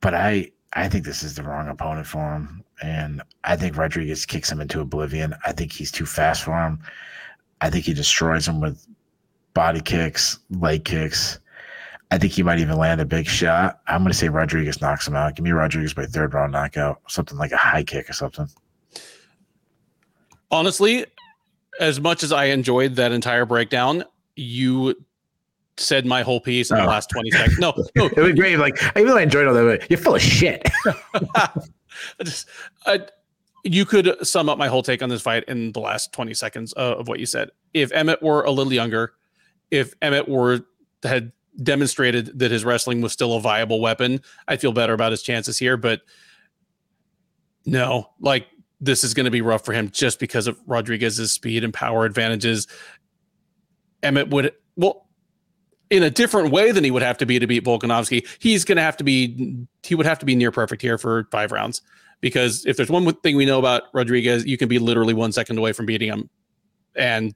[0.00, 4.26] but I I think this is the wrong opponent for him, and I think Rodriguez
[4.26, 5.34] kicks him into oblivion.
[5.44, 6.80] I think he's too fast for him.
[7.60, 8.86] I think he destroys him with
[9.54, 11.40] body kicks, leg kicks.
[12.10, 13.80] I think he might even land a big shot.
[13.86, 15.34] I'm going to say Rodriguez knocks him out.
[15.34, 18.48] Give me Rodriguez by third round knockout, something like a high kick or something.
[20.50, 21.06] Honestly,
[21.78, 24.04] as much as I enjoyed that entire breakdown,
[24.36, 24.94] you
[25.76, 26.82] said my whole piece in oh.
[26.82, 27.58] the last 20 seconds.
[27.58, 28.06] No, no.
[28.06, 28.58] it was great.
[28.58, 29.88] Like, I really enjoyed all that.
[29.90, 30.68] You're full of shit.
[31.34, 31.50] I
[32.22, 32.48] just,
[32.86, 33.06] I,
[33.64, 36.74] you could sum up my whole take on this fight in the last 20 seconds
[36.76, 37.50] uh, of what you said.
[37.74, 39.12] If Emmett were a little younger,
[39.70, 40.60] if Emmett were
[41.02, 41.32] had
[41.62, 45.58] demonstrated that his wrestling was still a viable weapon, I feel better about his chances
[45.58, 45.76] here.
[45.76, 46.02] But
[47.66, 48.46] no, like
[48.80, 52.04] this is going to be rough for him just because of Rodriguez's speed and power
[52.04, 52.66] advantages.
[54.02, 55.08] Emmett would well
[55.90, 58.26] in a different way than he would have to be to beat Volkanovski.
[58.38, 61.26] He's going to have to be he would have to be near perfect here for
[61.30, 61.82] five rounds
[62.20, 65.58] because if there's one thing we know about Rodriguez, you can be literally one second
[65.58, 66.28] away from beating him,
[66.94, 67.34] and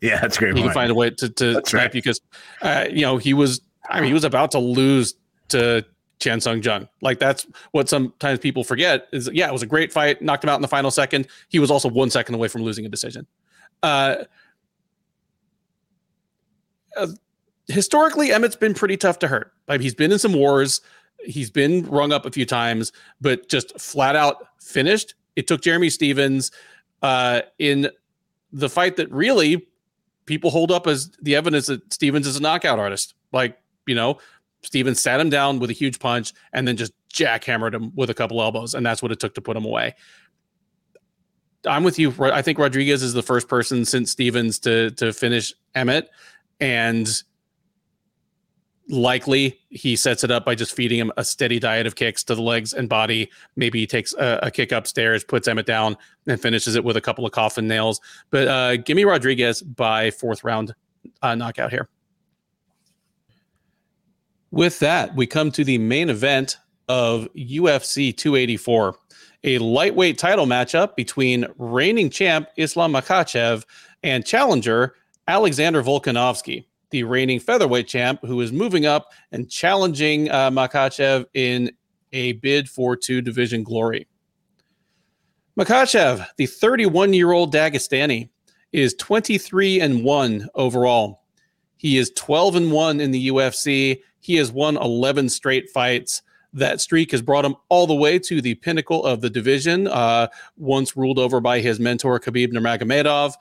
[0.00, 0.54] yeah, that's great.
[0.54, 0.72] He point.
[0.72, 1.92] can find a way to to that's right.
[1.92, 2.20] because
[2.62, 5.14] uh, you know he was I mean he was about to lose
[5.48, 5.84] to
[6.18, 6.88] Chan Sung Jung.
[7.02, 10.50] Like that's what sometimes people forget is yeah, it was a great fight, knocked him
[10.50, 11.28] out in the final second.
[11.48, 13.26] He was also one second away from losing a decision.
[13.82, 14.16] Uh,
[16.96, 17.08] uh
[17.68, 19.52] historically, Emmett's been pretty tough to hurt.
[19.68, 20.80] Like he's been in some wars,
[21.24, 25.14] he's been rung up a few times, but just flat out finished.
[25.34, 26.50] It took Jeremy Stephens
[27.02, 27.90] uh, in
[28.52, 29.66] the fight that really
[30.24, 33.14] people hold up as the evidence that Stephens is a knockout artist.
[33.32, 34.18] Like, you know,
[34.62, 38.14] Stephens sat him down with a huge punch and then just jackhammered him with a
[38.14, 39.94] couple elbows, and that's what it took to put him away.
[41.66, 42.14] I'm with you.
[42.20, 46.08] I think Rodriguez is the first person since Stephens to to finish Emmett,
[46.60, 47.08] and
[48.88, 52.34] likely he sets it up by just feeding him a steady diet of kicks to
[52.34, 53.30] the legs and body.
[53.56, 55.96] Maybe he takes a, a kick upstairs, puts Emmett down,
[56.28, 58.00] and finishes it with a couple of coffin nails.
[58.30, 60.74] But uh, give me Rodriguez by fourth round
[61.22, 61.88] uh, knockout here.
[64.50, 66.58] With that, we come to the main event
[66.88, 68.96] of UFC 284,
[69.44, 73.64] a lightweight title matchup between reigning champ Islam Makhachev
[74.02, 74.94] and challenger
[75.26, 81.70] Alexander Volkanovski the reigning featherweight champ, who is moving up and challenging uh, Makhachev in
[82.12, 84.06] a bid for two division glory.
[85.58, 88.28] Makhachev, the 31 year old Dagestani,
[88.72, 91.22] is 23 and 1 overall.
[91.76, 94.00] He is 12 and 1 in the UFC.
[94.26, 96.22] He has won 11 straight fights.
[96.52, 100.28] That streak has brought him all the way to the pinnacle of the division, uh,
[100.56, 103.34] once ruled over by his mentor, Khabib Nurmagomedov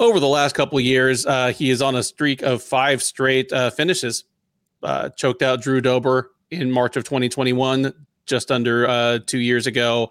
[0.00, 3.52] over the last couple of years, uh, he is on a streak of five straight
[3.52, 4.24] uh, finishes.
[4.82, 7.92] Uh, choked out Drew Dober in March of 2021,
[8.26, 10.10] just under uh, two years ago.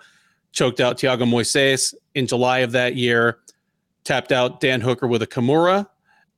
[0.51, 3.39] Choked out Thiago Moises in July of that year.
[4.03, 5.87] Tapped out Dan Hooker with a Kimura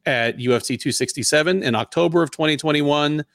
[0.06, 3.26] at UFC 267 in October of 2021.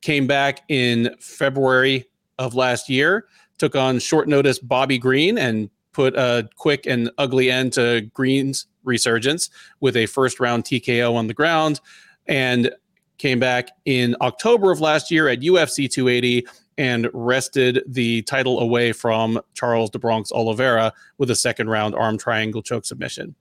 [0.00, 2.06] Came back in February
[2.38, 3.26] of last year.
[3.58, 8.66] Took on short notice Bobby Green and put a quick and ugly end to Green's
[8.82, 9.48] resurgence
[9.80, 11.80] with a first round TKO on the ground
[12.26, 12.70] and
[13.18, 16.46] came back in October of last year at UFC 280
[16.76, 22.18] and wrested the title away from Charles do Bronx Oliveira with a second round arm
[22.18, 23.34] triangle choke submission.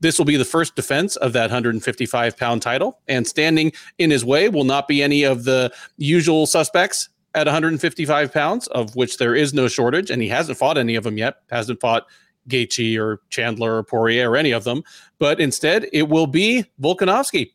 [0.00, 4.24] This will be the first defense of that 155 pound title, and standing in his
[4.24, 9.34] way will not be any of the usual suspects at 155 pounds, of which there
[9.34, 11.36] is no shortage, and he hasn't fought any of them yet.
[11.50, 12.06] Hasn't fought
[12.48, 14.82] Gaethje or Chandler or Poirier or any of them,
[15.18, 17.52] but instead it will be Volkanovski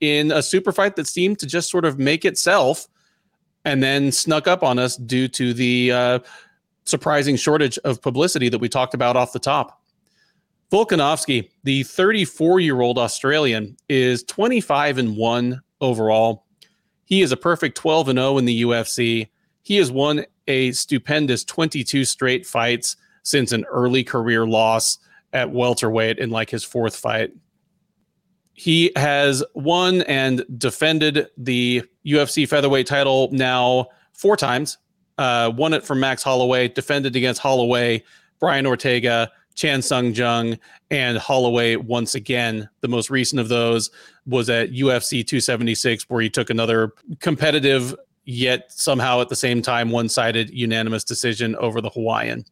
[0.00, 2.88] in a super fight that seemed to just sort of make itself
[3.64, 6.18] and then snuck up on us due to the uh,
[6.84, 9.80] surprising shortage of publicity that we talked about off the top.
[10.70, 16.46] Volkanovski, the 34 year old Australian, is 25 and 1 overall.
[17.04, 19.28] He is a perfect 12 and 0 in the UFC.
[19.62, 24.98] He has won a stupendous 22 straight fights since an early career loss
[25.32, 27.30] at welterweight in like his fourth fight.
[28.52, 34.78] He has won and defended the UFC featherweight title now four times.
[35.18, 38.02] Uh, won it from Max Holloway, defended against Holloway,
[38.38, 40.58] Brian Ortega, Chan Sung Jung,
[40.90, 42.68] and Holloway once again.
[42.80, 43.90] The most recent of those
[44.26, 47.94] was at UFC 276, where he took another competitive,
[48.24, 52.44] yet somehow at the same time one sided unanimous decision over the Hawaiian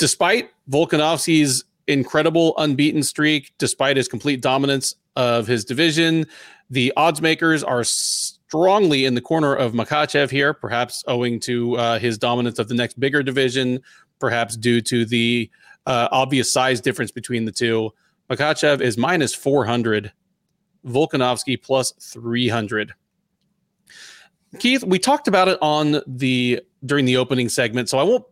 [0.00, 6.24] despite Volkanovski's incredible unbeaten streak, despite his complete dominance of his division,
[6.70, 11.98] the odds makers are strongly in the corner of Makhachev here, perhaps owing to uh,
[11.98, 13.80] his dominance of the next bigger division,
[14.18, 15.50] perhaps due to the
[15.90, 17.92] uh, obvious size difference between the two.
[18.30, 20.12] Makhachev is minus 400,
[20.86, 22.94] Volkanovski plus 300.
[24.60, 28.24] Keith, we talked about it on the during the opening segment, so I won't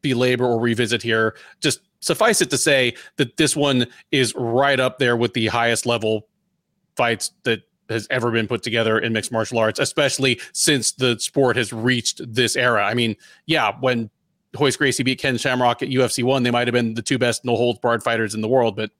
[0.00, 1.36] belabor or revisit here.
[1.60, 5.84] Just suffice it to say that this one is right up there with the highest
[5.84, 6.28] level
[6.96, 7.60] fights that
[7.90, 12.22] has ever been put together in mixed martial arts, especially since the sport has reached
[12.26, 12.86] this era.
[12.86, 14.08] I mean, yeah, when
[14.58, 17.44] Royce Gracie beat Ken Shamrock at UFC one, they might have been the two best
[17.44, 18.90] no holds barred fighters in the world, but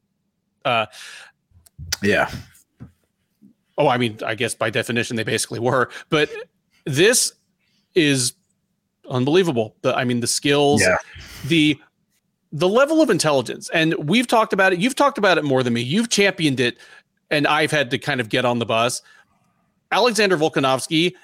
[0.64, 0.86] uh,
[2.02, 2.30] yeah.
[3.78, 6.30] Oh, I mean, I guess by definition they basically were, but
[6.84, 7.32] this
[7.94, 8.34] is
[9.08, 9.76] unbelievable.
[9.82, 10.96] The I mean the skills, yeah.
[11.46, 11.78] the
[12.52, 13.70] the level of intelligence.
[13.72, 14.78] And we've talked about it.
[14.78, 15.80] You've talked about it more than me.
[15.80, 16.78] You've championed it,
[17.30, 19.02] and I've had to kind of get on the bus.
[19.90, 21.14] Alexander Volkanovski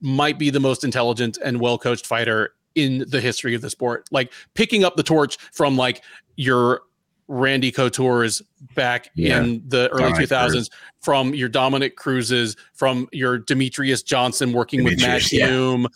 [0.00, 4.06] might be the most intelligent and well coached fighter in the history of the sport.
[4.10, 6.02] Like picking up the torch from like
[6.36, 6.82] your
[7.28, 8.42] Randy Couture's
[8.74, 9.42] back yeah.
[9.42, 14.90] in the early two thousands, from your Dominick Cruz's, from your Demetrious Johnson working Demetrious,
[14.90, 15.88] with Matt Hume, yeah.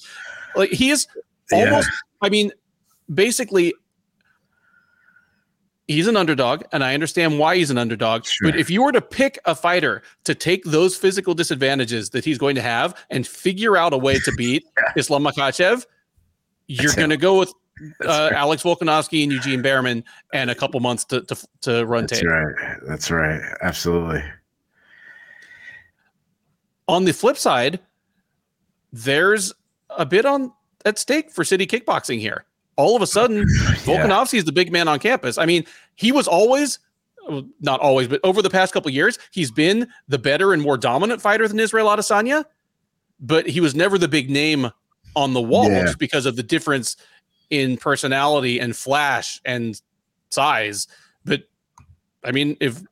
[0.55, 1.07] Like he is
[1.52, 1.89] almost.
[1.89, 2.26] Yeah.
[2.26, 2.52] I mean,
[3.12, 3.75] basically,
[5.86, 8.25] he's an underdog, and I understand why he's an underdog.
[8.25, 8.51] Sure.
[8.51, 12.39] But if you were to pick a fighter to take those physical disadvantages that he's
[12.39, 14.65] going to have and figure out a way to beat.
[14.97, 15.84] Islam Makhachev,
[16.81, 17.52] you're going to go with
[18.05, 22.20] uh, Alex Volkanovski and Eugene Bareman and a couple months to to, to run That's
[22.20, 22.28] tape.
[22.28, 22.76] right.
[22.86, 23.41] That's right.
[23.62, 24.23] Absolutely.
[26.89, 27.81] On the flip side,
[28.92, 29.52] there's
[29.91, 30.52] a bit on
[30.84, 32.44] at stake for city kickboxing here.
[32.76, 33.44] all of a sudden,
[33.84, 35.39] Volkanovski is the big man on campus.
[35.39, 36.78] I mean, he was always
[37.60, 41.23] not always, but over the past couple years, he's been the better and more dominant
[41.23, 42.44] fighter than Israel Adesanya,
[43.20, 44.70] but he was never the big name
[45.15, 45.93] on the wall yeah.
[45.99, 46.97] because of the difference
[47.51, 49.81] in personality and flash and
[50.31, 50.89] size.
[51.25, 51.43] But
[52.25, 52.83] I mean, if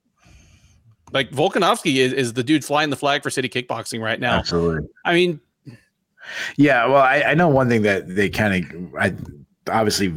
[1.12, 4.38] like Volkanovski is, is the dude flying the flag for city kickboxing right now.
[4.38, 4.88] Absolutely.
[5.04, 5.40] I mean,
[6.56, 9.14] yeah, well, I, I know one thing that they kind of, I
[9.70, 10.14] obviously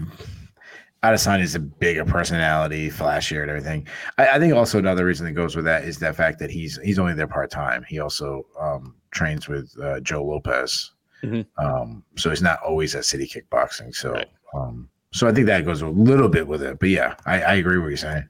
[1.04, 3.88] Adesanya is a bigger personality, flashier, and everything.
[4.18, 6.80] I, I, think also another reason that goes with that is the fact that he's
[6.82, 7.84] he's only there part time.
[7.90, 10.93] He also um, trains with uh, Joe Lopez,
[11.24, 11.66] mm-hmm.
[11.66, 13.96] um, so it's not always at City Kickboxing.
[13.96, 14.28] So, right.
[14.54, 16.80] um, so I think that goes a little bit with it.
[16.80, 18.30] But yeah, I, I agree with what you're saying.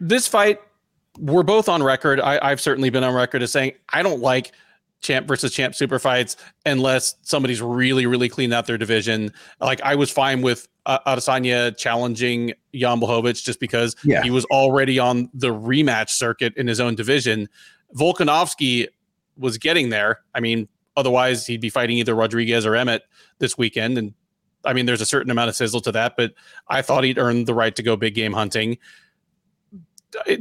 [0.00, 0.60] This fight,
[1.18, 2.20] we're both on record.
[2.20, 4.52] I, I've certainly been on record as saying I don't like
[5.00, 6.36] champ versus champ super fights
[6.66, 11.76] unless somebody's really really cleaned out their division like i was fine with uh, adesanya
[11.76, 14.22] challenging jan blachowicz just because yeah.
[14.22, 17.48] he was already on the rematch circuit in his own division
[17.96, 18.88] volkanovski
[19.36, 20.66] was getting there i mean
[20.98, 23.02] otherwise he'd be fighting either rodriguez or emmett
[23.38, 24.12] this weekend and
[24.64, 26.34] i mean there's a certain amount of sizzle to that but
[26.68, 28.76] i thought he'd earned the right to go big game hunting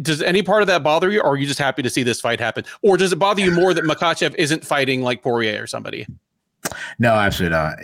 [0.01, 2.21] does any part of that bother you, or are you just happy to see this
[2.21, 5.67] fight happen, or does it bother you more that Makhachev isn't fighting like Poirier or
[5.67, 6.07] somebody?
[6.99, 7.77] No, absolutely not.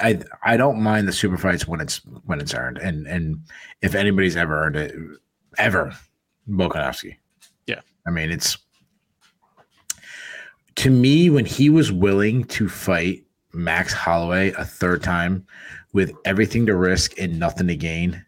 [0.00, 3.40] I I don't mind the super fights when it's when it's earned, and and
[3.82, 4.94] if anybody's ever earned it,
[5.58, 5.92] ever,
[6.48, 7.16] Volkanovski.
[7.66, 8.58] Yeah, I mean it's
[10.76, 15.46] to me when he was willing to fight Max Holloway a third time
[15.92, 18.24] with everything to risk and nothing to gain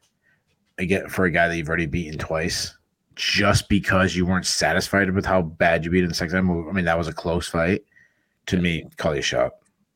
[0.79, 2.77] again for a guy that you've already beaten twice,
[3.15, 6.69] just because you weren't satisfied with how bad you beat in the second time.
[6.69, 7.83] I mean, that was a close fight.
[8.47, 9.53] To me, call you a shot.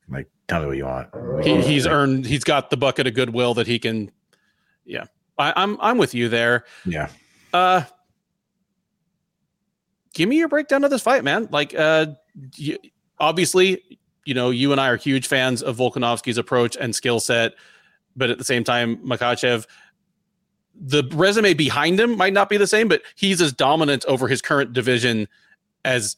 [0.08, 1.08] Like, tell me what you want.
[1.44, 2.26] He, he's earned.
[2.26, 4.10] He's got the bucket of goodwill that he can.
[4.84, 5.04] Yeah,
[5.38, 6.64] I, I'm I'm with you there.
[6.84, 7.08] Yeah.
[7.54, 7.84] Uh,
[10.12, 11.48] give me your breakdown of this fight, man.
[11.50, 12.06] Like, uh,
[12.56, 12.78] you,
[13.18, 17.54] obviously, you know, you and I are huge fans of Volkanovski's approach and skill set,
[18.16, 19.66] but at the same time, Makhachev,
[20.74, 24.40] the resume behind him might not be the same, but he's as dominant over his
[24.40, 25.28] current division
[25.84, 26.16] as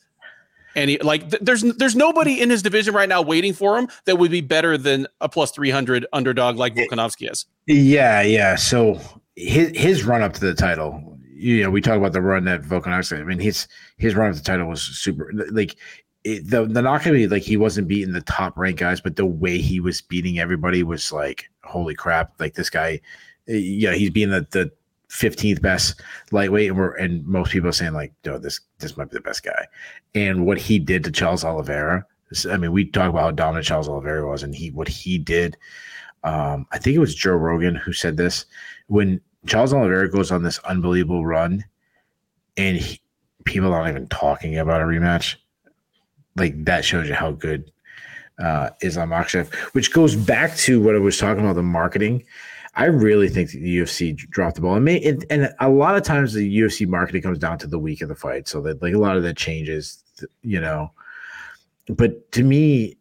[0.76, 0.98] any.
[0.98, 4.30] Like, th- there's there's nobody in his division right now waiting for him that would
[4.30, 7.46] be better than a plus three hundred underdog like eh, Volkanovski is.
[7.66, 8.56] Yeah, yeah.
[8.56, 9.00] So
[9.36, 12.62] his his run up to the title, you know, we talk about the run that
[12.62, 13.20] Volkanovski.
[13.20, 13.66] I mean, his
[13.98, 15.30] his run up to the title was super.
[15.50, 15.76] Like
[16.24, 19.26] it, the the gonna be like he wasn't beating the top ranked guys, but the
[19.26, 22.32] way he was beating everybody was like, holy crap!
[22.40, 23.00] Like this guy
[23.46, 24.70] yeah, he's being the, the
[25.10, 26.00] 15th best
[26.32, 29.20] lightweight, and we're and most people are saying like, "No, this this might be the
[29.20, 29.66] best guy."
[30.14, 32.04] And what he did to Charles Oliveira,
[32.50, 35.56] I mean, we talk about how dominant Charles Oliveira was, and he what he did.
[36.24, 38.46] Um, I think it was Joe Rogan who said this
[38.86, 41.64] when Charles Oliveira goes on this unbelievable run,
[42.56, 43.00] and he,
[43.44, 45.36] people aren't even talking about a rematch.
[46.36, 47.70] Like that shows you how good
[48.38, 52.24] uh, Islam Makhachev, which goes back to what I was talking about the marketing.
[52.76, 56.32] I really think the UFC dropped the ball, and may, and a lot of times
[56.32, 58.98] the UFC marketing comes down to the week of the fight, so that like a
[58.98, 60.02] lot of that changes,
[60.42, 60.90] you know.
[61.86, 62.96] But to me,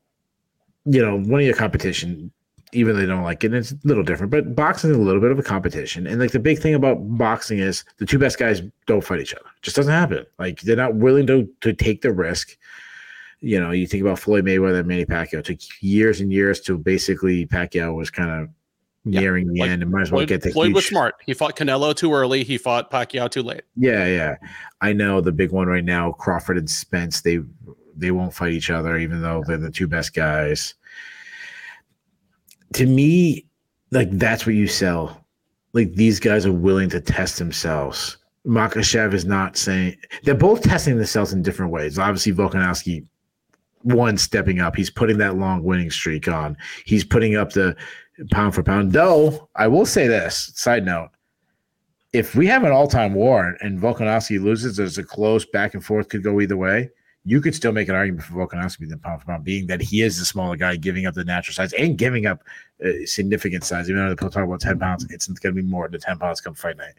[0.85, 2.31] you know, one of your competition,
[2.71, 4.31] even though they don't like it, it's a little different.
[4.31, 6.97] But boxing is a little bit of a competition, and like the big thing about
[7.17, 9.45] boxing is the two best guys don't fight each other.
[9.57, 10.23] It just doesn't happen.
[10.37, 12.55] Like they're not willing to to take the risk
[13.43, 15.39] you know, you think about Floyd Mayweather and Manny Pacquiao.
[15.39, 18.49] It took years and years to basically Pacquiao was kind of
[19.03, 20.75] nearing the like, end and might as well Floyd, get the Floyd huge...
[20.75, 21.15] was smart.
[21.25, 22.45] He fought Canelo too early.
[22.45, 23.63] He fought Pacquiao too late.
[23.75, 24.37] Yeah, yeah.
[24.79, 27.19] I know the big one right now, Crawford and Spence.
[27.19, 27.41] They
[27.97, 30.73] they won't fight each other, even though they're the two best guys.
[32.75, 33.45] To me,
[33.91, 35.25] like that's what you sell.
[35.73, 38.17] Like these guys are willing to test themselves.
[38.47, 41.99] Makhachev is not saying they're both testing themselves in different ways.
[41.99, 43.05] Obviously, Volkanovski
[43.83, 44.75] one stepping up.
[44.75, 46.57] He's putting that long winning streak on.
[46.85, 47.75] He's putting up the
[48.31, 48.93] pound for pound.
[48.93, 51.09] Though I will say this side note:
[52.13, 55.83] if we have an all time war and Volkanovski loses, there's a close back and
[55.83, 56.89] forth could go either way.
[57.25, 60.01] You could still make an argument for Volkanovski than pound for pound, being that he
[60.01, 62.43] is the smaller guy, giving up the natural size and giving up
[62.85, 63.89] uh, significant size.
[63.89, 66.41] Even though people talk about ten pounds, it's going to be more than ten pounds
[66.41, 66.93] come fight night.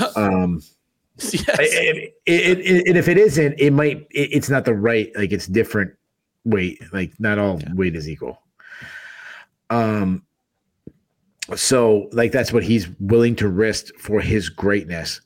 [0.16, 0.62] Um,
[1.18, 1.34] yes.
[1.58, 4.06] It, it, it, and if it isn't, it might.
[4.10, 5.10] it's not the right.
[5.16, 5.95] Like it's different
[6.46, 6.80] weight.
[6.92, 7.74] Like not all yeah.
[7.74, 8.40] weight is equal.
[9.68, 10.22] Um,
[11.54, 15.20] so like that's what he's willing to risk for his greatness.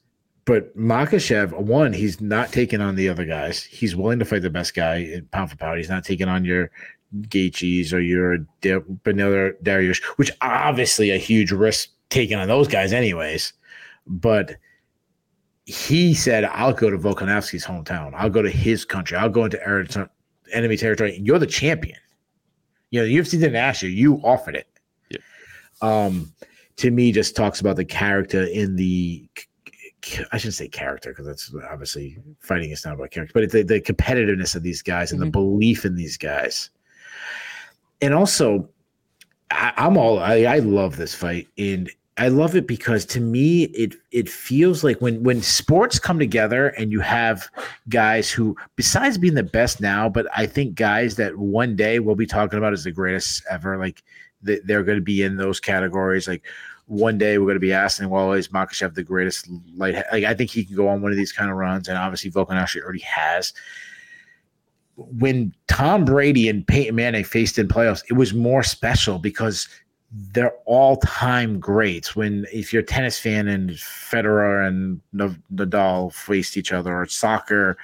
[0.47, 3.63] But Makhachev, one, he's not taking on the other guys.
[3.63, 5.79] He's willing to fight the best guy in pound for pound.
[5.79, 6.71] He's not taking on your
[7.15, 13.53] Gaethjes or your Beneil Dariush, which obviously a huge risk taken on those guys, anyways.
[14.07, 14.57] But
[15.67, 18.13] he said, "I'll go to Volkanovski's hometown.
[18.15, 19.17] I'll go to his country.
[19.17, 20.11] I'll go into
[20.53, 21.19] enemy territory.
[21.23, 21.99] You're the champion.
[22.91, 23.89] You know, the UFC didn't ask you.
[23.89, 24.69] You offered it.
[25.11, 25.21] Yep.
[25.83, 26.33] Um,
[26.77, 29.29] to me, just talks about the character in the
[30.33, 33.81] I shouldn't say character because that's obviously fighting is not about character, but the, the
[33.81, 35.27] competitiveness of these guys and mm-hmm.
[35.27, 36.71] the belief in these guys.
[38.01, 38.69] And also,
[39.51, 43.65] I, am all I, I love this fight, and I love it because to me
[43.65, 47.49] it it feels like when when sports come together and you have
[47.89, 52.17] guys who, besides being the best now, but I think guys that one day we'll
[52.17, 54.03] be talking about as the greatest ever, like
[54.43, 56.43] they're going to be in those categories, like
[56.91, 59.95] one day we're going to be asking, well, is Makhachev the greatest light?
[60.11, 62.33] Like, I think he can go on one of these kind of runs, and obviously
[62.33, 63.53] Volkan actually already has.
[64.97, 69.69] When Tom Brady and Peyton Manning faced in playoffs, it was more special because
[70.11, 72.17] they're all time greats.
[72.17, 77.77] When if you're a tennis fan and Federer and Nadal faced each other, or soccer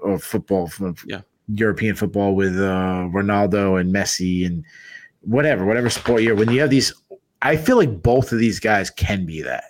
[0.00, 0.70] or football,
[1.06, 1.20] yeah.
[1.52, 4.64] European football with uh, Ronaldo and Messi and
[5.22, 6.36] whatever, whatever sport you're.
[6.36, 6.92] When you have these
[7.42, 9.64] I feel like both of these guys can be that.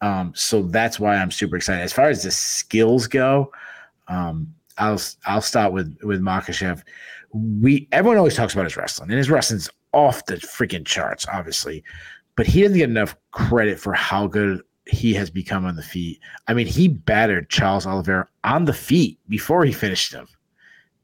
[0.00, 1.82] Um, so that's why I'm super excited.
[1.82, 3.52] As far as the skills go,
[4.08, 6.82] um, I'll I'll start with with Makhachev.
[7.32, 11.82] We everyone always talks about his wrestling, and his wrestling's off the freaking charts, obviously,
[12.36, 16.20] but he doesn't get enough credit for how good he has become on the feet.
[16.46, 20.28] I mean, he battered Charles Oliveira on the feet before he finished him.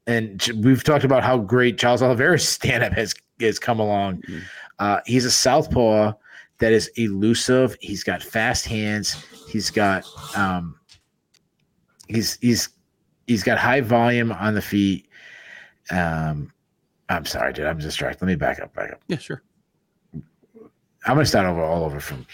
[0.05, 4.17] And we've talked about how great Charles Oliveira's stand up has has come along.
[4.21, 4.39] Mm-hmm.
[4.79, 6.13] Uh, he's a southpaw
[6.59, 7.75] that is elusive.
[7.81, 9.25] He's got fast hands.
[9.49, 10.05] He's got
[10.37, 10.79] um,
[12.07, 12.69] he's he's
[13.25, 15.07] he's got high volume on the feet.
[15.89, 16.52] Um,
[17.13, 17.65] I'm sorry, dude.
[17.65, 18.21] I'm distracted.
[18.21, 18.73] Let me back up.
[18.73, 19.01] Back up.
[19.07, 19.43] Yeah, sure.
[21.05, 22.25] I'm gonna start over all over from.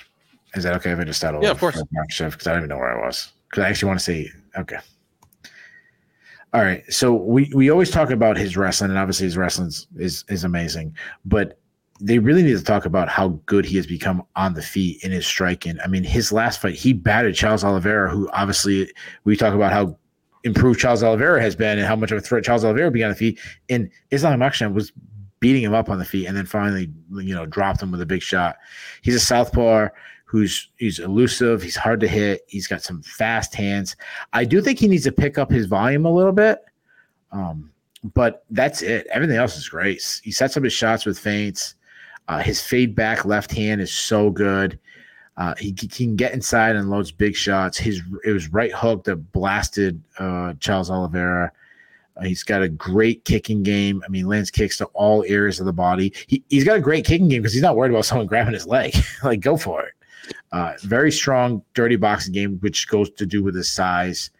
[0.56, 1.44] Is that okay if I just start over?
[1.44, 1.82] Yeah, of course.
[1.82, 3.32] Because I don't even know where I was.
[3.50, 4.78] Because I actually want to say okay.
[6.54, 6.84] All right.
[6.92, 10.44] So we we always talk about his wrestling, and obviously his wrestling is is, is
[10.44, 10.96] amazing.
[11.26, 11.60] But
[12.02, 15.12] they really need to talk about how good he has become on the feet in
[15.12, 15.78] his striking.
[15.84, 18.92] I mean, his last fight, he batted Charles Oliveira, who obviously
[19.26, 19.98] we talk about how
[20.44, 23.14] improved Charles Oliveira has been and how much of a threat Charles Oliveira began on
[23.14, 23.40] the feet.
[23.70, 24.92] And Islam Makhachev was
[25.40, 28.06] beating him up on the feet and then finally, you know, dropped him with a
[28.06, 28.58] big shot.
[29.02, 29.90] He's a southpaw
[30.26, 31.64] who's he's elusive.
[31.64, 32.42] He's hard to hit.
[32.48, 33.96] He's got some fast hands.
[34.34, 36.60] I do think he needs to pick up his volume a little bit.
[37.32, 37.72] Um,
[38.14, 39.08] but that's it.
[39.12, 40.22] Everything else is great.
[40.24, 41.76] He sets up his shots with feints.
[42.28, 44.80] Uh, his fade back left hand is so good.
[45.40, 47.78] Uh, he, he, can get inside and loads big shots.
[47.78, 51.50] His it was right hook that blasted uh, Charles Oliveira.
[52.18, 54.04] Uh, he's got a great kicking game.
[54.06, 56.14] I mean, lands kicks to all areas of the body.
[56.28, 58.68] He, he's got a great kicking game because he's not worried about someone grabbing his
[58.68, 58.94] leg.
[59.24, 59.94] like, go for it.
[60.52, 64.32] Uh, very strong, dirty boxing game, which goes to do with his size.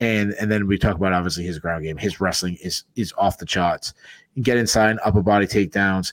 [0.00, 1.96] And and then we talk about obviously his ground game.
[1.96, 3.92] His wrestling is is off the charts.
[4.40, 6.12] Get inside, upper body takedowns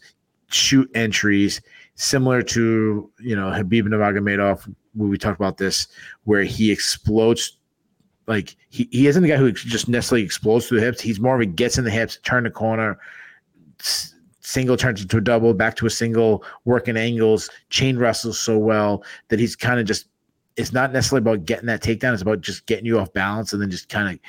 [0.53, 1.61] shoot entries
[1.95, 5.87] similar to you know Khabib Nurmagomedov when we talked about this
[6.23, 7.57] where he explodes
[8.27, 11.01] like he, he isn't the guy who just necessarily explodes through the hips.
[11.01, 12.99] He's more of a gets in the hips turn the corner
[14.41, 19.03] single turns into a double back to a single working angles chain wrestles so well
[19.29, 20.07] that he's kind of just
[20.57, 23.61] it's not necessarily about getting that takedown it's about just getting you off balance and
[23.61, 24.19] then just kind of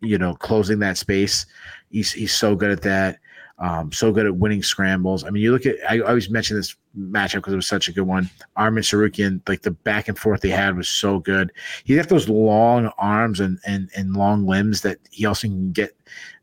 [0.00, 1.46] you know closing that space.
[1.90, 3.18] He's he's so good at that
[3.58, 5.24] um, so good at winning scrambles.
[5.24, 7.92] I mean, you look at I always mention this matchup because it was such a
[7.92, 8.28] good one.
[8.56, 11.52] Arman Tsarukyan, like the back and forth they had was so good.
[11.84, 15.96] He got those long arms and and and long limbs that he also can get,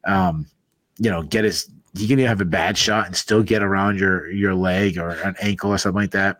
[0.06, 0.48] um,
[0.98, 1.70] you know, get his.
[1.96, 5.36] He can have a bad shot and still get around your your leg or an
[5.40, 6.40] ankle or something like that.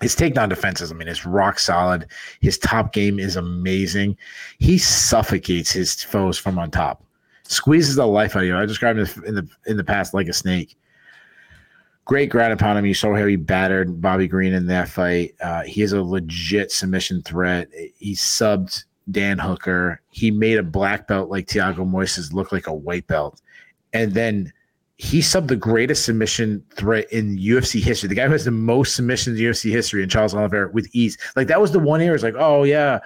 [0.00, 2.06] His takedown defenses, I mean, is rock solid.
[2.40, 4.16] His top game is amazing.
[4.58, 7.04] He suffocates his foes from on top
[7.44, 8.56] squeezes the life out of you.
[8.56, 10.76] I described him in the in the past like a snake.
[12.04, 12.84] Great ground upon him.
[12.84, 15.34] You saw how he battered Bobby Green in that fight.
[15.40, 17.68] Uh, he is a legit submission threat.
[17.96, 20.00] He subbed Dan Hooker.
[20.10, 23.40] He made a black belt like Thiago Moises look like a white belt,
[23.92, 24.52] and then
[25.02, 28.08] he subbed the greatest submission threat in UFC history.
[28.08, 31.18] The guy who has the most submissions in UFC history, in Charles Oliveira, with ease.
[31.34, 32.14] Like that was the one area.
[32.14, 33.00] It's like, oh yeah,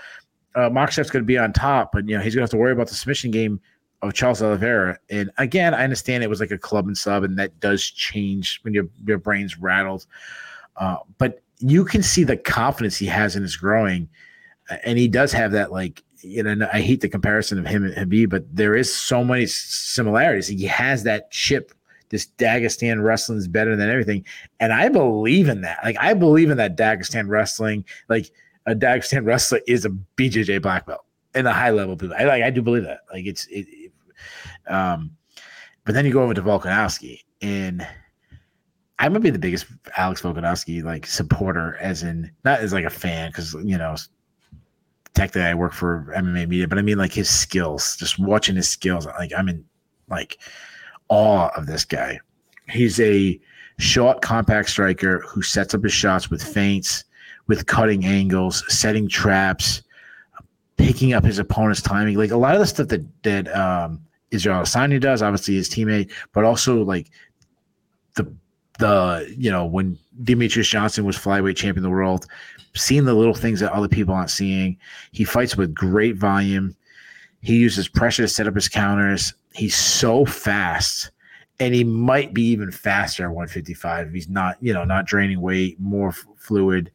[0.54, 2.56] uh, Makhachev's going to be on top, but you know he's going to have to
[2.56, 3.60] worry about the submission game
[4.02, 4.98] of Charles Oliveira.
[5.10, 8.60] And again, I understand it was like a club and sub, and that does change
[8.62, 10.06] when your your brain's rattled.
[10.76, 14.08] Uh, but you can see the confidence he has in his growing,
[14.84, 17.94] and he does have that like you know, I hate the comparison of him and
[17.94, 20.48] Khabib, but there is so many similarities.
[20.48, 21.72] He has that chip.
[22.08, 24.24] This Dagestan wrestling is better than everything,
[24.60, 25.80] and I believe in that.
[25.84, 27.84] Like I believe in that Dagestan wrestling.
[28.08, 28.30] Like
[28.66, 32.16] a Dagestan wrestler is a BJJ black belt in the high level people.
[32.18, 33.00] I like I do believe that.
[33.12, 33.75] Like it's it, it
[34.68, 35.10] um,
[35.84, 37.86] but then you go over to Volkanovski and
[38.98, 42.90] I might be the biggest Alex Volkanovski like supporter, as in not as like a
[42.90, 43.94] fan, because you know,
[45.14, 48.68] technically I work for MMA media, but I mean like his skills, just watching his
[48.68, 49.64] skills, like I'm in
[50.08, 50.38] like
[51.08, 52.20] awe of this guy.
[52.70, 53.38] He's a
[53.78, 57.04] short, compact striker who sets up his shots with feints,
[57.48, 59.82] with cutting angles, setting traps,
[60.78, 62.16] picking up his opponent's timing.
[62.16, 66.10] Like a lot of the stuff that that um, Israel Adesanya does, obviously his teammate,
[66.32, 67.10] but also like
[68.14, 68.30] the
[68.78, 72.26] the you know when Demetrious Johnson was flyweight champion of the world,
[72.74, 74.76] seeing the little things that other people aren't seeing.
[75.12, 76.76] He fights with great volume.
[77.40, 79.34] He uses pressure to set up his counters.
[79.54, 81.10] He's so fast,
[81.60, 85.40] and he might be even faster at 155 if he's not you know not draining
[85.40, 86.90] weight, more f- fluid.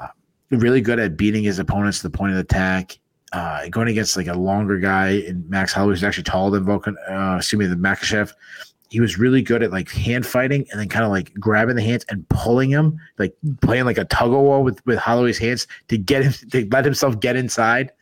[0.00, 0.08] Uh,
[0.50, 2.98] really good at beating his opponents to the point of attack.
[3.32, 6.94] Uh, going against like a longer guy and Max Holloway is actually taller than Volkan,
[7.10, 8.32] uh, excuse me, the Makhachev
[8.88, 11.82] he was really good at like hand fighting and then kind of like grabbing the
[11.82, 15.66] hands and pulling him, like playing like a tug of war with with Holloway's hands
[15.88, 17.92] to get him to let himself get inside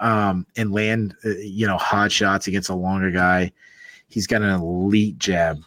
[0.00, 3.52] um, and land uh, you know hard shots against a longer guy.
[4.08, 5.60] He's got an elite jab.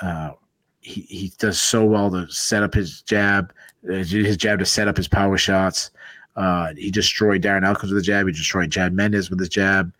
[0.00, 0.32] Uh,
[0.80, 3.52] he he does so well to set up his jab,
[3.88, 5.90] uh, his jab to set up his power shots.
[6.36, 8.26] Uh, he destroyed Darren Elkins with a jab.
[8.26, 9.92] He destroyed Chad Mendes with his jab.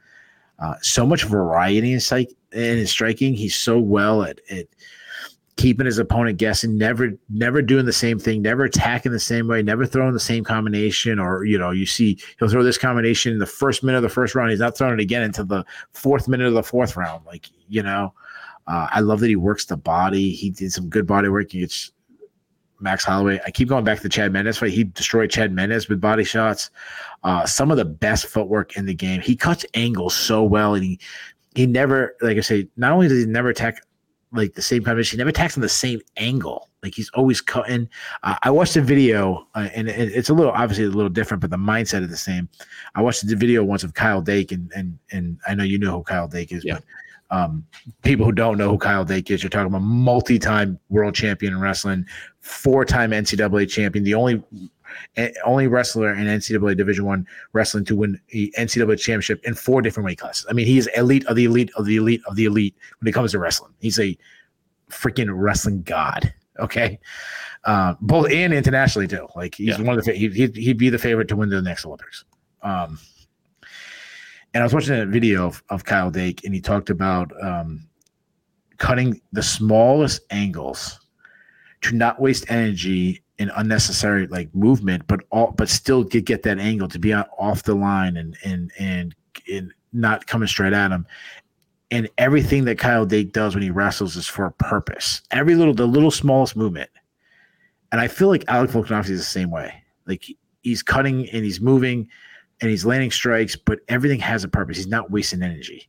[0.58, 3.34] Uh, so much variety in psych in his striking.
[3.34, 4.66] He's so well at, at
[5.56, 9.62] keeping his opponent guessing, never never doing the same thing, never attacking the same way,
[9.62, 11.18] never throwing the same combination.
[11.18, 14.08] Or you know, you see he'll throw this combination in the first minute of the
[14.08, 14.50] first round.
[14.50, 17.24] He's not throwing it again until the fourth minute of the fourth round.
[17.26, 18.14] Like you know,
[18.66, 20.30] uh, I love that he works the body.
[20.32, 21.54] He did some good body work.
[21.54, 21.92] It's
[22.80, 23.40] Max Holloway.
[23.46, 24.70] I keep going back to Chad Mendes fight.
[24.70, 26.70] He destroyed Chad Mendes with body shots.
[27.22, 29.20] Uh, some of the best footwork in the game.
[29.20, 30.98] He cuts angles so well, and he
[31.54, 33.84] he never, like I say, not only does he never attack
[34.32, 36.68] like the same combination, he never attacks on the same angle.
[36.82, 37.88] Like he's always cutting.
[38.22, 41.40] Uh, I watched a video, uh, and it, it's a little obviously a little different,
[41.40, 42.48] but the mindset is the same.
[42.94, 45.98] I watched the video once of Kyle Dake, and and and I know you know
[45.98, 46.74] who Kyle Dake is, yeah.
[46.74, 46.84] but
[47.30, 47.64] um,
[48.02, 51.60] people who don't know who Kyle Dake is, you're talking about multi-time world champion in
[51.60, 52.04] wrestling,
[52.40, 54.42] four-time NCAA champion, the only
[55.44, 60.04] only wrestler in NCAA Division One wrestling to win the NCAA championship in four different
[60.04, 60.46] weight classes.
[60.48, 63.08] I mean, he is elite of the elite of the elite of the elite when
[63.08, 63.72] it comes to wrestling.
[63.80, 64.16] He's a
[64.90, 66.32] freaking wrestling god.
[66.58, 66.98] Okay,
[67.64, 69.28] uh, both and internationally too.
[69.36, 69.82] Like he's yeah.
[69.82, 72.24] one of the he, he'd, he'd be the favorite to win the next Olympics.
[72.62, 72.98] Um,
[74.52, 77.86] and I was watching a video of, of Kyle Dake, and he talked about um,
[78.78, 80.98] cutting the smallest angles
[81.82, 86.58] to not waste energy in unnecessary like movement, but all but still get get that
[86.58, 89.14] angle to be on, off the line and and and
[89.50, 91.06] and not coming straight at him.
[91.92, 95.22] And everything that Kyle Dake does when he wrestles is for a purpose.
[95.30, 96.90] Every little the little smallest movement.
[97.92, 99.82] And I feel like Alex Volkanovski is the same way.
[100.06, 100.24] Like
[100.62, 102.08] he's cutting and he's moving
[102.60, 104.76] and he's landing strikes, but everything has a purpose.
[104.76, 105.88] He's not wasting energy.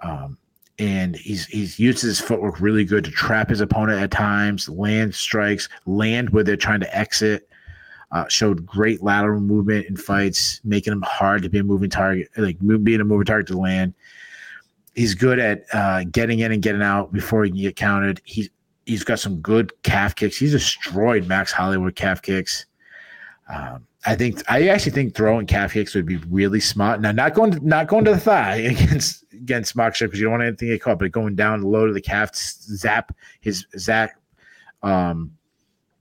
[0.00, 0.38] Um,
[0.78, 5.14] and he's he's uses his footwork really good to trap his opponent at times, land
[5.14, 7.48] strikes, land where they're trying to exit.
[8.10, 12.26] Uh, showed great lateral movement in fights, making him hard to be a moving target,
[12.38, 13.92] like being a moving target to land.
[14.94, 18.22] He's good at uh, getting in and getting out before he can get counted.
[18.24, 18.48] He's
[18.86, 20.38] he's got some good calf kicks.
[20.38, 22.64] He's destroyed Max Hollywood calf kicks.
[23.52, 27.00] Um, I think I actually think throwing calf kicks would be really smart.
[27.00, 30.32] Now, not going to, not going to the thigh against against Moksha because you don't
[30.32, 34.12] want anything to get caught, but going down low to the calf, zap his zap
[34.82, 35.32] um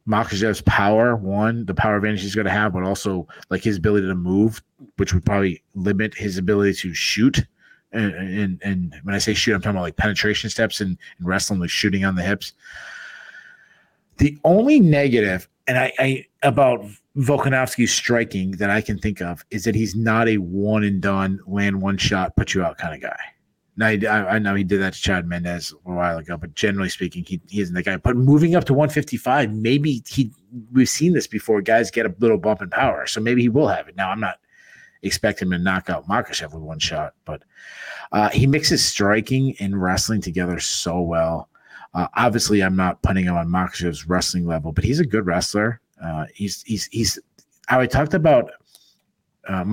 [0.08, 1.16] Makhachev's power.
[1.16, 4.62] One, the power advantage he's going to have, but also like his ability to move,
[4.98, 7.46] which would probably limit his ability to shoot.
[7.92, 11.28] And and, and when I say shoot, I'm talking about like penetration steps and, and
[11.28, 12.54] wrestling, like shooting on the hips.
[14.18, 16.86] The only negative, and I, I about
[17.18, 21.40] Volkanovski's striking that I can think of is that he's not a one and done,
[21.48, 23.20] land one shot, put you out kind of guy.
[23.76, 26.90] Now, I, I know he did that to Chad Mendes a while ago, but generally
[26.90, 27.98] speaking, he, he isn't the guy.
[27.98, 30.32] But moving up to 155, maybe he
[30.72, 31.62] we've seen this before.
[31.62, 33.96] Guys get a little bump in power, so maybe he will have it.
[33.96, 34.40] Now, I'm not
[35.04, 37.44] expecting him to knock out Makhachev with one shot, but
[38.12, 41.50] uh, he mixes striking and wrestling together so well.
[41.94, 45.82] Uh, obviously, I'm not putting him on Makhachev's wrestling level, but he's a good wrestler.
[46.04, 47.20] Uh, he's he's he's.
[47.70, 48.52] I talked about
[49.48, 49.64] uh,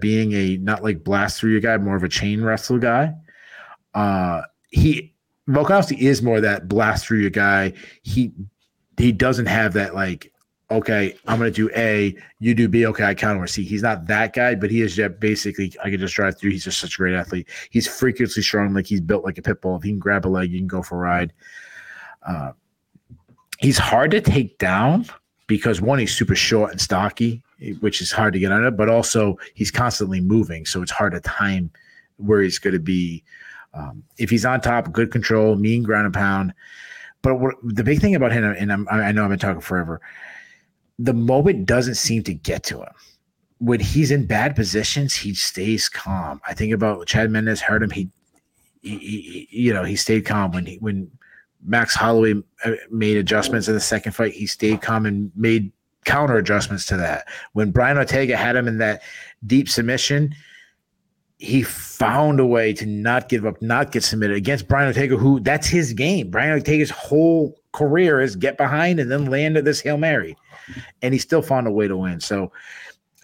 [0.00, 3.14] being a not like blast through your guy, more of a chain wrestle guy.
[3.94, 5.14] Uh, he
[5.48, 7.72] Volkanovski is more that blast through your guy.
[8.02, 8.32] He
[8.96, 10.32] he doesn't have that like
[10.70, 13.62] okay, I'm gonna do A, you do B, okay, I counter C.
[13.62, 16.50] He's not that guy, but he is just basically I can just drive through.
[16.50, 17.48] He's just such a great athlete.
[17.70, 19.76] He's freakishly strong, like he's built like a pit bull.
[19.76, 21.32] If he can grab a leg, you can go for a ride.
[22.26, 22.52] Uh,
[23.58, 25.06] he's hard to take down
[25.52, 27.42] because one, he's super short and stocky,
[27.80, 31.20] which is hard to get under, but also he's constantly moving, so it's hard to
[31.20, 31.70] time
[32.16, 33.22] where he's going to be.
[33.74, 36.54] Um, if he's on top, good control, mean ground and pound.
[37.20, 40.00] But what, the big thing about him, and I'm, I know I've been talking forever,
[40.98, 42.94] the moment doesn't seem to get to him.
[43.58, 46.40] When he's in bad positions, he stays calm.
[46.48, 47.90] I think about Chad Mendes hurt him.
[47.90, 48.08] He,
[48.80, 51.10] he, he you know, he stayed calm when he when
[51.64, 52.34] Max Holloway
[52.64, 54.32] uh, made adjustments in the second fight.
[54.32, 55.72] He stayed calm and made
[56.04, 57.26] counter adjustments to that.
[57.52, 59.02] When Brian Ortega had him in that
[59.46, 60.34] deep submission,
[61.38, 65.40] he found a way to not give up, not get submitted against Brian Ortega, who
[65.40, 66.30] that's his game.
[66.30, 70.36] Brian Ortega's whole career is get behind and then land at this Hail Mary.
[71.02, 72.20] And he still found a way to win.
[72.20, 72.52] So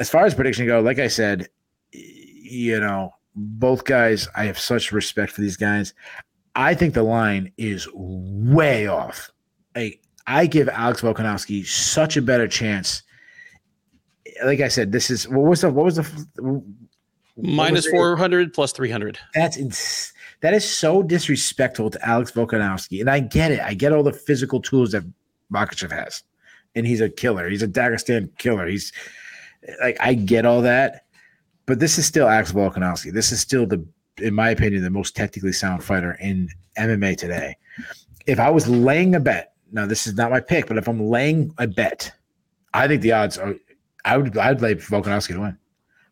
[0.00, 1.48] as far as prediction go, like I said,
[1.92, 5.94] you know, both guys, I have such respect for these guys.
[6.58, 9.30] I think the line is way off.
[9.76, 9.94] I,
[10.26, 13.04] I give Alex Volkanovski such a better chance.
[14.44, 16.62] Like I said, this is what was the what was the
[17.36, 19.20] minus four hundred plus three hundred.
[19.34, 23.60] That's ins- that is so disrespectful to Alex Volkanovski, and I get it.
[23.60, 25.04] I get all the physical tools that
[25.52, 26.24] Makhachev has,
[26.74, 27.48] and he's a killer.
[27.48, 28.66] He's a Dagestan killer.
[28.66, 28.92] He's
[29.80, 31.04] like I get all that,
[31.66, 33.12] but this is still Alex Volkanovski.
[33.12, 33.86] This is still the
[34.20, 36.48] in my opinion, the most technically sound fighter in
[36.78, 37.56] MMA today.
[38.26, 41.00] If I was laying a bet, now this is not my pick, but if I'm
[41.00, 42.12] laying a bet,
[42.74, 43.54] I think the odds are
[44.04, 45.58] I would I'd lay Volkanovski to win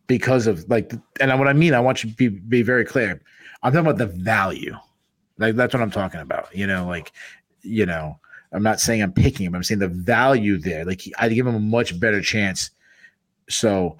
[0.07, 3.21] because of like and what I mean, I want you to be, be very clear.
[3.63, 4.75] I'm talking about the value.
[5.37, 6.55] Like that's what I'm talking about.
[6.55, 7.11] You know, like,
[7.61, 8.19] you know,
[8.51, 9.55] I'm not saying I'm picking him.
[9.55, 10.85] I'm saying the value there.
[10.85, 12.71] Like I give him a much better chance.
[13.49, 13.97] So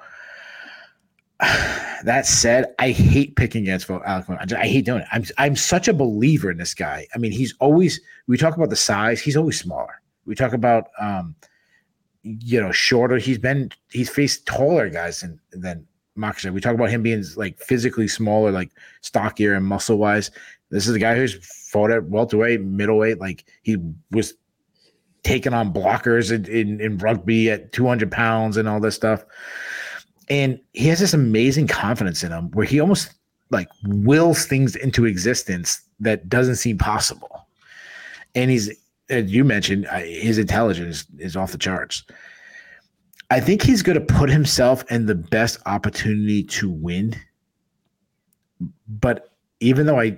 [1.39, 4.27] that said, I hate picking against Alex.
[4.53, 5.07] I hate doing it.
[5.11, 7.07] I'm I'm such a believer in this guy.
[7.13, 9.21] I mean, he's always we talk about the size.
[9.21, 10.01] He's always smaller.
[10.25, 11.35] We talk about um,
[12.23, 13.17] you know, shorter.
[13.17, 15.85] He's been he's faced taller guys than than
[16.17, 16.53] Makhachev.
[16.53, 20.31] We talk about him being like physically smaller, like stockier and muscle wise.
[20.69, 21.35] This is a guy who's
[21.71, 23.19] fought at welterweight, middleweight.
[23.19, 23.77] Like he
[24.11, 24.33] was
[25.23, 29.25] taking on blockers in, in, in rugby at 200 pounds and all this stuff.
[30.29, 33.13] And he has this amazing confidence in him where he almost
[33.49, 37.47] like wills things into existence that doesn't seem possible.
[38.35, 38.69] And he's,
[39.09, 42.03] as you mentioned, his intelligence is off the charts.
[43.29, 47.15] I think he's going to put himself in the best opportunity to win.
[48.87, 50.17] But even though I,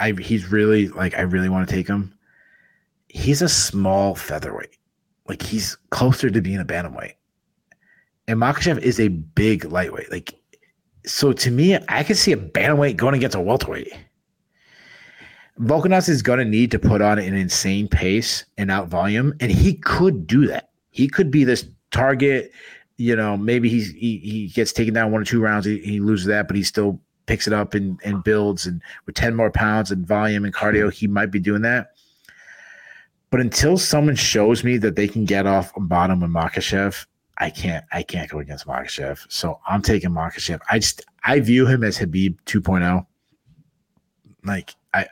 [0.00, 2.14] I he's really like I really want to take him,
[3.08, 4.76] he's a small featherweight.
[5.28, 7.14] Like he's closer to being a bantamweight
[8.30, 10.12] and Makhachev is a big lightweight.
[10.12, 10.40] Like,
[11.04, 13.92] so to me, I can see a bantamweight going against a welterweight.
[15.58, 19.50] Volkanovski is going to need to put on an insane pace and out volume, and
[19.50, 20.70] he could do that.
[20.90, 22.52] He could be this target.
[22.98, 25.98] You know, maybe he's he, he gets taken down one or two rounds, he, he
[25.98, 28.64] loses that, but he still picks it up and, and builds.
[28.64, 31.94] And with 10 more pounds and volume and cardio, he might be doing that.
[33.30, 37.06] But until someone shows me that they can get off bottom with Makhachev,
[37.40, 39.24] I can't I can't go against Makhachev.
[39.28, 40.60] So I'm taking Makhachev.
[40.70, 43.06] I just I view him as Khabib 2.0.
[44.44, 45.06] Like I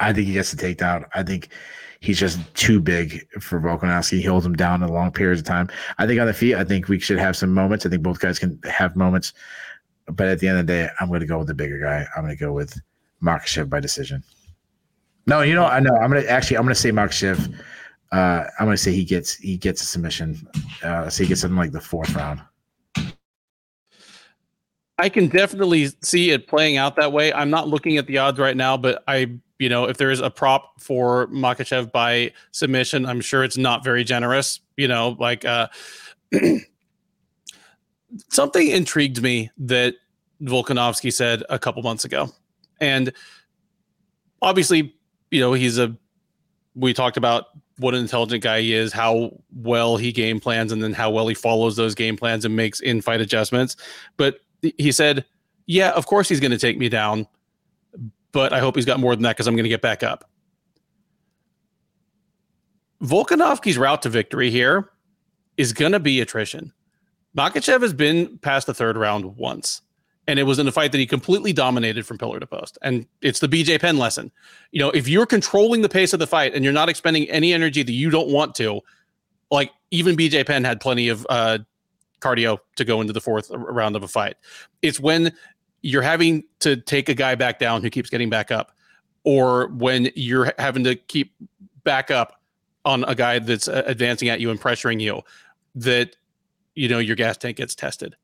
[0.00, 1.06] I think he gets the takedown.
[1.14, 1.48] I think
[2.00, 4.18] he's just too big for Volkanovski.
[4.18, 5.70] He holds him down in long periods of time.
[5.98, 7.86] I think on the feet, I think we should have some moments.
[7.86, 9.32] I think both guys can have moments.
[10.06, 12.06] But at the end of the day, I'm going to go with the bigger guy.
[12.14, 12.78] I'm going to go with
[13.22, 14.22] Makhachev by decision.
[15.26, 15.96] No, you know, I know.
[15.96, 17.58] I'm to actually, I'm going to say Makhachev
[18.14, 20.46] uh, I'm gonna say he gets he gets a submission.
[20.84, 22.40] Uh, so he gets in like the fourth round.
[24.98, 27.32] I can definitely see it playing out that way.
[27.32, 30.20] I'm not looking at the odds right now, but I, you know, if there is
[30.20, 34.60] a prop for Makhachev by submission, I'm sure it's not very generous.
[34.76, 35.66] You know, like uh,
[38.30, 39.96] something intrigued me that
[40.40, 42.30] Volkanovski said a couple months ago,
[42.80, 43.12] and
[44.40, 44.94] obviously,
[45.32, 45.96] you know, he's a.
[46.76, 47.46] We talked about
[47.78, 51.26] what an intelligent guy he is, how well he game plans, and then how well
[51.26, 53.76] he follows those game plans and makes in fight adjustments.
[54.16, 54.40] But
[54.78, 55.24] he said,
[55.66, 57.26] Yeah, of course he's going to take me down,
[58.32, 60.28] but I hope he's got more than that because I'm going to get back up.
[63.02, 64.90] Volkanovski's route to victory here
[65.56, 66.72] is going to be attrition.
[67.36, 69.82] Makhachev has been past the third round once,
[70.26, 72.78] and it was in a fight that he completely dominated from pillar to post.
[72.82, 74.32] And it's the BJ Penn lesson.
[74.70, 77.52] You know, if you're controlling the pace of the fight and you're not expending any
[77.52, 78.80] energy that you don't want to,
[79.50, 81.58] like even BJ Penn had plenty of uh,
[82.20, 84.36] cardio to go into the fourth round of a fight.
[84.82, 85.32] It's when
[85.82, 88.72] you're having to take a guy back down who keeps getting back up,
[89.24, 91.34] or when you're having to keep
[91.84, 92.40] back up
[92.86, 95.20] on a guy that's uh, advancing at you and pressuring you,
[95.74, 96.16] that
[96.74, 98.16] you know your gas tank gets tested.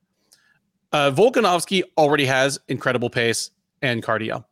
[0.93, 3.51] Uh, Volkanovski already has incredible pace
[3.83, 4.45] and cardio.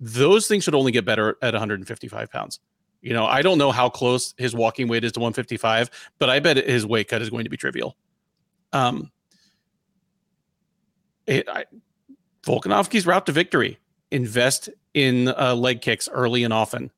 [0.00, 2.60] Those things should only get better at 155 pounds.
[3.02, 6.40] You know, I don't know how close his walking weight is to 155, but I
[6.40, 7.96] bet his weight cut is going to be trivial.
[8.72, 9.10] Um,
[11.26, 11.64] it, I,
[12.42, 13.78] Volkanovski's route to victory:
[14.10, 16.90] invest in uh, leg kicks early and often.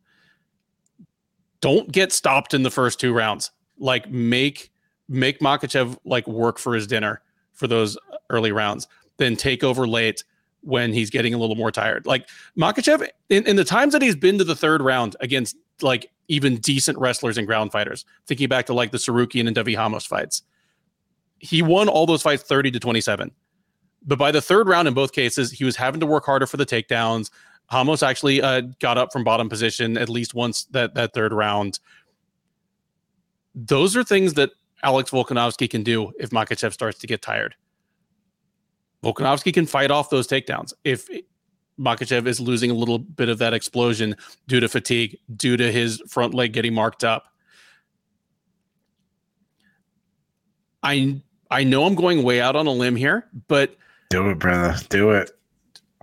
[1.61, 3.51] Don't get stopped in the first two rounds.
[3.79, 4.71] Like make
[5.09, 7.21] make Makhachev like work for his dinner
[7.53, 7.99] for those
[8.31, 10.25] early rounds, then take over late
[10.63, 12.07] when he's getting a little more tired.
[12.07, 16.11] Like Makhachev, in, in the times that he's been to the third round against like
[16.29, 20.05] even decent wrestlers and ground fighters, thinking back to like the Tsarukyan and Davi Ramos
[20.05, 20.43] fights,
[21.39, 23.31] he won all those fights 30 to 27.
[24.05, 26.57] But by the third round in both cases, he was having to work harder for
[26.57, 27.31] the takedowns.
[27.73, 31.81] Ramos actually uh, got up from bottom position at least once that that third round.
[33.55, 34.51] Those are things that
[34.83, 37.55] Alex Volkanovski can do if Makhachev starts to get tired.
[39.03, 41.09] Volkanovski can fight off those takedowns if
[41.79, 44.17] Makhachev is losing a little bit of that explosion
[44.49, 47.33] due to fatigue, due to his front leg getting marked up.
[50.83, 51.21] I
[51.51, 53.77] I know I'm going way out on a limb here, but
[54.11, 54.77] do it, brother.
[54.89, 55.31] Do it.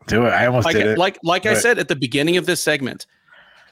[0.07, 0.29] Do it.
[0.29, 0.97] I almost like, did it.
[0.97, 1.57] Like like do I it.
[1.57, 3.05] said at the beginning of this segment,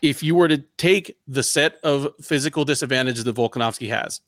[0.02, 4.22] if you were to take the set of physical disadvantages that Volkanovski has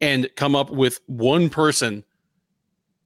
[0.00, 2.04] and come up with one person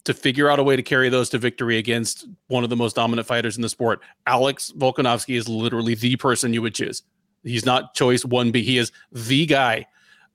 [0.07, 2.94] to figure out a way to carry those to victory against one of the most
[2.94, 7.02] dominant fighters in the sport, Alex Volkanovski is literally the person you would choose.
[7.43, 8.62] He's not choice 1B.
[8.62, 9.86] He is the guy.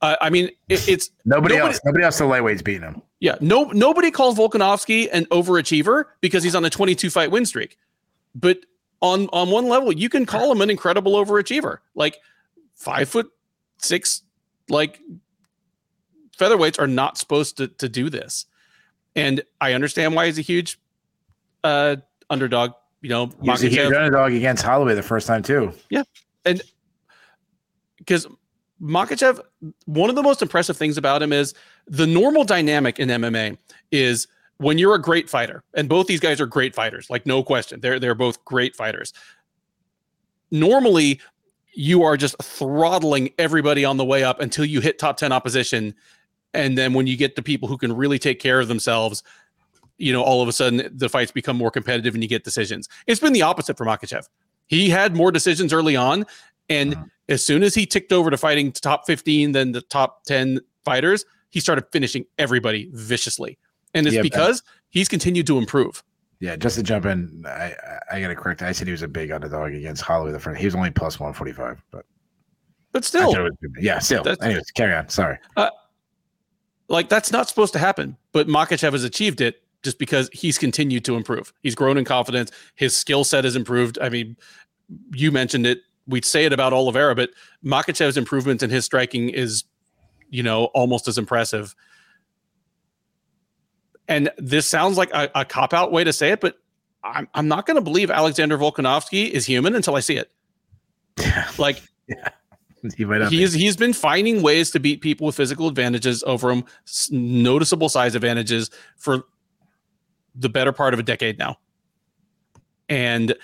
[0.01, 1.81] Uh, I mean, it, it's nobody, nobody, else.
[1.85, 2.17] Nobody else.
[2.17, 3.01] The lightweight's beating him.
[3.21, 7.77] Yeah, no, nobody calls Volkanovski an overachiever because he's on a 22 fight win streak.
[8.35, 8.59] But
[8.99, 11.77] on on one level, you can call him an incredible overachiever.
[11.95, 12.17] Like
[12.73, 13.29] five foot
[13.77, 14.23] six,
[14.69, 14.99] like
[16.37, 18.47] featherweights are not supposed to to do this.
[19.15, 20.79] And I understand why he's a huge
[21.63, 21.97] uh,
[22.29, 22.71] underdog.
[23.01, 25.73] You know, he's a huge underdog against Holloway the first time too.
[25.89, 26.03] Yeah,
[26.45, 26.61] and
[27.97, 28.27] because
[28.81, 29.39] Makhachev,
[29.85, 31.53] one of the most impressive things about him is
[31.87, 33.57] the normal dynamic in MMA
[33.91, 37.43] is when you're a great fighter, and both these guys are great fighters, like no
[37.43, 37.79] question.
[37.79, 39.13] They're they're both great fighters.
[40.51, 41.19] Normally,
[41.73, 45.95] you are just throttling everybody on the way up until you hit top 10 opposition.
[46.53, 49.23] And then when you get the people who can really take care of themselves,
[49.97, 52.89] you know, all of a sudden the fights become more competitive and you get decisions.
[53.07, 54.27] It's been the opposite for Makhachev
[54.67, 56.25] He had more decisions early on,
[56.69, 57.03] and uh-huh.
[57.29, 61.25] as soon as he ticked over to fighting top 15 then the top 10 fighters,
[61.49, 63.57] he started finishing everybody viciously.
[63.93, 64.73] And it's yeah, because man.
[64.89, 66.03] he's continued to improve.
[66.39, 67.75] Yeah, just to jump in, I
[68.11, 68.63] I gotta correct.
[68.63, 70.57] I said he was a big underdog against Holloway the front.
[70.57, 72.03] He was only plus one forty five, but
[72.91, 74.27] but still, was, yeah, still.
[74.41, 75.07] Anyways, carry on.
[75.07, 75.37] Sorry.
[75.55, 75.69] Uh,
[76.91, 81.03] like that's not supposed to happen, but Makhachev has achieved it just because he's continued
[81.05, 81.51] to improve.
[81.63, 82.51] He's grown in confidence.
[82.75, 83.97] His skill set has improved.
[83.99, 84.37] I mean,
[85.13, 87.31] you mentioned it we'd say it about Oliveira, but
[87.63, 89.63] Makhachev's improvement in his striking is,
[90.29, 91.75] you know, almost as impressive.
[94.07, 96.57] And this sounds like a, a cop out way to say it, but
[97.03, 100.31] I'm, I'm not going to believe Alexander Volkanovski is human until I see it.
[101.19, 101.49] Yeah.
[101.57, 102.29] Like, yeah.
[102.95, 106.63] He might he's he's been finding ways to beat people with physical advantages over him,
[107.11, 109.23] noticeable size advantages for
[110.35, 111.57] the better part of a decade now.
[112.89, 113.35] And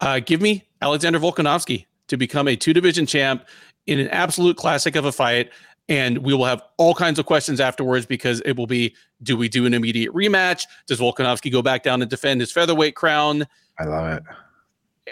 [0.00, 3.46] uh, give me Alexander Volkanovski to become a two division champ
[3.86, 5.50] in an absolute classic of a fight.
[5.88, 9.48] And we will have all kinds of questions afterwards because it will be do we
[9.48, 10.64] do an immediate rematch?
[10.86, 13.46] Does Volkanovski go back down and defend his featherweight crown?
[13.78, 14.22] I love it.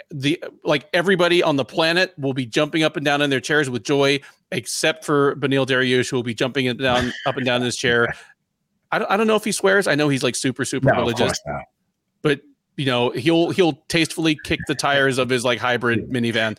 [0.09, 3.69] The like everybody on the planet will be jumping up and down in their chairs
[3.69, 4.21] with joy,
[4.51, 8.13] except for Beneil Dariush, who will be jumping down up and down in his chair.
[8.93, 9.87] I don't, I don't know if he swears.
[9.87, 11.39] I know he's like super, super no, religious.
[12.21, 12.41] But
[12.77, 16.57] you know he'll he'll tastefully kick the tires of his like hybrid minivan.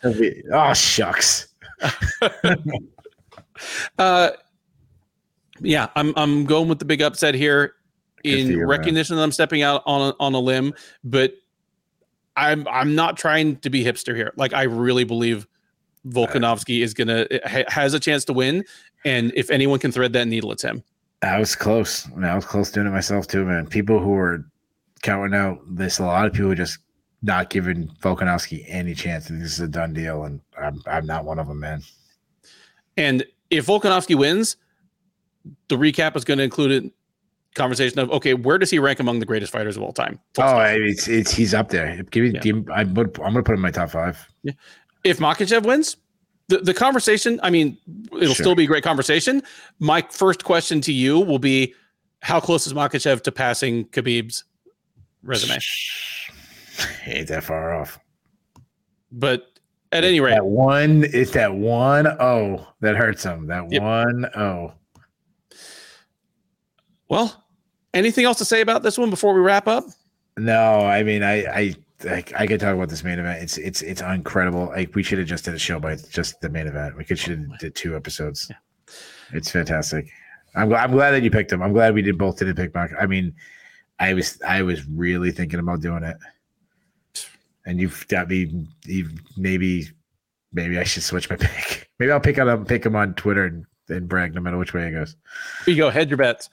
[0.51, 1.47] Oh shucks.
[3.97, 4.29] uh,
[5.59, 7.75] yeah, I'm I'm going with the big upset here
[8.23, 11.33] in recognition that I'm stepping out on a, on a limb, but
[12.35, 14.33] I'm I'm not trying to be hipster here.
[14.35, 15.47] Like I really believe
[16.07, 18.63] Volkanovski is gonna ha, has a chance to win,
[19.05, 20.83] and if anyone can thread that needle, it's him.
[21.21, 22.07] I was close.
[22.07, 23.67] I, mean, I was close doing it myself too, man.
[23.67, 24.45] People who were
[25.01, 26.79] counting out this, a lot of people just
[27.21, 29.29] not giving Volkanovski any chance.
[29.29, 31.81] And this is a done deal, and I'm I'm not one of them, man.
[32.97, 34.57] And if Volkanovski wins,
[35.69, 36.91] the recap is going to include a
[37.53, 40.19] conversation of okay, where does he rank among the greatest fighters of all time?
[40.35, 42.03] Full oh, it's it's he's up there.
[42.11, 42.39] Give me, yeah.
[42.39, 44.25] give, I'm, I'm going to put him in my top five.
[44.43, 44.53] Yeah.
[45.03, 45.97] If Makhachev wins,
[46.47, 47.77] the, the conversation, I mean,
[48.13, 48.43] it'll sure.
[48.43, 49.43] still be a great conversation.
[49.79, 51.73] My first question to you will be
[52.21, 54.45] how close is Makhachev to passing Khabib's
[55.23, 55.59] resume?
[57.05, 57.99] Ain't that far off.
[59.11, 59.47] But
[59.91, 63.47] at any rate, that one it's that one oh that hurts him.
[63.47, 63.81] That yep.
[63.81, 64.73] one oh.
[67.09, 67.42] Well,
[67.93, 69.85] anything else to say about this one before we wrap up?
[70.37, 71.75] No, I mean, I I
[72.09, 73.41] I, I could talk about this main event.
[73.41, 74.67] It's it's it's incredible.
[74.67, 76.97] Like we should have just did a show by just the main event.
[76.97, 78.47] We could should have did two episodes.
[78.49, 78.57] Yeah.
[79.33, 80.07] It's fantastic.
[80.55, 80.83] I'm glad.
[80.83, 81.61] I'm glad that you picked him.
[81.61, 82.91] I'm glad we did both didn't pick Mark.
[82.99, 83.33] I mean,
[83.99, 86.17] I was I was really thinking about doing it,
[87.65, 88.67] and you've got me.
[88.85, 89.89] You maybe
[90.51, 91.89] maybe I should switch my pick.
[91.99, 94.87] Maybe I'll pick on pick him on Twitter and, and brag no matter which way
[94.87, 95.15] it goes.
[95.65, 95.89] Here you go.
[95.89, 96.49] Head your bets.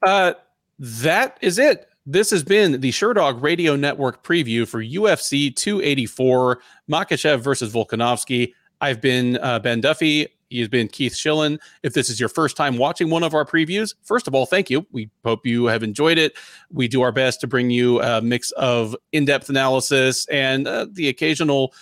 [0.00, 0.34] Uh,
[0.78, 1.88] that is it.
[2.04, 6.60] This has been the Sherdog Radio Network preview for UFC 284,
[6.90, 8.52] Makhachev versus Volkanovski.
[8.80, 10.26] I've been uh, Ben Duffy.
[10.50, 11.58] He has been Keith Shillan.
[11.82, 14.68] If this is your first time watching one of our previews, first of all, thank
[14.68, 14.84] you.
[14.90, 16.34] We hope you have enjoyed it.
[16.70, 20.88] We do our best to bring you a mix of in depth analysis and uh,
[20.90, 21.72] the occasional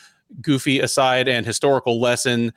[0.40, 2.52] goofy aside and historical lesson.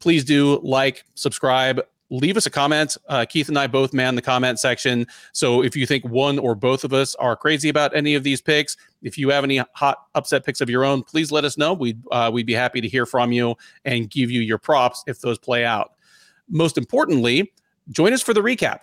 [0.00, 1.80] Please do like, subscribe,
[2.10, 2.96] leave us a comment.
[3.08, 5.06] Uh, Keith and I both man the comment section.
[5.32, 8.40] So if you think one or both of us are crazy about any of these
[8.40, 11.72] picks, if you have any hot upset picks of your own, please let us know.
[11.72, 15.20] We'd uh, we'd be happy to hear from you and give you your props if
[15.20, 15.92] those play out.
[16.48, 17.52] Most importantly,
[17.90, 18.80] join us for the recap.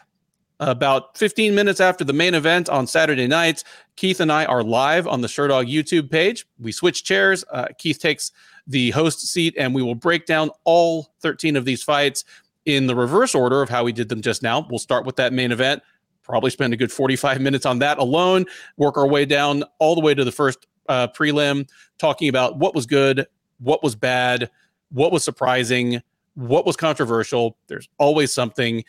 [0.61, 3.65] About 15 minutes after the main event on Saturday night,
[3.97, 6.47] Keith and I are live on the Sherdog YouTube page.
[6.59, 7.43] We switch chairs.
[7.51, 8.31] Uh, Keith takes
[8.65, 12.23] the host seat, and we will break down all 13 of these fights
[12.65, 14.65] in the reverse order of how we did them just now.
[14.69, 15.83] We'll start with that main event,
[16.23, 18.45] probably spend a good 45 minutes on that alone,
[18.77, 22.75] work our way down all the way to the first uh, prelim, talking about what
[22.75, 23.27] was good,
[23.59, 24.49] what was bad,
[24.89, 26.01] what was surprising,
[26.33, 27.57] what was controversial.
[27.67, 28.83] There's always something.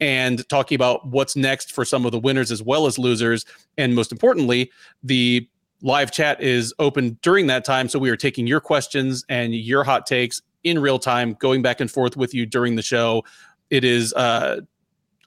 [0.00, 3.46] And talking about what's next for some of the winners as well as losers.
[3.78, 4.72] And most importantly,
[5.04, 5.48] the
[5.80, 7.88] live chat is open during that time.
[7.88, 11.80] So we are taking your questions and your hot takes in real time, going back
[11.80, 13.24] and forth with you during the show.
[13.70, 14.60] It is uh,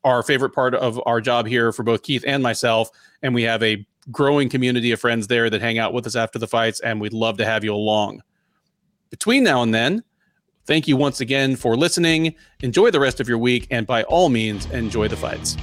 [0.03, 2.89] our favorite part of our job here for both Keith and myself.
[3.21, 6.39] And we have a growing community of friends there that hang out with us after
[6.39, 8.21] the fights, and we'd love to have you along.
[9.09, 10.03] Between now and then,
[10.65, 12.35] thank you once again for listening.
[12.61, 15.57] Enjoy the rest of your week, and by all means, enjoy the fights.